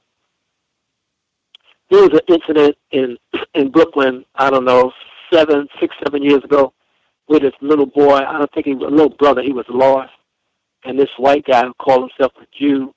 There 1.90 2.02
was 2.02 2.12
an 2.12 2.34
incident 2.34 2.76
in 2.90 3.16
in 3.54 3.70
Brooklyn, 3.70 4.24
I 4.34 4.50
don't 4.50 4.64
know, 4.64 4.92
seven, 5.32 5.68
six, 5.80 5.94
seven 6.04 6.22
years 6.22 6.44
ago, 6.44 6.72
with 7.28 7.42
this 7.42 7.54
little 7.60 7.86
boy. 7.86 8.16
I 8.16 8.38
don't 8.38 8.52
think 8.52 8.66
he 8.66 8.74
was 8.74 8.88
a 8.88 8.94
little 8.94 9.16
brother. 9.16 9.42
He 9.42 9.52
was 9.52 9.66
lost, 9.68 10.12
and 10.84 10.98
this 10.98 11.10
white 11.16 11.44
guy 11.44 11.64
who 11.64 11.74
called 11.74 12.10
himself 12.10 12.32
a 12.40 12.46
Jew 12.56 12.94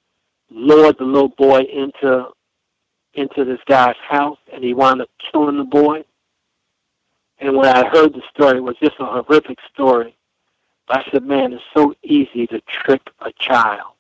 lured 0.50 0.98
the 0.98 1.06
little 1.06 1.30
boy 1.30 1.62
into 1.62 2.28
into 3.14 3.44
this 3.44 3.60
guy's 3.68 3.96
house, 4.08 4.38
and 4.54 4.64
he 4.64 4.74
wound 4.74 5.02
up 5.02 5.10
killing 5.32 5.58
the 5.58 5.64
boy. 5.64 6.04
And 7.40 7.58
when 7.58 7.68
I 7.68 7.88
heard 7.90 8.14
the 8.14 8.22
story, 8.34 8.58
it 8.58 8.64
was 8.64 8.78
just 8.82 8.96
a 9.00 9.06
horrific 9.06 9.58
story. 9.74 10.16
I 10.88 11.04
said, 11.12 11.24
man, 11.24 11.54
it's 11.54 11.64
so 11.76 11.94
easy 12.04 12.48
to 12.48 12.62
trick 12.62 13.02
a 13.20 13.32
child. 13.40 13.94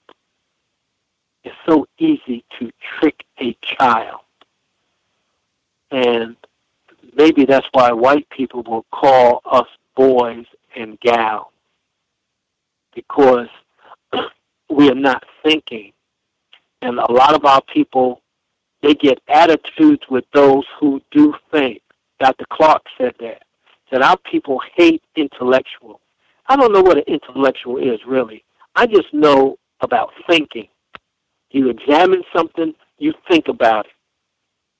It's 1.43 1.55
so 1.65 1.87
easy 1.97 2.43
to 2.59 2.71
trick 2.99 3.23
a 3.39 3.57
child. 3.61 4.21
And 5.89 6.35
maybe 7.15 7.45
that's 7.45 7.67
why 7.71 7.91
white 7.91 8.29
people 8.29 8.61
will 8.63 8.85
call 8.91 9.41
us 9.45 9.67
boys 9.95 10.45
and 10.75 10.99
gals. 10.99 11.47
Because 12.93 13.47
we 14.71 14.89
are 14.89 14.95
not 14.95 15.23
thinking. 15.43 15.91
And 16.81 16.99
a 16.99 17.11
lot 17.11 17.35
of 17.35 17.45
our 17.45 17.61
people, 17.73 18.21
they 18.81 18.95
get 18.95 19.19
attitudes 19.27 20.03
with 20.09 20.25
those 20.33 20.63
who 20.79 21.01
do 21.11 21.33
think. 21.51 21.81
Dr. 22.19 22.45
Clark 22.51 22.83
said 22.97 23.13
that. 23.19 23.43
That 23.91 24.01
our 24.01 24.17
people 24.17 24.61
hate 24.75 25.03
intellectuals. 25.15 25.99
I 26.47 26.55
don't 26.55 26.73
know 26.73 26.81
what 26.81 26.97
an 26.97 27.03
intellectual 27.07 27.77
is 27.77 27.99
really. 28.07 28.43
I 28.75 28.87
just 28.87 29.13
know 29.13 29.57
about 29.81 30.11
thinking. 30.29 30.67
You 31.51 31.69
examine 31.69 32.23
something, 32.35 32.73
you 32.97 33.13
think 33.29 33.47
about 33.49 33.85
it. 33.87 33.91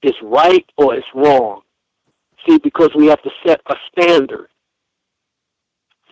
it's 0.08 0.18
right 0.24 0.66
or 0.78 0.96
it's 0.96 1.08
wrong. 1.14 1.62
See, 2.48 2.58
because 2.58 2.92
we 2.96 3.08
have 3.08 3.22
to 3.24 3.30
set 3.46 3.62
a 3.68 3.76
standard. 3.92 4.48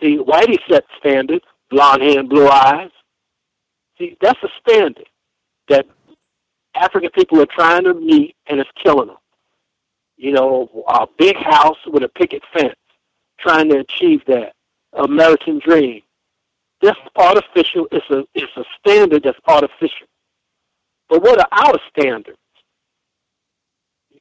See, 0.00 0.18
Whitey 0.18 0.58
set 0.70 0.84
standard, 0.98 1.42
blonde 1.70 2.02
hair 2.02 2.20
and 2.20 2.28
blue 2.28 2.48
eyes. 2.48 2.90
See, 4.00 4.16
that's 4.22 4.42
a 4.42 4.48
standard 4.60 5.08
that 5.68 5.86
African 6.74 7.10
people 7.10 7.40
are 7.42 7.46
trying 7.46 7.84
to 7.84 7.92
meet 7.92 8.34
and 8.46 8.58
it's 8.58 8.70
killing 8.82 9.08
them. 9.08 9.18
You 10.16 10.32
know, 10.32 10.84
a 10.88 11.06
big 11.18 11.36
house 11.36 11.78
with 11.86 12.02
a 12.02 12.08
picket 12.08 12.42
fence, 12.52 12.74
trying 13.38 13.68
to 13.68 13.80
achieve 13.80 14.22
that 14.26 14.54
American 14.94 15.60
dream. 15.60 16.00
That's 16.80 16.98
artificial. 17.14 17.88
It's 17.92 18.08
a 18.10 18.24
it's 18.34 18.56
a 18.56 18.64
standard 18.78 19.22
that's 19.22 19.38
artificial. 19.46 20.06
But 21.10 21.22
what 21.22 21.38
are 21.38 21.48
our 21.50 21.78
standards? 21.90 22.38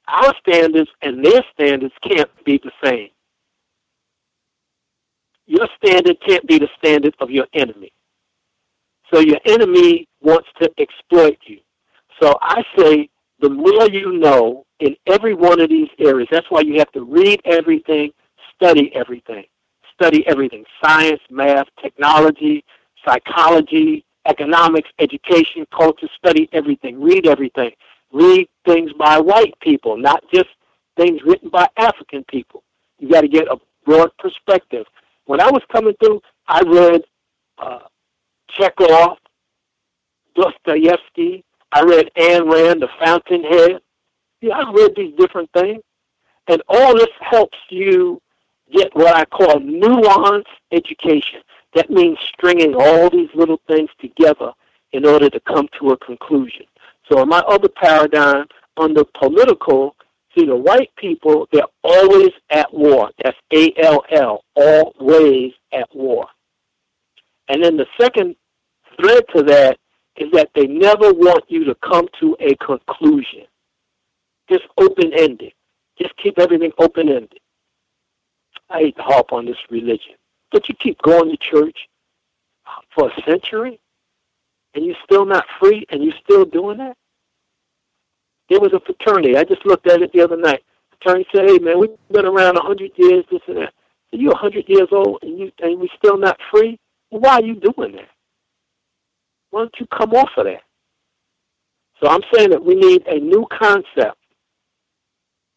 Our 0.10 0.34
standards 0.45 0.89
and 1.01 1.23
their 1.23 1.43
standards 1.53 1.93
can't 2.06 2.30
be 2.43 2.60
the 2.61 2.72
same. 2.84 3.10
Your 5.45 5.68
standard 5.81 6.18
can't 6.27 6.45
be 6.47 6.60
the 6.60 6.69
standard 6.77 7.15
of 7.19 7.31
your 7.31 7.47
enemy. 7.53 7.93
So 9.14 9.19
your 9.19 9.40
enemy 9.45 10.07
wants 10.22 10.48
to 10.61 10.69
exploit 10.77 11.38
you. 11.45 11.60
So 12.22 12.38
I 12.41 12.64
say 12.77 13.10
the 13.40 13.49
more 13.49 13.90
you 13.90 14.14
know 14.14 14.65
in 14.80 14.95
every 15.07 15.34
one 15.34 15.60
of 15.60 15.69
these 15.69 15.90
areas, 15.99 16.27
that's 16.31 16.49
why 16.49 16.61
you 16.61 16.77
have 16.80 16.91
to 16.91 17.03
read 17.03 17.41
everything, 17.45 18.11
study 18.56 18.91
everything. 18.94 19.45
Study 19.94 20.26
everything 20.27 20.64
science, 20.81 21.19
math, 21.30 21.68
technology, 21.81 22.64
psychology, 23.06 24.06
economics, 24.26 24.90
education, 24.99 25.65
culture, 25.76 26.07
study 26.18 26.48
everything. 26.53 27.02
Read 27.02 27.27
everything. 27.27 27.72
Read 28.11 28.48
things 28.65 28.91
by 28.94 29.19
white 29.19 29.53
people, 29.61 29.98
not 29.98 30.23
just 30.34 30.48
things 30.95 31.19
written 31.26 31.49
by 31.49 31.68
African 31.77 32.23
people. 32.30 32.64
You 32.98 33.10
got 33.10 33.22
to 33.22 33.27
get 33.27 33.48
a 33.48 33.57
broad 33.86 34.11
perspective. 34.19 34.86
When 35.26 35.41
I 35.41 35.52
was 35.52 35.61
coming 35.72 35.94
through, 36.03 36.22
I 36.48 36.61
read 36.61 37.02
uh, 37.57 37.80
Chekhov, 38.57 39.17
Dostoevsky. 40.35 41.43
I 41.71 41.81
read 41.81 42.09
Ayn 42.17 42.51
Rand, 42.51 42.81
The 42.81 42.89
Fountainhead. 43.03 43.81
Yeah, 44.41 44.57
I 44.57 44.71
read 44.71 44.93
these 44.95 45.13
different 45.17 45.49
things. 45.53 45.81
And 46.47 46.61
all 46.67 46.95
this 46.95 47.09
helps 47.19 47.57
you 47.69 48.21
get 48.73 48.95
what 48.95 49.15
I 49.15 49.26
call 49.26 49.59
nuanced 49.59 50.45
education. 50.71 51.41
That 51.76 51.89
means 51.89 52.17
stringing 52.34 52.73
all 52.76 53.09
these 53.09 53.30
little 53.35 53.59
things 53.67 53.89
together 53.99 54.51
in 54.91 55.05
order 55.05 55.30
to 55.30 55.39
come 55.41 55.67
to 55.80 55.91
a 55.91 55.97
conclusion. 55.97 56.65
So 57.11 57.21
in 57.21 57.30
my 57.30 57.39
other 57.39 57.69
paradigm, 57.69 58.45
under 58.77 59.03
political, 59.03 59.95
see 60.35 60.45
the 60.45 60.55
white 60.55 60.89
people, 60.95 61.47
they're 61.51 61.63
always 61.84 62.31
at 62.49 62.73
war. 62.73 63.11
That's 63.23 63.38
A-L-L, 63.53 64.43
always 64.55 65.53
at 65.71 65.89
war. 65.93 66.27
And 67.49 67.63
then 67.63 67.77
the 67.77 67.88
second 67.99 68.35
thread 68.95 69.23
to 69.35 69.43
that 69.43 69.80
is 70.15 70.31
that 70.31 70.51
they 70.53 70.67
never 70.67 71.11
want 71.13 71.43
you 71.47 71.65
to 71.65 71.76
come 71.76 72.07
to 72.19 72.38
a 72.39 72.55
conclusion. 72.55 73.45
Just 74.49 74.65
open-ended. 74.77 75.53
Just 75.99 76.15
keep 76.17 76.39
everything 76.39 76.71
open-ended. 76.77 77.39
I 78.69 78.80
hate 78.80 78.95
to 78.97 79.03
harp 79.03 79.34
on 79.34 79.45
this 79.45 79.57
religion. 79.69 80.13
But 80.51 80.69
you 80.69 80.76
keep 80.76 81.01
going 81.01 81.30
to 81.31 81.38
church 81.38 81.77
for 82.93 83.09
a 83.09 83.21
century 83.23 83.80
and 84.76 84.85
you're 84.85 84.95
still 85.03 85.26
not 85.26 85.45
free 85.59 85.85
and 85.89 86.03
you're 86.03 86.13
still 86.23 86.45
doing 86.45 86.77
that? 86.77 86.95
There 88.49 88.59
was 88.59 88.73
a 88.73 88.80
fraternity. 88.80 89.38
I 89.38 89.43
just 89.43 89.65
looked 89.65 89.88
at 89.88 90.01
it 90.01 90.11
the 90.11 90.21
other 90.21 90.38
night. 90.38 90.63
Fraternity 90.91 91.30
said, 91.34 91.49
hey, 91.49 91.59
man, 91.59 91.80
we've 91.80 91.89
been 92.11 92.26
around 92.26 92.57
a 92.57 92.61
100 92.61 92.91
years, 92.95 93.26
this 93.31 93.41
and 93.47 93.57
that. 93.57 93.73
So 94.11 94.19
you're 94.19 94.31
100 94.31 94.67
years 94.67 94.88
old 94.91 95.19
and, 95.21 95.39
you, 95.39 95.51
and 95.61 95.80
we're 95.80 95.88
still 95.97 96.17
not 96.17 96.39
free? 96.51 96.80
Well, 97.11 97.22
why 97.22 97.34
are 97.36 97.44
you 97.44 97.56
doing 97.56 97.94
that? 97.94 98.10
Why 99.52 99.61
don't 99.61 99.76
you 99.80 99.88
come 99.88 100.11
off 100.14 100.30
of 100.38 100.45
that? 100.45 100.61
So 102.02 102.10
I'm 102.10 102.22
saying 102.34 102.52
that 102.52 102.64
we 102.64 102.76
need 102.76 103.06
a 103.07 103.19
new 103.19 103.45
concept. 103.52 104.18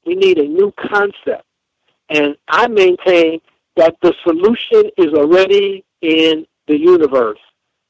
We 0.04 0.14
need 0.14 0.38
a 0.38 0.46
new 0.46 0.72
concept. 0.72 1.44
And 2.08 2.36
I 2.48 2.66
maintain 2.68 3.40
that 3.76 3.96
the 4.02 4.14
solution 4.24 4.90
is 4.98 5.12
already 5.14 5.84
in 6.02 6.46
the 6.66 6.78
universe. 6.78 7.38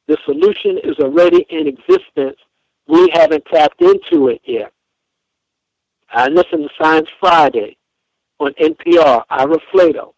The 0.06 0.18
solution 0.24 0.78
is 0.84 0.98
already 0.98 1.46
in 1.48 1.66
existence. 1.66 2.36
We 2.86 3.08
haven't 3.12 3.44
tapped 3.46 3.80
into 3.80 4.28
it 4.28 4.40
yet. 4.44 4.72
I 6.10 6.28
listened 6.28 6.68
to 6.68 6.68
Science 6.80 7.08
Friday 7.18 7.76
on 8.38 8.52
NPR, 8.54 9.24
Ira 9.30 9.56
Flatow, 9.72 10.12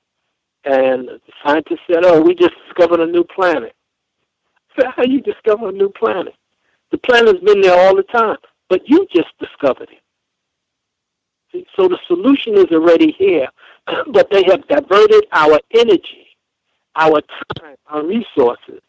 and 0.65 1.09
the 1.09 1.21
scientist 1.43 1.81
said, 1.87 2.05
oh, 2.05 2.21
we 2.21 2.35
just 2.35 2.55
discovered 2.67 3.01
a 3.01 3.07
new 3.07 3.25
planet. 3.25 3.75
I 4.77 4.83
said, 4.83 4.91
how 4.97 5.03
you 5.05 5.21
discover 5.21 5.69
a 5.69 5.73
new 5.73 5.91
planet? 5.91 6.35
The 6.91 6.99
planet's 6.99 7.41
been 7.41 7.61
there 7.61 7.79
all 7.79 7.95
the 7.97 8.05
time, 8.05 8.37
but 8.69 8.89
you 8.89 9.07
just 9.15 9.29
discovered 9.39 9.89
it. 9.91 11.67
So 11.77 11.89
the 11.89 11.99
solution 12.07 12.55
is 12.55 12.67
already 12.73 13.13
here, 13.13 13.49
but 14.13 14.29
they 14.31 14.45
have 14.49 14.67
diverted 14.67 15.27
our 15.33 15.61
energy, 15.73 16.27
our 16.97 17.21
time, 17.59 17.77
our 17.87 18.05
resources 18.05 18.81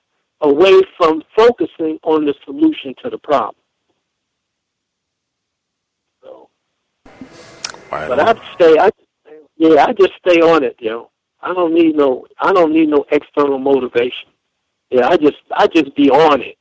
away 0.41 0.81
from 0.97 1.23
focusing 1.35 1.99
on 2.03 2.26
the 2.26 2.34
solution 2.43 2.95
to 3.03 3.10
the 3.10 3.18
problem. 3.18 3.56
So, 6.23 6.49
but 7.89 8.19
I 8.19 8.53
stay. 8.56 8.77
I 8.80 8.89
yeah, 9.57 9.85
I 9.85 9.93
just 9.93 10.14
stay 10.19 10.41
on 10.41 10.64
it, 10.64 10.76
yo. 10.80 11.10
I 11.45 11.53
don't 11.53 11.73
need 11.73 11.95
no. 11.95 12.26
I 12.39 12.51
don't 12.51 12.73
need 12.73 12.89
no 12.89 13.05
external 13.11 13.59
motivation. 13.59 14.30
Yeah, 14.89 15.07
I 15.07 15.15
just 15.15 15.38
I 15.55 15.67
just 15.67 15.95
be 15.95 16.09
on 16.09 16.41
it. 16.41 16.57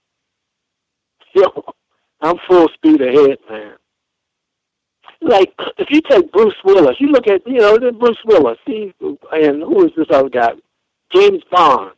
Yo, 1.35 1.65
I'm 2.21 2.37
full 2.47 2.69
speed 2.77 3.01
ahead, 3.01 3.39
man 3.51 3.75
like 5.25 5.53
if 5.79 5.89
you 5.91 6.01
take 6.09 6.31
Bruce 6.33 6.55
Willis, 6.65 6.97
you 7.01 7.09
look 7.09 7.27
at 7.27 7.47
you 7.47 7.61
know 7.61 7.79
Bruce 7.93 8.19
Willis, 8.25 8.59
he 8.67 8.95
and 9.33 9.63
who 9.63 9.87
is 9.87 9.93
this 9.97 10.07
other 10.11 10.29
guy, 10.29 10.53
James 11.13 11.43
Bond. 11.51 11.93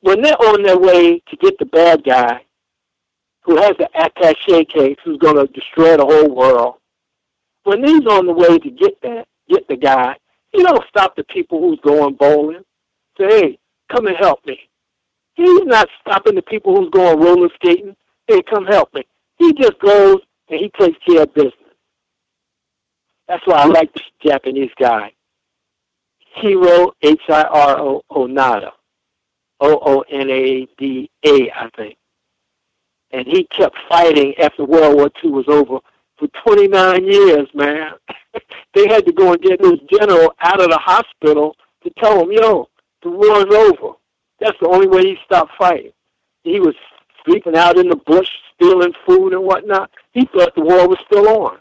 When 0.00 0.22
they're 0.22 0.40
on 0.40 0.62
their 0.62 0.78
way 0.78 1.18
to 1.18 1.36
get 1.40 1.58
the 1.58 1.66
bad 1.66 2.04
guy, 2.04 2.40
who 3.42 3.56
has 3.56 3.72
the 3.78 3.88
attaché 3.96 4.68
case, 4.68 4.96
who's 5.04 5.18
going 5.18 5.34
to 5.34 5.52
destroy 5.52 5.96
the 5.96 6.04
whole 6.04 6.32
world, 6.32 6.76
when 7.64 7.84
he's 7.84 8.06
on 8.06 8.26
the 8.26 8.32
way 8.32 8.58
to 8.58 8.70
get 8.70 9.00
that, 9.02 9.26
get 9.48 9.66
the 9.66 9.76
guy, 9.76 10.14
he 10.52 10.62
don't 10.62 10.84
stop 10.88 11.16
the 11.16 11.24
people 11.24 11.60
who's 11.60 11.80
going 11.80 12.14
bowling. 12.14 12.62
Say, 13.18 13.26
hey, 13.28 13.58
come 13.92 14.06
and 14.06 14.16
help 14.16 14.44
me. 14.46 14.58
He's 15.34 15.64
not 15.64 15.88
stopping 16.00 16.34
the 16.34 16.42
people 16.42 16.74
who's 16.76 16.90
going 16.90 17.20
roller 17.20 17.48
skating. 17.54 17.96
Hey, 18.26 18.42
come 18.42 18.66
help 18.66 18.92
me. 18.94 19.06
He 19.36 19.52
just 19.54 19.78
goes 19.78 20.18
and 20.48 20.58
he 20.58 20.70
takes 20.78 20.98
care 21.06 21.22
of 21.22 21.34
business. 21.34 21.52
That's 23.28 23.46
why 23.46 23.56
I 23.56 23.66
like 23.66 23.92
this 23.92 24.04
Japanese 24.24 24.70
guy. 24.80 25.12
Hiro 26.34 26.92
H-I-R-O 27.02 28.02
Onada. 28.10 28.70
O-O-N-A-D-A, 29.60 31.50
I 31.52 31.70
think. 31.76 31.96
And 33.10 33.26
he 33.26 33.44
kept 33.44 33.76
fighting 33.88 34.34
after 34.38 34.64
World 34.64 34.96
War 34.96 35.10
II 35.22 35.30
was 35.30 35.48
over 35.48 35.78
for 36.18 36.28
29 36.44 37.04
years, 37.04 37.48
man. 37.54 37.92
they 38.74 38.88
had 38.88 39.06
to 39.06 39.12
go 39.12 39.32
and 39.32 39.42
get 39.42 39.60
this 39.60 39.78
general 39.90 40.34
out 40.40 40.60
of 40.60 40.70
the 40.70 40.78
hospital 40.78 41.56
to 41.82 41.90
tell 41.98 42.20
him, 42.22 42.32
yo, 42.32 42.68
the 43.02 43.10
war's 43.10 43.52
over. 43.54 43.94
That's 44.40 44.58
the 44.60 44.68
only 44.68 44.88
way 44.88 45.02
he 45.02 45.16
stopped 45.24 45.52
fighting. 45.58 45.92
He 46.42 46.60
was 46.60 46.74
sleeping 47.24 47.56
out 47.56 47.78
in 47.78 47.88
the 47.88 47.96
bush, 47.96 48.28
stealing 48.54 48.92
food 49.06 49.32
and 49.32 49.42
whatnot. 49.42 49.90
He 50.12 50.28
thought 50.32 50.54
the 50.54 50.62
war 50.62 50.88
was 50.88 50.98
still 51.06 51.28
on. 51.28 51.58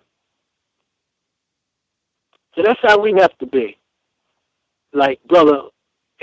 So 2.55 2.63
that's 2.63 2.79
how 2.81 2.99
we 2.99 3.13
have 3.19 3.38
to 3.38 3.45
be. 3.45 3.77
Like 4.93 5.19
brother 5.27 5.63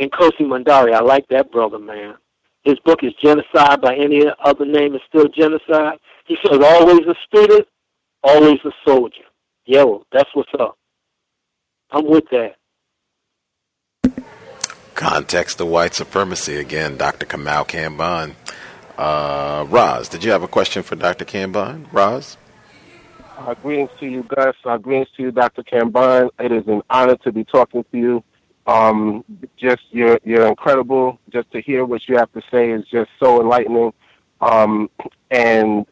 Nkosi 0.01 0.41
Mandari, 0.41 0.93
I 0.93 1.01
like 1.01 1.27
that 1.29 1.53
brother, 1.53 1.79
man. 1.79 2.15
His 2.65 2.79
book 2.81 3.01
is 3.03 3.13
Genocide 3.23 3.81
by 3.81 3.95
any 3.95 4.25
other 4.43 4.65
name 4.65 4.95
is 4.95 5.03
still 5.07 5.29
genocide. 5.29 5.99
He 6.27 6.37
says 6.45 6.59
always 6.63 7.01
a 7.01 7.15
student, 7.27 7.69
always 8.25 8.59
a 8.65 8.73
soldier. 8.85 9.23
Yo, 9.67 10.05
that's 10.11 10.31
what's 10.35 10.51
up. 10.59 10.77
I'm 11.91 12.07
with 12.07 12.25
that. 12.31 12.57
Context 14.95 15.61
of 15.61 15.69
white 15.69 15.95
supremacy 15.95 16.57
again, 16.57 16.97
Dr. 16.97 17.27
Kamau 17.27 17.69
Kambon. 17.69 18.35
Uh, 18.97 19.67
Roz, 19.69 20.09
did 20.09 20.25
you 20.25 20.31
have 20.31 20.43
a 20.43 20.49
question 20.49 20.83
for 20.83 20.97
Dr. 20.97 21.25
Kambon? 21.25 21.87
Roz? 21.93 22.37
Uh, 23.37 23.55
greetings 23.55 23.91
to 24.01 24.07
you, 24.07 24.23
Gus. 24.23 24.55
Uh, 24.65 24.79
greetings 24.79 25.09
to 25.17 25.23
you, 25.25 25.31
Dr. 25.31 25.63
Kamban. 25.63 26.31
It 26.39 26.53
is 26.53 26.67
an 26.69 26.83
honor 26.89 27.17
to 27.19 27.33
be 27.33 27.45
talking 27.45 27.85
to 27.91 27.99
you. 27.99 28.25
Um, 28.67 29.25
just 29.59 29.83
you're 29.91 30.19
you're 30.25 30.47
incredible. 30.47 31.19
Just 31.31 31.51
to 31.51 31.61
hear 31.61 31.85
what 31.85 32.09
you 32.09 32.17
have 32.17 32.33
to 32.33 32.43
say 32.51 32.71
is 32.71 32.87
just 32.87 33.11
so 33.21 33.43
enlightening. 33.43 33.93
Um, 34.41 34.89
and 35.31 35.85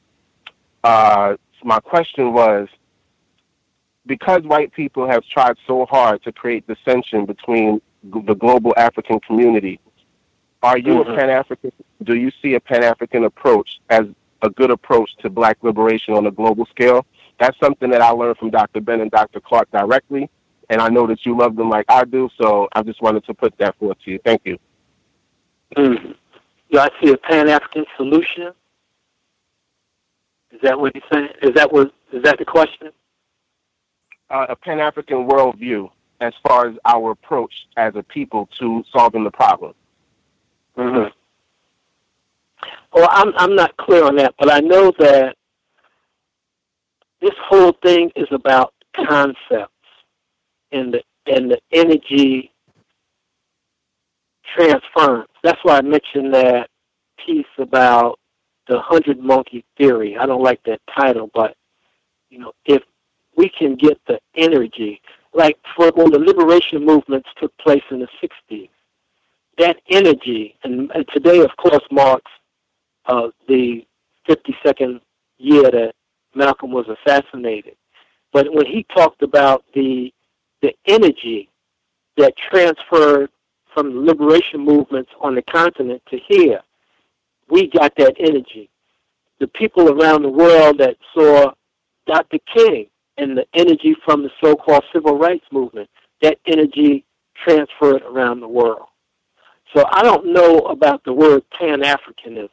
uh, 0.84 1.36
my 1.64 1.80
question 1.80 2.32
was, 2.32 2.68
because 4.06 4.42
white 4.42 4.72
people 4.72 5.08
have 5.08 5.24
tried 5.26 5.56
so 5.66 5.86
hard 5.86 6.22
to 6.24 6.32
create 6.32 6.66
dissension 6.66 7.24
between 7.24 7.80
the 8.02 8.34
global 8.34 8.74
African 8.76 9.20
community, 9.20 9.78
are 10.62 10.78
you 10.78 10.94
mm-hmm. 10.94 11.10
a 11.10 11.16
Pan 11.16 11.30
African? 11.30 11.72
Do 12.02 12.16
you 12.16 12.30
see 12.42 12.54
a 12.54 12.60
Pan 12.60 12.82
African 12.82 13.24
approach 13.24 13.80
as 13.90 14.06
a 14.42 14.50
good 14.50 14.70
approach 14.70 15.10
to 15.18 15.30
black 15.30 15.58
liberation 15.62 16.14
on 16.14 16.26
a 16.26 16.30
global 16.30 16.66
scale? 16.66 17.06
That's 17.38 17.58
something 17.58 17.90
that 17.90 18.02
I 18.02 18.10
learned 18.10 18.38
from 18.38 18.50
Dr. 18.50 18.80
Ben 18.80 19.00
and 19.00 19.10
Dr. 19.10 19.40
Clark 19.40 19.70
directly, 19.70 20.30
and 20.70 20.80
I 20.80 20.88
know 20.88 21.06
that 21.06 21.24
you 21.26 21.36
love 21.36 21.56
them 21.56 21.70
like 21.70 21.86
I 21.88 22.04
do, 22.04 22.28
so 22.40 22.68
I 22.72 22.82
just 22.82 23.02
wanted 23.02 23.24
to 23.26 23.34
put 23.34 23.56
that 23.58 23.76
forth 23.78 23.98
to 24.04 24.10
you. 24.10 24.18
Thank 24.24 24.42
you. 24.44 24.58
Mm-hmm. 25.76 26.12
Do 26.70 26.78
I 26.78 26.88
see 27.02 27.10
a 27.12 27.16
Pan 27.16 27.48
African 27.48 27.84
solution? 27.96 28.52
Is 30.52 30.60
that 30.62 30.78
what 30.78 30.92
he's 30.94 31.02
saying? 31.12 31.28
Is 31.42 31.54
that 31.54 31.72
what 31.72 31.92
is 32.12 32.22
that 32.22 32.38
the 32.38 32.44
question? 32.44 32.90
Uh, 34.30 34.46
a 34.50 34.56
Pan 34.56 34.80
African 34.80 35.28
worldview 35.28 35.90
as 36.20 36.32
far 36.46 36.68
as 36.68 36.76
our 36.84 37.10
approach 37.10 37.52
as 37.76 37.94
a 37.96 38.02
people 38.02 38.48
to 38.58 38.84
solving 38.92 39.24
the 39.24 39.30
problem. 39.30 39.74
Mm-hmm. 40.76 41.08
Well, 42.94 43.08
I'm 43.10 43.32
I'm 43.36 43.54
not 43.56 43.76
clear 43.76 44.04
on 44.04 44.16
that, 44.16 44.34
but 44.38 44.52
I 44.52 44.60
know 44.60 44.92
that 44.98 45.36
this 47.20 47.34
whole 47.48 47.72
thing 47.82 48.10
is 48.14 48.28
about 48.30 48.74
concepts 48.94 49.72
and 50.70 50.94
the 50.94 51.02
and 51.26 51.50
the 51.50 51.58
energy 51.72 52.52
transference. 54.54 55.30
That's 55.42 55.58
why 55.62 55.78
I 55.78 55.82
mentioned 55.82 56.34
that 56.34 56.68
piece 57.24 57.46
about 57.58 58.18
the 58.68 58.80
hundred 58.80 59.18
monkey 59.18 59.64
theory. 59.76 60.16
I 60.16 60.26
don't 60.26 60.42
like 60.42 60.62
that 60.64 60.80
title, 60.94 61.30
but 61.34 61.56
you 62.30 62.38
know, 62.38 62.52
if 62.64 62.82
we 63.36 63.48
can 63.48 63.76
get 63.76 64.00
the 64.06 64.20
energy, 64.36 65.00
like 65.34 65.58
for 65.76 65.90
when 65.92 66.10
the 66.10 66.18
liberation 66.18 66.84
movements 66.84 67.28
took 67.40 67.56
place 67.58 67.82
in 67.90 68.00
the 68.00 68.08
'60s, 68.22 68.68
that 69.58 69.76
energy, 69.90 70.56
and, 70.64 70.90
and 70.94 71.06
today, 71.12 71.40
of 71.40 71.50
course, 71.56 71.82
marks 71.90 72.30
uh, 73.06 73.28
the 73.48 73.84
52nd 74.28 75.00
year 75.38 75.62
that 75.62 75.94
Malcolm 76.34 76.70
was 76.70 76.86
assassinated. 76.88 77.74
But 78.32 78.52
when 78.52 78.66
he 78.66 78.86
talked 78.94 79.22
about 79.22 79.64
the 79.74 80.12
the 80.62 80.72
energy 80.86 81.48
that 82.16 82.34
transferred 82.36 83.30
from 83.74 83.92
the 83.92 84.00
liberation 84.00 84.60
movements 84.60 85.10
on 85.20 85.34
the 85.34 85.42
continent 85.42 86.00
to 86.08 86.18
here, 86.28 86.60
we 87.48 87.68
got 87.68 87.92
that 87.96 88.14
energy. 88.18 88.70
The 89.40 89.48
people 89.48 89.90
around 89.90 90.22
the 90.22 90.28
world 90.28 90.78
that 90.78 90.96
saw 91.14 91.52
Dr. 92.06 92.38
King 92.54 92.86
and 93.18 93.36
the 93.36 93.46
energy 93.54 93.94
from 94.04 94.22
the 94.22 94.30
so-called 94.42 94.84
civil 94.92 95.18
rights 95.18 95.44
movement, 95.52 95.88
that 96.22 96.38
energy 96.46 97.04
transferred 97.44 98.02
around 98.02 98.40
the 98.40 98.48
world. 98.48 98.86
So 99.74 99.84
I 99.90 100.02
don't 100.02 100.32
know 100.32 100.58
about 100.60 101.02
the 101.04 101.12
word 101.12 101.42
Pan-Africanism. 101.58 102.48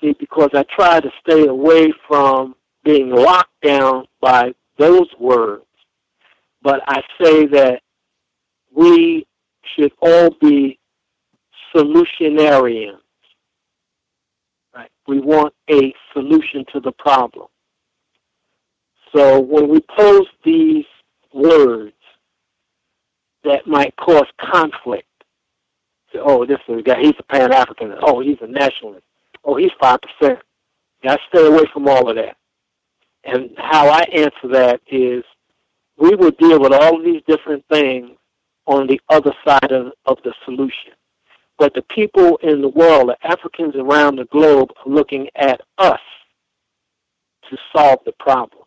See, 0.00 0.14
because 0.18 0.50
I 0.54 0.64
try 0.74 1.00
to 1.00 1.10
stay 1.20 1.46
away 1.46 1.92
from 2.06 2.54
being 2.84 3.10
locked 3.10 3.60
down 3.62 4.06
by 4.20 4.54
those 4.78 5.08
words. 5.18 5.64
But 6.62 6.82
I 6.86 7.02
say 7.20 7.46
that 7.46 7.82
we 8.74 9.26
should 9.74 9.92
all 10.00 10.30
be 10.40 10.78
solutionarians. 11.74 12.98
We 15.08 15.20
want 15.20 15.54
a 15.70 15.92
solution 16.12 16.66
to 16.72 16.80
the 16.80 16.92
problem. 16.92 17.46
So 19.16 19.40
when 19.40 19.68
we 19.68 19.80
pose 19.96 20.26
these 20.44 20.84
words 21.32 21.94
that 23.42 23.66
might 23.66 23.96
cause 23.96 24.26
conflict, 24.38 25.06
say, 26.12 26.20
oh, 26.22 26.44
this 26.44 26.58
is 26.68 26.80
a 26.80 26.82
guy, 26.82 27.00
he's 27.00 27.14
a 27.18 27.22
Pan 27.22 27.52
African. 27.52 27.94
Oh, 28.02 28.20
he's 28.20 28.36
a 28.42 28.46
nationalist. 28.46 29.04
Oh, 29.44 29.56
he's 29.56 29.70
5%. 29.82 29.98
You 30.20 30.36
got 31.02 31.16
to 31.16 31.22
stay 31.28 31.46
away 31.46 31.64
from 31.72 31.88
all 31.88 32.10
of 32.10 32.16
that. 32.16 32.36
And 33.24 33.50
how 33.56 33.88
I 33.88 34.02
answer 34.12 34.48
that 34.52 34.80
is 34.90 35.24
we 35.96 36.14
will 36.16 36.32
deal 36.32 36.60
with 36.60 36.72
all 36.72 36.98
of 36.98 37.04
these 37.04 37.22
different 37.26 37.64
things 37.70 38.10
on 38.66 38.86
the 38.86 39.00
other 39.08 39.32
side 39.46 39.72
of, 39.72 39.92
of 40.04 40.18
the 40.22 40.34
solution. 40.44 40.92
But 41.58 41.74
the 41.74 41.82
people 41.82 42.38
in 42.42 42.62
the 42.62 42.68
world, 42.68 43.08
the 43.10 43.26
Africans 43.26 43.74
around 43.74 44.16
the 44.16 44.26
globe, 44.26 44.70
are 44.84 44.90
looking 44.90 45.28
at 45.34 45.60
us 45.78 46.00
to 47.50 47.56
solve 47.74 47.98
the 48.04 48.12
problem 48.12 48.62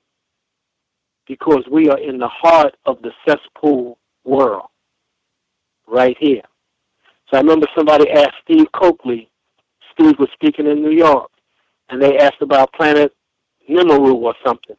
because 1.28 1.64
we 1.72 1.90
are 1.90 2.00
in 2.00 2.18
the 2.18 2.28
heart 2.28 2.76
of 2.86 3.02
the 3.02 3.12
cesspool 3.26 3.98
world 4.26 4.66
right 5.88 6.18
here. 6.20 6.42
So 7.30 7.38
I 7.38 7.42
remember 7.42 7.68
somebody 7.76 8.10
asked 8.10 8.36
Steve 8.44 8.68
Cokely, 8.74 9.30
Steve 9.94 10.20
was 10.20 10.30
speaking 10.34 10.68
in 10.68 10.82
New 10.82 10.92
York, 10.92 11.30
and 11.90 12.02
they 12.02 12.18
asked 12.18 12.42
about 12.42 12.74
planet 12.74 13.14
Nibiru 13.70 14.16
or 14.16 14.36
something. 14.46 14.76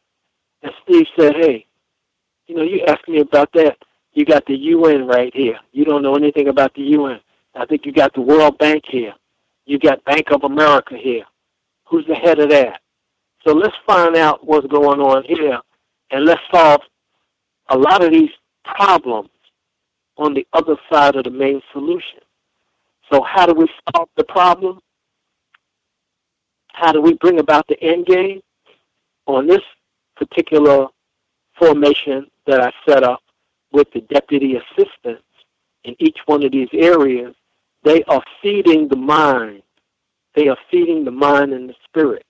And 0.61 0.71
Steve 0.83 1.07
said, 1.17 1.35
hey, 1.35 1.65
you 2.47 2.55
know, 2.55 2.63
you 2.63 2.83
asked 2.87 3.07
me 3.07 3.19
about 3.19 3.51
that. 3.53 3.77
You 4.13 4.25
got 4.25 4.45
the 4.45 4.55
UN 4.55 5.07
right 5.07 5.33
here. 5.33 5.57
You 5.71 5.85
don't 5.85 6.03
know 6.03 6.15
anything 6.15 6.47
about 6.49 6.73
the 6.75 6.81
UN. 6.81 7.19
I 7.55 7.65
think 7.65 7.85
you 7.85 7.91
got 7.91 8.13
the 8.13 8.21
World 8.21 8.57
Bank 8.57 8.83
here. 8.87 9.13
You 9.65 9.79
got 9.79 10.03
Bank 10.05 10.31
of 10.31 10.43
America 10.43 10.95
here. 10.97 11.23
Who's 11.87 12.05
the 12.07 12.15
head 12.15 12.39
of 12.39 12.49
that? 12.49 12.81
So 13.45 13.53
let's 13.53 13.75
find 13.85 14.15
out 14.15 14.45
what's 14.45 14.67
going 14.67 14.99
on 14.99 15.23
here 15.25 15.59
and 16.11 16.25
let's 16.25 16.41
solve 16.53 16.81
a 17.69 17.77
lot 17.77 18.03
of 18.03 18.11
these 18.11 18.29
problems 18.63 19.29
on 20.17 20.33
the 20.33 20.45
other 20.53 20.75
side 20.91 21.15
of 21.15 21.23
the 21.25 21.31
main 21.31 21.61
solution. 21.71 22.19
So 23.11 23.21
how 23.21 23.45
do 23.45 23.53
we 23.53 23.67
solve 23.93 24.09
the 24.15 24.23
problem? 24.23 24.79
How 26.69 26.91
do 26.91 27.01
we 27.01 27.13
bring 27.15 27.39
about 27.39 27.67
the 27.67 27.81
end 27.81 28.05
game? 28.05 28.41
On 29.25 29.47
this 29.47 29.61
particular 30.15 30.87
formation 31.57 32.27
that 32.45 32.61
I 32.61 32.71
set 32.87 33.03
up 33.03 33.21
with 33.71 33.87
the 33.93 34.01
deputy 34.01 34.55
assistants 34.55 35.23
in 35.83 35.95
each 35.99 36.17
one 36.25 36.43
of 36.43 36.51
these 36.51 36.69
areas, 36.73 37.33
they 37.83 38.03
are 38.03 38.23
feeding 38.41 38.87
the 38.87 38.95
mind. 38.95 39.61
They 40.35 40.47
are 40.47 40.57
feeding 40.71 41.05
the 41.05 41.11
mind 41.11 41.53
and 41.53 41.69
the 41.69 41.75
spirit 41.85 42.25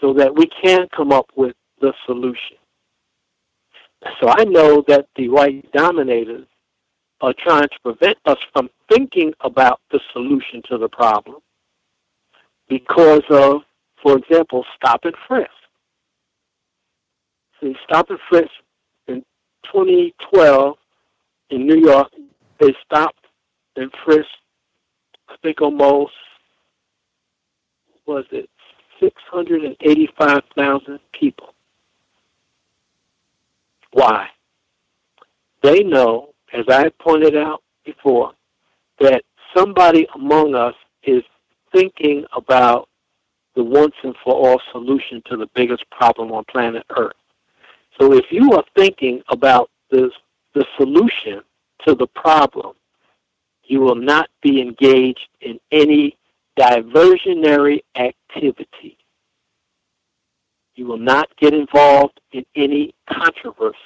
so 0.00 0.12
that 0.14 0.34
we 0.34 0.46
can 0.62 0.86
come 0.94 1.12
up 1.12 1.30
with 1.36 1.54
the 1.80 1.92
solution. 2.06 2.56
So 4.20 4.28
I 4.28 4.44
know 4.44 4.82
that 4.88 5.06
the 5.16 5.28
white 5.28 5.70
dominators 5.72 6.46
are 7.20 7.34
trying 7.38 7.68
to 7.68 7.78
prevent 7.82 8.18
us 8.26 8.38
from 8.52 8.68
thinking 8.90 9.32
about 9.40 9.80
the 9.92 10.00
solution 10.12 10.60
to 10.70 10.76
the 10.76 10.88
problem 10.88 11.36
because 12.68 13.22
of, 13.30 13.62
for 14.02 14.18
example, 14.18 14.64
stop 14.76 15.04
and 15.04 15.14
frisk. 15.28 15.50
See, 17.60 17.76
stop 17.84 18.10
and 18.10 18.18
frisk 18.28 18.50
in 19.06 19.24
2012 19.72 20.76
in 21.50 21.66
New 21.66 21.78
York, 21.78 22.08
they 22.58 22.74
stopped 22.84 23.26
and 23.76 23.92
frisked, 24.04 24.26
I 25.28 25.36
think 25.42 25.60
almost, 25.60 26.12
was 28.06 28.24
it 28.30 28.48
685,000 29.02 31.00
people. 31.12 31.54
Why? 33.92 34.28
They 35.62 35.82
know, 35.82 36.30
as 36.52 36.64
I 36.68 36.88
pointed 37.00 37.36
out 37.36 37.62
before, 37.84 38.32
that 39.00 39.22
somebody 39.54 40.06
among 40.14 40.54
us 40.54 40.74
is 41.02 41.22
thinking 41.72 42.24
about 42.34 42.88
the 43.54 43.64
once 43.64 43.94
and 44.02 44.14
for 44.24 44.34
all 44.34 44.60
solution 44.70 45.22
to 45.26 45.36
the 45.36 45.48
biggest 45.54 45.84
problem 45.90 46.32
on 46.32 46.44
planet 46.44 46.84
Earth. 46.96 47.12
So 48.00 48.14
if 48.14 48.24
you 48.30 48.52
are 48.52 48.64
thinking 48.76 49.22
about 49.28 49.70
this, 49.90 50.10
the 50.54 50.64
solution 50.78 51.42
to 51.86 51.94
the 51.94 52.06
problem, 52.06 52.74
you 53.64 53.80
will 53.80 53.94
not 53.94 54.28
be 54.42 54.60
engaged 54.60 55.28
in 55.40 55.58
any 55.70 56.16
diversionary 56.58 57.80
activity. 57.96 58.98
You 60.74 60.86
will 60.86 60.98
not 60.98 61.28
get 61.36 61.54
involved 61.54 62.20
in 62.32 62.44
any 62.56 62.94
controversy. 63.10 63.76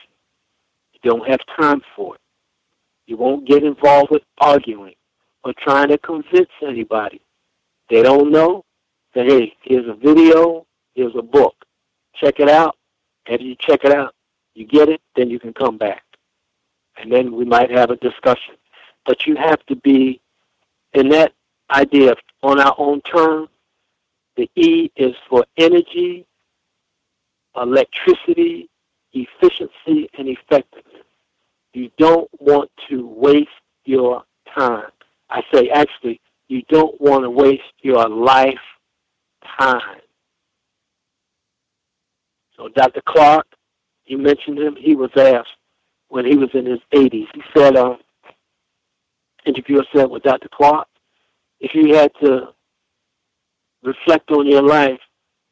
You 0.92 1.10
don't 1.10 1.28
have 1.28 1.40
time 1.58 1.82
for 1.94 2.14
it. 2.14 2.20
You 3.06 3.16
won't 3.16 3.46
get 3.46 3.62
involved 3.64 4.10
with 4.10 4.22
arguing 4.38 4.94
or 5.44 5.52
trying 5.62 5.88
to 5.88 5.98
convince 5.98 6.50
anybody. 6.66 7.20
They 7.88 8.02
don't 8.02 8.32
know. 8.32 8.64
Say, 9.14 9.24
hey, 9.26 9.52
here's 9.62 9.88
a 9.88 9.94
video, 9.94 10.66
here's 10.94 11.14
a 11.16 11.22
book. 11.22 11.54
Check 12.16 12.40
it 12.40 12.48
out. 12.48 12.76
After 13.28 13.44
you 13.44 13.56
check 13.60 13.84
it 13.84 13.92
out, 13.92 14.14
you 14.54 14.66
get 14.66 14.88
it, 14.88 15.00
then 15.16 15.30
you 15.30 15.38
can 15.38 15.52
come 15.52 15.78
back. 15.78 16.02
And 16.96 17.12
then 17.12 17.34
we 17.34 17.44
might 17.44 17.70
have 17.70 17.90
a 17.90 17.96
discussion. 17.96 18.54
But 19.06 19.26
you 19.26 19.36
have 19.36 19.64
to 19.66 19.76
be 19.76 20.20
in 20.92 21.08
that 21.10 21.32
idea 21.70 22.12
of 22.12 22.18
on 22.42 22.60
our 22.60 22.74
own 22.78 23.00
terms. 23.02 23.48
The 24.36 24.50
E 24.54 24.90
is 24.96 25.14
for 25.28 25.46
energy, 25.56 26.26
electricity, 27.56 28.68
efficiency 29.12 30.08
and 30.18 30.28
effectiveness. 30.28 31.04
You 31.72 31.90
don't 31.98 32.28
want 32.40 32.70
to 32.88 33.06
waste 33.06 33.48
your 33.84 34.24
time. 34.54 34.90
I 35.30 35.42
say, 35.52 35.68
actually, 35.70 36.20
you 36.48 36.62
don't 36.68 37.00
want 37.00 37.24
to 37.24 37.30
waste 37.30 37.62
your 37.82 38.08
life 38.08 38.58
time. 39.58 40.00
So 42.56 42.68
Dr. 42.68 43.02
Clarke, 43.06 43.46
you 44.06 44.18
mentioned 44.18 44.58
him. 44.58 44.76
He 44.78 44.94
was 44.94 45.10
asked 45.16 45.48
when 46.08 46.24
he 46.24 46.36
was 46.36 46.50
in 46.54 46.66
his 46.66 46.80
80s. 46.94 47.26
He 47.34 47.42
said, 47.54 47.76
uh, 47.76 47.96
interviewer 49.46 49.84
said 49.94 50.10
with 50.10 50.22
Dr. 50.22 50.48
Clarke, 50.52 50.88
if 51.60 51.72
you 51.74 51.94
had 51.94 52.12
to 52.22 52.48
reflect 53.82 54.30
on 54.30 54.46
your 54.46 54.62
life, 54.62 55.00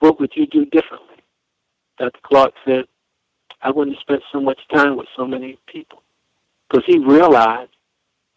what 0.00 0.20
would 0.20 0.32
you 0.34 0.46
do 0.46 0.64
differently? 0.66 1.16
Dr. 1.98 2.18
Clarke 2.22 2.54
said, 2.64 2.84
I 3.62 3.70
wouldn't 3.70 3.96
have 3.96 4.02
spent 4.02 4.22
so 4.32 4.40
much 4.40 4.58
time 4.72 4.96
with 4.96 5.06
so 5.16 5.26
many 5.26 5.58
people. 5.66 6.02
Because 6.68 6.84
he 6.86 6.98
realized, 6.98 7.70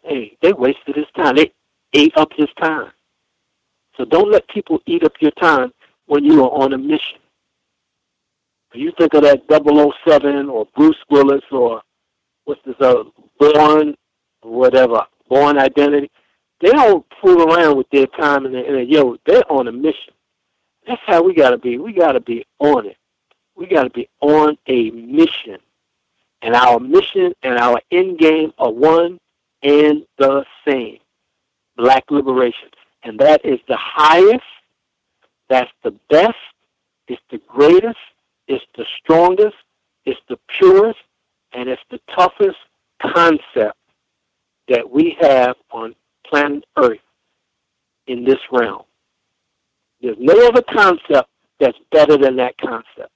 hey, 0.02 0.36
they 0.40 0.52
wasted 0.52 0.96
his 0.96 1.06
time. 1.16 1.36
They 1.36 1.52
ate 1.92 2.16
up 2.16 2.30
his 2.36 2.48
time. 2.60 2.92
So 3.96 4.04
don't 4.04 4.30
let 4.30 4.48
people 4.48 4.80
eat 4.86 5.02
up 5.02 5.12
your 5.20 5.32
time 5.32 5.72
when 6.06 6.24
you 6.24 6.44
are 6.44 6.50
on 6.50 6.72
a 6.72 6.78
mission. 6.78 7.18
You 8.74 8.92
think 8.98 9.14
of 9.14 9.22
that 9.22 9.42
007 9.50 10.48
or 10.48 10.68
Bruce 10.76 10.96
Willis 11.10 11.42
or 11.50 11.82
what's 12.44 12.60
this 12.64 12.76
uh, 12.80 12.90
other, 12.90 13.04
Bourne, 13.38 13.94
whatever, 14.42 15.04
Bourne 15.28 15.58
Identity, 15.58 16.10
they 16.60 16.70
don't 16.70 17.04
fool 17.20 17.42
around 17.42 17.76
with 17.76 17.88
their 17.90 18.06
time 18.06 18.46
and, 18.46 18.54
and 18.54 18.88
yo, 18.88 19.16
they're 19.26 19.50
on 19.50 19.68
a 19.68 19.72
mission. 19.72 20.14
That's 20.86 21.00
how 21.06 21.22
we 21.22 21.34
got 21.34 21.50
to 21.50 21.58
be. 21.58 21.78
We 21.78 21.92
got 21.92 22.12
to 22.12 22.20
be 22.20 22.46
on 22.58 22.86
it. 22.86 22.96
We 23.54 23.66
got 23.66 23.84
to 23.84 23.90
be 23.90 24.08
on 24.20 24.56
a 24.66 24.90
mission. 24.90 25.58
And 26.42 26.54
our 26.54 26.78
mission 26.78 27.34
and 27.42 27.58
our 27.58 27.80
end 27.90 28.18
game 28.18 28.52
are 28.58 28.70
one 28.70 29.18
and 29.62 30.04
the 30.18 30.44
same 30.66 30.98
black 31.76 32.04
liberation. 32.10 32.68
And 33.02 33.18
that 33.20 33.44
is 33.44 33.60
the 33.68 33.76
highest, 33.76 34.44
that's 35.48 35.70
the 35.82 35.92
best, 36.10 36.36
it's 37.06 37.22
the 37.30 37.38
greatest, 37.46 37.98
it's 38.46 38.64
the 38.76 38.84
strongest, 38.98 39.56
it's 40.04 40.20
the 40.28 40.38
purest, 40.48 40.98
and 41.52 41.68
it's 41.68 41.82
the 41.90 42.00
toughest 42.14 42.58
concept 43.00 43.77
that 44.68 44.88
we 44.90 45.16
have 45.20 45.56
on 45.70 45.94
planet 46.26 46.64
Earth 46.76 46.98
in 48.06 48.24
this 48.24 48.38
realm. 48.50 48.82
There's 50.00 50.16
no 50.18 50.48
other 50.48 50.62
concept 50.62 51.28
that's 51.58 51.78
better 51.90 52.16
than 52.16 52.36
that 52.36 52.56
concept. 52.58 53.10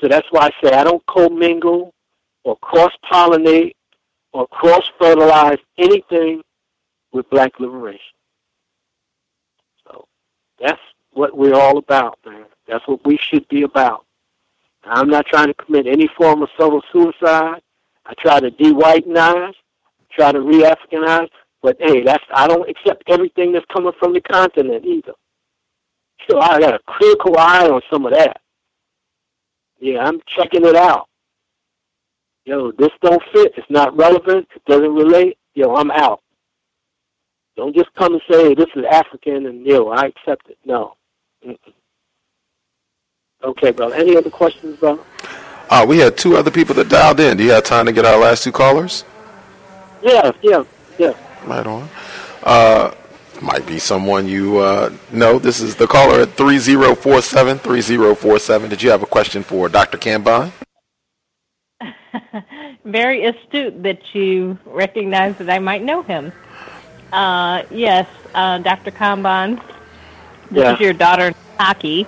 So 0.00 0.08
that's 0.08 0.26
why 0.30 0.46
I 0.48 0.50
say 0.62 0.72
I 0.72 0.84
don't 0.84 1.04
commingle 1.06 1.92
or 2.44 2.56
cross 2.58 2.92
pollinate 3.10 3.74
or 4.32 4.46
cross 4.48 4.84
fertilize 4.98 5.58
anything 5.76 6.42
with 7.12 7.28
black 7.30 7.58
liberation. 7.58 8.00
So 9.84 10.06
that's 10.60 10.80
what 11.12 11.36
we're 11.36 11.54
all 11.54 11.78
about, 11.78 12.18
man. 12.24 12.44
That's 12.68 12.86
what 12.86 13.04
we 13.04 13.16
should 13.16 13.48
be 13.48 13.62
about. 13.62 14.04
I'm 14.84 15.08
not 15.08 15.26
trying 15.26 15.48
to 15.48 15.54
commit 15.54 15.86
any 15.86 16.08
form 16.16 16.42
of 16.42 16.48
civil 16.58 16.82
suicide. 16.92 17.60
I 18.06 18.14
try 18.18 18.40
to 18.40 18.50
de-whitenize, 18.50 19.54
try 20.12 20.32
to 20.32 20.40
re-Africanize, 20.40 21.28
but 21.62 21.76
hey, 21.80 22.02
that's 22.02 22.24
I 22.32 22.46
don't 22.46 22.68
accept 22.68 23.04
everything 23.08 23.52
that's 23.52 23.66
coming 23.72 23.92
from 23.98 24.14
the 24.14 24.20
continent 24.20 24.84
either. 24.84 25.12
So 26.28 26.40
I 26.40 26.60
got 26.60 26.74
a 26.74 26.80
critical 26.86 27.36
eye 27.38 27.68
on 27.68 27.80
some 27.90 28.06
of 28.06 28.12
that. 28.12 28.40
Yeah, 29.80 30.04
I'm 30.04 30.20
checking 30.36 30.64
it 30.64 30.76
out. 30.76 31.08
Yo, 32.44 32.72
this 32.72 32.90
don't 33.02 33.22
fit. 33.32 33.52
It's 33.56 33.70
not 33.70 33.96
relevant. 33.96 34.48
It 34.54 34.64
doesn't 34.66 34.94
relate. 34.94 35.38
Yo, 35.54 35.74
I'm 35.74 35.90
out. 35.90 36.20
Don't 37.56 37.74
just 37.74 37.92
come 37.94 38.14
and 38.14 38.22
say 38.30 38.54
this 38.54 38.68
is 38.76 38.84
African 38.90 39.46
and 39.46 39.66
yo, 39.66 39.88
I 39.88 40.06
accept 40.06 40.48
it. 40.48 40.58
No. 40.64 40.94
Mm-mm. 41.46 41.56
Okay, 43.42 43.70
brother. 43.70 43.94
Any 43.94 44.16
other 44.16 44.30
questions, 44.30 44.78
brother? 44.78 45.02
Uh, 45.70 45.84
we 45.86 45.98
had 45.98 46.16
two 46.16 46.36
other 46.36 46.50
people 46.50 46.74
that 46.76 46.88
dialed 46.88 47.20
in. 47.20 47.36
Do 47.36 47.44
you 47.44 47.50
have 47.50 47.64
time 47.64 47.86
to 47.86 47.92
get 47.92 48.04
our 48.04 48.18
last 48.18 48.42
two 48.42 48.52
callers? 48.52 49.04
Yeah, 50.02 50.32
yeah, 50.42 50.64
yeah. 50.98 51.12
Right 51.46 51.66
on. 51.66 51.88
Uh, 52.42 52.92
might 53.40 53.66
be 53.66 53.78
someone 53.78 54.26
you 54.28 54.58
uh, 54.58 54.90
know. 55.12 55.38
This 55.38 55.60
is 55.60 55.76
the 55.76 55.86
caller 55.86 56.20
at 56.20 56.30
3047 56.34 57.58
3047. 57.58 58.70
Did 58.70 58.82
you 58.82 58.90
have 58.90 59.02
a 59.02 59.06
question 59.06 59.42
for 59.42 59.68
Dr. 59.68 59.98
Kambon? 59.98 60.52
Very 62.84 63.24
astute 63.26 63.82
that 63.82 64.14
you 64.14 64.58
recognize 64.66 65.36
that 65.38 65.50
I 65.50 65.58
might 65.58 65.82
know 65.82 66.02
him. 66.02 66.32
Uh, 67.12 67.62
yes, 67.70 68.06
uh, 68.34 68.58
Dr. 68.58 68.90
Kambon. 68.90 69.60
This 70.50 70.62
Yeah. 70.64 70.74
is 70.74 70.80
your 70.80 70.92
daughter, 70.92 71.32
Taki. 71.58 72.06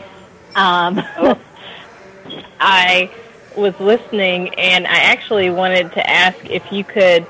Um, 0.57 1.03
I 2.61 3.11
was 3.57 3.79
listening, 3.81 4.55
and 4.55 4.87
I 4.87 4.99
actually 4.99 5.51
wanted 5.51 5.93
to 5.93 6.09
ask 6.11 6.39
if 6.49 6.71
you 6.73 6.85
could 6.85 7.27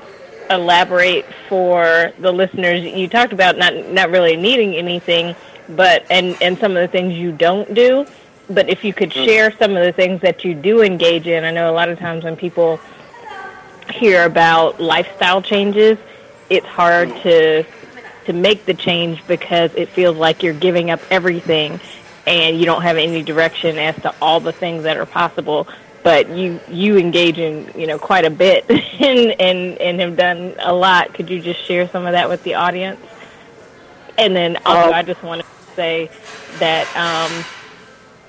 elaborate 0.51 1.25
for 1.47 2.11
the 2.19 2.31
listeners. 2.31 2.83
You 2.83 3.07
talked 3.07 3.33
about 3.33 3.57
not 3.57 3.75
not 3.87 4.09
really 4.09 4.35
needing 4.35 4.75
anything, 4.75 5.35
but 5.69 6.05
and 6.09 6.37
and 6.41 6.57
some 6.57 6.75
of 6.75 6.81
the 6.81 6.87
things 6.87 7.13
you 7.13 7.31
don't 7.31 7.73
do. 7.73 8.05
But 8.49 8.69
if 8.69 8.83
you 8.83 8.93
could 8.93 9.13
hmm. 9.13 9.23
share 9.23 9.51
some 9.57 9.75
of 9.75 9.83
the 9.83 9.91
things 9.91 10.21
that 10.21 10.43
you 10.43 10.53
do 10.53 10.81
engage 10.81 11.27
in, 11.27 11.43
I 11.43 11.51
know 11.51 11.71
a 11.71 11.73
lot 11.73 11.89
of 11.89 11.99
times 11.99 12.23
when 12.23 12.35
people 12.35 12.79
hear 13.93 14.25
about 14.25 14.79
lifestyle 14.79 15.41
changes, 15.41 15.97
it's 16.49 16.67
hard 16.67 17.09
hmm. 17.09 17.19
to 17.21 17.65
to 18.25 18.33
make 18.33 18.65
the 18.65 18.73
change 18.73 19.25
because 19.27 19.73
it 19.75 19.89
feels 19.89 20.17
like 20.17 20.43
you're 20.43 20.53
giving 20.53 20.91
up 20.91 20.99
everything 21.09 21.79
and 22.27 22.59
you 22.59 22.65
don't 22.65 22.83
have 22.83 22.97
any 22.97 23.23
direction 23.23 23.77
as 23.77 23.95
to 23.95 24.13
all 24.21 24.39
the 24.39 24.51
things 24.51 24.83
that 24.83 24.97
are 24.97 25.05
possible 25.05 25.67
but 26.03 26.29
you 26.29 26.59
you 26.69 26.97
engage 26.97 27.37
in 27.37 27.71
you 27.75 27.87
know 27.87 27.99
quite 27.99 28.25
a 28.25 28.29
bit 28.29 28.69
and 28.69 29.39
and 29.39 29.77
and 29.77 29.99
have 29.99 30.15
done 30.15 30.53
a 30.59 30.73
lot 30.73 31.13
could 31.13 31.29
you 31.29 31.41
just 31.41 31.63
share 31.63 31.87
some 31.89 32.05
of 32.05 32.13
that 32.13 32.29
with 32.29 32.43
the 32.43 32.55
audience 32.55 32.99
and 34.17 34.35
then 34.35 34.57
also 34.65 34.91
i 34.91 35.01
just 35.01 35.21
want 35.23 35.41
to 35.41 35.47
say 35.75 36.09
that 36.59 36.87
um 36.95 37.45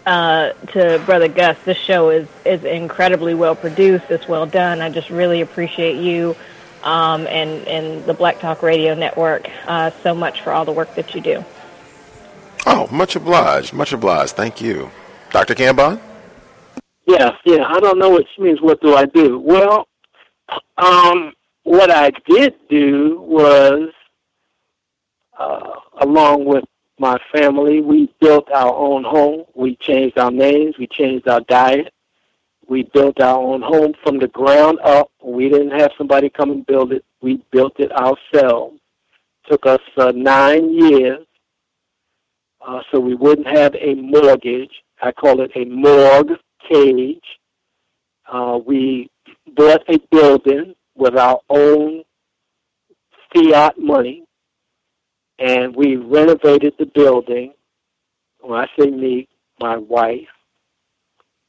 uh, 0.05 0.53
to 0.73 1.01
Brother 1.07 1.29
Gus, 1.29 1.57
this 1.65 1.79
show 1.79 2.11
is, 2.11 2.27
is 2.45 2.65
incredibly 2.65 3.35
well 3.35 3.55
produced. 3.55 4.07
It's 4.11 4.27
well 4.27 4.47
done. 4.47 4.81
I 4.81 4.91
just 4.91 5.11
really 5.11 5.43
appreciate 5.43 6.03
you 6.03 6.35
um, 6.83 7.27
and, 7.29 7.67
and 7.69 8.05
the 8.05 8.15
Black 8.15 8.41
Talk 8.41 8.63
Radio 8.63 8.95
Network 8.95 9.49
uh, 9.67 9.91
so 10.03 10.15
much 10.15 10.43
for 10.43 10.53
all 10.53 10.65
the 10.65 10.73
work 10.73 10.95
that 10.97 11.15
you 11.15 11.21
do. 11.21 11.45
Oh, 12.67 12.89
much 12.91 13.17
obliged. 13.17 13.73
Much 13.73 13.93
obliged. 13.93 14.33
Thank 14.33 14.61
you. 14.61 14.91
Dr. 15.31 15.55
Kambon? 15.55 16.01
Yeah, 17.07 17.37
yeah. 17.45 17.65
I 17.67 17.81
don't 17.81 17.99
know 17.99 18.11
what 18.11 18.27
she 18.35 18.43
means. 18.43 18.61
What 18.61 18.81
do 18.81 18.95
I 18.95 19.07
do? 19.07 19.39
Well, 19.39 19.89
um, 20.79 21.33
what 21.65 21.91
I 21.91 22.11
did 22.29 22.55
do 22.69 23.21
was, 23.21 23.91
uh, 25.39 25.75
along 26.01 26.45
with 26.45 26.65
my 26.99 27.19
family, 27.35 27.81
we 27.81 28.13
built 28.21 28.51
our 28.53 28.75
own 28.75 29.03
home. 29.05 29.45
We 29.55 29.77
changed 29.77 30.19
our 30.19 30.31
names. 30.31 30.77
We 30.79 30.87
changed 30.87 31.27
our 31.29 31.41
diet. 31.41 31.93
We 32.69 32.85
built 32.85 33.21
our 33.21 33.39
own 33.39 33.61
home 33.63 33.95
from 34.03 34.19
the 34.19 34.29
ground 34.29 34.79
up. 34.85 35.11
We 35.23 35.49
didn't 35.49 35.79
have 35.79 35.91
somebody 35.99 36.31
come 36.31 36.51
and 36.51 36.67
build 36.67 36.93
it. 36.93 37.05
We 37.21 37.43
built 37.51 37.79
it 37.81 37.93
ourselves. 37.93 38.79
Took 39.49 39.67
us 39.67 39.81
uh, 39.97 40.13
nine 40.15 40.73
years, 40.73 41.27
uh, 42.65 42.81
so 42.91 43.01
we 43.01 43.15
wouldn't 43.17 43.49
have 43.49 43.75
a 43.75 43.95
mortgage. 43.95 44.71
I 45.03 45.11
call 45.11 45.41
it 45.41 45.51
a 45.57 45.65
morgue 45.65 46.39
cage. 46.71 47.25
Uh, 48.31 48.59
we 48.65 49.11
bought 49.55 49.83
a 49.89 49.99
building 50.11 50.75
with 50.95 51.17
our 51.17 51.41
own 51.49 52.03
fiat 53.35 53.79
money, 53.79 54.25
and 55.39 55.75
we 55.75 55.97
renovated 55.97 56.75
the 56.79 56.87
building. 56.87 57.53
When 58.41 58.59
I 58.59 58.67
say 58.79 58.91
me, 58.91 59.29
my 59.61 59.77
wife, 59.77 60.29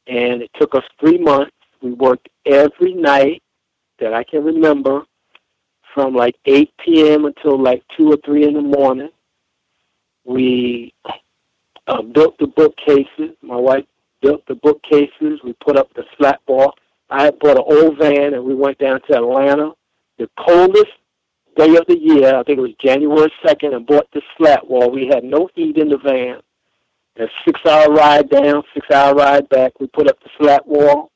and 0.08 0.42
it 0.42 0.52
took 0.60 0.76
us 0.76 0.84
three 1.00 1.18
months. 1.18 1.52
We 1.82 1.94
worked 1.94 2.30
every 2.46 2.94
night 2.94 3.42
that 4.00 4.14
I 4.14 4.24
can 4.24 4.44
remember 4.44 5.04
from 5.94 6.16
like 6.16 6.36
8 6.46 6.72
p.m. 6.84 7.26
until 7.26 7.62
like 7.62 7.84
2 7.98 8.12
or 8.12 8.18
3 8.26 8.48
in 8.48 8.54
the 8.54 8.62
morning. 8.62 9.10
We 10.26 10.94
uh, 11.88 12.02
built 12.02 12.38
the 12.40 12.48
bookcases. 12.48 13.36
My 13.42 13.56
wife 13.58 13.86
built 14.24 14.46
the 14.48 14.56
bookcases. 14.56 15.42
We 15.44 15.54
put 15.64 15.78
up 15.78 15.94
the 15.94 16.06
flat 16.18 16.40
wall. 16.48 16.74
I 17.10 17.30
bought 17.32 17.58
an 17.58 17.66
old 17.68 18.00
van 18.00 18.34
and 18.34 18.44
we 18.44 18.56
went 18.56 18.80
down 18.80 19.02
to 19.08 19.18
Atlanta. 19.18 19.72
The 20.18 20.30
coldest 20.40 20.94
day 21.58 21.76
of 21.76 21.86
the 21.88 22.00
year, 22.00 22.36
I 22.36 22.44
think 22.44 22.58
it 22.58 22.62
was 22.62 22.74
January 22.84 23.32
2nd, 23.46 23.76
and 23.76 23.86
bought 23.86 24.08
this 24.14 24.24
flat 24.38 24.68
wall. 24.68 24.90
We 24.90 25.08
had 25.14 25.24
no 25.24 25.50
heat 25.54 25.78
in 25.78 25.90
the 25.90 25.98
van. 26.00 26.40
A 27.18 27.28
six 27.46 27.60
hour 27.68 27.94
ride 27.94 28.30
down, 28.30 28.64
six 28.74 28.88
hour 28.92 29.14
ride 29.14 29.48
back. 29.50 29.80
We 29.80 29.86
put 29.88 30.10
up 30.10 30.18
the 30.24 30.30
flat 30.40 30.66
wall. 30.68 31.12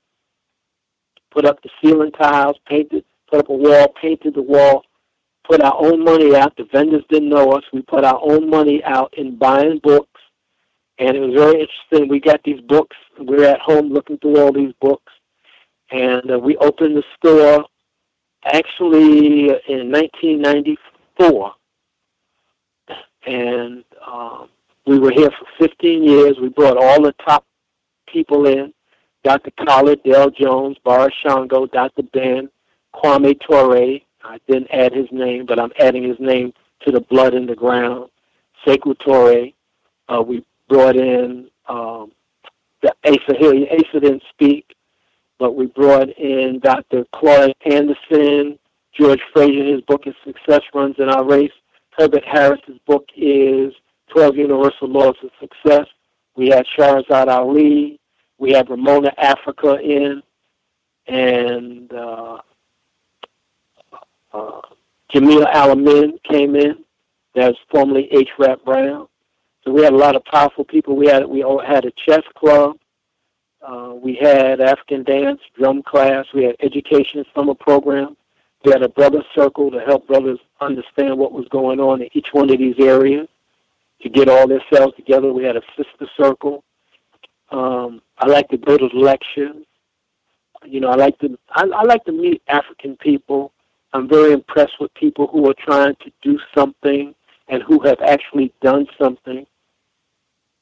put 1.31 1.45
up 1.45 1.61
the 1.63 1.69
ceiling 1.81 2.11
tiles, 2.11 2.57
painted, 2.67 3.03
put 3.29 3.39
up 3.39 3.49
a 3.49 3.53
wall, 3.53 3.93
painted 4.01 4.35
the 4.35 4.41
wall, 4.41 4.83
put 5.49 5.61
our 5.61 5.75
own 5.79 6.03
money 6.03 6.35
out. 6.35 6.55
The 6.57 6.67
vendors 6.71 7.03
didn't 7.09 7.29
know 7.29 7.51
us. 7.51 7.63
We 7.73 7.81
put 7.81 8.03
our 8.03 8.19
own 8.21 8.49
money 8.49 8.83
out 8.83 9.13
in 9.17 9.37
buying 9.37 9.79
books, 9.83 10.16
and 10.99 11.15
it 11.15 11.19
was 11.19 11.33
very 11.33 11.61
interesting. 11.61 12.09
We 12.09 12.19
got 12.19 12.41
these 12.43 12.61
books. 12.61 12.95
We 13.19 13.37
were 13.37 13.45
at 13.45 13.59
home 13.59 13.89
looking 13.89 14.17
through 14.17 14.39
all 14.39 14.51
these 14.51 14.73
books, 14.81 15.11
and 15.91 16.31
uh, 16.31 16.39
we 16.39 16.57
opened 16.57 16.97
the 16.97 17.03
store 17.17 17.65
actually 18.45 19.49
in 19.67 19.91
1994, 19.91 21.53
and 23.25 23.83
um, 24.05 24.49
we 24.85 24.99
were 24.99 25.11
here 25.11 25.29
for 25.31 25.67
15 25.67 26.03
years. 26.03 26.37
We 26.41 26.49
brought 26.49 26.77
all 26.77 27.01
the 27.01 27.13
top 27.25 27.45
people 28.11 28.47
in. 28.47 28.73
Dr. 29.23 29.51
Khaled, 29.59 30.03
Del 30.03 30.29
Jones, 30.31 30.77
Boris 30.85 31.13
Shango, 31.21 31.65
Dr. 31.65 32.03
Ben, 32.13 32.49
Kwame 32.95 33.37
Ture. 33.41 33.99
I 34.23 34.39
didn't 34.47 34.71
add 34.71 34.93
his 34.93 35.07
name, 35.11 35.45
but 35.45 35.59
I'm 35.59 35.71
adding 35.79 36.03
his 36.03 36.19
name 36.19 36.53
to 36.85 36.91
the 36.91 37.01
blood 37.01 37.33
in 37.33 37.45
the 37.45 37.55
ground. 37.55 38.09
Sekou 38.65 38.95
Toure. 38.97 39.53
Uh, 40.09 40.21
we 40.21 40.45
brought 40.67 40.95
in 40.95 41.49
um, 41.67 42.11
the 42.81 42.93
Asa 43.05 43.37
Hill. 43.37 43.65
Asa 43.71 43.99
didn't 43.99 44.23
speak, 44.29 44.75
but 45.39 45.55
we 45.55 45.67
brought 45.67 46.09
in 46.17 46.59
Dr. 46.59 47.05
Claude 47.13 47.53
Anderson, 47.65 48.57
George 48.93 49.21
Fraser. 49.33 49.63
His 49.63 49.81
book 49.81 50.03
is 50.05 50.15
Success 50.25 50.61
Runs 50.73 50.95
in 50.99 51.09
Our 51.09 51.23
Race. 51.23 51.51
Herbert 51.97 52.23
Harris's 52.25 52.77
book 52.85 53.05
is 53.15 53.73
12 54.13 54.35
Universal 54.37 54.89
Laws 54.89 55.15
of 55.23 55.31
Success. 55.39 55.87
We 56.35 56.49
had 56.49 56.65
Shahrazad 56.77 57.27
Ali. 57.27 57.99
We 58.37 58.51
had 58.51 58.69
Ramona 58.69 59.11
Africa 59.17 59.79
in. 59.79 60.21
And 61.07 61.91
uh, 61.91 62.37
uh, 64.33 64.61
Jamil 65.13 65.45
Al-Amin 65.51 66.19
came 66.29 66.55
in. 66.55 66.83
That's 67.33 67.57
formerly 67.71 68.07
H. 68.11 68.29
Rap 68.37 68.63
Brown. 68.65 69.07
So 69.67 69.73
we 69.73 69.83
had 69.83 69.91
a 69.91 69.97
lot 69.97 70.15
of 70.15 70.23
powerful 70.23 70.63
people. 70.63 70.95
We 70.95 71.07
had 71.07 71.25
we 71.25 71.43
all 71.43 71.61
had 71.61 71.83
a 71.83 71.91
chess 71.91 72.23
club. 72.35 72.77
Uh, 73.61 73.95
we 74.01 74.15
had 74.15 74.61
African 74.61 75.03
dance, 75.03 75.41
drum 75.59 75.83
class. 75.83 76.25
We 76.33 76.45
had 76.45 76.55
education 76.61 77.25
summer 77.35 77.53
program. 77.53 78.15
We 78.63 78.71
had 78.71 78.81
a 78.81 78.87
brother 78.87 79.21
circle 79.35 79.69
to 79.71 79.81
help 79.81 80.07
brothers 80.07 80.39
understand 80.61 81.17
what 81.17 81.33
was 81.33 81.49
going 81.49 81.81
on 81.81 82.01
in 82.01 82.07
each 82.13 82.29
one 82.31 82.49
of 82.49 82.59
these 82.59 82.79
areas 82.79 83.27
to 84.03 84.07
get 84.07 84.29
all 84.29 84.47
their 84.47 84.63
cells 84.71 84.93
together. 84.95 85.33
We 85.33 85.43
had 85.43 85.57
a 85.57 85.61
sister 85.75 86.09
circle. 86.15 86.63
Um, 87.51 88.01
I 88.19 88.27
like 88.27 88.47
to 88.51 88.57
go 88.57 88.77
to 88.77 88.85
lectures. 88.85 89.65
You 90.65 90.79
know, 90.79 90.87
I 90.87 90.95
like 90.95 91.19
to 91.19 91.37
I, 91.51 91.63
I 91.63 91.83
like 91.83 92.05
to 92.05 92.13
meet 92.13 92.41
African 92.47 92.95
people. 92.95 93.51
I'm 93.91 94.07
very 94.07 94.31
impressed 94.31 94.79
with 94.79 94.93
people 94.93 95.27
who 95.27 95.49
are 95.49 95.55
trying 95.55 95.95
to 96.05 96.11
do 96.21 96.39
something 96.55 97.13
and 97.49 97.61
who 97.63 97.81
have 97.81 97.99
actually 97.99 98.53
done 98.61 98.87
something. 98.97 99.45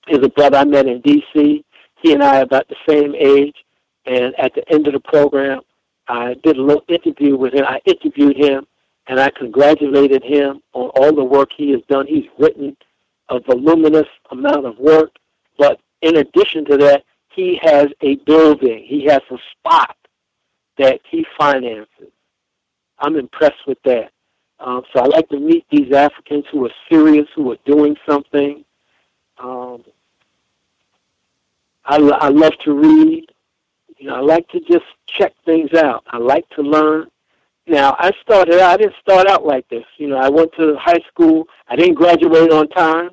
There's 0.07 0.25
a 0.25 0.29
brother 0.29 0.57
I 0.57 0.65
met 0.65 0.87
in 0.87 1.01
D.C. 1.01 1.63
He 2.01 2.13
and 2.13 2.23
I 2.23 2.39
are 2.39 2.43
about 2.43 2.67
the 2.67 2.75
same 2.87 3.15
age, 3.15 3.55
and 4.05 4.33
at 4.39 4.53
the 4.53 4.63
end 4.71 4.87
of 4.87 4.93
the 4.93 4.99
program, 4.99 5.61
I 6.07 6.35
did 6.43 6.57
a 6.57 6.61
little 6.61 6.83
interview 6.87 7.35
with 7.35 7.53
him. 7.53 7.65
I 7.67 7.79
interviewed 7.85 8.37
him, 8.37 8.67
and 9.07 9.19
I 9.19 9.31
congratulated 9.31 10.23
him 10.23 10.61
on 10.73 10.89
all 10.95 11.13
the 11.13 11.23
work 11.23 11.49
he 11.55 11.71
has 11.71 11.81
done. 11.89 12.05
He's 12.07 12.25
written 12.37 12.77
a 13.29 13.39
voluminous 13.39 14.07
amount 14.31 14.65
of 14.65 14.77
work, 14.77 15.11
but 15.57 15.79
in 16.01 16.17
addition 16.17 16.65
to 16.65 16.77
that, 16.77 17.03
he 17.29 17.59
has 17.63 17.87
a 18.01 18.15
building. 18.17 18.85
He 18.87 19.05
has 19.05 19.21
a 19.31 19.37
spot 19.51 19.97
that 20.77 20.99
he 21.09 21.25
finances. 21.37 22.11
I'm 22.99 23.15
impressed 23.17 23.65
with 23.67 23.79
that. 23.85 24.11
Um, 24.59 24.83
so 24.93 25.01
I 25.01 25.07
like 25.07 25.27
to 25.29 25.39
meet 25.39 25.65
these 25.69 25.91
Africans 25.93 26.45
who 26.51 26.65
are 26.65 26.71
serious, 26.89 27.27
who 27.35 27.51
are 27.51 27.57
doing 27.65 27.95
something. 28.07 28.63
Um, 29.37 29.83
I, 31.85 31.97
I 31.97 32.29
love 32.29 32.53
to 32.65 32.73
read. 32.73 33.25
You 33.97 34.07
know, 34.07 34.15
I 34.15 34.19
like 34.19 34.47
to 34.49 34.59
just 34.59 34.85
check 35.07 35.33
things 35.45 35.73
out. 35.73 36.03
I 36.07 36.17
like 36.17 36.47
to 36.51 36.61
learn. 36.61 37.07
Now, 37.67 37.95
I 37.97 38.11
started 38.21 38.59
I 38.59 38.77
didn't 38.77 38.95
start 39.01 39.27
out 39.27 39.45
like 39.45 39.67
this. 39.69 39.85
You 39.97 40.07
know, 40.09 40.17
I 40.17 40.29
went 40.29 40.51
to 40.57 40.75
high 40.79 40.99
school. 41.07 41.45
I 41.67 41.75
didn't 41.75 41.95
graduate 41.95 42.51
on 42.51 42.67
time. 42.69 43.09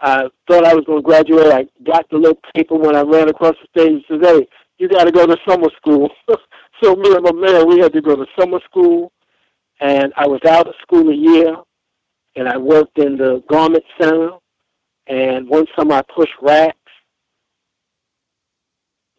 I 0.00 0.28
thought 0.48 0.64
I 0.64 0.74
was 0.74 0.84
going 0.84 0.98
to 0.98 1.06
graduate. 1.06 1.52
I 1.52 1.66
got 1.84 2.08
the 2.10 2.18
little 2.18 2.40
paper 2.54 2.76
when 2.76 2.96
I 2.96 3.02
ran 3.02 3.28
across 3.28 3.54
the 3.60 3.80
stage 3.80 4.04
and 4.08 4.22
said, 4.22 4.24
hey, 4.24 4.48
you 4.78 4.88
got 4.88 5.04
to 5.04 5.12
go 5.12 5.26
to 5.26 5.36
summer 5.46 5.68
school. 5.76 6.08
so 6.82 6.94
me 6.94 7.12
and 7.14 7.24
my 7.24 7.32
man, 7.32 7.68
we 7.68 7.80
had 7.80 7.92
to 7.92 8.00
go 8.00 8.16
to 8.16 8.26
summer 8.38 8.60
school. 8.64 9.12
And 9.80 10.12
I 10.16 10.26
was 10.26 10.40
out 10.48 10.68
of 10.68 10.74
school 10.82 11.08
a 11.10 11.14
year. 11.14 11.56
And 12.36 12.48
I 12.48 12.56
worked 12.56 12.98
in 12.98 13.16
the 13.16 13.42
garment 13.48 13.84
center. 14.00 14.30
And 15.08 15.48
one 15.48 15.66
summer 15.76 15.94
I 15.96 16.02
pushed 16.02 16.34
racks. 16.40 16.77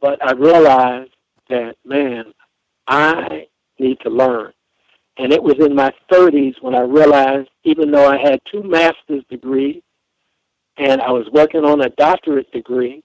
But 0.01 0.23
I 0.25 0.31
realized 0.31 1.11
that, 1.49 1.75
man, 1.85 2.33
I 2.87 3.47
need 3.79 3.99
to 4.01 4.09
learn. 4.09 4.53
And 5.17 5.33
it 5.33 5.43
was 5.43 5.55
in 5.59 5.75
my 5.75 5.91
30s 6.11 6.61
when 6.61 6.75
I 6.75 6.81
realized, 6.81 7.49
even 7.63 7.91
though 7.91 8.07
I 8.07 8.17
had 8.17 8.39
two 8.49 8.63
master's 8.63 9.23
degrees, 9.29 9.81
and 10.77 11.01
I 11.01 11.11
was 11.11 11.27
working 11.33 11.65
on 11.65 11.81
a 11.81 11.89
doctorate 11.89 12.51
degree, 12.51 13.03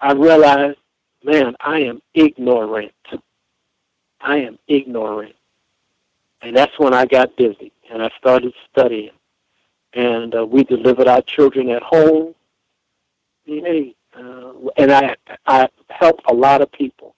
I 0.00 0.12
realized, 0.12 0.78
man, 1.24 1.54
I 1.60 1.80
am 1.80 2.00
ignorant. 2.14 2.92
I 4.20 4.36
am 4.36 4.58
ignorant. 4.68 5.34
And 6.42 6.56
that's 6.56 6.78
when 6.78 6.94
I 6.94 7.06
got 7.06 7.36
busy 7.36 7.72
and 7.92 8.02
I 8.02 8.10
started 8.18 8.52
studying. 8.70 9.10
And 9.94 10.34
uh, 10.34 10.46
we 10.46 10.64
delivered 10.64 11.08
our 11.08 11.22
children 11.22 11.70
at 11.70 11.82
home. 11.82 12.34
Hey, 13.44 13.94
uh, 14.18 14.52
and 14.76 14.92
I 14.92 15.16
I 15.46 15.68
help 15.88 16.20
a 16.28 16.34
lot 16.34 16.60
of 16.60 16.70
people. 16.72 17.14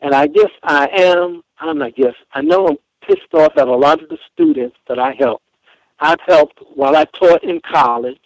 And 0.00 0.14
I 0.14 0.26
guess 0.26 0.50
I 0.64 0.88
am, 0.92 1.42
I'm 1.60 1.78
not 1.78 1.94
guess, 1.94 2.14
I 2.32 2.42
know 2.42 2.66
I'm 2.66 2.78
pissed 3.06 3.32
off 3.34 3.52
at 3.56 3.68
a 3.68 3.74
lot 3.74 4.02
of 4.02 4.08
the 4.08 4.18
students 4.32 4.76
that 4.88 4.98
I 4.98 5.14
help. 5.18 5.42
I've 6.00 6.18
helped 6.26 6.58
while 6.74 6.96
I 6.96 7.04
taught 7.04 7.44
in 7.44 7.60
college 7.60 8.18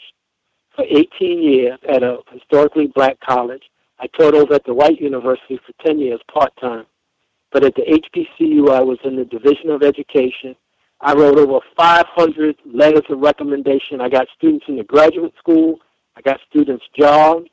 for 0.75 0.85
18 0.85 1.43
years 1.43 1.79
at 1.89 2.03
a 2.03 2.19
historically 2.33 2.87
black 2.89 3.19
college. 3.21 3.63
I 3.99 4.07
taught 4.09 4.35
over 4.35 4.55
at 4.55 4.65
the 4.65 4.75
white 4.75 5.01
university 5.01 5.59
for 5.67 5.73
10 5.85 5.99
years 5.99 6.21
part-time. 6.33 6.87
But 7.53 7.65
at 7.65 7.75
the 7.75 7.83
HBCU, 7.83 8.71
I 8.71 8.83
was 8.83 8.99
in 9.05 9.17
the 9.17 9.25
Division 9.25 9.71
of 9.71 9.83
Education. 9.83 10.57
I 11.01 11.15
wrote 11.15 11.39
over 11.39 11.61
500 11.77 12.57
letters 12.65 13.05
of 13.09 13.21
recommendation. 13.21 14.01
I 14.01 14.09
got 14.09 14.27
students 14.37 14.67
in 14.69 14.77
the 14.77 14.85
graduate 14.85 15.35
school. 15.39 15.79
I 16.17 16.23
got 16.23 16.41
students 16.49 16.85
jobs. 16.99 17.49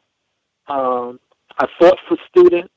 Um, 0.68 1.20
I 1.58 1.68
fought 1.80 1.98
for 2.08 2.18
students. 2.30 2.74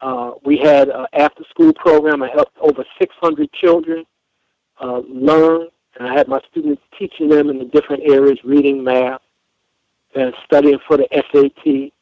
Uh, 0.00 0.32
we 0.44 0.56
had 0.56 0.88
an 0.88 1.06
after-school 1.12 1.72
program. 1.74 2.22
I 2.22 2.28
helped 2.28 2.56
over 2.58 2.84
600 2.98 3.52
children 3.52 4.04
uh, 4.80 5.00
learn, 5.08 5.68
and 5.98 6.08
I 6.08 6.14
had 6.14 6.28
my 6.28 6.40
students 6.50 6.82
teaching 6.98 7.28
them 7.28 7.50
in 7.50 7.58
the 7.58 7.66
different 7.66 8.02
areas, 8.04 8.38
reading, 8.44 8.82
math, 8.82 9.20
and 10.14 10.32
studying 10.44 10.78
for 10.86 10.96
the 10.96 11.06
SAT. 11.12 11.92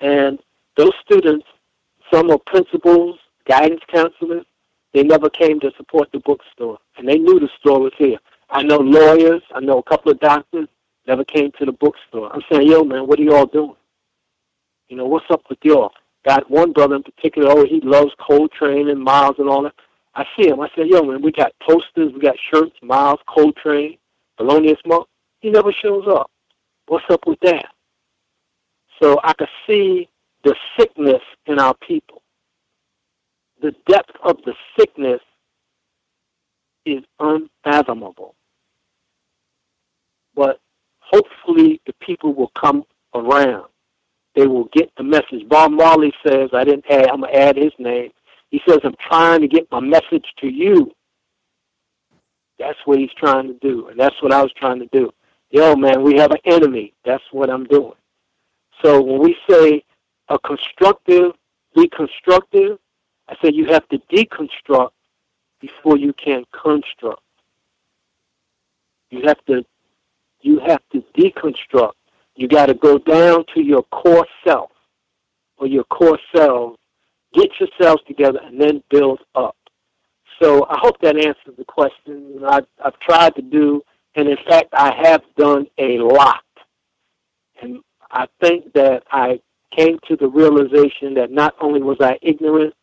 And 0.00 0.38
those 0.76 0.92
students, 1.04 1.46
some 2.12 2.30
are 2.30 2.38
principals, 2.38 3.18
guidance 3.46 3.82
counselors, 3.92 4.44
they 4.92 5.02
never 5.02 5.28
came 5.28 5.60
to 5.60 5.72
support 5.76 6.08
the 6.12 6.20
bookstore. 6.20 6.78
And 6.96 7.08
they 7.08 7.18
knew 7.18 7.38
the 7.40 7.48
store 7.60 7.80
was 7.80 7.92
here. 7.98 8.18
I 8.50 8.62
know 8.62 8.78
lawyers, 8.78 9.42
I 9.54 9.60
know 9.60 9.78
a 9.78 9.82
couple 9.82 10.12
of 10.12 10.20
doctors, 10.20 10.68
never 11.06 11.24
came 11.24 11.50
to 11.58 11.64
the 11.64 11.72
bookstore. 11.72 12.32
I'm 12.32 12.42
saying, 12.50 12.68
yo, 12.68 12.84
man, 12.84 13.06
what 13.06 13.18
are 13.18 13.22
y'all 13.22 13.46
doing? 13.46 13.76
You 14.88 14.96
know, 14.96 15.06
what's 15.06 15.26
up 15.30 15.42
with 15.48 15.58
y'all? 15.62 15.92
Got 16.26 16.50
one 16.50 16.72
brother 16.72 16.96
in 16.96 17.02
particular, 17.02 17.50
oh, 17.50 17.66
he 17.66 17.80
loves 17.82 18.12
Coltrane 18.18 18.88
and 18.88 19.02
Miles 19.02 19.36
and 19.38 19.48
all 19.48 19.62
that. 19.62 19.74
I 20.14 20.24
see 20.36 20.48
him. 20.48 20.60
I 20.60 20.68
said, 20.74 20.86
yo, 20.86 21.02
man, 21.02 21.20
we 21.22 21.32
got 21.32 21.52
posters, 21.60 22.12
we 22.12 22.20
got 22.20 22.36
shirts, 22.50 22.76
Miles, 22.82 23.20
Coltrane, 23.28 23.98
Thelonious 24.38 24.78
Monk. 24.86 25.06
He 25.40 25.50
never 25.50 25.72
shows 25.72 26.06
up. 26.08 26.30
What's 26.86 27.04
up 27.10 27.26
with 27.26 27.40
that? 27.40 27.66
So 29.02 29.18
I 29.24 29.32
could 29.34 29.48
see 29.66 30.08
the 30.44 30.54
sickness 30.78 31.22
in 31.46 31.58
our 31.58 31.74
people. 31.74 32.22
The 33.60 33.74
depth 33.88 34.12
of 34.22 34.38
the 34.44 34.54
sickness 34.78 35.20
is 36.86 37.02
unfathomable. 37.18 38.34
But 40.34 40.60
hopefully 41.14 41.80
the 41.86 41.92
people 42.00 42.34
will 42.34 42.52
come 42.60 42.84
around. 43.14 43.66
They 44.34 44.46
will 44.46 44.68
get 44.72 44.90
the 44.96 45.04
message. 45.04 45.48
Bob 45.48 45.72
Marley 45.72 46.12
says, 46.26 46.50
I 46.52 46.64
didn't 46.64 46.84
add, 46.90 47.08
I'm 47.08 47.20
going 47.20 47.32
to 47.32 47.38
add 47.38 47.56
his 47.56 47.72
name. 47.78 48.10
He 48.50 48.60
says, 48.68 48.78
I'm 48.84 48.96
trying 49.08 49.40
to 49.40 49.48
get 49.48 49.70
my 49.70 49.80
message 49.80 50.26
to 50.40 50.48
you. 50.48 50.90
That's 52.58 52.78
what 52.84 52.98
he's 52.98 53.12
trying 53.16 53.48
to 53.48 53.54
do. 53.60 53.88
And 53.88 53.98
that's 53.98 54.20
what 54.22 54.32
I 54.32 54.42
was 54.42 54.52
trying 54.56 54.80
to 54.80 54.88
do 54.92 55.10
yo, 55.54 55.76
man, 55.76 56.02
we 56.02 56.16
have 56.16 56.32
an 56.32 56.38
enemy. 56.44 56.92
That's 57.04 57.22
what 57.30 57.48
I'm 57.48 57.64
doing. 57.64 57.94
So 58.82 59.00
when 59.00 59.20
we 59.22 59.36
say 59.48 59.84
a 60.28 60.38
constructive, 60.40 61.32
be 61.76 61.88
constructive, 61.88 62.78
I 63.28 63.36
said 63.40 63.54
you 63.54 63.66
have 63.66 63.88
to 63.88 63.98
deconstruct 64.12 64.90
before 65.60 65.96
you 65.96 66.12
can 66.12 66.44
construct. 66.52 67.22
You 69.10 69.22
have 69.26 69.42
to 69.46 69.64
you 70.44 70.60
have 70.66 70.82
to 70.92 71.02
deconstruct. 71.16 71.94
You 72.36 72.48
got 72.48 72.66
to 72.66 72.74
go 72.74 72.98
down 72.98 73.44
to 73.54 73.62
your 73.62 73.82
core 73.84 74.26
self 74.46 74.70
or 75.56 75.66
your 75.66 75.84
core 75.84 76.18
selves, 76.36 76.76
get 77.32 77.48
yourselves 77.58 78.02
together, 78.06 78.40
and 78.44 78.60
then 78.60 78.82
build 78.90 79.20
up. 79.34 79.56
So 80.42 80.66
I 80.68 80.76
hope 80.80 81.00
that 81.00 81.16
answers 81.16 81.56
the 81.56 81.64
question. 81.64 82.40
I've, 82.46 82.66
I've 82.84 82.98
tried 83.00 83.34
to 83.36 83.42
do, 83.42 83.82
and 84.16 84.28
in 84.28 84.36
fact, 84.46 84.68
I 84.74 84.92
have 85.02 85.22
done 85.38 85.66
a 85.78 85.98
lot. 85.98 86.44
And 87.62 87.78
I 88.10 88.26
think 88.42 88.72
that 88.74 89.04
I 89.10 89.40
came 89.74 89.98
to 90.08 90.16
the 90.16 90.28
realization 90.28 91.14
that 91.14 91.30
not 91.30 91.54
only 91.60 91.80
was 91.80 91.96
I 92.00 92.18
ignorant, 92.20 92.74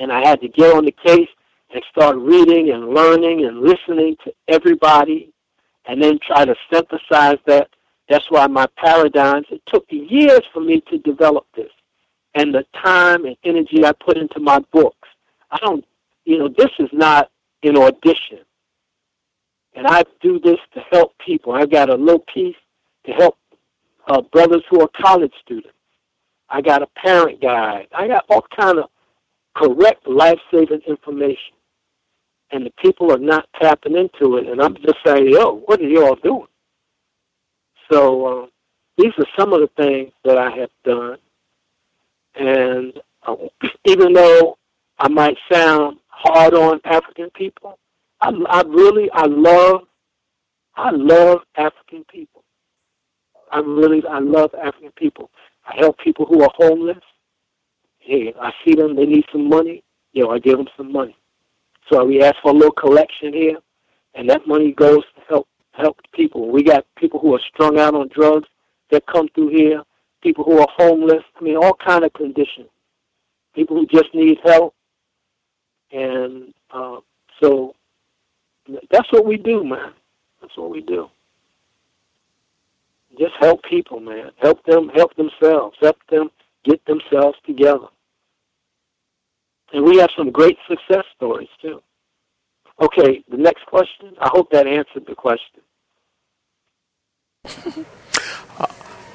and 0.00 0.10
I 0.10 0.26
had 0.26 0.40
to 0.40 0.48
get 0.48 0.74
on 0.74 0.86
the 0.86 0.94
case 1.04 1.28
and 1.72 1.82
start 1.90 2.16
reading 2.16 2.70
and 2.70 2.88
learning 2.88 3.44
and 3.44 3.60
listening 3.60 4.16
to 4.24 4.32
everybody, 4.48 5.32
and 5.86 6.02
then 6.02 6.18
try 6.26 6.44
to 6.44 6.54
synthesize 6.72 7.38
that. 7.46 7.68
That's 8.08 8.30
why 8.30 8.46
my 8.46 8.66
paradigms, 8.76 9.46
it 9.50 9.62
took 9.66 9.86
years 9.88 10.42
for 10.52 10.60
me 10.60 10.82
to 10.90 10.98
develop 10.98 11.46
this. 11.56 11.70
And 12.34 12.54
the 12.54 12.64
time 12.82 13.24
and 13.24 13.36
energy 13.44 13.84
I 13.84 13.92
put 13.92 14.16
into 14.16 14.40
my 14.40 14.58
books. 14.72 15.08
I 15.50 15.58
don't, 15.58 15.84
you 16.24 16.38
know, 16.38 16.48
this 16.48 16.70
is 16.78 16.88
not 16.92 17.30
an 17.62 17.76
audition. 17.76 18.40
And 19.74 19.86
I 19.86 20.02
do 20.20 20.38
this 20.40 20.58
to 20.74 20.80
help 20.90 21.12
people. 21.24 21.52
I 21.52 21.66
got 21.66 21.90
a 21.90 21.94
little 21.94 22.24
piece 22.32 22.56
to 23.06 23.12
help 23.12 23.38
uh, 24.08 24.20
brothers 24.20 24.62
who 24.70 24.80
are 24.80 24.90
college 25.00 25.32
students. 25.42 25.76
I 26.48 26.60
got 26.60 26.82
a 26.82 26.86
parent 26.86 27.40
guide. 27.40 27.88
I 27.96 28.08
got 28.08 28.24
all 28.28 28.44
kind 28.58 28.78
of 28.78 28.90
correct 29.54 30.06
life-saving 30.06 30.82
information. 30.86 31.54
And 32.52 32.66
the 32.66 32.72
people 32.82 33.10
are 33.10 33.18
not 33.18 33.48
tapping 33.60 33.96
into 33.96 34.36
it. 34.36 34.46
And 34.46 34.60
I'm 34.60 34.76
just 34.76 34.98
saying, 35.06 35.28
yo, 35.30 35.62
what 35.64 35.80
are 35.80 35.88
y'all 35.88 36.16
doing? 36.16 36.46
So 37.90 38.26
uh, 38.26 38.46
these 38.98 39.12
are 39.18 39.26
some 39.38 39.52
of 39.52 39.60
the 39.60 39.70
things 39.76 40.12
that 40.24 40.38
I 40.38 40.50
have 40.50 40.70
done. 40.84 41.16
And 42.34 42.92
uh, 43.26 43.36
even 43.86 44.12
though 44.12 44.58
I 44.98 45.08
might 45.08 45.36
sound 45.50 45.98
hard 46.08 46.54
on 46.54 46.80
African 46.84 47.30
people, 47.30 47.78
I, 48.20 48.30
I 48.48 48.62
really, 48.62 49.10
I 49.12 49.26
love, 49.26 49.82
I 50.76 50.90
love 50.90 51.40
African 51.56 52.04
people. 52.10 52.44
I 53.50 53.58
really, 53.58 54.02
I 54.08 54.18
love 54.20 54.54
African 54.54 54.92
people. 54.96 55.30
I 55.66 55.76
help 55.78 55.98
people 55.98 56.26
who 56.26 56.42
are 56.42 56.50
homeless. 56.56 57.02
Hey, 57.98 58.34
I 58.40 58.52
see 58.64 58.74
them, 58.74 58.96
they 58.96 59.06
need 59.06 59.24
some 59.32 59.48
money. 59.48 59.82
You 60.12 60.24
know, 60.24 60.30
I 60.30 60.38
give 60.38 60.56
them 60.56 60.68
some 60.76 60.92
money. 60.92 61.16
So 61.90 62.04
we 62.04 62.22
ask 62.22 62.36
for 62.42 62.50
a 62.50 62.54
little 62.54 62.72
collection 62.72 63.32
here, 63.32 63.58
and 64.14 64.28
that 64.30 64.46
money 64.46 64.72
goes 64.72 65.02
to 65.16 65.22
help 65.28 65.48
help 65.72 65.98
people. 66.12 66.50
We 66.50 66.62
got 66.62 66.86
people 66.96 67.18
who 67.18 67.34
are 67.34 67.40
strung 67.52 67.78
out 67.78 67.94
on 67.94 68.08
drugs 68.08 68.48
that 68.90 69.06
come 69.06 69.28
through 69.34 69.48
here, 69.48 69.82
people 70.22 70.44
who 70.44 70.58
are 70.58 70.68
homeless. 70.76 71.22
I 71.38 71.42
mean, 71.42 71.56
all 71.56 71.74
kind 71.74 72.04
of 72.04 72.12
conditions. 72.12 72.68
People 73.54 73.76
who 73.76 73.86
just 73.86 74.14
need 74.14 74.38
help, 74.44 74.74
and 75.90 76.54
uh, 76.70 76.98
so 77.40 77.74
that's 78.90 79.10
what 79.10 79.26
we 79.26 79.36
do, 79.36 79.64
man. 79.64 79.92
That's 80.40 80.56
what 80.56 80.70
we 80.70 80.80
do. 80.80 81.08
Just 83.18 83.34
help 83.40 83.62
people, 83.64 84.00
man. 84.00 84.30
Help 84.40 84.64
them 84.64 84.88
help 84.94 85.14
themselves. 85.16 85.76
Help 85.80 85.96
them 86.10 86.30
get 86.64 86.82
themselves 86.86 87.36
together. 87.46 87.88
And 89.72 89.84
we 89.84 89.96
have 89.98 90.10
some 90.16 90.30
great 90.30 90.58
success 90.68 91.04
stories 91.16 91.48
too. 91.60 91.82
Okay, 92.80 93.22
the 93.30 93.36
next 93.36 93.64
question. 93.66 94.14
I 94.20 94.28
hope 94.32 94.50
that 94.50 94.66
answered 94.66 95.06
the 95.06 95.14
question. 95.14 95.60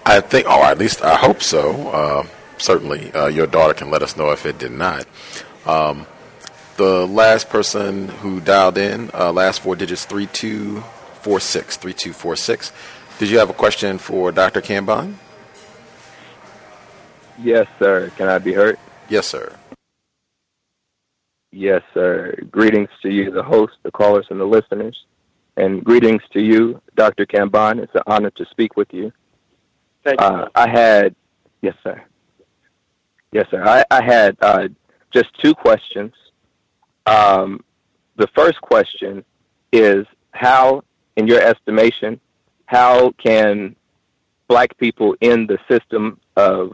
I 0.06 0.22
think, 0.22 0.48
or 0.48 0.64
at 0.64 0.78
least 0.78 1.02
I 1.02 1.16
hope 1.16 1.42
so. 1.42 1.90
Uh, 1.90 2.28
certainly, 2.58 3.12
uh, 3.14 3.28
your 3.28 3.46
daughter 3.46 3.74
can 3.74 3.92
let 3.92 4.02
us 4.02 4.16
know 4.16 4.32
if 4.32 4.46
it 4.46 4.58
did 4.58 4.72
not. 4.72 5.06
Um, 5.66 6.08
the 6.78 7.06
last 7.08 7.50
person 7.50 8.08
who 8.08 8.40
dialed 8.40 8.78
in, 8.78 9.12
uh, 9.14 9.34
last 9.34 9.62
four 9.62 9.76
digits, 9.76 10.06
3246. 10.06 11.78
3246. 11.78 12.72
Did 13.20 13.30
you 13.30 13.40
have 13.40 13.50
a 13.50 13.54
question 13.54 13.98
for 13.98 14.32
Dr. 14.32 14.62
Kambon? 14.62 15.16
Yes, 17.40 17.68
sir. 17.80 18.12
Can 18.16 18.30
I 18.30 18.38
be 18.38 18.54
heard? 18.54 18.78
Yes, 19.10 19.28
sir. 19.28 19.56
Yes, 21.60 21.82
sir. 21.92 22.36
Greetings 22.52 22.90
to 23.02 23.10
you, 23.10 23.32
the 23.32 23.42
host, 23.42 23.74
the 23.82 23.90
callers, 23.90 24.28
and 24.30 24.40
the 24.40 24.46
listeners. 24.46 24.96
And 25.58 25.84
greetings 25.84 26.22
to 26.34 26.40
you, 26.40 26.80
Dr. 26.96 27.26
Kambon. 27.26 27.80
It's 27.80 27.96
an 27.96 28.04
honor 28.06 28.30
to 28.30 28.46
speak 28.52 28.78
with 28.78 28.94
you. 28.94 29.12
Thank 30.04 30.22
you. 30.22 30.28
Uh, 30.28 30.50
I 30.54 30.70
had, 30.70 31.16
yes, 31.64 31.74
sir. 31.84 32.00
Yes, 33.32 33.48
sir. 33.50 33.64
I, 33.66 33.84
I 33.90 34.04
had 34.04 34.38
uh, 34.40 34.68
just 35.12 35.34
two 35.42 35.56
questions. 35.56 36.14
Um, 37.08 37.64
the 38.18 38.28
first 38.36 38.62
question 38.62 39.26
is 39.74 40.06
how, 40.34 40.84
in 41.16 41.26
your 41.26 41.42
estimation, 41.42 42.20
how 42.68 43.14
can 43.14 43.76
black 44.48 44.78
people 44.78 45.16
in 45.22 45.48
the 45.48 45.58
system 45.68 46.20
of 46.36 46.72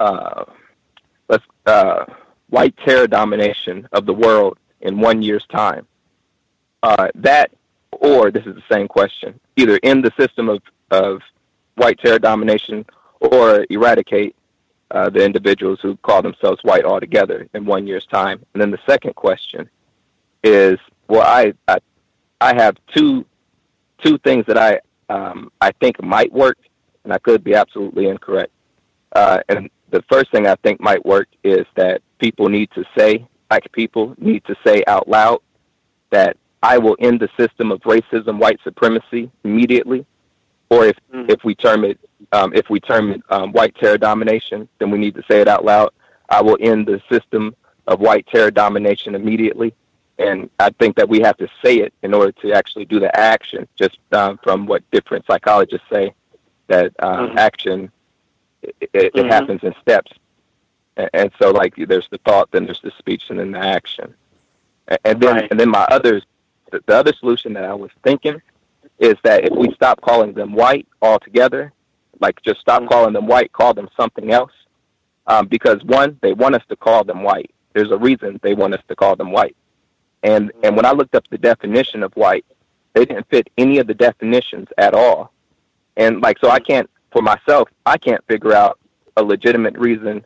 uh, 0.00 0.44
let's 1.30 1.44
uh, 1.64 2.04
white 2.48 2.74
terror 2.84 3.06
domination 3.06 3.88
of 3.92 4.06
the 4.06 4.14
world 4.14 4.58
in 4.80 5.00
one 5.00 5.22
year's 5.22 5.46
time. 5.46 5.86
Uh, 6.82 7.08
that, 7.14 7.50
or 7.92 8.30
this 8.30 8.46
is 8.46 8.54
the 8.54 8.62
same 8.74 8.88
question, 8.88 9.38
either 9.56 9.78
end 9.82 10.04
the 10.04 10.12
system 10.18 10.48
of, 10.48 10.62
of 10.90 11.20
white 11.74 11.98
terror 11.98 12.18
domination 12.18 12.84
or 13.20 13.66
eradicate 13.70 14.34
uh, 14.90 15.10
the 15.10 15.24
individuals 15.24 15.78
who 15.82 15.96
call 15.98 16.22
themselves 16.22 16.60
white 16.62 16.84
altogether 16.84 17.48
in 17.54 17.64
one 17.64 17.86
year's 17.86 18.06
time. 18.06 18.44
And 18.52 18.60
then 18.60 18.70
the 18.70 18.78
second 18.86 19.14
question 19.14 19.68
is, 20.42 20.78
well, 21.08 21.22
I, 21.22 21.52
I, 21.66 21.78
I 22.40 22.54
have 22.54 22.76
two, 22.94 23.26
two 24.02 24.18
things 24.18 24.46
that 24.46 24.56
I, 24.56 24.80
um, 25.12 25.50
I 25.60 25.72
think 25.72 26.02
might 26.02 26.32
work, 26.32 26.58
and 27.04 27.12
I 27.12 27.18
could 27.18 27.42
be 27.42 27.54
absolutely 27.54 28.08
incorrect. 28.08 28.52
Uh, 29.12 29.40
and 29.48 29.70
the 29.90 30.02
first 30.10 30.30
thing 30.30 30.46
I 30.46 30.56
think 30.56 30.80
might 30.80 31.04
work 31.04 31.28
is 31.42 31.66
that 31.76 32.02
people 32.18 32.48
need 32.48 32.70
to 32.72 32.84
say, 32.96 33.26
black 33.48 33.70
people 33.72 34.14
need 34.18 34.44
to 34.44 34.56
say 34.66 34.84
out 34.86 35.08
loud 35.08 35.40
that 36.10 36.36
I 36.62 36.78
will 36.78 36.96
end 36.98 37.20
the 37.20 37.30
system 37.38 37.70
of 37.70 37.80
racism, 37.82 38.38
white 38.38 38.60
supremacy 38.64 39.30
immediately. 39.44 40.04
Or 40.70 40.84
if, 40.84 40.96
mm-hmm. 41.12 41.30
if 41.30 41.44
we 41.44 41.54
term 41.54 41.84
it 41.84 41.98
um, 42.32 42.52
if 42.54 42.68
we 42.68 42.80
term 42.80 43.12
it 43.12 43.22
um, 43.30 43.52
white 43.52 43.74
terror 43.76 43.98
domination, 43.98 44.68
then 44.78 44.90
we 44.90 44.98
need 44.98 45.14
to 45.14 45.22
say 45.30 45.40
it 45.40 45.48
out 45.48 45.64
loud. 45.64 45.90
I 46.28 46.42
will 46.42 46.58
end 46.60 46.86
the 46.86 47.00
system 47.10 47.54
of 47.86 48.00
white 48.00 48.26
terror 48.26 48.50
domination 48.50 49.14
immediately. 49.14 49.74
And 50.18 50.50
I 50.58 50.70
think 50.70 50.96
that 50.96 51.08
we 51.08 51.20
have 51.20 51.36
to 51.38 51.48
say 51.64 51.76
it 51.78 51.94
in 52.02 52.12
order 52.12 52.32
to 52.42 52.52
actually 52.52 52.84
do 52.84 52.98
the 52.98 53.16
action. 53.18 53.68
Just 53.76 53.98
um, 54.12 54.38
from 54.42 54.66
what 54.66 54.88
different 54.90 55.24
psychologists 55.26 55.86
say, 55.90 56.12
that 56.66 56.92
uh, 56.98 57.18
mm-hmm. 57.18 57.38
action 57.38 57.90
it, 58.62 58.76
it 58.92 59.14
mm-hmm. 59.14 59.28
happens 59.28 59.62
in 59.62 59.74
steps. 59.80 60.12
And, 60.96 61.10
and, 61.14 61.32
so, 61.40 61.50
like, 61.50 61.74
there's 61.76 62.08
the 62.10 62.18
thought, 62.18 62.50
then 62.50 62.64
there's 62.64 62.80
the 62.80 62.92
speech, 62.98 63.30
and 63.30 63.38
then 63.38 63.52
the 63.52 63.58
action. 63.58 64.14
And, 64.88 64.98
and 65.04 65.20
then, 65.20 65.34
right. 65.34 65.50
and 65.50 65.58
then 65.58 65.70
my 65.70 65.86
other, 65.90 66.20
the, 66.70 66.82
the 66.86 66.94
other 66.94 67.12
solution 67.14 67.52
that 67.54 67.64
I 67.64 67.74
was 67.74 67.90
thinking 68.02 68.40
is 68.98 69.14
that 69.22 69.44
if 69.44 69.56
we 69.56 69.72
stop 69.74 70.00
calling 70.00 70.32
them 70.32 70.52
white 70.52 70.86
altogether, 71.02 71.72
like 72.20 72.42
just 72.42 72.60
stop 72.60 72.80
mm-hmm. 72.80 72.88
calling 72.88 73.12
them 73.12 73.26
white, 73.26 73.52
call 73.52 73.74
them 73.74 73.88
something 73.96 74.32
else. 74.32 74.52
Um, 75.26 75.46
because 75.46 75.84
one, 75.84 76.18
they 76.22 76.32
want 76.32 76.54
us 76.54 76.62
to 76.68 76.76
call 76.76 77.04
them 77.04 77.22
white. 77.22 77.50
There's 77.74 77.90
a 77.90 77.98
reason 77.98 78.40
they 78.42 78.54
want 78.54 78.74
us 78.74 78.82
to 78.88 78.96
call 78.96 79.14
them 79.14 79.30
white. 79.30 79.56
And 80.22 80.50
and 80.64 80.74
when 80.74 80.84
I 80.84 80.92
looked 80.92 81.14
up 81.14 81.24
the 81.28 81.38
definition 81.38 82.02
of 82.02 82.12
white, 82.14 82.44
they 82.94 83.04
didn't 83.04 83.28
fit 83.28 83.48
any 83.56 83.78
of 83.78 83.86
the 83.86 83.94
definitions 83.94 84.68
at 84.78 84.94
all. 84.94 85.32
And 85.96 86.20
like 86.20 86.38
so 86.40 86.50
I 86.50 86.60
can't 86.60 86.90
for 87.12 87.22
myself, 87.22 87.68
I 87.86 87.98
can't 87.98 88.24
figure 88.26 88.52
out 88.52 88.78
a 89.16 89.22
legitimate 89.22 89.76
reason 89.76 90.24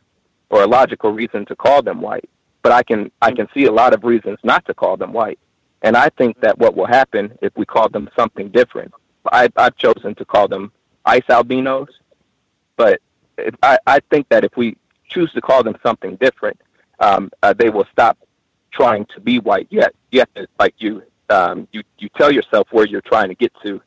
or 0.49 0.63
a 0.63 0.67
logical 0.67 1.11
reason 1.11 1.45
to 1.47 1.55
call 1.55 1.81
them 1.81 2.01
white. 2.01 2.29
But 2.61 2.71
I 2.71 2.83
can 2.83 3.11
I 3.21 3.31
can 3.31 3.47
see 3.53 3.65
a 3.65 3.71
lot 3.71 3.93
of 3.93 4.03
reasons 4.03 4.39
not 4.43 4.65
to 4.65 4.73
call 4.73 4.97
them 4.97 5.11
white. 5.11 5.39
And 5.81 5.97
I 5.97 6.09
think 6.09 6.39
that 6.41 6.57
what 6.57 6.75
will 6.75 6.85
happen 6.85 7.37
if 7.41 7.51
we 7.57 7.65
call 7.65 7.89
them 7.89 8.09
something 8.15 8.49
different. 8.49 8.93
I, 9.31 9.49
I've 9.57 9.75
chosen 9.75 10.15
to 10.15 10.25
call 10.25 10.47
them 10.47 10.71
ice 11.05 11.23
albinos, 11.29 11.89
but 12.77 13.01
I, 13.61 13.77
I 13.85 13.99
think 14.09 14.29
that 14.29 14.43
if 14.43 14.55
we 14.55 14.77
choose 15.09 15.31
to 15.33 15.41
call 15.41 15.63
them 15.63 15.77
something 15.83 16.15
different, 16.17 16.59
um, 16.99 17.31
uh, 17.41 17.53
they 17.53 17.69
will 17.69 17.87
stop 17.91 18.17
trying 18.71 19.05
to 19.07 19.19
be 19.19 19.39
white. 19.39 19.67
Yet, 19.69 19.93
to 20.35 20.47
like 20.59 20.75
you 20.77 21.03
um, 21.29 21.67
you 21.71 21.83
you 21.97 22.09
tell 22.09 22.31
yourself 22.31 22.67
where 22.71 22.85
you're 22.85 23.01
trying 23.01 23.29
to 23.29 23.35
get 23.35 23.51
to, 23.63 23.81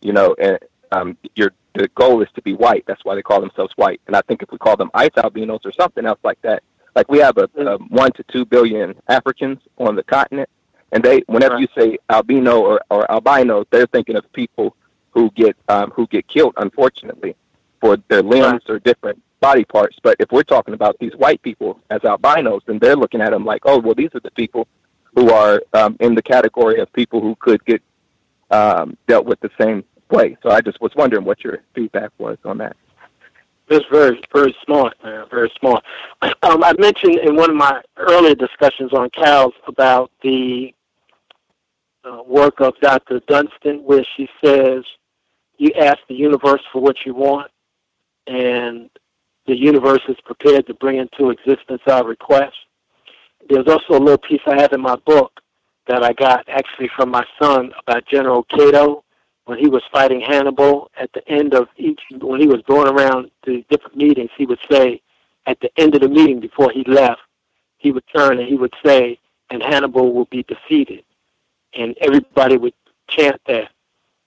you 0.00 0.12
know, 0.12 0.34
and 0.38 0.58
um, 0.92 1.16
your 1.34 1.52
the 1.74 1.88
goal 1.94 2.22
is 2.22 2.28
to 2.34 2.42
be 2.42 2.54
white. 2.54 2.84
That's 2.86 3.04
why 3.04 3.14
they 3.14 3.22
call 3.22 3.40
themselves 3.40 3.72
white. 3.76 4.00
And 4.06 4.16
I 4.16 4.22
think 4.22 4.42
if 4.42 4.50
we 4.50 4.58
call 4.58 4.76
them 4.76 4.90
ice 4.94 5.10
albinos 5.16 5.60
or 5.64 5.72
something 5.72 6.06
else 6.06 6.20
like 6.24 6.40
that, 6.42 6.62
Like 6.94 7.10
we 7.10 7.18
have 7.18 7.36
a, 7.36 7.48
a 7.56 7.76
one 8.02 8.12
to 8.12 8.22
two 8.32 8.44
billion 8.46 8.94
Africans 9.08 9.58
on 9.76 9.96
the 9.96 10.02
continent, 10.02 10.48
and 10.92 11.04
they 11.04 11.18
whenever 11.26 11.56
Right. 11.56 11.68
you 11.76 11.82
say 11.82 11.98
albino 12.08 12.54
or, 12.62 12.80
or 12.88 13.02
albino, 13.10 13.64
they're 13.70 13.86
thinking 13.86 14.16
of 14.16 14.24
people 14.32 14.74
who 15.10 15.30
get 15.42 15.54
um, 15.68 15.90
who 15.96 16.06
get 16.06 16.26
killed, 16.26 16.54
unfortunately, 16.56 17.36
for 17.80 17.98
their 18.08 18.22
limbs 18.22 18.62
or 18.70 18.78
different 18.78 19.18
body 19.40 19.64
parts. 19.64 19.96
But 20.02 20.16
if 20.18 20.28
we're 20.32 20.42
talking 20.54 20.72
about 20.72 20.96
these 20.98 21.14
white 21.16 21.42
people 21.42 21.78
as 21.90 22.02
albinos, 22.04 22.62
then 22.66 22.78
they're 22.78 22.96
looking 22.96 23.20
at 23.20 23.30
them 23.32 23.44
like, 23.44 23.62
oh, 23.66 23.78
well, 23.78 23.94
these 23.94 24.12
are 24.14 24.20
the 24.20 24.30
people 24.30 24.66
who 25.14 25.30
are 25.30 25.62
um, 25.74 25.96
in 26.00 26.14
the 26.14 26.22
category 26.22 26.80
of 26.80 26.90
people 26.94 27.20
who 27.20 27.34
could 27.46 27.62
get 27.66 27.82
um, 28.50 28.96
dealt 29.06 29.26
with 29.26 29.40
the 29.40 29.50
same 29.60 29.84
way. 30.10 30.36
So 30.42 30.50
I 30.50 30.60
just 30.60 30.80
was 30.80 30.92
wondering 30.96 31.24
what 31.24 31.42
your 31.44 31.58
feedback 31.74 32.10
was 32.18 32.38
on 32.44 32.58
that. 32.58 32.76
That's 33.68 33.84
very, 33.90 34.20
very 34.32 34.54
smart, 34.64 34.94
man. 35.02 35.24
Very 35.30 35.52
smart. 35.58 35.84
Um, 36.42 36.62
I 36.62 36.74
mentioned 36.78 37.18
in 37.18 37.34
one 37.34 37.50
of 37.50 37.56
my 37.56 37.82
earlier 37.96 38.34
discussions 38.34 38.92
on 38.92 39.10
COWS 39.10 39.52
about 39.66 40.12
the 40.22 40.72
uh, 42.04 42.22
work 42.24 42.60
of 42.60 42.74
Dr. 42.80 43.20
Dunstan, 43.26 43.82
where 43.84 44.04
she 44.16 44.28
says 44.44 44.84
you 45.58 45.72
ask 45.72 45.98
the 46.08 46.14
universe 46.14 46.60
for 46.72 46.80
what 46.80 46.96
you 47.04 47.14
want, 47.14 47.50
and 48.28 48.90
the 49.46 49.56
universe 49.56 50.02
is 50.08 50.16
prepared 50.24 50.66
to 50.68 50.74
bring 50.74 50.98
into 50.98 51.30
existence 51.30 51.82
our 51.88 52.06
request. 52.06 52.54
There's 53.48 53.66
also 53.66 53.94
a 53.94 54.02
little 54.02 54.18
piece 54.18 54.40
I 54.46 54.60
have 54.60 54.72
in 54.72 54.80
my 54.80 54.96
book 55.04 55.40
that 55.88 56.04
I 56.04 56.12
got 56.12 56.48
actually 56.48 56.90
from 56.94 57.10
my 57.10 57.24
son 57.40 57.72
about 57.86 58.06
General 58.06 58.44
Cato 58.44 59.04
when 59.46 59.58
he 59.58 59.68
was 59.68 59.82
fighting 59.90 60.20
Hannibal. 60.20 60.90
At 61.00 61.10
the 61.14 61.26
end 61.28 61.54
of 61.54 61.68
each, 61.76 62.00
when 62.20 62.40
he 62.40 62.46
was 62.46 62.62
going 62.68 62.88
around 62.88 63.30
to 63.46 63.62
different 63.70 63.96
meetings, 63.96 64.30
he 64.36 64.46
would 64.46 64.60
say, 64.70 65.00
at 65.46 65.58
the 65.60 65.70
end 65.76 65.94
of 65.94 66.02
the 66.02 66.08
meeting 66.08 66.40
before 66.40 66.70
he 66.70 66.84
left, 66.84 67.20
he 67.78 67.92
would 67.92 68.04
turn 68.14 68.38
and 68.38 68.48
he 68.48 68.56
would 68.56 68.74
say, 68.84 69.18
and 69.50 69.62
Hannibal 69.62 70.12
will 70.12 70.26
be 70.26 70.42
defeated. 70.42 71.04
And 71.74 71.96
everybody 72.00 72.56
would 72.56 72.74
chant 73.08 73.40
that. 73.46 73.70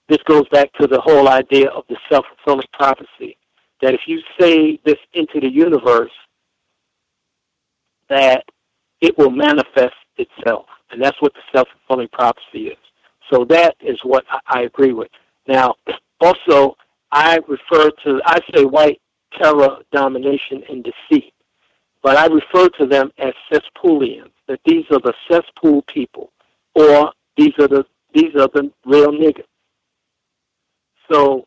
This 0.08 0.22
goes 0.24 0.48
back 0.48 0.72
to 0.74 0.86
the 0.86 1.00
whole 1.00 1.28
idea 1.28 1.68
of 1.68 1.84
the 1.88 1.96
self-fulfilling 2.08 2.68
prophecy, 2.72 3.36
that 3.82 3.94
if 3.94 4.00
you 4.06 4.22
say 4.40 4.80
this 4.84 4.98
into 5.12 5.40
the 5.40 5.50
universe, 5.50 6.10
that 8.08 8.44
it 9.00 9.16
will 9.18 9.30
manifest 9.30 9.94
itself. 10.16 10.66
And 10.90 11.02
that's 11.02 11.20
what 11.20 11.34
the 11.34 11.40
self-fulfilling 11.52 12.08
prophecy 12.08 12.68
is. 12.68 12.78
So 13.30 13.44
that 13.44 13.76
is 13.80 13.98
what 14.02 14.24
I, 14.46 14.62
agree 14.62 14.92
with. 14.92 15.08
Now, 15.46 15.76
also, 16.20 16.76
I 17.12 17.38
refer 17.48 17.90
to, 18.04 18.20
I 18.24 18.40
say 18.54 18.64
white 18.64 19.00
terror, 19.38 19.78
domination, 19.92 20.62
and 20.68 20.84
deceit. 20.84 21.32
But 22.02 22.16
I 22.16 22.26
refer 22.26 22.68
to 22.80 22.86
them 22.86 23.12
as 23.18 23.32
cesspoolians, 23.52 24.32
that 24.48 24.60
these 24.64 24.84
are 24.90 25.00
the 25.00 25.14
cesspool 25.30 25.82
people, 25.82 26.32
or 26.74 27.12
these 27.36 27.52
are 27.58 27.68
the, 27.68 27.84
these 28.14 28.34
are 28.34 28.48
the 28.48 28.72
real 28.84 29.12
niggas. 29.12 29.44
So, 31.10 31.46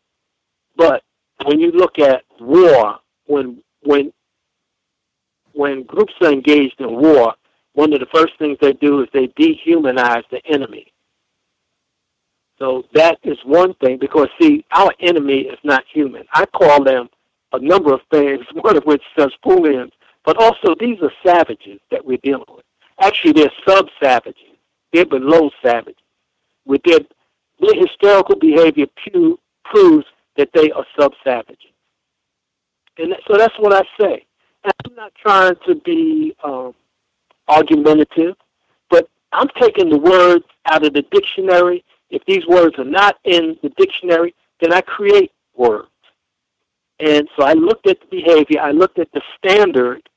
but 0.76 1.02
when 1.44 1.60
you 1.60 1.70
look 1.72 1.98
at 1.98 2.22
war, 2.40 2.98
when, 3.26 3.62
when, 3.82 4.12
when 5.52 5.82
groups 5.84 6.14
are 6.22 6.32
engaged 6.32 6.80
in 6.80 6.96
war, 6.96 7.34
one 7.74 7.92
of 7.92 8.00
the 8.00 8.06
first 8.14 8.38
things 8.38 8.56
they 8.60 8.72
do 8.74 9.02
is 9.02 9.08
they 9.12 9.28
dehumanize 9.28 10.22
the 10.30 10.40
enemy. 10.46 10.93
So 12.58 12.84
that 12.94 13.18
is 13.24 13.38
one 13.44 13.74
thing 13.74 13.98
because 13.98 14.28
see, 14.40 14.64
our 14.72 14.92
enemy 15.00 15.40
is 15.40 15.58
not 15.64 15.84
human. 15.92 16.24
I 16.32 16.46
call 16.46 16.84
them 16.84 17.08
a 17.52 17.58
number 17.58 17.92
of 17.92 18.00
things, 18.10 18.44
one 18.54 18.76
of 18.76 18.84
which 18.84 19.02
says 19.18 19.30
Spulians, 19.44 19.92
but 20.24 20.36
also 20.38 20.74
these 20.78 20.98
are 21.02 21.12
savages 21.24 21.80
that 21.90 22.04
we're 22.04 22.18
dealing 22.22 22.44
with. 22.48 22.64
Actually, 23.00 23.32
they're 23.32 23.52
sub-savages. 23.66 24.56
They're 24.92 25.06
below 25.06 25.50
savages. 25.62 25.96
With 26.64 26.82
their, 26.84 27.00
their 27.60 27.74
hysterical 27.74 28.36
behavior 28.36 28.86
pu- 29.04 29.38
proves 29.64 30.06
that 30.36 30.50
they 30.54 30.70
are 30.70 30.86
sub-savages. 30.98 31.58
And 32.98 33.12
that, 33.12 33.20
so 33.28 33.36
that's 33.36 33.54
what 33.58 33.72
I 33.72 33.82
say. 34.00 34.24
And 34.62 34.72
I'm 34.86 34.94
not 34.94 35.12
trying 35.16 35.56
to 35.66 35.74
be 35.74 36.34
um, 36.42 36.74
argumentative, 37.48 38.36
but 38.88 39.08
I'm 39.32 39.48
taking 39.60 39.90
the 39.90 39.98
words 39.98 40.44
out 40.66 40.86
of 40.86 40.94
the 40.94 41.02
dictionary. 41.10 41.83
If 42.10 42.24
these 42.26 42.46
words 42.46 42.78
are 42.78 42.84
not 42.84 43.18
in 43.24 43.56
the 43.62 43.70
dictionary, 43.70 44.34
then 44.60 44.72
I 44.72 44.80
create 44.80 45.32
words. 45.56 45.88
And 47.00 47.28
so 47.36 47.44
I 47.44 47.54
looked 47.54 47.86
at 47.86 48.00
the 48.00 48.06
behavior, 48.06 48.60
I 48.60 48.70
looked 48.70 48.98
at 48.98 49.10
the 49.12 49.22
standard, 49.36 50.08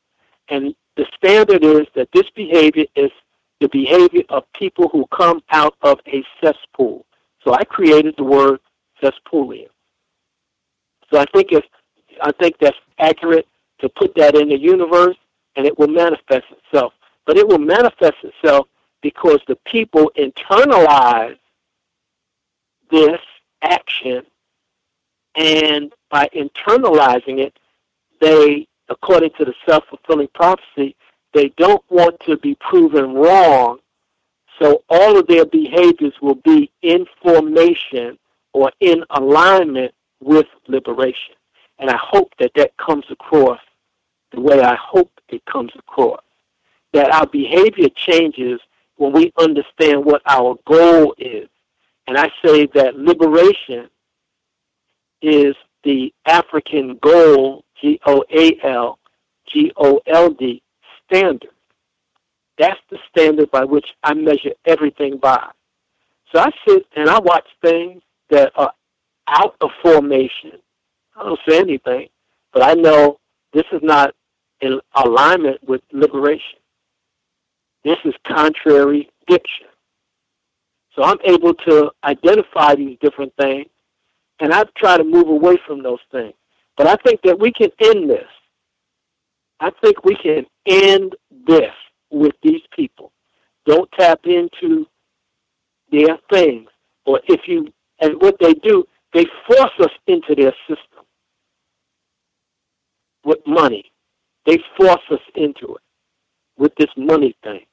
and 0.50 0.76
the 0.96 1.06
standard 1.16 1.64
is 1.64 1.88
that 1.96 2.10
this 2.14 2.30
behavior 2.36 2.86
is 2.96 3.12
the 3.60 3.70
behavior 3.70 4.24
of 4.30 4.44
people 4.54 4.90
who 4.90 5.06
come 5.08 5.42
out 5.50 5.76
of 5.82 6.00
a 6.08 6.24
cesspool. 6.42 7.06
So 7.44 7.54
I 7.54 7.64
created 7.64 8.16
the 8.18 8.24
word 8.24 8.60
cesspoolian. 9.02 9.70
So 11.12 11.20
I 11.20 11.26
think 11.34 11.52
if 11.52 11.64
I 12.22 12.32
think 12.34 12.56
that's 12.60 12.78
accurate 13.00 13.48
to 13.80 13.90
put 13.90 14.14
that 14.16 14.36
in 14.36 14.50
the 14.50 14.58
universe 14.58 15.16
and 15.56 15.66
it 15.66 15.78
will 15.78 15.88
manifest 15.88 16.46
itself. 16.52 16.94
But 17.26 17.38
it 17.38 17.48
will 17.48 17.60
manifest 17.60 18.18
itself 18.24 18.68
because 19.02 19.40
the 19.48 19.58
people 19.66 20.12
internalize 20.18 21.38
this 22.92 23.20
action 23.62 24.24
and 25.36 25.94
by 26.10 26.28
internalizing 26.36 27.40
it, 27.40 27.58
they, 28.20 28.68
according 28.90 29.30
to 29.38 29.46
the 29.46 29.54
self-fulfilling 29.68 30.30
prophecy, 30.34 30.96
they 31.34 31.50
don't 31.58 31.84
want 31.90 32.20
to 32.22 32.38
be 32.38 32.56
proven 32.56 33.14
wrong, 33.14 33.78
so 34.60 34.84
all 34.90 35.18
of 35.18 35.28
their 35.28 35.46
behaviors 35.46 36.14
will 36.22 36.40
be 36.44 36.72
in 36.82 37.06
formation 37.22 38.18
or 38.54 38.72
in 38.80 39.04
alignment 39.12 39.94
with 40.20 40.48
liberation. 40.68 41.36
And 41.78 41.92
I 41.92 41.98
hope 42.02 42.32
that 42.40 42.52
that 42.56 42.76
comes 42.78 43.06
across 43.12 43.60
the 44.32 44.42
way 44.42 44.62
I 44.62 44.76
hope 44.76 45.12
it 45.30 45.46
comes 45.46 45.72
across. 45.78 46.22
That 46.94 47.14
our 47.14 47.28
behavior 47.28 47.90
changes 47.90 48.60
when 48.96 49.14
we 49.14 49.32
understand 49.38 50.04
what 50.04 50.24
our 50.26 50.58
goal 50.66 51.14
is. 51.20 51.48
And 52.08 52.18
I 52.18 52.30
say 52.44 52.68
that 52.74 52.96
liberation 52.96 53.90
is 55.22 55.56
the 55.84 56.14
African 56.26 56.98
goal, 57.02 57.64
G 57.82 58.00
O 58.06 58.24
A 58.34 58.58
L 58.64 59.00
G 59.52 59.72
O 59.78 60.02
L 60.08 60.32
D, 60.32 60.62
standard. 61.06 61.52
That's 62.58 62.80
the 62.90 62.98
standard 63.10 63.52
by 63.52 63.66
which 63.66 63.88
I 64.04 64.14
measure 64.14 64.54
everything 64.66 65.18
by. 65.18 65.50
So 66.34 66.40
I 66.40 66.50
sit 66.68 66.86
and 66.96 67.10
I 67.10 67.20
watch 67.20 67.48
things 67.62 68.02
that 68.30 68.52
are 68.56 68.74
out 69.28 69.56
of 69.62 69.70
formation. 69.82 70.54
I 71.16 71.24
don't 71.24 71.40
say 71.48 71.60
anything, 71.60 72.08
but 72.54 72.64
I 72.64 72.74
know 72.74 73.20
this 73.54 73.66
is 73.72 73.82
not 73.84 74.14
in 74.62 74.80
alignment 74.96 75.64
with 75.68 75.82
liberation. 75.92 76.60
This 77.84 77.98
is 78.06 78.14
contrary 78.26 79.10
diction. 79.28 79.68
So 80.98 81.04
I'm 81.04 81.20
able 81.26 81.54
to 81.54 81.92
identify 82.04 82.74
these 82.74 82.98
different 83.02 83.32
things, 83.40 83.68
and 84.40 84.52
I 84.52 84.64
try 84.78 84.98
to 84.98 85.04
move 85.04 85.28
away 85.28 85.58
from 85.68 85.84
those 85.84 86.00
things. 86.12 86.34
But 86.76 86.88
I 86.88 86.96
think 87.06 87.22
that 87.24 87.40
we 87.40 87.52
can 87.52 87.70
end 87.84 88.10
this. 88.10 88.28
I 89.60 89.72
think 89.82 90.04
we 90.04 90.16
can 90.16 90.46
end 90.66 91.16
this 91.48 91.74
with 92.10 92.34
these 92.42 92.62
people. 92.76 93.12
Don't 93.66 93.90
tap 93.92 94.22
into 94.26 94.88
their 95.92 96.18
things. 96.32 96.68
Or 97.06 97.22
if 97.28 97.42
you, 97.48 97.72
and 98.00 98.16
what 98.20 98.38
they 98.40 98.54
do, 98.54 98.84
they 99.14 99.26
force 99.48 99.72
us 99.80 99.92
into 100.08 100.36
their 100.36 100.54
system 100.68 101.06
with 103.24 103.40
money. 103.46 103.92
They 104.46 104.58
force 104.78 105.02
us 105.12 105.20
into 105.36 105.76
it 105.76 105.82
with 106.58 106.74
this 106.78 106.90
money 106.98 107.36
thing. 107.44 107.66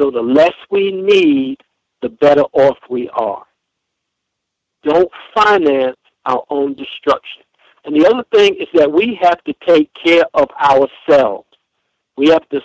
So 0.00 0.10
the 0.10 0.22
less 0.22 0.54
we 0.70 0.90
need, 0.90 1.58
the 2.02 2.08
better 2.08 2.42
off 2.52 2.76
we 2.90 3.08
are. 3.10 3.44
Don't 4.84 5.10
finance 5.34 5.96
our 6.26 6.44
own 6.50 6.74
destruction. 6.74 7.42
And 7.84 7.96
the 7.96 8.06
other 8.06 8.24
thing 8.34 8.54
is 8.54 8.68
that 8.74 8.90
we 8.90 9.18
have 9.20 9.42
to 9.44 9.54
take 9.66 9.90
care 10.04 10.24
of 10.34 10.48
ourselves. 10.60 11.46
We 12.16 12.28
have 12.28 12.48
to 12.50 12.60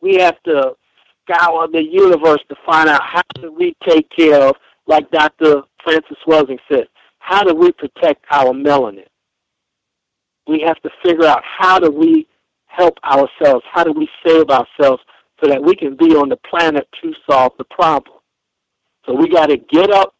we 0.00 0.16
have 0.16 0.42
to 0.42 0.74
scour 1.22 1.68
the 1.68 1.82
universe 1.82 2.40
to 2.48 2.56
find 2.66 2.88
out 2.88 3.02
how 3.02 3.22
do 3.36 3.52
we 3.52 3.76
take 3.86 4.10
care 4.10 4.40
of, 4.42 4.56
like 4.86 5.08
Dr. 5.12 5.62
Frances 5.84 6.16
Welsing 6.26 6.58
said, 6.70 6.88
how 7.20 7.44
do 7.44 7.54
we 7.54 7.70
protect 7.70 8.24
our 8.30 8.52
melanin? 8.52 9.06
We 10.48 10.60
have 10.66 10.80
to 10.82 10.90
figure 11.04 11.26
out 11.26 11.42
how 11.44 11.78
do 11.78 11.90
we 11.90 12.26
help 12.66 12.98
ourselves, 13.04 13.64
how 13.70 13.84
do 13.84 13.92
we 13.92 14.08
save 14.26 14.50
ourselves 14.50 15.02
so 15.42 15.48
that 15.48 15.62
we 15.62 15.76
can 15.76 15.96
be 15.96 16.16
on 16.16 16.28
the 16.28 16.36
planet 16.36 16.88
to 17.02 17.12
solve 17.30 17.52
the 17.58 17.64
problem. 17.64 18.18
So 19.06 19.14
we 19.14 19.28
got 19.28 19.46
to 19.46 19.56
get 19.56 19.90
up. 19.90 20.14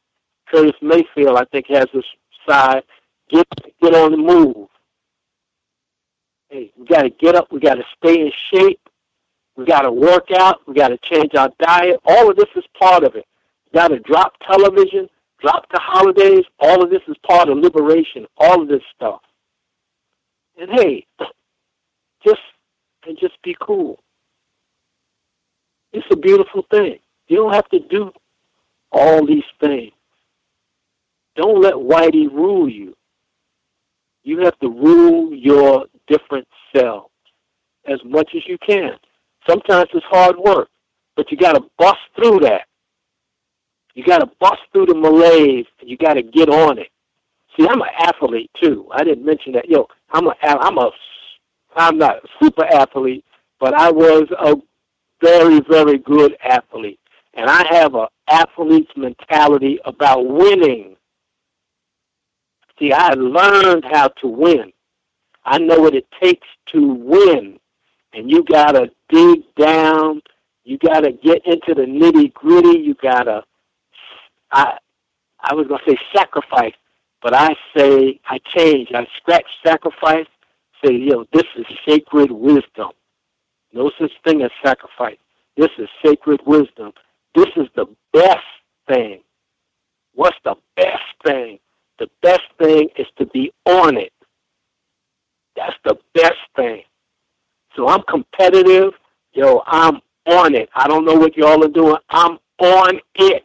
Curtis 0.52 0.76
Mayfield, 0.82 1.38
I 1.38 1.44
think, 1.46 1.66
has 1.68 1.86
this 1.94 2.04
side. 2.48 2.82
Get 3.30 3.46
get 3.80 3.94
on 3.94 4.12
the 4.12 4.18
move. 4.18 4.68
Hey, 6.48 6.72
we 6.76 6.86
got 6.86 7.02
to 7.02 7.10
get 7.10 7.34
up. 7.34 7.50
We 7.50 7.60
got 7.60 7.74
to 7.74 7.84
stay 7.96 8.20
in 8.20 8.32
shape. 8.52 8.80
We 9.56 9.64
got 9.64 9.82
to 9.82 9.92
work 9.92 10.30
out. 10.32 10.60
We 10.66 10.74
got 10.74 10.88
to 10.88 10.98
change 10.98 11.34
our 11.34 11.50
diet. 11.58 12.00
All 12.04 12.30
of 12.30 12.36
this 12.36 12.48
is 12.56 12.64
part 12.78 13.04
of 13.04 13.14
it. 13.14 13.24
Got 13.72 13.88
to 13.88 14.00
drop 14.00 14.34
television, 14.46 15.08
drop 15.40 15.66
the 15.72 15.80
holidays. 15.80 16.44
All 16.58 16.82
of 16.82 16.90
this 16.90 17.00
is 17.08 17.16
part 17.26 17.48
of 17.48 17.58
liberation. 17.58 18.26
All 18.36 18.62
of 18.62 18.68
this 18.68 18.82
stuff. 18.94 19.20
And 20.58 20.70
hey, 20.70 21.06
just 22.26 22.40
and 23.06 23.18
just 23.18 23.40
be 23.42 23.56
cool. 23.60 23.98
It's 25.92 26.06
a 26.10 26.16
beautiful 26.16 26.66
thing. 26.70 26.98
You 27.28 27.36
don't 27.36 27.54
have 27.54 27.68
to 27.70 27.78
do 27.78 28.12
all 28.92 29.26
these 29.26 29.44
things. 29.60 29.92
Don't 31.36 31.62
let 31.62 31.74
Whitey 31.74 32.30
rule 32.30 32.68
you. 32.68 32.94
You 34.22 34.40
have 34.40 34.58
to 34.60 34.68
rule 34.68 35.34
your 35.34 35.86
different 36.06 36.46
selves 36.74 37.10
as 37.86 37.98
much 38.04 38.30
as 38.36 38.42
you 38.46 38.58
can. 38.66 38.92
Sometimes 39.48 39.88
it's 39.92 40.06
hard 40.08 40.36
work, 40.36 40.68
but 41.16 41.30
you 41.30 41.36
got 41.36 41.54
to 41.54 41.62
bust 41.78 41.98
through 42.16 42.40
that. 42.40 42.62
You 43.94 44.04
got 44.04 44.18
to 44.18 44.30
bust 44.40 44.60
through 44.72 44.86
the 44.86 44.94
malaise, 44.94 45.66
and 45.80 45.90
you 45.90 45.96
got 45.96 46.14
to 46.14 46.22
get 46.22 46.48
on 46.48 46.78
it. 46.78 46.88
See, 47.56 47.66
I'm 47.68 47.82
an 47.82 47.88
athlete 47.98 48.50
too. 48.62 48.88
I 48.92 49.04
didn't 49.04 49.24
mention 49.24 49.52
that. 49.52 49.68
Yo, 49.68 49.86
I'm 50.10 50.26
a, 50.26 50.34
I'm 50.42 50.78
a, 50.78 50.90
I'm 51.76 51.98
not 51.98 52.16
a 52.24 52.28
super 52.42 52.64
athlete, 52.64 53.24
but 53.60 53.74
I 53.74 53.90
was 53.90 54.24
a 54.38 54.56
very, 55.20 55.60
very 55.68 55.98
good 55.98 56.36
athlete, 56.42 57.00
and 57.34 57.50
I 57.50 57.64
have 57.74 57.94
a 57.94 58.08
athlete's 58.32 58.90
mentality 58.96 59.78
about 59.84 60.26
winning. 60.26 60.96
See, 62.78 62.92
I 62.92 63.10
learned 63.14 63.84
how 63.90 64.08
to 64.08 64.28
win. 64.28 64.72
I 65.44 65.58
know 65.58 65.80
what 65.80 65.94
it 65.94 66.06
takes 66.22 66.48
to 66.68 66.94
win. 66.94 67.58
And 68.14 68.30
you 68.30 68.44
got 68.44 68.72
to 68.72 68.90
dig 69.08 69.42
down. 69.56 70.22
You 70.64 70.78
got 70.78 71.00
to 71.00 71.12
get 71.12 71.46
into 71.46 71.74
the 71.74 71.82
nitty 71.82 72.32
gritty. 72.32 72.78
You 72.80 72.94
got 72.94 73.24
to, 73.24 73.42
I, 74.50 74.78
I 75.40 75.54
was 75.54 75.66
going 75.66 75.80
to 75.84 75.90
say 75.90 75.98
sacrifice, 76.14 76.74
but 77.22 77.34
I 77.34 77.54
say, 77.76 78.20
I 78.26 78.38
change. 78.54 78.90
I 78.94 79.06
scratch 79.16 79.46
sacrifice, 79.64 80.26
say, 80.84 80.92
yo, 80.94 81.24
this 81.32 81.44
is 81.56 81.66
sacred 81.86 82.30
wisdom. 82.30 82.90
No 83.72 83.90
such 83.98 84.12
thing 84.24 84.42
as 84.42 84.50
sacrifice. 84.64 85.16
This 85.56 85.70
is 85.78 85.88
sacred 86.04 86.40
wisdom. 86.46 86.92
This 87.34 87.48
is 87.56 87.68
the 87.76 87.86
best 88.12 88.38
thing. 88.88 89.22
What's 90.14 90.36
the 90.44 90.54
best 90.76 91.02
thing? 91.24 91.58
The 91.98 92.08
best 92.22 92.42
thing 92.58 92.88
is 92.96 93.06
to 93.18 93.26
be 93.26 93.52
on 93.66 93.96
it. 93.96 94.12
That's 95.56 95.76
the 95.84 95.96
best 96.14 96.38
thing. 96.56 96.82
So 97.76 97.88
I'm 97.88 98.02
competitive. 98.08 98.92
Yo, 99.32 99.62
I'm 99.66 100.00
on 100.26 100.54
it. 100.54 100.68
I 100.74 100.88
don't 100.88 101.04
know 101.04 101.14
what 101.14 101.36
y'all 101.36 101.64
are 101.64 101.68
doing. 101.68 101.96
I'm 102.10 102.38
on 102.60 103.00
it. 103.14 103.44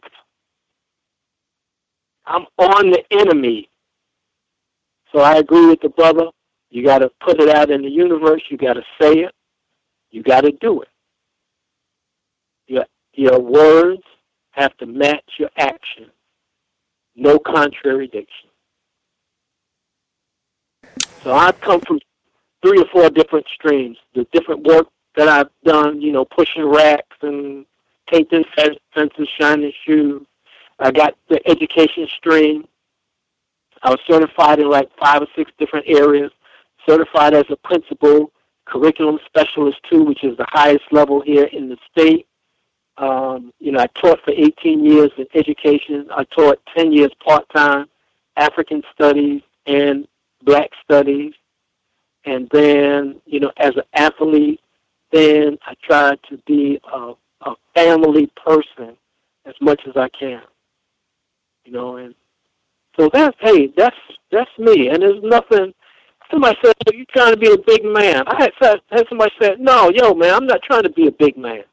I'm 2.26 2.44
on 2.58 2.90
the 2.90 3.02
enemy. 3.10 3.70
So 5.12 5.20
I 5.20 5.36
agree 5.36 5.66
with 5.66 5.80
the 5.80 5.88
brother. 5.88 6.26
You 6.70 6.84
got 6.84 6.98
to 6.98 7.10
put 7.24 7.40
it 7.40 7.48
out 7.48 7.70
in 7.70 7.82
the 7.82 7.88
universe. 7.88 8.42
You 8.50 8.58
got 8.58 8.74
to 8.74 8.82
say 9.00 9.20
it. 9.20 9.34
You 10.10 10.22
got 10.22 10.42
to 10.42 10.52
do 10.52 10.82
it. 10.82 10.88
Your, 12.66 12.84
your 13.18 13.40
words 13.40 14.02
have 14.52 14.76
to 14.76 14.86
match 14.86 15.24
your 15.38 15.50
action. 15.58 16.06
No 17.16 17.38
contradiction. 17.38 18.48
So 21.24 21.32
I've 21.32 21.60
come 21.60 21.80
from 21.80 21.98
three 22.62 22.80
or 22.80 22.86
four 22.92 23.10
different 23.10 23.46
streams. 23.52 23.96
The 24.14 24.24
different 24.32 24.62
work 24.64 24.86
that 25.16 25.28
I've 25.28 25.50
done, 25.64 26.00
you 26.00 26.12
know, 26.12 26.24
pushing 26.24 26.64
racks 26.64 27.16
and 27.22 27.66
painting 28.08 28.44
fences, 28.54 29.28
shining 29.38 29.72
shoes. 29.84 30.24
I 30.78 30.92
got 30.92 31.16
the 31.28 31.40
education 31.48 32.06
stream. 32.18 32.68
I 33.82 33.90
was 33.90 33.98
certified 34.08 34.60
in 34.60 34.70
like 34.70 34.90
five 34.96 35.22
or 35.22 35.26
six 35.34 35.50
different 35.58 35.86
areas. 35.88 36.30
Certified 36.88 37.34
as 37.34 37.44
a 37.50 37.56
principal, 37.56 38.30
curriculum 38.64 39.18
specialist 39.26 39.78
too, 39.90 40.04
which 40.04 40.22
is 40.22 40.36
the 40.36 40.46
highest 40.48 40.84
level 40.92 41.20
here 41.20 41.48
in 41.52 41.68
the 41.68 41.76
state. 41.90 42.27
Um, 42.98 43.52
you 43.60 43.72
know, 43.72 43.80
I 43.80 43.86
taught 43.88 44.20
for 44.24 44.32
18 44.32 44.84
years 44.84 45.10
in 45.16 45.26
education. 45.34 46.08
I 46.10 46.24
taught 46.24 46.60
10 46.76 46.92
years 46.92 47.12
part-time 47.24 47.86
African 48.36 48.82
studies 48.92 49.42
and 49.66 50.06
black 50.42 50.70
studies. 50.82 51.32
And 52.24 52.48
then, 52.50 53.20
you 53.24 53.40
know, 53.40 53.52
as 53.58 53.76
an 53.76 53.84
athlete, 53.94 54.60
then 55.12 55.58
I 55.64 55.74
tried 55.82 56.18
to 56.28 56.38
be 56.38 56.80
a, 56.92 57.12
a 57.42 57.54
family 57.74 58.30
person 58.44 58.96
as 59.46 59.54
much 59.60 59.80
as 59.86 59.96
I 59.96 60.08
can. 60.08 60.42
You 61.64 61.72
know, 61.72 61.96
and 61.96 62.14
so 62.98 63.08
that's 63.12 63.36
hey, 63.40 63.72
that's 63.76 63.96
that's 64.32 64.50
me. 64.58 64.88
And 64.88 65.02
there's 65.02 65.22
nothing. 65.22 65.72
Somebody 66.30 66.58
said, 66.64 66.74
"Are 66.86 66.94
you 66.94 67.04
trying 67.06 67.32
to 67.32 67.38
be 67.38 67.52
a 67.52 67.58
big 67.58 67.84
man?" 67.84 68.24
I 68.26 68.42
had, 68.60 68.80
had 68.90 69.08
somebody 69.08 69.32
said, 69.40 69.60
"No, 69.60 69.90
yo, 69.90 70.14
man, 70.14 70.34
I'm 70.34 70.46
not 70.46 70.62
trying 70.62 70.82
to 70.82 70.90
be 70.90 71.06
a 71.06 71.12
big 71.12 71.36
man. 71.36 71.64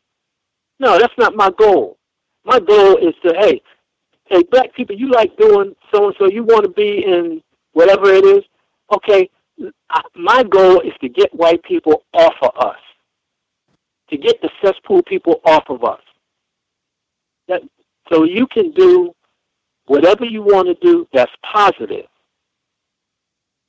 No, 0.80 0.98
that's 0.98 1.14
not 1.18 1.36
my 1.36 1.52
goal. 1.58 1.98
My 2.44 2.60
goal 2.60 2.98
is 2.98 3.14
to 3.26 3.34
hey, 3.40 3.62
hey, 4.26 4.44
black 4.52 4.74
people, 4.76 4.96
you 4.96 5.10
like 5.10 5.36
doing 5.38 5.76
so 5.94 6.08
and 6.08 6.16
so. 6.20 6.26
You 6.28 6.44
want 6.44 6.64
to 6.64 6.72
be 6.72 7.04
in 7.06 7.42
whatever 7.74 8.12
it 8.12 8.26
is. 8.26 8.44
Okay, 8.94 9.30
my 10.16 10.44
goal 10.44 10.82
is 10.82 10.94
to 11.02 11.10
get 11.10 11.34
white 11.34 11.64
people 11.64 12.04
off 12.14 12.36
of 12.42 12.52
us, 12.60 12.80
to 14.10 14.18
get 14.18 14.42
the 14.42 14.50
cesspool 14.64 15.02
people 15.04 15.42
off 15.46 15.64
of 15.70 15.84
us. 15.84 16.02
That, 17.48 17.62
so 18.12 18.24
you 18.24 18.48
can 18.48 18.72
do 18.72 19.14
whatever 19.86 20.26
you 20.26 20.42
want 20.42 20.68
to 20.68 20.76
do 20.86 21.08
that's 21.14 21.32
positive. 21.52 22.06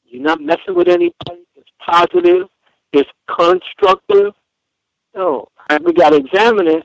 You're 0.05 0.23
not 0.23 0.41
messing 0.41 0.75
with 0.75 0.89
anybody. 0.89 1.44
It's 1.57 1.70
positive. 1.85 2.49
It's 2.93 3.10
constructive. 3.28 4.33
No, 5.15 5.49
we 5.83 5.93
got 5.93 6.10
to 6.10 6.17
examine 6.17 6.68
it, 6.68 6.85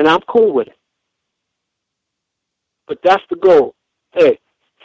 and 0.00 0.08
I'm 0.08 0.22
cool 0.22 0.54
with 0.54 0.68
it. 0.68 0.78
But 2.88 3.00
that's 3.04 3.22
the 3.28 3.36
goal. 3.36 3.74
Hey, 4.12 4.38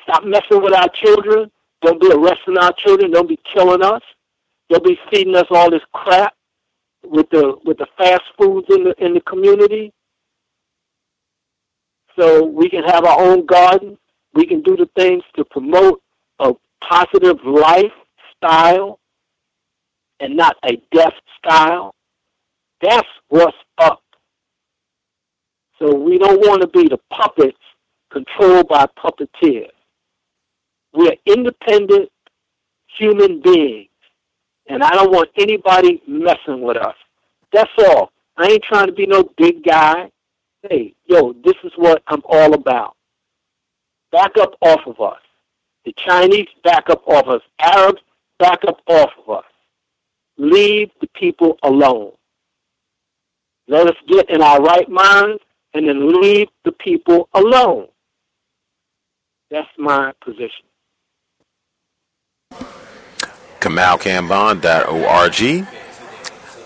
stop 0.03 0.25
messing 0.25 0.61
with 0.61 0.73
our 0.73 0.89
children. 0.89 1.49
Don't 1.81 2.01
be 2.01 2.11
arresting 2.11 2.57
our 2.57 2.73
children. 2.73 3.11
Don't 3.11 3.29
be 3.29 3.39
killing 3.53 3.81
us. 3.81 4.01
Don't 4.69 4.83
be 4.83 4.99
feeding 5.09 5.35
us 5.37 5.45
all 5.51 5.71
this 5.71 5.81
crap 5.93 6.33
with 7.05 7.29
the 7.29 7.55
with 7.63 7.77
the 7.77 7.87
fast 7.97 8.23
foods 8.37 8.67
in 8.69 8.83
the 8.83 8.95
in 8.97 9.13
the 9.13 9.21
community. 9.21 9.93
So 12.19 12.43
we 12.43 12.69
can 12.69 12.83
have 12.83 13.05
our 13.05 13.21
own 13.21 13.45
garden. 13.45 13.97
We 14.33 14.45
can 14.45 14.61
do 14.63 14.75
the 14.75 14.89
things 14.97 15.23
to 15.37 15.45
promote 15.45 16.01
a 16.39 16.53
positive 16.81 17.37
lifestyle 17.45 18.99
and 20.19 20.35
not 20.35 20.57
a 20.65 20.73
death 20.93 21.13
style. 21.37 21.95
That's 22.81 23.07
what's. 23.29 23.55
So 25.79 25.93
we 25.93 26.17
don't 26.17 26.39
want 26.39 26.61
to 26.61 26.67
be 26.67 26.87
the 26.87 26.99
puppets 27.11 27.57
controlled 28.11 28.67
by 28.69 28.85
puppeteers. 28.97 29.69
We're 30.93 31.15
independent 31.25 32.09
human 32.97 33.41
beings, 33.41 33.89
and 34.67 34.81
I 34.81 34.91
don't 34.91 35.11
want 35.11 35.29
anybody 35.37 36.01
messing 36.07 36.61
with 36.61 36.77
us. 36.77 36.95
That's 37.51 37.71
all. 37.77 38.11
I 38.37 38.47
ain't 38.47 38.63
trying 38.63 38.87
to 38.87 38.93
be 38.93 39.05
no 39.05 39.29
big 39.37 39.63
guy. 39.63 40.09
Hey, 40.69 40.93
yo, 41.05 41.33
this 41.43 41.55
is 41.63 41.71
what 41.75 42.03
I'm 42.07 42.21
all 42.25 42.53
about. 42.53 42.95
Back 44.11 44.37
up 44.39 44.55
off 44.61 44.81
of 44.87 44.99
us. 45.01 45.19
The 45.83 45.93
Chinese 45.97 46.47
back 46.63 46.89
up 46.89 47.03
off 47.07 47.27
us. 47.27 47.41
Arabs 47.59 48.01
back 48.39 48.59
up 48.67 48.79
off 48.87 49.11
of 49.25 49.37
us. 49.37 49.45
Leave 50.37 50.89
the 51.01 51.07
people 51.07 51.57
alone. 51.63 52.11
Let 53.67 53.87
us 53.87 53.95
get 54.07 54.29
in 54.29 54.41
our 54.41 54.61
right 54.61 54.87
minds 54.89 55.41
and 55.75 55.87
then 55.87 56.21
leave 56.21 56.47
the 56.63 56.71
people 56.71 57.29
alone. 57.33 57.87
That's 59.51 59.67
my 59.77 60.13
position. 60.23 60.65
kamaukambon.org. 63.59 65.67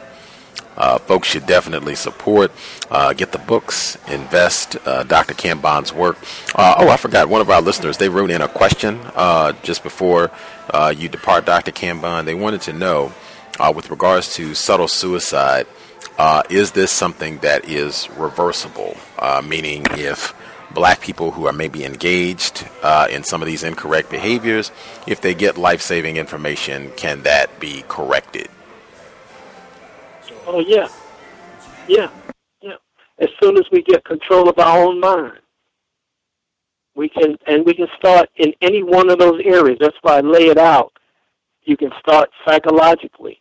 Uh, 0.77 0.99
folks 0.99 1.29
should 1.29 1.47
definitely 1.47 1.95
support, 1.95 2.53
uh, 2.91 3.15
get 3.15 3.33
the 3.33 3.39
books, 3.39 3.97
invest 4.09 4.77
uh, 4.87 5.03
Dr. 5.05 5.33
Kambon's 5.33 5.95
work. 5.95 6.19
Uh, 6.55 6.75
oh, 6.79 6.91
I 6.91 6.99
forgot 6.99 7.31
one 7.31 7.41
of 7.41 7.49
our 7.49 7.63
listeners. 7.63 7.97
They 7.97 8.11
wrote 8.11 8.31
in 8.31 8.43
a 8.43 8.49
question 8.49 9.01
uh, 9.15 9.53
just 9.63 9.83
before 9.83 10.31
uh, 10.69 10.93
you 10.95 11.09
depart, 11.09 11.47
Dr. 11.47 11.73
Kambon. 11.73 12.27
They 12.27 12.35
wanted 12.35 12.61
to 12.63 12.75
know, 12.75 13.13
Uh, 13.59 13.73
with 13.75 13.91
regards 13.91 14.35
to 14.35 14.55
subtle 14.55 14.89
suicide, 14.89 15.67
uh, 16.19 16.43
is 16.51 16.73
this 16.73 16.91
something 16.93 17.39
that 17.39 17.69
is 17.69 18.09
reversible? 18.11 18.97
Uh, 19.19 19.43
meaning, 19.47 19.83
if 19.93 20.35
black 20.73 21.01
people 21.01 21.31
who 21.31 21.47
are 21.47 21.53
maybe 21.53 21.85
engaged 21.85 22.69
uh, 22.83 23.09
in 23.11 23.25
some 23.25 23.41
of 23.41 23.47
these 23.47 23.63
incorrect 23.63 24.11
behaviors, 24.11 24.71
if 25.07 25.21
they 25.21 25.35
get 25.35 25.57
life 25.57 25.81
saving 25.81 26.19
information, 26.19 26.91
can 26.97 27.23
that 27.23 27.59
be 27.59 27.83
corrected? 27.89 28.49
Oh, 30.47 30.61
yeah. 30.61 30.89
Yeah. 31.89 32.11
Yeah. 32.61 32.77
As 33.19 33.29
soon 33.43 33.57
as 33.57 33.65
we 33.73 33.83
get 33.83 34.05
control 34.05 34.49
of 34.51 34.59
our 34.59 34.85
own 34.85 35.01
mind, 35.01 35.39
we 36.95 37.09
can, 37.09 37.37
and 37.47 37.65
we 37.65 37.75
can 37.75 37.89
start 37.99 38.29
in 38.37 38.53
any 38.61 38.83
one 38.83 39.11
of 39.11 39.19
those 39.19 39.41
areas. 39.45 39.79
That's 39.81 39.97
why 40.03 40.19
I 40.19 40.21
lay 40.21 40.49
it 40.49 40.59
out. 40.59 40.93
You 41.65 41.77
can 41.77 41.91
start 42.01 42.31
psychologically. 42.45 43.41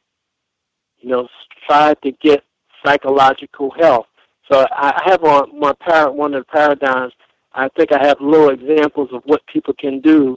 You 1.06 1.11
know, 1.11 1.27
try 1.67 1.93
to 1.93 2.11
get 2.14 2.43
psychological 2.84 3.69
health. 3.80 4.08
So 4.51 4.66
I 4.72 5.03
have 5.06 5.24
on 5.24 5.59
my 5.59 5.72
par- 5.74 6.11
one 6.11 6.34
of 6.34 6.45
the 6.48 6.51
paradigms. 6.51 7.14
I 7.53 7.69
think 7.77 7.92
I 7.92 8.03
have 8.03 8.17
little 8.19 8.50
examples 8.50 9.09
of 9.14 9.22
what 9.25 9.45
people 9.45 9.75
can 9.77 10.01
do 10.01 10.35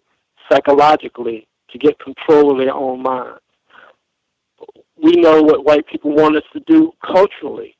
psychologically 0.53 1.49
to 1.71 1.79
get 1.79 1.99
control 1.99 2.53
of 2.53 2.59
their 2.59 2.75
own 2.75 3.03
mind. 3.03 3.39
We 5.03 5.13
know 5.13 5.41
what 5.41 5.65
white 5.65 5.87
people 5.87 6.15
want 6.15 6.37
us 6.37 6.43
to 6.53 6.61
do 6.67 6.93
culturally, 7.03 7.75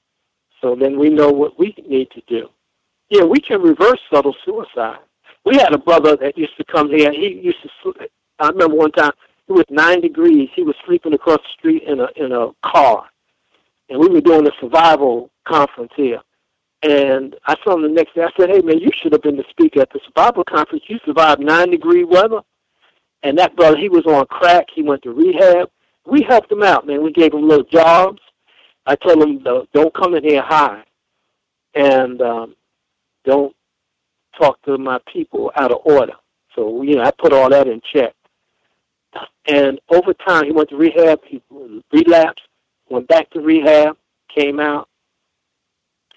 so 0.63 0.75
then 0.75 0.99
we 0.99 1.11
know 1.11 1.31
what 1.31 1.59
we 1.59 1.75
need 1.87 2.11
to 2.13 2.23
do. 2.27 2.49
Yeah, 3.11 3.25
we 3.25 3.39
can 3.39 3.61
reverse 3.61 4.01
subtle 4.11 4.35
suicide. 4.47 5.01
We 5.45 5.59
had 5.59 5.75
a 5.75 5.79
brother 5.79 6.17
that 6.17 6.39
used 6.39 6.57
to 6.57 6.65
come 6.65 6.89
here. 6.89 7.13
He 7.13 7.39
used 7.43 7.59
to. 7.63 7.93
I 8.39 8.49
remember 8.49 8.77
one 8.77 8.93
time 8.93 9.13
it 9.49 9.53
was 9.53 9.65
nine 9.71 10.01
degrees. 10.01 10.51
He 10.55 10.63
was 10.63 10.75
sleeping 10.85 11.15
across 11.15 11.39
the 11.39 11.59
street 11.59 11.83
in 11.85 12.01
a 12.01 12.09
in 12.17 12.33
a 12.33 12.51
car, 12.65 13.09
and 13.89 13.99
we 13.99 14.09
were 14.09 14.21
doing 14.21 14.47
a 14.47 14.53
survival 14.61 15.31
conference 15.47 15.93
here. 15.97 16.21
And 16.83 17.35
I 17.47 17.57
saw 17.65 17.75
him 17.75 17.83
the 17.83 17.89
next 17.89 18.15
day. 18.15 18.23
I 18.23 18.31
said, 18.39 18.51
"Hey 18.51 18.61
man, 18.61 18.79
you 18.79 18.91
should 18.95 19.13
have 19.13 19.23
been 19.23 19.37
the 19.37 19.45
speaker 19.51 19.81
at 19.81 19.91
the 19.91 20.01
survival 20.07 20.45
conference. 20.45 20.85
You 20.89 20.99
survived 21.05 21.41
nine 21.41 21.71
degree 21.71 22.05
weather." 22.05 22.41
And 23.23 23.39
that 23.39 23.57
brother, 23.57 23.77
he 23.77 23.89
was 23.89 24.07
on 24.07 24.27
crack. 24.27 24.67
He 24.73 24.83
went 24.83 25.03
to 25.03 25.13
rehab. 25.13 25.71
We 26.07 26.23
helped 26.23 26.53
him 26.53 26.63
out, 26.63 26.87
man. 26.87 27.03
We 27.03 27.13
gave 27.13 27.33
him 27.35 27.49
little 27.49 27.65
jobs. 27.65 28.21
I 28.87 28.97
told 28.97 29.23
him, 29.23 29.43
"Don't 29.73 29.95
come 29.95 30.15
in 30.15 30.25
here 30.25 30.43
high, 30.43 30.85
and 31.75 32.21
um, 32.21 32.55
don't 33.25 33.57
talk 34.39 34.61
to 34.63 34.77
my 34.79 35.01
people 35.13 35.51
out 35.57 35.73
of 35.73 35.81
order." 35.85 36.15
So 36.55 36.83
you 36.83 36.97
know, 36.97 37.03
I 37.03 37.13
put 37.13 37.33
all 37.33 37.49
that 37.49 37.67
in 37.67 37.81
check. 37.93 38.15
And 39.47 39.81
over 39.91 40.13
time, 40.15 40.45
he 40.45 40.53
went 40.53 40.69
to 40.71 40.77
rehab. 40.77 41.21
He 41.25 41.43
relapsed, 41.93 42.47
went 42.89 43.09
back 43.09 43.31
to 43.31 43.41
rehab, 43.41 43.97
came 44.35 44.61
out. 44.61 44.89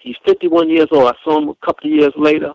He's 0.00 0.16
51 0.26 0.68
years 0.68 0.88
old. 0.90 1.08
I 1.08 1.14
saw 1.24 1.38
him 1.38 1.48
a 1.48 1.66
couple 1.66 1.90
of 1.90 1.96
years 1.96 2.12
later. 2.16 2.52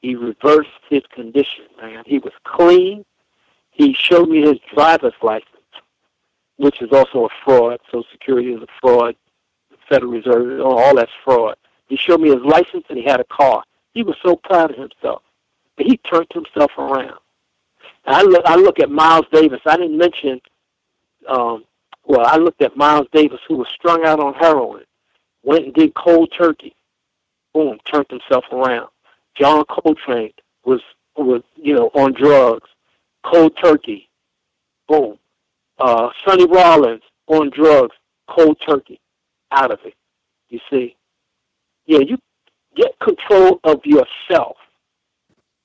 He 0.00 0.14
reversed 0.14 0.68
his 0.88 1.02
condition, 1.12 1.64
man. 1.80 2.04
He 2.06 2.18
was 2.18 2.32
clean. 2.44 3.04
He 3.70 3.94
showed 3.94 4.28
me 4.28 4.42
his 4.42 4.58
driver's 4.72 5.14
license, 5.22 5.48
which 6.56 6.80
is 6.80 6.90
also 6.92 7.26
a 7.26 7.28
fraud. 7.44 7.80
Social 7.86 8.04
Security 8.12 8.52
is 8.52 8.62
a 8.62 8.66
fraud. 8.80 9.16
The 9.70 9.76
Federal 9.88 10.12
Reserve, 10.12 10.60
all 10.60 10.94
that's 10.94 11.10
fraud. 11.24 11.56
He 11.88 11.96
showed 11.96 12.20
me 12.20 12.30
his 12.30 12.44
license 12.44 12.84
and 12.88 12.98
he 12.98 13.04
had 13.04 13.20
a 13.20 13.24
car. 13.24 13.64
He 13.92 14.02
was 14.02 14.16
so 14.24 14.36
proud 14.36 14.70
of 14.70 14.76
himself. 14.76 15.22
But 15.76 15.86
he 15.86 15.96
turned 15.96 16.30
himself 16.32 16.70
around. 16.78 17.18
I 18.06 18.22
look, 18.22 18.42
I 18.44 18.56
look 18.56 18.80
at 18.80 18.90
Miles 18.90 19.26
Davis. 19.32 19.60
I 19.66 19.76
didn't 19.76 19.96
mention, 19.96 20.40
um, 21.28 21.64
well, 22.04 22.26
I 22.26 22.36
looked 22.36 22.62
at 22.62 22.76
Miles 22.76 23.06
Davis, 23.12 23.40
who 23.48 23.56
was 23.56 23.68
strung 23.74 24.04
out 24.04 24.20
on 24.20 24.34
heroin, 24.34 24.84
went 25.42 25.64
and 25.64 25.74
did 25.74 25.94
cold 25.94 26.32
turkey, 26.36 26.74
boom, 27.52 27.78
turned 27.90 28.06
himself 28.10 28.44
around. 28.52 28.88
John 29.38 29.64
Coltrane 29.64 30.32
was 30.64 30.80
was 31.16 31.42
you 31.56 31.74
know 31.74 31.90
on 31.94 32.12
drugs, 32.12 32.68
cold 33.24 33.52
turkey, 33.62 34.08
boom. 34.88 35.18
Uh, 35.78 36.10
Sonny 36.24 36.46
Rollins 36.46 37.02
on 37.26 37.50
drugs, 37.50 37.96
cold 38.28 38.56
turkey, 38.66 39.00
out 39.50 39.72
of 39.72 39.80
it. 39.84 39.94
You 40.50 40.60
see, 40.70 40.96
yeah, 41.86 42.00
you 42.00 42.18
get 42.76 42.98
control 43.00 43.60
of 43.64 43.80
yourself. 43.84 44.56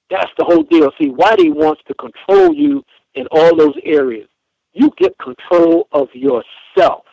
That's 0.09 0.31
the 0.38 0.45
whole 0.45 0.63
deal. 0.63 0.91
See, 0.99 1.09
Whitey 1.09 1.53
wants 1.53 1.81
to 1.88 1.93
control 1.95 2.53
you 2.53 2.83
in 3.15 3.27
all 3.31 3.55
those 3.55 3.75
areas. 3.83 4.27
You 4.73 4.91
get 4.97 5.17
control 5.19 5.88
of 5.91 6.07
yourself, 6.13 7.05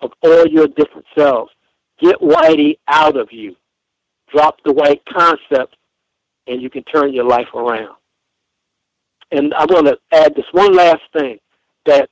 of 0.00 0.12
all 0.22 0.46
your 0.46 0.66
different 0.68 1.06
selves. 1.16 1.52
Get 2.00 2.18
Whitey 2.20 2.78
out 2.88 3.16
of 3.16 3.28
you. 3.32 3.56
Drop 4.32 4.56
the 4.64 4.72
white 4.72 5.02
concept, 5.06 5.76
and 6.46 6.60
you 6.60 6.70
can 6.70 6.82
turn 6.84 7.12
your 7.12 7.26
life 7.26 7.48
around. 7.54 7.96
And 9.30 9.54
I 9.54 9.64
want 9.64 9.86
to 9.86 9.98
add 10.12 10.34
this 10.34 10.44
one 10.52 10.74
last 10.74 11.02
thing 11.12 11.38
that 11.86 12.10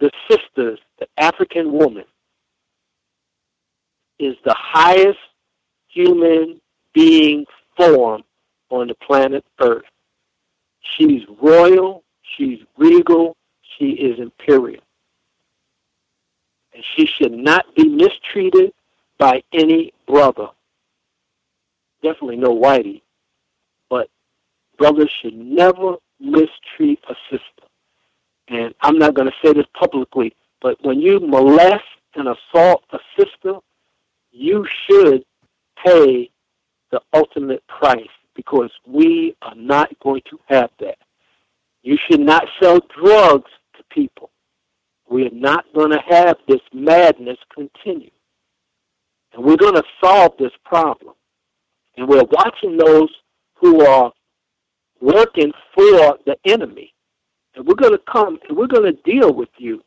the 0.00 0.10
sisters, 0.30 0.78
the 0.98 1.06
African 1.18 1.72
woman, 1.72 2.04
is 4.18 4.34
the 4.44 4.54
highest 4.56 5.18
human 5.88 6.60
being 6.94 7.44
form 7.76 8.22
on 8.70 8.88
the 8.88 8.94
planet 8.94 9.44
Earth. 9.60 9.84
She's 10.80 11.22
royal, 11.40 12.04
she's 12.22 12.60
regal, 12.76 13.36
she 13.76 13.90
is 13.90 14.18
imperial. 14.18 14.82
And 16.74 16.84
she 16.94 17.06
should 17.06 17.32
not 17.32 17.74
be 17.74 17.88
mistreated 17.88 18.72
by 19.18 19.42
any 19.52 19.92
brother. 20.06 20.48
Definitely 22.02 22.36
no 22.36 22.56
whitey. 22.56 23.02
But 23.90 24.08
brothers 24.76 25.10
should 25.20 25.34
never 25.34 25.96
mistreat 26.20 27.00
a 27.08 27.14
sister. 27.30 27.66
And 28.48 28.74
I'm 28.80 28.98
not 28.98 29.14
going 29.14 29.28
to 29.28 29.34
say 29.44 29.52
this 29.52 29.66
publicly, 29.74 30.34
but 30.62 30.78
when 30.82 31.00
you 31.00 31.20
molest 31.20 31.84
and 32.14 32.28
assault 32.28 32.84
a 32.92 32.98
sister, 33.18 33.58
you 34.30 34.66
should 34.86 35.24
pay 35.84 36.30
the 36.90 37.00
ultimate 37.12 37.66
price 37.66 38.08
because 38.38 38.70
we 38.86 39.34
are 39.42 39.56
not 39.56 39.90
going 40.00 40.22
to 40.30 40.38
have 40.46 40.70
that. 40.78 40.96
You 41.82 41.98
should 42.08 42.20
not 42.20 42.44
sell 42.62 42.78
drugs 43.02 43.50
to 43.76 43.82
people. 43.90 44.30
We're 45.10 45.32
not 45.32 45.64
going 45.74 45.90
to 45.90 45.98
have 46.08 46.36
this 46.46 46.60
madness 46.72 47.38
continue. 47.52 48.12
And 49.32 49.44
we're 49.44 49.56
going 49.56 49.74
to 49.74 49.82
solve 50.02 50.34
this 50.38 50.52
problem. 50.64 51.14
And 51.96 52.08
we're 52.08 52.22
watching 52.30 52.76
those 52.76 53.08
who 53.56 53.84
are 53.84 54.12
working 55.00 55.50
for 55.74 56.18
the 56.24 56.36
enemy. 56.44 56.94
And 57.56 57.66
we're 57.66 57.74
going 57.74 57.92
to 57.92 58.02
come 58.10 58.38
and 58.48 58.56
we're 58.56 58.68
going 58.68 58.94
to 58.94 59.02
deal 59.02 59.32
with 59.32 59.48
you. 59.58 59.82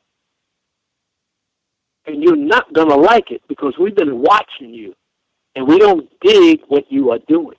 And 2.06 2.22
you're 2.22 2.36
not 2.36 2.74
going 2.74 2.90
to 2.90 2.98
like 2.98 3.32
it 3.32 3.44
because 3.48 3.76
we've 3.80 3.96
been 3.96 4.20
watching 4.22 4.74
you. 4.74 4.94
And 5.56 5.70
we 5.70 5.78
don't 5.78 6.10
dig 6.20 6.60
what 6.68 6.92
you 6.92 7.12
are 7.12 7.20
doing. 7.30 7.56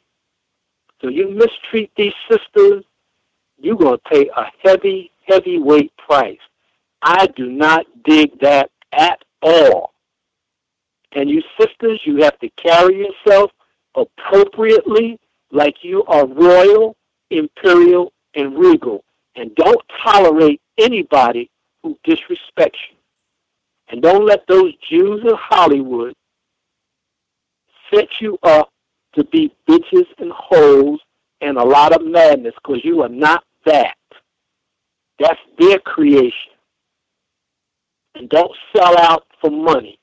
So 1.03 1.09
you 1.09 1.31
mistreat 1.31 1.91
these 1.97 2.15
sisters, 2.31 2.85
you're 3.59 3.77
going 3.77 3.99
to 3.99 4.11
pay 4.11 4.31
a 4.37 4.45
heavy, 4.65 5.11
heavyweight 5.27 5.93
price. 5.97 6.39
I 7.03 7.27
do 7.27 7.51
not 7.51 7.87
dig 8.05 8.39
that 8.41 8.71
at 8.93 9.19
all. 9.43 9.93
And 11.13 11.29
you 11.29 11.43
sisters, 11.61 12.01
you 12.05 12.23
have 12.23 12.39
to 12.39 12.49
carry 12.51 12.99
yourself 12.99 13.51
appropriately 13.95 15.19
like 15.51 15.75
you 15.83 16.05
are 16.05 16.27
royal, 16.27 16.97
imperial, 17.31 18.13
and 18.35 18.57
regal. 18.59 19.05
And 19.35 19.55
don't 19.57 19.83
tolerate 20.03 20.61
anybody 20.79 21.51
who 21.83 21.99
disrespects 22.07 22.79
you. 22.91 22.97
And 23.89 24.01
don't 24.01 24.25
let 24.25 24.47
those 24.47 24.73
Jews 24.89 25.23
of 25.27 25.39
Hollywood 25.39 26.15
set 27.93 28.09
you 28.21 28.39
up 28.43 28.71
to 29.15 29.25
be 29.25 29.55
bitches 29.69 30.07
and 30.19 30.33
hoes 30.33 30.99
and 31.41 31.59
a 31.59 31.65
lot 31.65 31.93
of 31.93 32.05
madness 32.05 32.55
because 32.63 32.85
you 32.85 33.03
are 33.03 33.09
not 33.09 33.45
that. 33.67 33.97
That's 35.19 35.41
their 35.59 35.79
creation. 35.79 36.53
And 38.15 38.29
don't 38.29 38.53
sell 38.75 38.99
out 38.99 39.27
for 39.41 39.51
money 39.51 39.99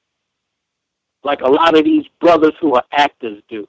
like 1.24 1.42
a 1.42 1.50
lot 1.50 1.78
of 1.78 1.84
these 1.84 2.06
brothers 2.20 2.54
who 2.62 2.76
are 2.76 2.84
actors 2.92 3.42
do 3.50 3.68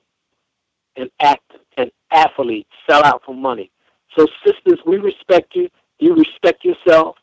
and 0.96 1.10
act 1.20 1.52
and 1.76 1.90
athletes 2.10 2.70
sell 2.88 3.04
out 3.04 3.22
for 3.24 3.34
money. 3.34 3.70
So 4.16 4.26
sisters, 4.44 4.78
we 4.86 4.98
respect 4.98 5.54
you. 5.54 5.68
You 5.98 6.14
respect 6.14 6.64
yourself. 6.64 7.16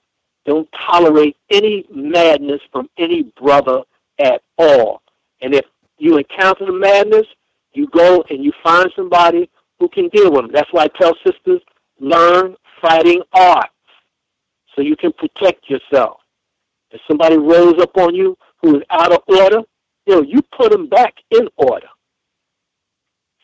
Don't 0.46 0.70
tolerate 0.72 1.36
any 1.50 1.86
madness 1.94 2.62
from 2.72 2.90
any 2.98 3.24
brother 3.42 3.82
at 4.20 4.42
all. 4.58 5.02
And 5.42 5.54
if 5.54 5.66
you 5.98 6.18
encounter 6.18 6.66
the 6.66 6.72
madness, 6.72 7.26
you 7.74 7.88
go 7.90 8.24
and 8.30 8.44
you 8.44 8.52
find 8.64 8.92
somebody 8.96 9.50
who 9.80 9.90
can 9.90 10.10
deal 10.10 10.32
with 10.32 10.44
them. 10.44 10.52
That's 10.54 10.74
why 10.74 10.86
I 10.86 10.88
tell 11.00 11.16
sisters, 11.26 11.62
learn 12.00 12.56
fighting 12.82 13.22
arts 13.34 13.70
so 14.76 14.82
you 14.82 14.96
can 14.96 15.14
protect 15.14 15.70
yourself. 15.70 16.20
If 16.92 17.02
somebody 17.08 17.38
rolls 17.38 17.82
up 17.82 17.98
on 17.98 18.16
you 18.16 18.38
who 18.62 18.78
is 18.78 18.84
out 18.92 19.14
of 19.14 19.22
order, 19.28 19.62
you 20.08 20.16
know, 20.16 20.22
you 20.24 20.42
put 20.58 20.72
them 20.72 20.88
back 20.90 21.16
in 21.32 21.48
order. 21.58 21.88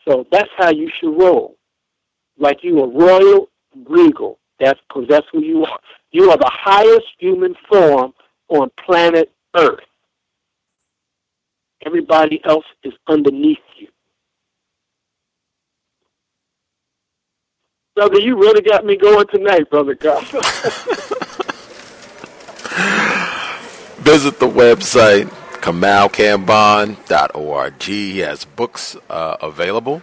So 0.08 0.26
that's 0.32 0.50
how 0.58 0.70
you 0.70 0.90
should 1.00 1.18
roll. 1.20 1.56
like 2.38 2.64
you 2.64 2.82
are 2.82 2.88
royal, 2.88 3.48
regal. 3.88 4.38
That's 4.60 4.80
because 4.88 5.06
that's 5.08 5.26
who 5.32 5.42
you 5.42 5.64
are. 5.64 5.80
You 6.12 6.30
are 6.30 6.38
the 6.38 6.50
highest 6.52 7.06
human 7.18 7.54
form 7.70 8.14
on 8.48 8.70
planet 8.86 9.32
Earth. 9.56 9.80
Everybody 11.86 12.40
else 12.44 12.66
is 12.84 12.94
underneath 13.08 13.58
you. 13.78 13.88
Brother, 17.94 18.18
you 18.18 18.36
really 18.36 18.60
got 18.60 18.84
me 18.84 18.96
going 18.96 19.24
tonight, 19.28 19.70
Brother 19.70 19.94
God. 19.94 20.24
Visit 24.02 24.40
the 24.40 24.48
website 24.48 25.26
kamaukambon.org. 25.60 27.80
He 27.80 28.18
has 28.18 28.44
books 28.46 28.96
uh, 29.08 29.36
available. 29.40 30.02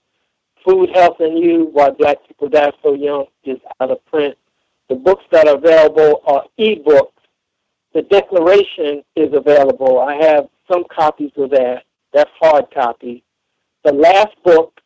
Food, 0.65 0.89
Health, 0.93 1.19
and 1.19 1.37
You, 1.37 1.69
Why 1.71 1.91
Black 1.91 2.17
People 2.27 2.49
Die 2.49 2.71
So 2.81 2.95
Young, 2.95 3.25
is 3.43 3.59
out 3.79 3.91
of 3.91 4.03
print. 4.07 4.37
The 4.89 4.95
books 4.95 5.23
that 5.31 5.47
are 5.47 5.55
available 5.55 6.21
are 6.25 6.43
e-books 6.57 7.13
the 7.93 8.01
declaration 8.03 9.03
is 9.15 9.29
available. 9.33 9.99
I 9.99 10.15
have 10.25 10.47
some 10.71 10.83
copies 10.93 11.31
of 11.37 11.51
that. 11.51 11.83
That's 12.13 12.29
hard 12.39 12.65
copy. 12.73 13.23
The 13.83 13.93
last 13.93 14.35
book 14.43 14.79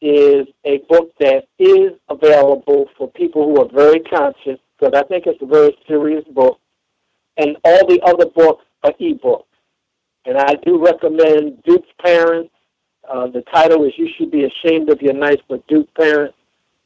is 0.00 0.46
a 0.64 0.78
book 0.88 1.12
that 1.20 1.44
is 1.58 1.92
available 2.08 2.88
for 2.96 3.10
people 3.10 3.44
who 3.44 3.62
are 3.62 3.68
very 3.72 4.00
conscious, 4.00 4.58
because 4.78 4.94
I 4.94 5.02
think 5.04 5.26
it's 5.26 5.42
a 5.42 5.46
very 5.46 5.76
serious 5.86 6.24
book. 6.34 6.58
And 7.36 7.56
all 7.64 7.86
the 7.86 8.00
other 8.04 8.26
books 8.26 8.64
are 8.82 8.92
e-books. 8.98 9.48
And 10.24 10.38
I 10.38 10.54
do 10.64 10.84
recommend 10.84 11.62
Duke's 11.64 11.88
Parents. 12.04 12.50
Uh, 13.08 13.26
the 13.28 13.42
title 13.52 13.84
is 13.84 13.92
You 13.96 14.08
Should 14.16 14.30
Be 14.30 14.44
Ashamed 14.44 14.90
of 14.90 15.00
Your 15.02 15.14
Nice 15.14 15.40
but 15.48 15.66
Duke 15.66 15.92
Parents, 15.94 16.36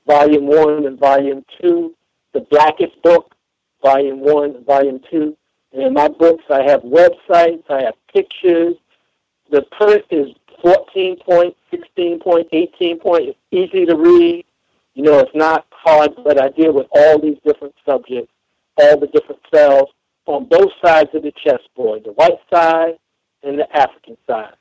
Volume 0.06 0.46
1 0.46 0.86
and 0.86 0.98
Volume 0.98 1.44
2. 1.60 1.94
The 2.32 2.40
Blackest 2.50 3.00
Book, 3.02 3.34
Volume 3.82 4.20
1 4.20 4.64
Volume 4.64 5.00
2. 5.10 5.36
And 5.72 5.82
in 5.82 5.92
my 5.92 6.08
books, 6.08 6.44
I 6.50 6.62
have 6.62 6.80
websites, 6.82 7.64
I 7.68 7.82
have 7.82 7.94
pictures. 8.12 8.74
The 9.50 9.62
print 9.78 10.04
is 10.10 10.28
14 10.62 11.16
point, 11.24 11.56
16 11.70 12.20
point, 12.20 12.48
18 12.52 12.98
point. 12.98 13.28
It's 13.28 13.38
easy 13.50 13.84
to 13.86 13.96
read. 13.96 14.44
You 14.94 15.02
know, 15.02 15.18
it's 15.18 15.34
not 15.34 15.66
hard, 15.70 16.12
but 16.24 16.40
I 16.40 16.48
deal 16.48 16.72
with 16.72 16.86
all 16.90 17.20
these 17.20 17.36
different 17.44 17.74
subjects, 17.84 18.32
all 18.78 18.98
the 18.98 19.08
different 19.08 19.42
cells 19.54 19.90
on 20.24 20.46
both 20.46 20.70
sides 20.84 21.10
of 21.14 21.22
the 21.22 21.32
chessboard, 21.44 22.04
the 22.04 22.12
white 22.12 22.40
side 22.52 22.94
and 23.42 23.58
the 23.58 23.76
African 23.76 24.16
side. 24.26 24.54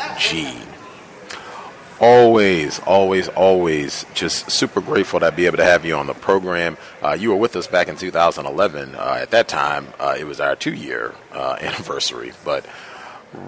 Always, 2.01 2.79
always, 2.81 3.29
always 3.29 4.07
just 4.15 4.51
super 4.53 4.81
grateful 4.81 5.19
to 5.19 5.33
be 5.33 5.47
able 5.47 5.57
to 5.57 5.65
have 5.65 5.85
you 5.85 5.97
on 5.97 6.07
the 6.07 6.15
program. 6.15 6.77
Uh, 7.03 7.17
you 7.19 7.31
were 7.31 7.37
with 7.37 7.57
us 7.57 7.67
back 7.67 7.89
in 7.89 7.97
2011. 7.97 8.95
Uh, 8.95 9.19
at 9.21 9.33
that 9.33 9.49
time, 9.49 9.89
uh, 9.99 10.15
it 10.17 10.25
was 10.25 10.39
our 10.39 10.55
two 10.55 10.75
year 10.75 11.13
uh, 11.33 11.57
anniversary, 11.61 12.33
but 12.45 12.65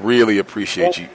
really 0.03 0.39
appreciate 0.39 0.99
you 0.99 1.09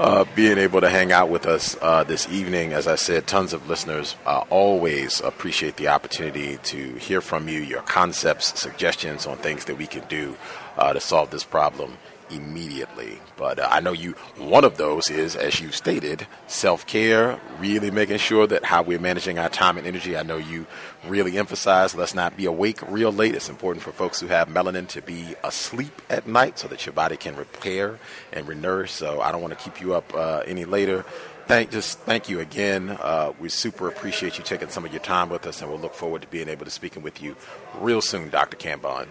uh, 0.00 0.24
being 0.34 0.56
able 0.56 0.80
to 0.80 0.88
hang 0.88 1.12
out 1.12 1.28
with 1.28 1.44
us 1.44 1.76
uh, 1.82 2.02
this 2.02 2.26
evening. 2.30 2.72
As 2.72 2.86
I 2.86 2.94
said, 2.94 3.26
tons 3.26 3.52
of 3.52 3.68
listeners 3.68 4.16
uh, 4.24 4.44
always 4.48 5.20
appreciate 5.20 5.76
the 5.76 5.88
opportunity 5.88 6.56
to 6.56 6.94
hear 6.94 7.20
from 7.20 7.48
you, 7.50 7.60
your 7.60 7.82
concepts, 7.82 8.58
suggestions 8.58 9.26
on 9.26 9.36
things 9.36 9.66
that 9.66 9.76
we 9.76 9.86
can 9.86 10.02
do 10.08 10.36
uh, 10.78 10.94
to 10.94 11.00
solve 11.00 11.28
this 11.30 11.44
problem 11.44 11.98
immediately. 12.30 13.20
But 13.40 13.58
uh, 13.58 13.68
I 13.70 13.80
know 13.80 13.92
you, 13.92 14.12
one 14.36 14.64
of 14.64 14.76
those 14.76 15.08
is, 15.08 15.34
as 15.34 15.60
you 15.60 15.72
stated, 15.72 16.26
self 16.46 16.86
care, 16.86 17.40
really 17.58 17.90
making 17.90 18.18
sure 18.18 18.46
that 18.46 18.66
how 18.66 18.82
we're 18.82 18.98
managing 18.98 19.38
our 19.38 19.48
time 19.48 19.78
and 19.78 19.86
energy. 19.86 20.14
I 20.14 20.22
know 20.22 20.36
you 20.36 20.66
really 21.08 21.38
emphasize 21.38 21.94
let's 21.94 22.14
not 22.14 22.36
be 22.36 22.44
awake 22.44 22.82
real 22.86 23.10
late. 23.10 23.34
It's 23.34 23.48
important 23.48 23.82
for 23.82 23.92
folks 23.92 24.20
who 24.20 24.26
have 24.26 24.48
melanin 24.48 24.86
to 24.88 25.00
be 25.00 25.34
asleep 25.42 26.02
at 26.10 26.26
night 26.26 26.58
so 26.58 26.68
that 26.68 26.84
your 26.84 26.92
body 26.92 27.16
can 27.16 27.34
repair 27.34 27.98
and 28.30 28.46
renourish. 28.46 28.90
So 28.90 29.22
I 29.22 29.32
don't 29.32 29.40
want 29.40 29.58
to 29.58 29.64
keep 29.64 29.80
you 29.80 29.94
up 29.94 30.14
uh, 30.14 30.42
any 30.46 30.66
later. 30.66 31.06
Thank, 31.46 31.70
just 31.70 31.98
thank 32.00 32.28
you 32.28 32.40
again. 32.40 32.90
Uh, 32.90 33.32
we 33.40 33.48
super 33.48 33.88
appreciate 33.88 34.36
you 34.36 34.44
taking 34.44 34.68
some 34.68 34.84
of 34.84 34.92
your 34.92 35.00
time 35.00 35.30
with 35.30 35.46
us, 35.46 35.62
and 35.62 35.70
we'll 35.70 35.80
look 35.80 35.94
forward 35.94 36.20
to 36.20 36.28
being 36.28 36.50
able 36.50 36.66
to 36.66 36.70
speaking 36.70 37.02
with 37.02 37.22
you 37.22 37.36
real 37.80 38.02
soon, 38.02 38.28
Dr. 38.28 38.58
Kambon. 38.58 39.08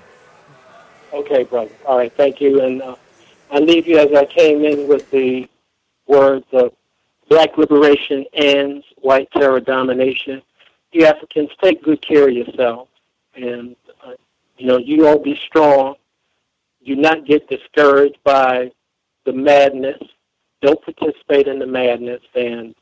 Okay, 1.11 1.45
brother. 1.45 1.71
All 1.87 1.97
right, 1.97 2.13
thank 2.15 2.39
you, 2.39 2.61
and 2.61 2.83
uh, 2.83 2.95
I 3.51 3.59
leave 3.59 3.87
you 3.87 3.97
as 3.97 4.11
I 4.15 4.25
came 4.25 4.63
in 4.63 4.87
with 4.87 5.09
the 5.11 5.47
words 6.07 6.45
of 6.51 6.73
black 7.29 7.57
liberation 7.57 8.25
ends 8.33 8.85
white 9.01 9.29
terror 9.31 9.59
domination. 9.59 10.41
You 10.91 11.05
Africans, 11.05 11.49
take 11.61 11.83
good 11.83 12.01
care 12.01 12.27
of 12.27 12.33
yourselves. 12.33 12.91
And, 13.35 13.75
uh, 14.05 14.13
you 14.57 14.67
know, 14.67 14.77
you 14.77 15.07
all 15.07 15.19
be 15.19 15.35
strong. 15.35 15.95
Do 16.85 16.95
not 16.95 17.25
get 17.25 17.47
discouraged 17.47 18.17
by 18.23 18.71
the 19.25 19.33
madness. 19.33 20.01
Don't 20.61 20.81
participate 20.81 21.47
in 21.47 21.59
the 21.59 21.67
madness. 21.67 22.21
And 22.35 22.75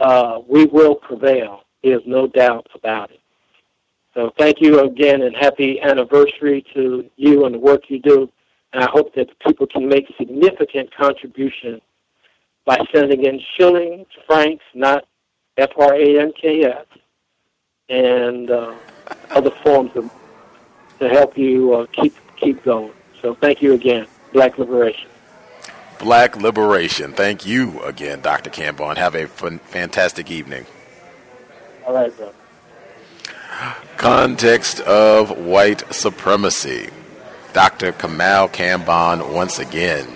uh, 0.00 0.40
we 0.46 0.64
will 0.66 0.94
prevail. 0.94 1.62
There's 1.82 2.06
no 2.06 2.26
doubt 2.26 2.68
about 2.74 3.10
it. 3.10 3.20
So 4.14 4.32
thank 4.38 4.60
you 4.60 4.80
again 4.80 5.22
and 5.22 5.36
happy 5.36 5.80
anniversary 5.80 6.64
to 6.74 7.08
you 7.16 7.44
and 7.44 7.54
the 7.54 7.58
work 7.58 7.82
you 7.88 8.00
do. 8.00 8.30
And 8.72 8.84
I 8.84 8.90
hope 8.90 9.14
that 9.14 9.28
people 9.40 9.66
can 9.66 9.88
make 9.88 10.06
significant 10.18 10.94
contributions 10.94 11.80
by 12.64 12.78
sending 12.92 13.24
in 13.24 13.40
shillings, 13.56 14.06
francs, 14.26 14.62
not 14.74 15.06
F-R-A-N-K-S, 15.56 16.86
and 17.88 18.50
uh, 18.50 18.74
other 19.30 19.50
forms 19.62 19.90
of, 19.96 20.10
to 20.98 21.08
help 21.08 21.38
you 21.38 21.72
uh, 21.74 21.86
keep 21.92 22.14
keep 22.36 22.62
going. 22.62 22.92
So 23.20 23.34
thank 23.34 23.62
you 23.62 23.72
again. 23.72 24.06
Black 24.32 24.58
Liberation. 24.58 25.08
Black 25.98 26.36
Liberation. 26.36 27.12
Thank 27.12 27.46
you 27.46 27.82
again, 27.82 28.20
Dr. 28.20 28.50
Kambon, 28.50 28.90
and 28.90 28.98
Have 28.98 29.14
a 29.14 29.22
f- 29.22 29.60
fantastic 29.62 30.30
evening. 30.30 30.64
All 31.86 31.94
right, 31.94 32.14
bro. 32.16 32.32
Context 33.96 34.80
of 34.80 35.36
white 35.36 35.92
supremacy. 35.92 36.90
Dr. 37.58 37.90
Kamau 37.90 38.48
Kambon 38.52 39.34
once 39.34 39.58
again. 39.58 40.06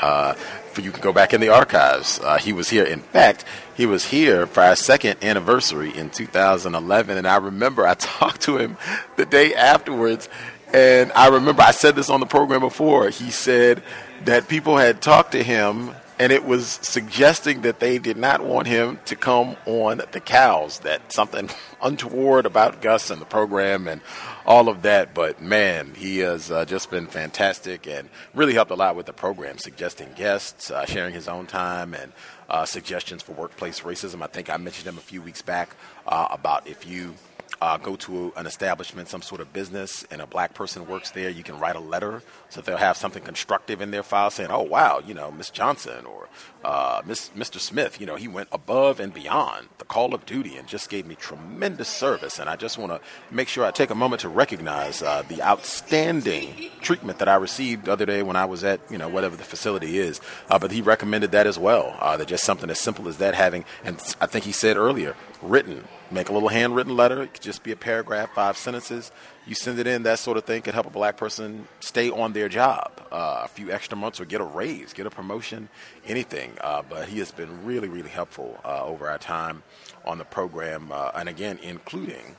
Uh, 0.00 0.34
you 0.78 0.90
can 0.90 1.02
go 1.02 1.12
back 1.12 1.34
in 1.34 1.42
the 1.42 1.50
archives. 1.50 2.18
Uh, 2.20 2.38
he 2.38 2.54
was 2.54 2.70
here. 2.70 2.84
In 2.84 3.00
fact, 3.00 3.44
he 3.74 3.84
was 3.84 4.06
here 4.06 4.46
for 4.46 4.62
our 4.62 4.76
second 4.76 5.22
anniversary 5.22 5.94
in 5.94 6.08
2011. 6.08 7.18
And 7.18 7.28
I 7.28 7.36
remember 7.36 7.86
I 7.86 7.92
talked 7.98 8.40
to 8.44 8.56
him 8.56 8.78
the 9.16 9.26
day 9.26 9.54
afterwards. 9.54 10.30
And 10.72 11.12
I 11.12 11.28
remember 11.28 11.60
I 11.60 11.72
said 11.72 11.96
this 11.96 12.08
on 12.08 12.20
the 12.20 12.26
program 12.26 12.62
before. 12.62 13.10
He 13.10 13.30
said 13.30 13.82
that 14.24 14.48
people 14.48 14.78
had 14.78 15.02
talked 15.02 15.32
to 15.32 15.42
him 15.42 15.94
and 16.18 16.32
it 16.32 16.46
was 16.46 16.78
suggesting 16.80 17.60
that 17.60 17.78
they 17.78 17.98
did 17.98 18.16
not 18.16 18.42
want 18.42 18.68
him 18.68 18.98
to 19.04 19.16
come 19.16 19.56
on 19.66 20.00
the 20.12 20.20
cows. 20.20 20.78
That 20.78 21.12
something 21.12 21.50
untoward 21.86 22.46
about 22.46 22.82
Gus 22.82 23.10
and 23.10 23.20
the 23.20 23.26
program 23.26 23.86
and 23.86 24.00
all 24.44 24.68
of 24.68 24.82
that. 24.82 25.14
But 25.14 25.40
man, 25.40 25.94
he 25.94 26.18
has 26.18 26.50
uh, 26.50 26.64
just 26.64 26.90
been 26.90 27.06
fantastic 27.06 27.86
and 27.86 28.08
really 28.34 28.54
helped 28.54 28.70
a 28.70 28.74
lot 28.74 28.96
with 28.96 29.06
the 29.06 29.12
program, 29.12 29.58
suggesting 29.58 30.08
guests, 30.16 30.70
uh, 30.70 30.84
sharing 30.86 31.14
his 31.14 31.28
own 31.28 31.46
time, 31.46 31.94
and 31.94 32.12
uh, 32.50 32.64
suggestions 32.64 33.22
for 33.22 33.32
workplace 33.32 33.80
racism. 33.80 34.22
I 34.22 34.26
think 34.26 34.50
I 34.50 34.56
mentioned 34.56 34.88
him 34.88 34.98
a 34.98 35.00
few 35.00 35.22
weeks 35.22 35.42
back 35.42 35.76
uh, 36.06 36.28
about 36.30 36.66
if 36.66 36.86
you 36.86 37.14
uh, 37.60 37.76
go 37.78 37.96
to 37.96 38.32
an 38.36 38.46
establishment, 38.46 39.08
some 39.08 39.22
sort 39.22 39.40
of 39.40 39.52
business, 39.52 40.04
and 40.10 40.20
a 40.20 40.26
black 40.26 40.54
person 40.54 40.86
works 40.86 41.10
there, 41.10 41.30
you 41.30 41.42
can 41.42 41.58
write 41.58 41.76
a 41.76 41.80
letter 41.80 42.22
so 42.48 42.60
they'll 42.60 42.76
have 42.76 42.96
something 42.96 43.22
constructive 43.22 43.80
in 43.80 43.90
their 43.90 44.02
file 44.02 44.30
saying, 44.30 44.50
oh, 44.50 44.62
wow, 44.62 45.02
you 45.04 45.14
know, 45.14 45.30
Miss 45.30 45.50
Johnson 45.50 46.06
or 46.06 46.28
uh, 46.64 47.02
Miss, 47.04 47.30
Mr. 47.30 47.58
Smith, 47.58 48.00
you 48.00 48.06
know, 48.06 48.16
he 48.16 48.28
went 48.28 48.48
above 48.52 49.00
and 49.00 49.12
beyond 49.12 49.68
the 49.78 49.84
call 49.84 50.14
of 50.14 50.26
duty 50.26 50.56
and 50.56 50.68
just 50.68 50.88
gave 50.88 51.06
me 51.06 51.14
tremendous 51.14 51.88
service. 51.88 52.38
And 52.38 52.48
I 52.48 52.56
just 52.56 52.78
want 52.78 52.92
to 52.92 53.00
make 53.34 53.48
sure 53.48 53.64
I 53.64 53.70
take 53.70 53.90
a 53.90 53.94
moment 53.94 54.20
to 54.22 54.28
recognize 54.28 55.02
uh, 55.02 55.22
the 55.28 55.42
outstanding 55.42 56.70
treatment 56.80 57.18
that 57.18 57.28
I 57.28 57.36
received 57.36 57.86
the 57.86 57.92
other 57.92 58.06
day 58.06 58.22
when 58.22 58.36
I 58.36 58.44
was 58.44 58.64
at, 58.64 58.80
you 58.90 58.98
know, 58.98 59.08
whatever 59.08 59.36
the 59.36 59.44
facility 59.44 59.98
is. 59.98 60.20
Uh, 60.48 60.58
but 60.58 60.70
he 60.70 60.82
recommended 60.82 61.32
that 61.32 61.46
as 61.46 61.58
well, 61.58 61.96
uh, 62.00 62.16
that 62.16 62.28
just 62.28 62.44
something 62.44 62.70
as 62.70 62.80
simple 62.80 63.08
as 63.08 63.18
that 63.18 63.34
having, 63.34 63.64
and 63.84 63.96
I 64.20 64.26
think 64.26 64.44
he 64.44 64.52
said 64.52 64.76
earlier, 64.76 65.16
written 65.42 65.84
make 66.10 66.28
a 66.28 66.32
little 66.32 66.48
handwritten 66.48 66.96
letter. 66.96 67.22
It 67.22 67.34
could 67.34 67.42
just 67.42 67.62
be 67.62 67.72
a 67.72 67.76
paragraph, 67.76 68.30
five 68.34 68.56
sentences. 68.56 69.10
You 69.46 69.54
send 69.54 69.78
it 69.78 69.86
in, 69.86 70.04
that 70.04 70.18
sort 70.18 70.36
of 70.36 70.44
thing 70.44 70.62
could 70.62 70.74
help 70.74 70.86
a 70.86 70.90
black 70.90 71.16
person 71.16 71.68
stay 71.80 72.10
on 72.10 72.32
their 72.32 72.48
job 72.48 72.96
uh, 73.10 73.42
a 73.44 73.48
few 73.48 73.70
extra 73.70 73.96
months 73.96 74.20
or 74.20 74.24
get 74.24 74.40
a 74.40 74.44
raise, 74.44 74.92
get 74.92 75.06
a 75.06 75.10
promotion, 75.10 75.68
anything. 76.06 76.52
Uh, 76.60 76.82
but 76.88 77.08
he 77.08 77.18
has 77.18 77.32
been 77.32 77.64
really, 77.64 77.88
really 77.88 78.08
helpful 78.08 78.58
uh, 78.64 78.84
over 78.84 79.08
our 79.08 79.18
time 79.18 79.62
on 80.04 80.18
the 80.18 80.24
program, 80.24 80.90
uh, 80.92 81.10
and 81.14 81.28
again, 81.28 81.58
including. 81.62 82.36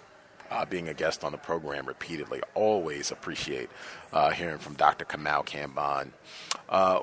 Uh, 0.50 0.64
being 0.64 0.88
a 0.88 0.94
guest 0.94 1.26
on 1.26 1.34
the 1.34 1.38
program 1.38 1.86
repeatedly. 1.86 2.42
Always 2.54 3.12
appreciate 3.12 3.70
uh, 4.14 4.30
hearing 4.30 4.60
from 4.60 4.76
Dr. 4.76 5.04
Kamau 5.04 5.46
Kambon. 5.46 6.12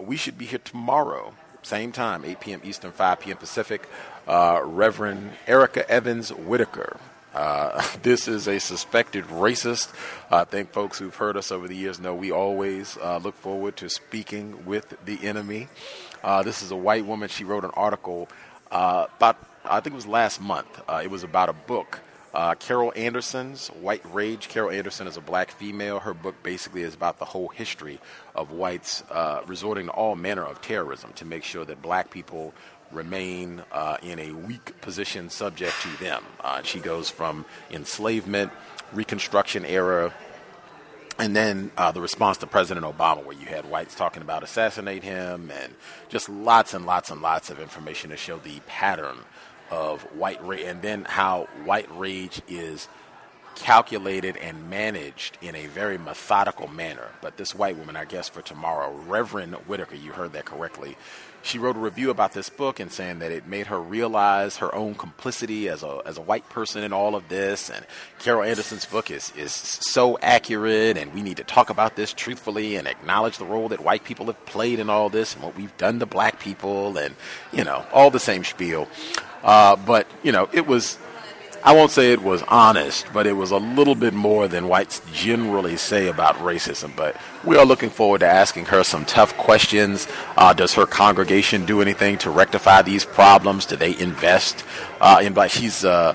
we 0.07 0.17
should 0.17 0.39
be 0.39 0.47
here 0.47 0.61
tomorrow, 0.65 1.35
same 1.61 1.93
time, 1.93 2.25
8 2.25 2.41
p.m. 2.41 2.61
Eastern, 2.65 2.93
5 2.93 3.21
p.m. 3.21 3.37
Pacific 3.37 3.87
uh, 4.27 4.61
Reverend 4.65 5.33
Erica 5.47 5.89
Evans 5.91 6.33
Whitaker. 6.33 6.99
Uh, 7.35 7.83
this 8.03 8.29
is 8.29 8.47
a 8.47 8.59
suspected 8.59 9.25
racist. 9.25 9.93
I 10.31 10.45
think 10.45 10.73
folks 10.73 10.99
who've 10.99 11.15
heard 11.15 11.37
us 11.37 11.51
over 11.51 11.69
the 11.69 11.77
years 11.77 12.01
know 12.01 12.15
we 12.15 12.31
always 12.31 12.97
uh, 12.99 13.19
look 13.19 13.35
forward 13.35 13.77
to 13.79 13.91
speaking 13.91 14.65
with 14.65 14.97
the 15.05 15.27
enemy. 15.27 15.69
Uh, 16.23 16.43
this 16.43 16.63
is 16.63 16.71
a 16.71 16.77
white 16.77 17.05
woman. 17.05 17.29
She 17.29 17.45
wrote 17.45 17.65
an 17.65 17.73
article 17.75 18.29
uh, 18.71 19.07
about, 19.17 19.37
I 19.65 19.81
think 19.81 19.95
it 19.95 19.97
was 19.97 20.07
last 20.07 20.41
month. 20.41 20.81
Uh, 20.89 21.01
it 21.03 21.11
was 21.11 21.25
about 21.25 21.49
a 21.49 21.53
book. 21.53 22.01
Carol 22.59 22.93
Anderson's 22.97 23.69
White 23.69 24.03
Rage. 24.13 24.49
Carol 24.49 24.73
Anderson 24.73 25.07
is 25.07 25.17
a 25.17 25.21
black 25.21 25.53
female. 25.53 26.01
Her 26.01 26.13
book 26.13 26.35
basically 26.43 26.83
is 26.83 26.93
about 26.93 27.21
the 27.21 27.25
whole 27.25 27.47
history 27.47 28.01
of 28.35 28.51
whites 28.51 29.05
resorting 29.47 29.87
to 29.87 29.93
all 29.93 30.17
manner 30.17 30.45
of 30.45 30.61
terrorism 30.61 31.13
to 31.15 31.25
make 31.25 31.45
sure 31.45 31.65
that 31.65 31.81
black 31.81 32.11
people 32.11 32.53
remain 32.95 33.63
uh, 33.73 33.97
in 34.03 34.19
a 34.19 34.33
weak 34.33 34.81
position 34.81 35.29
subject 35.31 35.75
to 35.83 35.89
them. 36.03 36.25
Uh, 36.41 36.63
she 36.63 36.81
goes 36.81 37.11
from 37.11 37.45
enslavement, 37.71 38.53
Reconstruction 38.93 39.65
era, 39.65 40.15
and 41.19 41.35
then 41.35 41.71
uh, 41.77 41.93
the 41.93 42.01
response 42.01 42.39
to 42.39 42.47
President 42.47 42.85
Obama, 42.85 43.25
where 43.25 43.37
you 43.37 43.47
had 43.47 43.69
whites 43.71 43.95
talking 43.95 44.23
about 44.23 44.43
assassinate 44.43 45.05
him, 45.05 45.51
and 45.51 45.75
just 46.09 46.29
lots 46.29 46.75
and 46.75 46.87
lots 46.87 47.11
and 47.11 47.23
lots 47.23 47.51
of 47.51 47.61
information 47.61 48.11
to 48.11 48.17
show 48.17 48.39
the 48.39 48.61
pattern 48.67 49.19
of 49.71 50.03
white 50.17 50.45
rage, 50.45 50.65
and 50.65 50.83
then 50.83 51.05
how 51.05 51.49
white 51.65 51.89
rage 51.97 52.43
is 52.49 52.89
calculated 53.55 54.37
and 54.39 54.69
managed 54.69 55.39
in 55.41 55.55
a 55.55 55.67
very 55.67 55.97
methodical 55.99 56.67
manner. 56.69 57.09
But 57.21 57.37
this 57.37 57.55
white 57.55 57.77
woman, 57.77 57.97
I 57.97 58.05
guess 58.05 58.29
for 58.29 58.43
tomorrow, 58.43 58.93
Reverend 59.07 59.55
Whitaker, 59.55 59.95
you 59.95 60.13
heard 60.13 60.33
that 60.33 60.45
correctly, 60.45 60.97
she 61.45 61.59
wrote 61.59 61.77
a 61.77 61.79
review 61.79 62.11
about 62.11 62.33
this 62.33 62.49
book 62.49 62.81
and 62.81 62.91
saying 62.91 63.19
that 63.19 63.31
it 63.31 63.47
made 63.47 63.67
her 63.67 63.79
realize 63.79 64.57
her 64.57 64.75
own 64.75 64.95
complicity 64.95 65.69
as 65.69 65.83
a 65.83 66.01
as 66.07 66.17
a 66.17 66.23
white 66.23 66.49
person 66.49 66.83
in 66.83 66.93
all 66.93 67.15
of 67.15 67.29
this. 67.29 67.71
And 67.71 67.85
Carol 68.19 68.43
Anderson's 68.43 68.87
book 68.87 69.11
is 69.11 69.31
is 69.37 69.53
so 69.53 70.19
accurate, 70.23 70.97
and 70.97 71.13
we 71.13 71.23
need 71.23 71.37
to 71.37 71.45
talk 71.45 71.69
about 71.69 71.97
this 71.97 72.13
truthfully 72.15 72.77
and 72.77 72.89
acknowledge 72.89 73.37
the 73.37 73.45
role 73.45 73.69
that 73.69 73.81
white 73.81 74.05
people 74.05 74.27
have 74.27 74.47
played 74.47 74.79
in 74.79 74.89
all 74.89 75.11
this 75.11 75.35
and 75.35 75.45
what 75.45 75.55
we've 75.55 75.77
done 75.77 75.99
to 76.01 76.07
black 76.07 76.41
people, 76.41 76.97
and 76.97 77.15
you 77.53 77.63
know 77.63 77.85
all 77.93 78.11
the 78.11 78.19
same 78.19 78.43
spiel. 78.43 78.89
Uh, 79.43 79.77
but 79.77 80.07
you 80.23 80.33
know 80.33 80.49
it 80.53 80.67
was 80.67 80.99
I 81.65 81.73
won't 81.73 81.91
say 81.91 82.13
it 82.13 82.23
was 82.23 82.43
honest, 82.43 83.07
but 83.15 83.27
it 83.27 83.33
was 83.33 83.51
a 83.51 83.57
little 83.57 83.95
bit 83.95 84.13
more 84.13 84.49
than 84.49 84.69
whites 84.69 85.01
generally 85.15 85.79
say 85.79 86.09
about 86.09 86.35
racism. 86.37 86.95
But 86.95 87.17
we 87.43 87.57
are 87.57 87.65
looking 87.65 87.89
forward 87.89 88.19
to 88.19 88.27
asking 88.27 88.67
her 88.67 88.85
some 88.85 89.07
tough 89.07 89.35
questions. 89.39 90.07
Uh, 90.37 90.53
does 90.53 90.75
her 90.75 90.85
congregation 90.85 91.65
do 91.65 91.81
anything 91.81 92.19
to 92.19 92.31
rectify 92.31 92.83
these 92.83 93.07
problems? 93.07 93.65
Do 93.65 93.77
they 93.77 93.99
invest 93.99 94.63
uh, 95.01 95.21
in 95.23 95.33
black? 95.33 95.53
She's 95.53 95.87
uh, 95.87 96.15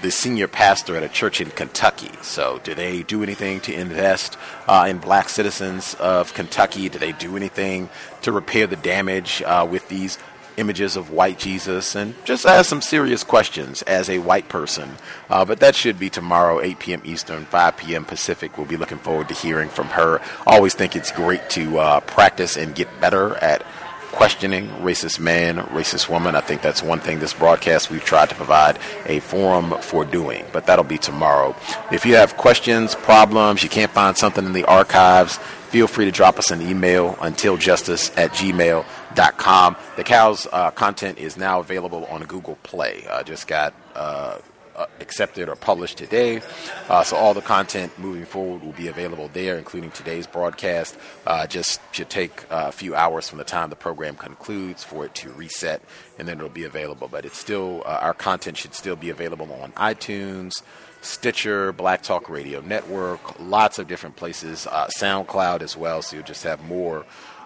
the 0.00 0.10
senior 0.10 0.48
pastor 0.48 0.96
at 0.96 1.02
a 1.02 1.08
church 1.08 1.42
in 1.42 1.50
Kentucky. 1.50 2.10
So, 2.22 2.60
do 2.64 2.74
they 2.74 3.02
do 3.02 3.22
anything 3.22 3.60
to 3.60 3.74
invest 3.74 4.38
uh, 4.66 4.86
in 4.88 4.98
black 4.98 5.28
citizens 5.28 5.94
of 5.94 6.32
Kentucky? 6.32 6.88
Do 6.88 6.98
they 6.98 7.12
do 7.12 7.36
anything 7.36 7.90
to 8.22 8.32
repair 8.32 8.66
the 8.66 8.76
damage 8.76 9.42
uh, 9.42 9.66
with 9.68 9.88
these 9.88 10.18
images 10.58 10.96
of 10.96 11.10
white 11.10 11.38
Jesus 11.38 11.94
and 11.94 12.14
just 12.24 12.44
ask 12.44 12.68
some 12.68 12.82
serious 12.82 13.24
questions 13.24 13.82
as 13.82 14.10
a 14.10 14.18
white 14.18 14.48
person. 14.48 14.90
Uh, 15.30 15.44
but 15.44 15.60
that 15.60 15.74
should 15.74 15.98
be 15.98 16.10
tomorrow, 16.10 16.60
8 16.60 16.78
p.m. 16.78 17.02
Eastern, 17.04 17.44
5 17.46 17.76
p.m. 17.76 18.04
Pacific. 18.04 18.58
We'll 18.58 18.66
be 18.66 18.76
looking 18.76 18.98
forward 18.98 19.28
to 19.28 19.34
hearing 19.34 19.68
from 19.68 19.86
her. 19.88 20.20
always 20.46 20.74
think 20.74 20.96
it's 20.96 21.12
great 21.12 21.48
to 21.50 21.78
uh, 21.78 22.00
practice 22.00 22.56
and 22.56 22.74
get 22.74 22.88
better 23.00 23.36
at 23.36 23.64
questioning 24.10 24.68
racist 24.80 25.20
man, 25.20 25.58
racist 25.68 26.08
woman. 26.08 26.34
I 26.34 26.40
think 26.40 26.60
that's 26.60 26.82
one 26.82 26.98
thing 26.98 27.20
this 27.20 27.34
broadcast 27.34 27.90
we've 27.90 28.04
tried 28.04 28.30
to 28.30 28.34
provide 28.34 28.78
a 29.06 29.20
forum 29.20 29.74
for 29.80 30.04
doing. 30.04 30.44
But 30.52 30.66
that'll 30.66 30.84
be 30.84 30.98
tomorrow. 30.98 31.54
If 31.92 32.04
you 32.04 32.16
have 32.16 32.36
questions, 32.36 32.94
problems, 32.94 33.62
you 33.62 33.68
can't 33.68 33.92
find 33.92 34.16
something 34.16 34.44
in 34.44 34.54
the 34.54 34.64
archives, 34.64 35.36
feel 35.36 35.86
free 35.86 36.06
to 36.06 36.10
drop 36.10 36.38
us 36.38 36.50
an 36.50 36.62
email 36.62 37.14
untiljustice 37.14 38.16
at 38.18 38.32
gmail.com 38.32 38.97
com. 39.26 39.76
The 39.96 40.04
Cows 40.04 40.46
uh, 40.52 40.70
content 40.70 41.18
is 41.18 41.36
now 41.36 41.60
available 41.60 42.04
on 42.06 42.22
Google 42.24 42.56
Play. 42.62 43.04
Uh, 43.10 43.22
just 43.24 43.48
got 43.48 43.74
uh, 43.96 44.38
uh, 44.76 44.86
accepted 45.00 45.48
or 45.48 45.56
published 45.56 45.98
today. 45.98 46.40
Uh, 46.88 47.02
so 47.02 47.16
all 47.16 47.34
the 47.34 47.40
content 47.40 47.98
moving 47.98 48.24
forward 48.24 48.62
will 48.62 48.72
be 48.72 48.86
available 48.86 49.28
there, 49.32 49.58
including 49.58 49.90
today's 49.90 50.26
broadcast. 50.26 50.96
Uh, 51.26 51.46
just 51.48 51.80
should 51.90 52.08
take 52.08 52.44
a 52.50 52.70
few 52.70 52.94
hours 52.94 53.28
from 53.28 53.38
the 53.38 53.44
time 53.44 53.70
the 53.70 53.76
program 53.76 54.14
concludes 54.14 54.84
for 54.84 55.04
it 55.04 55.14
to 55.16 55.30
reset, 55.30 55.82
and 56.18 56.28
then 56.28 56.36
it'll 56.38 56.48
be 56.48 56.64
available. 56.64 57.08
But 57.08 57.24
it's 57.24 57.38
still 57.38 57.82
our 57.86 58.14
content 58.14 58.56
should 58.56 58.74
still 58.74 58.96
be 58.96 59.10
available 59.10 59.52
on 59.52 59.72
iTunes. 59.72 60.62
Stitcher, 61.00 61.72
Black 61.72 62.02
Talk 62.02 62.28
Radio 62.28 62.60
Network, 62.60 63.38
lots 63.40 63.78
of 63.78 63.86
different 63.88 64.16
places, 64.16 64.66
SoundCloud 64.70 65.62
as 65.62 65.76
well. 65.76 66.02
So 66.02 66.16
you'll 66.16 66.26
just 66.26 66.44
have 66.44 66.62
more 66.64 67.04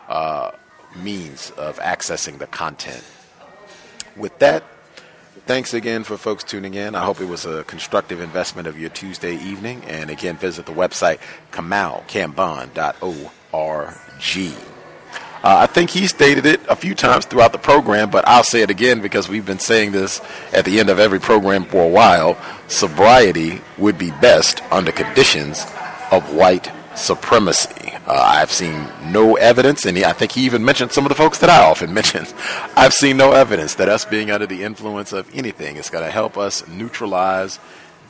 uh, 0.09 0.53
means 0.97 1.51
of 1.53 1.79
accessing 1.79 2.39
the 2.39 2.47
content. 2.47 3.05
With 4.17 4.39
that, 4.41 4.63
thanks 5.47 5.75
again 5.75 6.05
for 6.05 6.17
folks 6.17 6.45
tuning 6.45 6.75
in. 6.75 6.95
I 6.95 7.05
hope 7.05 7.21
it 7.21 7.27
was 7.27 7.47
a 7.47 7.65
constructive 7.65 8.21
investment 8.21 8.69
of 8.69 8.79
your 8.79 8.91
Tuesday 8.91 9.35
evening. 9.35 9.83
And 9.87 10.11
again, 10.11 10.37
visit 10.37 10.67
the 10.67 10.73
website 10.73 11.19
kamaukambon.org. 11.51 13.23
Uh, 15.45 15.57
I 15.59 15.67
think 15.67 15.91
he 15.91 16.07
stated 16.07 16.47
it 16.47 16.61
a 16.69 16.77
few 16.77 16.95
times 16.95 17.27
throughout 17.27 17.51
the 17.51 17.59
program, 17.59 18.11
but 18.11 18.27
I'll 18.29 18.45
say 18.45 18.63
it 18.63 18.71
again 18.71 19.01
because 19.01 19.29
we've 19.29 19.45
been 19.45 19.59
saying 19.59 19.91
this 19.91 20.21
at 20.53 20.65
the 20.65 20.79
end 20.79 20.89
of 20.89 21.01
every 21.01 21.19
program 21.19 21.65
for 21.65 21.83
a 21.83 21.89
while. 21.89 22.39
Sobriety 22.69 23.61
would 23.77 23.99
be 23.99 24.13
best 24.13 24.63
under 24.71 24.93
conditions 24.93 25.67
of 26.13 26.33
white 26.33 26.71
supremacy. 26.95 27.82
Uh, 28.07 28.21
I've 28.21 28.51
seen 28.51 28.89
no 29.13 29.37
evidence, 29.37 29.87
and 29.87 29.97
I 29.99 30.13
think 30.13 30.33
he 30.33 30.45
even 30.45 30.65
mentioned 30.65 30.91
some 30.91 31.05
of 31.05 31.09
the 31.09 31.15
folks 31.15 31.39
that 31.39 31.51
I 31.51 31.63
often 31.65 31.95
mention. 31.95 32.27
I've 32.77 32.93
seen 32.93 33.17
no 33.17 33.33
evidence 33.33 33.75
that 33.77 33.89
us 33.89 34.05
being 34.05 34.31
under 34.31 34.47
the 34.47 34.65
influence 34.65 35.13
of 35.13 35.33
anything 35.35 35.77
is 35.77 35.89
going 35.89 36.05
to 36.05 36.11
help 36.11 36.37
us 36.37 36.67
neutralize 36.67 37.61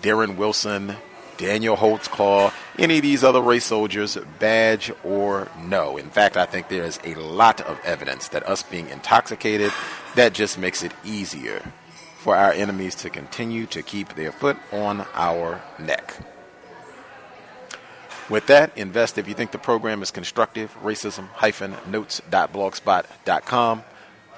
Darren 0.01 0.37
Wilson, 0.37 0.97
Daniel 1.37 1.77
Holtzclaw, 1.77 2.53
any 2.79 2.97
of 2.97 3.03
these 3.03 3.23
other 3.23 3.43
race 3.43 3.67
soldiers, 3.67 4.17
badge 4.39 4.91
or 5.05 5.49
no. 5.61 5.99
In 5.99 6.09
fact, 6.09 6.37
I 6.37 6.47
think 6.47 6.69
there 6.69 6.85
is 6.85 6.99
a 7.05 7.15
lot 7.15 7.61
of 7.61 7.79
evidence 7.85 8.29
that 8.29 8.49
us 8.49 8.63
being 8.63 8.89
intoxicated, 8.89 9.73
that 10.15 10.33
just 10.33 10.59
makes 10.59 10.83
it 10.83 10.93
easier 11.05 11.63
for 12.19 12.37
our 12.37 12.53
enemies 12.53 12.95
to 12.95 13.11
continue 13.11 13.67
to 13.67 13.83
keep 13.83 14.15
their 14.15 14.33
foot 14.33 14.57
on 14.73 15.05
our 15.15 15.61
neck. 15.79 16.15
With 18.31 18.47
that, 18.47 18.71
invest 18.77 19.19
if 19.19 19.29
you 19.29 19.35
think 19.35 19.51
the 19.51 19.59
program 19.59 20.03
is 20.03 20.11
constructive. 20.11 20.75
Racism-notes.blogspot.com. 20.83 23.83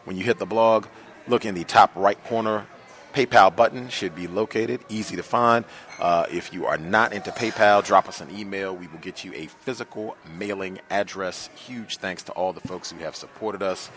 When 0.04 0.16
you 0.16 0.24
hit 0.24 0.38
the 0.38 0.46
blog, 0.46 0.86
look 1.26 1.44
in 1.44 1.54
the 1.54 1.64
top 1.64 1.90
right 1.94 2.22
corner. 2.24 2.66
PayPal 3.12 3.54
button 3.54 3.88
should 3.88 4.14
be 4.14 4.26
located, 4.26 4.80
easy 4.88 5.16
to 5.16 5.22
find. 5.22 5.64
Uh, 5.98 6.26
if 6.30 6.52
you 6.52 6.66
are 6.66 6.78
not 6.78 7.12
into 7.12 7.30
PayPal, 7.30 7.84
drop 7.84 8.08
us 8.08 8.20
an 8.20 8.28
email. 8.36 8.76
We 8.76 8.86
will 8.86 8.98
get 8.98 9.24
you 9.24 9.32
a 9.34 9.46
physical 9.46 10.16
mailing 10.36 10.80
address. 10.90 11.50
Huge 11.54 11.96
thanks 11.96 12.22
to 12.24 12.32
all 12.32 12.52
the 12.52 12.60
folks 12.60 12.92
who 12.92 12.98
have 12.98 13.16
supported 13.16 13.62
us 13.62 13.90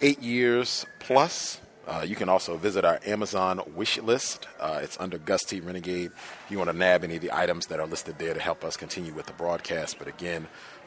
eight 0.00 0.20
years 0.20 0.86
plus. 1.00 1.60
Uh, 1.90 2.02
you 2.02 2.14
can 2.14 2.28
also 2.28 2.56
visit 2.56 2.84
our 2.84 3.00
Amazon 3.04 3.60
wish 3.74 3.98
list. 3.98 4.46
Uh, 4.60 4.78
it's 4.80 4.98
under 5.00 5.18
Gus 5.18 5.42
T. 5.42 5.58
Renegade. 5.58 6.12
If 6.44 6.46
you 6.48 6.56
want 6.56 6.70
to 6.70 6.76
nab 6.76 7.02
any 7.02 7.16
of 7.16 7.20
the 7.20 7.32
items 7.32 7.66
that 7.66 7.80
are 7.80 7.86
listed 7.86 8.16
there 8.16 8.32
to 8.32 8.38
help 8.38 8.64
us 8.64 8.76
continue 8.76 9.12
with 9.12 9.26
the 9.26 9.32
broadcast. 9.32 9.98
But 9.98 10.06
again, 10.06 10.46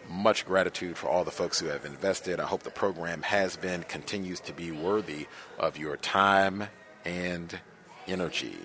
much 0.09 0.45
gratitude 0.45 0.97
for 0.97 1.09
all 1.09 1.25
the 1.25 1.31
folks 1.31 1.59
who 1.59 1.67
have 1.67 1.83
invested. 1.83 2.39
I 2.39 2.45
hope 2.45 2.63
the 2.63 2.69
program 2.69 3.21
has 3.23 3.57
been, 3.57 3.83
continues 3.83 4.39
to 4.41 4.53
be 4.53 4.71
worthy 4.71 5.27
of 5.59 5.77
your 5.77 5.97
time 5.97 6.69
and 7.03 7.59
energy. 8.07 8.57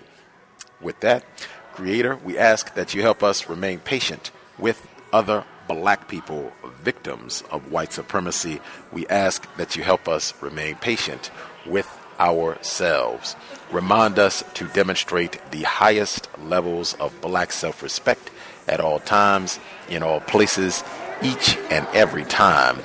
With 0.79 1.01
that, 1.01 1.25
Creator, 1.73 2.15
we 2.23 2.37
ask 2.37 2.73
that 2.75 2.93
you 2.93 3.01
help 3.01 3.21
us 3.21 3.49
remain 3.49 3.79
patient 3.79 4.31
with 4.57 4.87
other 5.11 5.43
black 5.67 6.07
people, 6.07 6.53
victims 6.81 7.43
of 7.51 7.69
white 7.69 7.91
supremacy. 7.91 8.61
We 8.93 9.05
ask 9.07 9.45
that 9.57 9.75
you 9.75 9.83
help 9.83 10.07
us 10.07 10.33
remain 10.41 10.75
patient 10.75 11.31
with 11.65 11.98
ourselves. 12.19 13.35
Remind 13.71 14.17
us 14.19 14.43
to 14.55 14.67
demonstrate 14.67 15.39
the 15.51 15.63
highest 15.63 16.27
levels 16.43 16.93
of 16.95 17.19
black 17.21 17.51
self 17.51 17.81
respect 17.83 18.31
at 18.67 18.79
all 18.79 18.99
times, 18.99 19.59
in 19.89 20.03
all 20.03 20.19
places, 20.19 20.83
each 21.21 21.57
and 21.69 21.87
every 21.93 22.23
time 22.25 22.77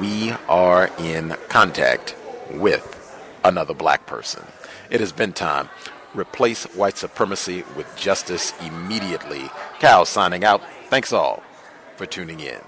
we 0.00 0.32
are 0.48 0.90
in 0.98 1.34
contact 1.48 2.14
with 2.50 2.94
another 3.44 3.74
black 3.74 4.06
person. 4.06 4.44
It 4.90 5.00
has 5.00 5.12
been 5.12 5.32
time. 5.32 5.68
Replace 6.14 6.64
white 6.74 6.96
supremacy 6.96 7.64
with 7.76 7.86
justice 7.96 8.52
immediately. 8.60 9.50
Cal 9.78 10.04
signing 10.04 10.44
out. 10.44 10.62
Thanks 10.88 11.12
all 11.12 11.42
for 11.96 12.06
tuning 12.06 12.40
in. 12.40 12.60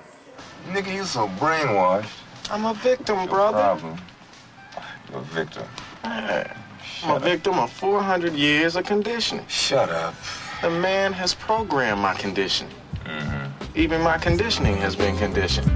Nigga, 0.69 0.95
you 0.95 1.05
so 1.05 1.27
brainwashed. 1.29 2.09
I'm 2.51 2.67
a 2.67 2.75
victim, 2.75 3.17
No 3.17 3.27
brother. 3.27 3.59
problem. 3.59 3.99
You're 5.11 5.21
a 5.21 5.23
victim. 5.23 5.65
Man, 6.03 6.57
I'm 7.05 7.17
a 7.17 7.19
victim 7.19 7.59
of 7.59 7.71
400 7.73 8.33
years 8.35 8.77
of 8.77 8.85
conditioning. 8.85 9.47
Shut 9.49 9.91
up. 9.91 10.15
The 10.63 10.71
man 10.71 11.13
has 11.13 11.35
programmed 11.35 12.01
my 12.01 12.15
conditioning. 12.15 12.75
Mm-hmm. 13.05 13.79
Even 13.79 14.01
my 14.03 14.19
conditioning 14.19 14.77
has 14.77 14.97
been 14.97 15.17
conditioned. 15.17 15.71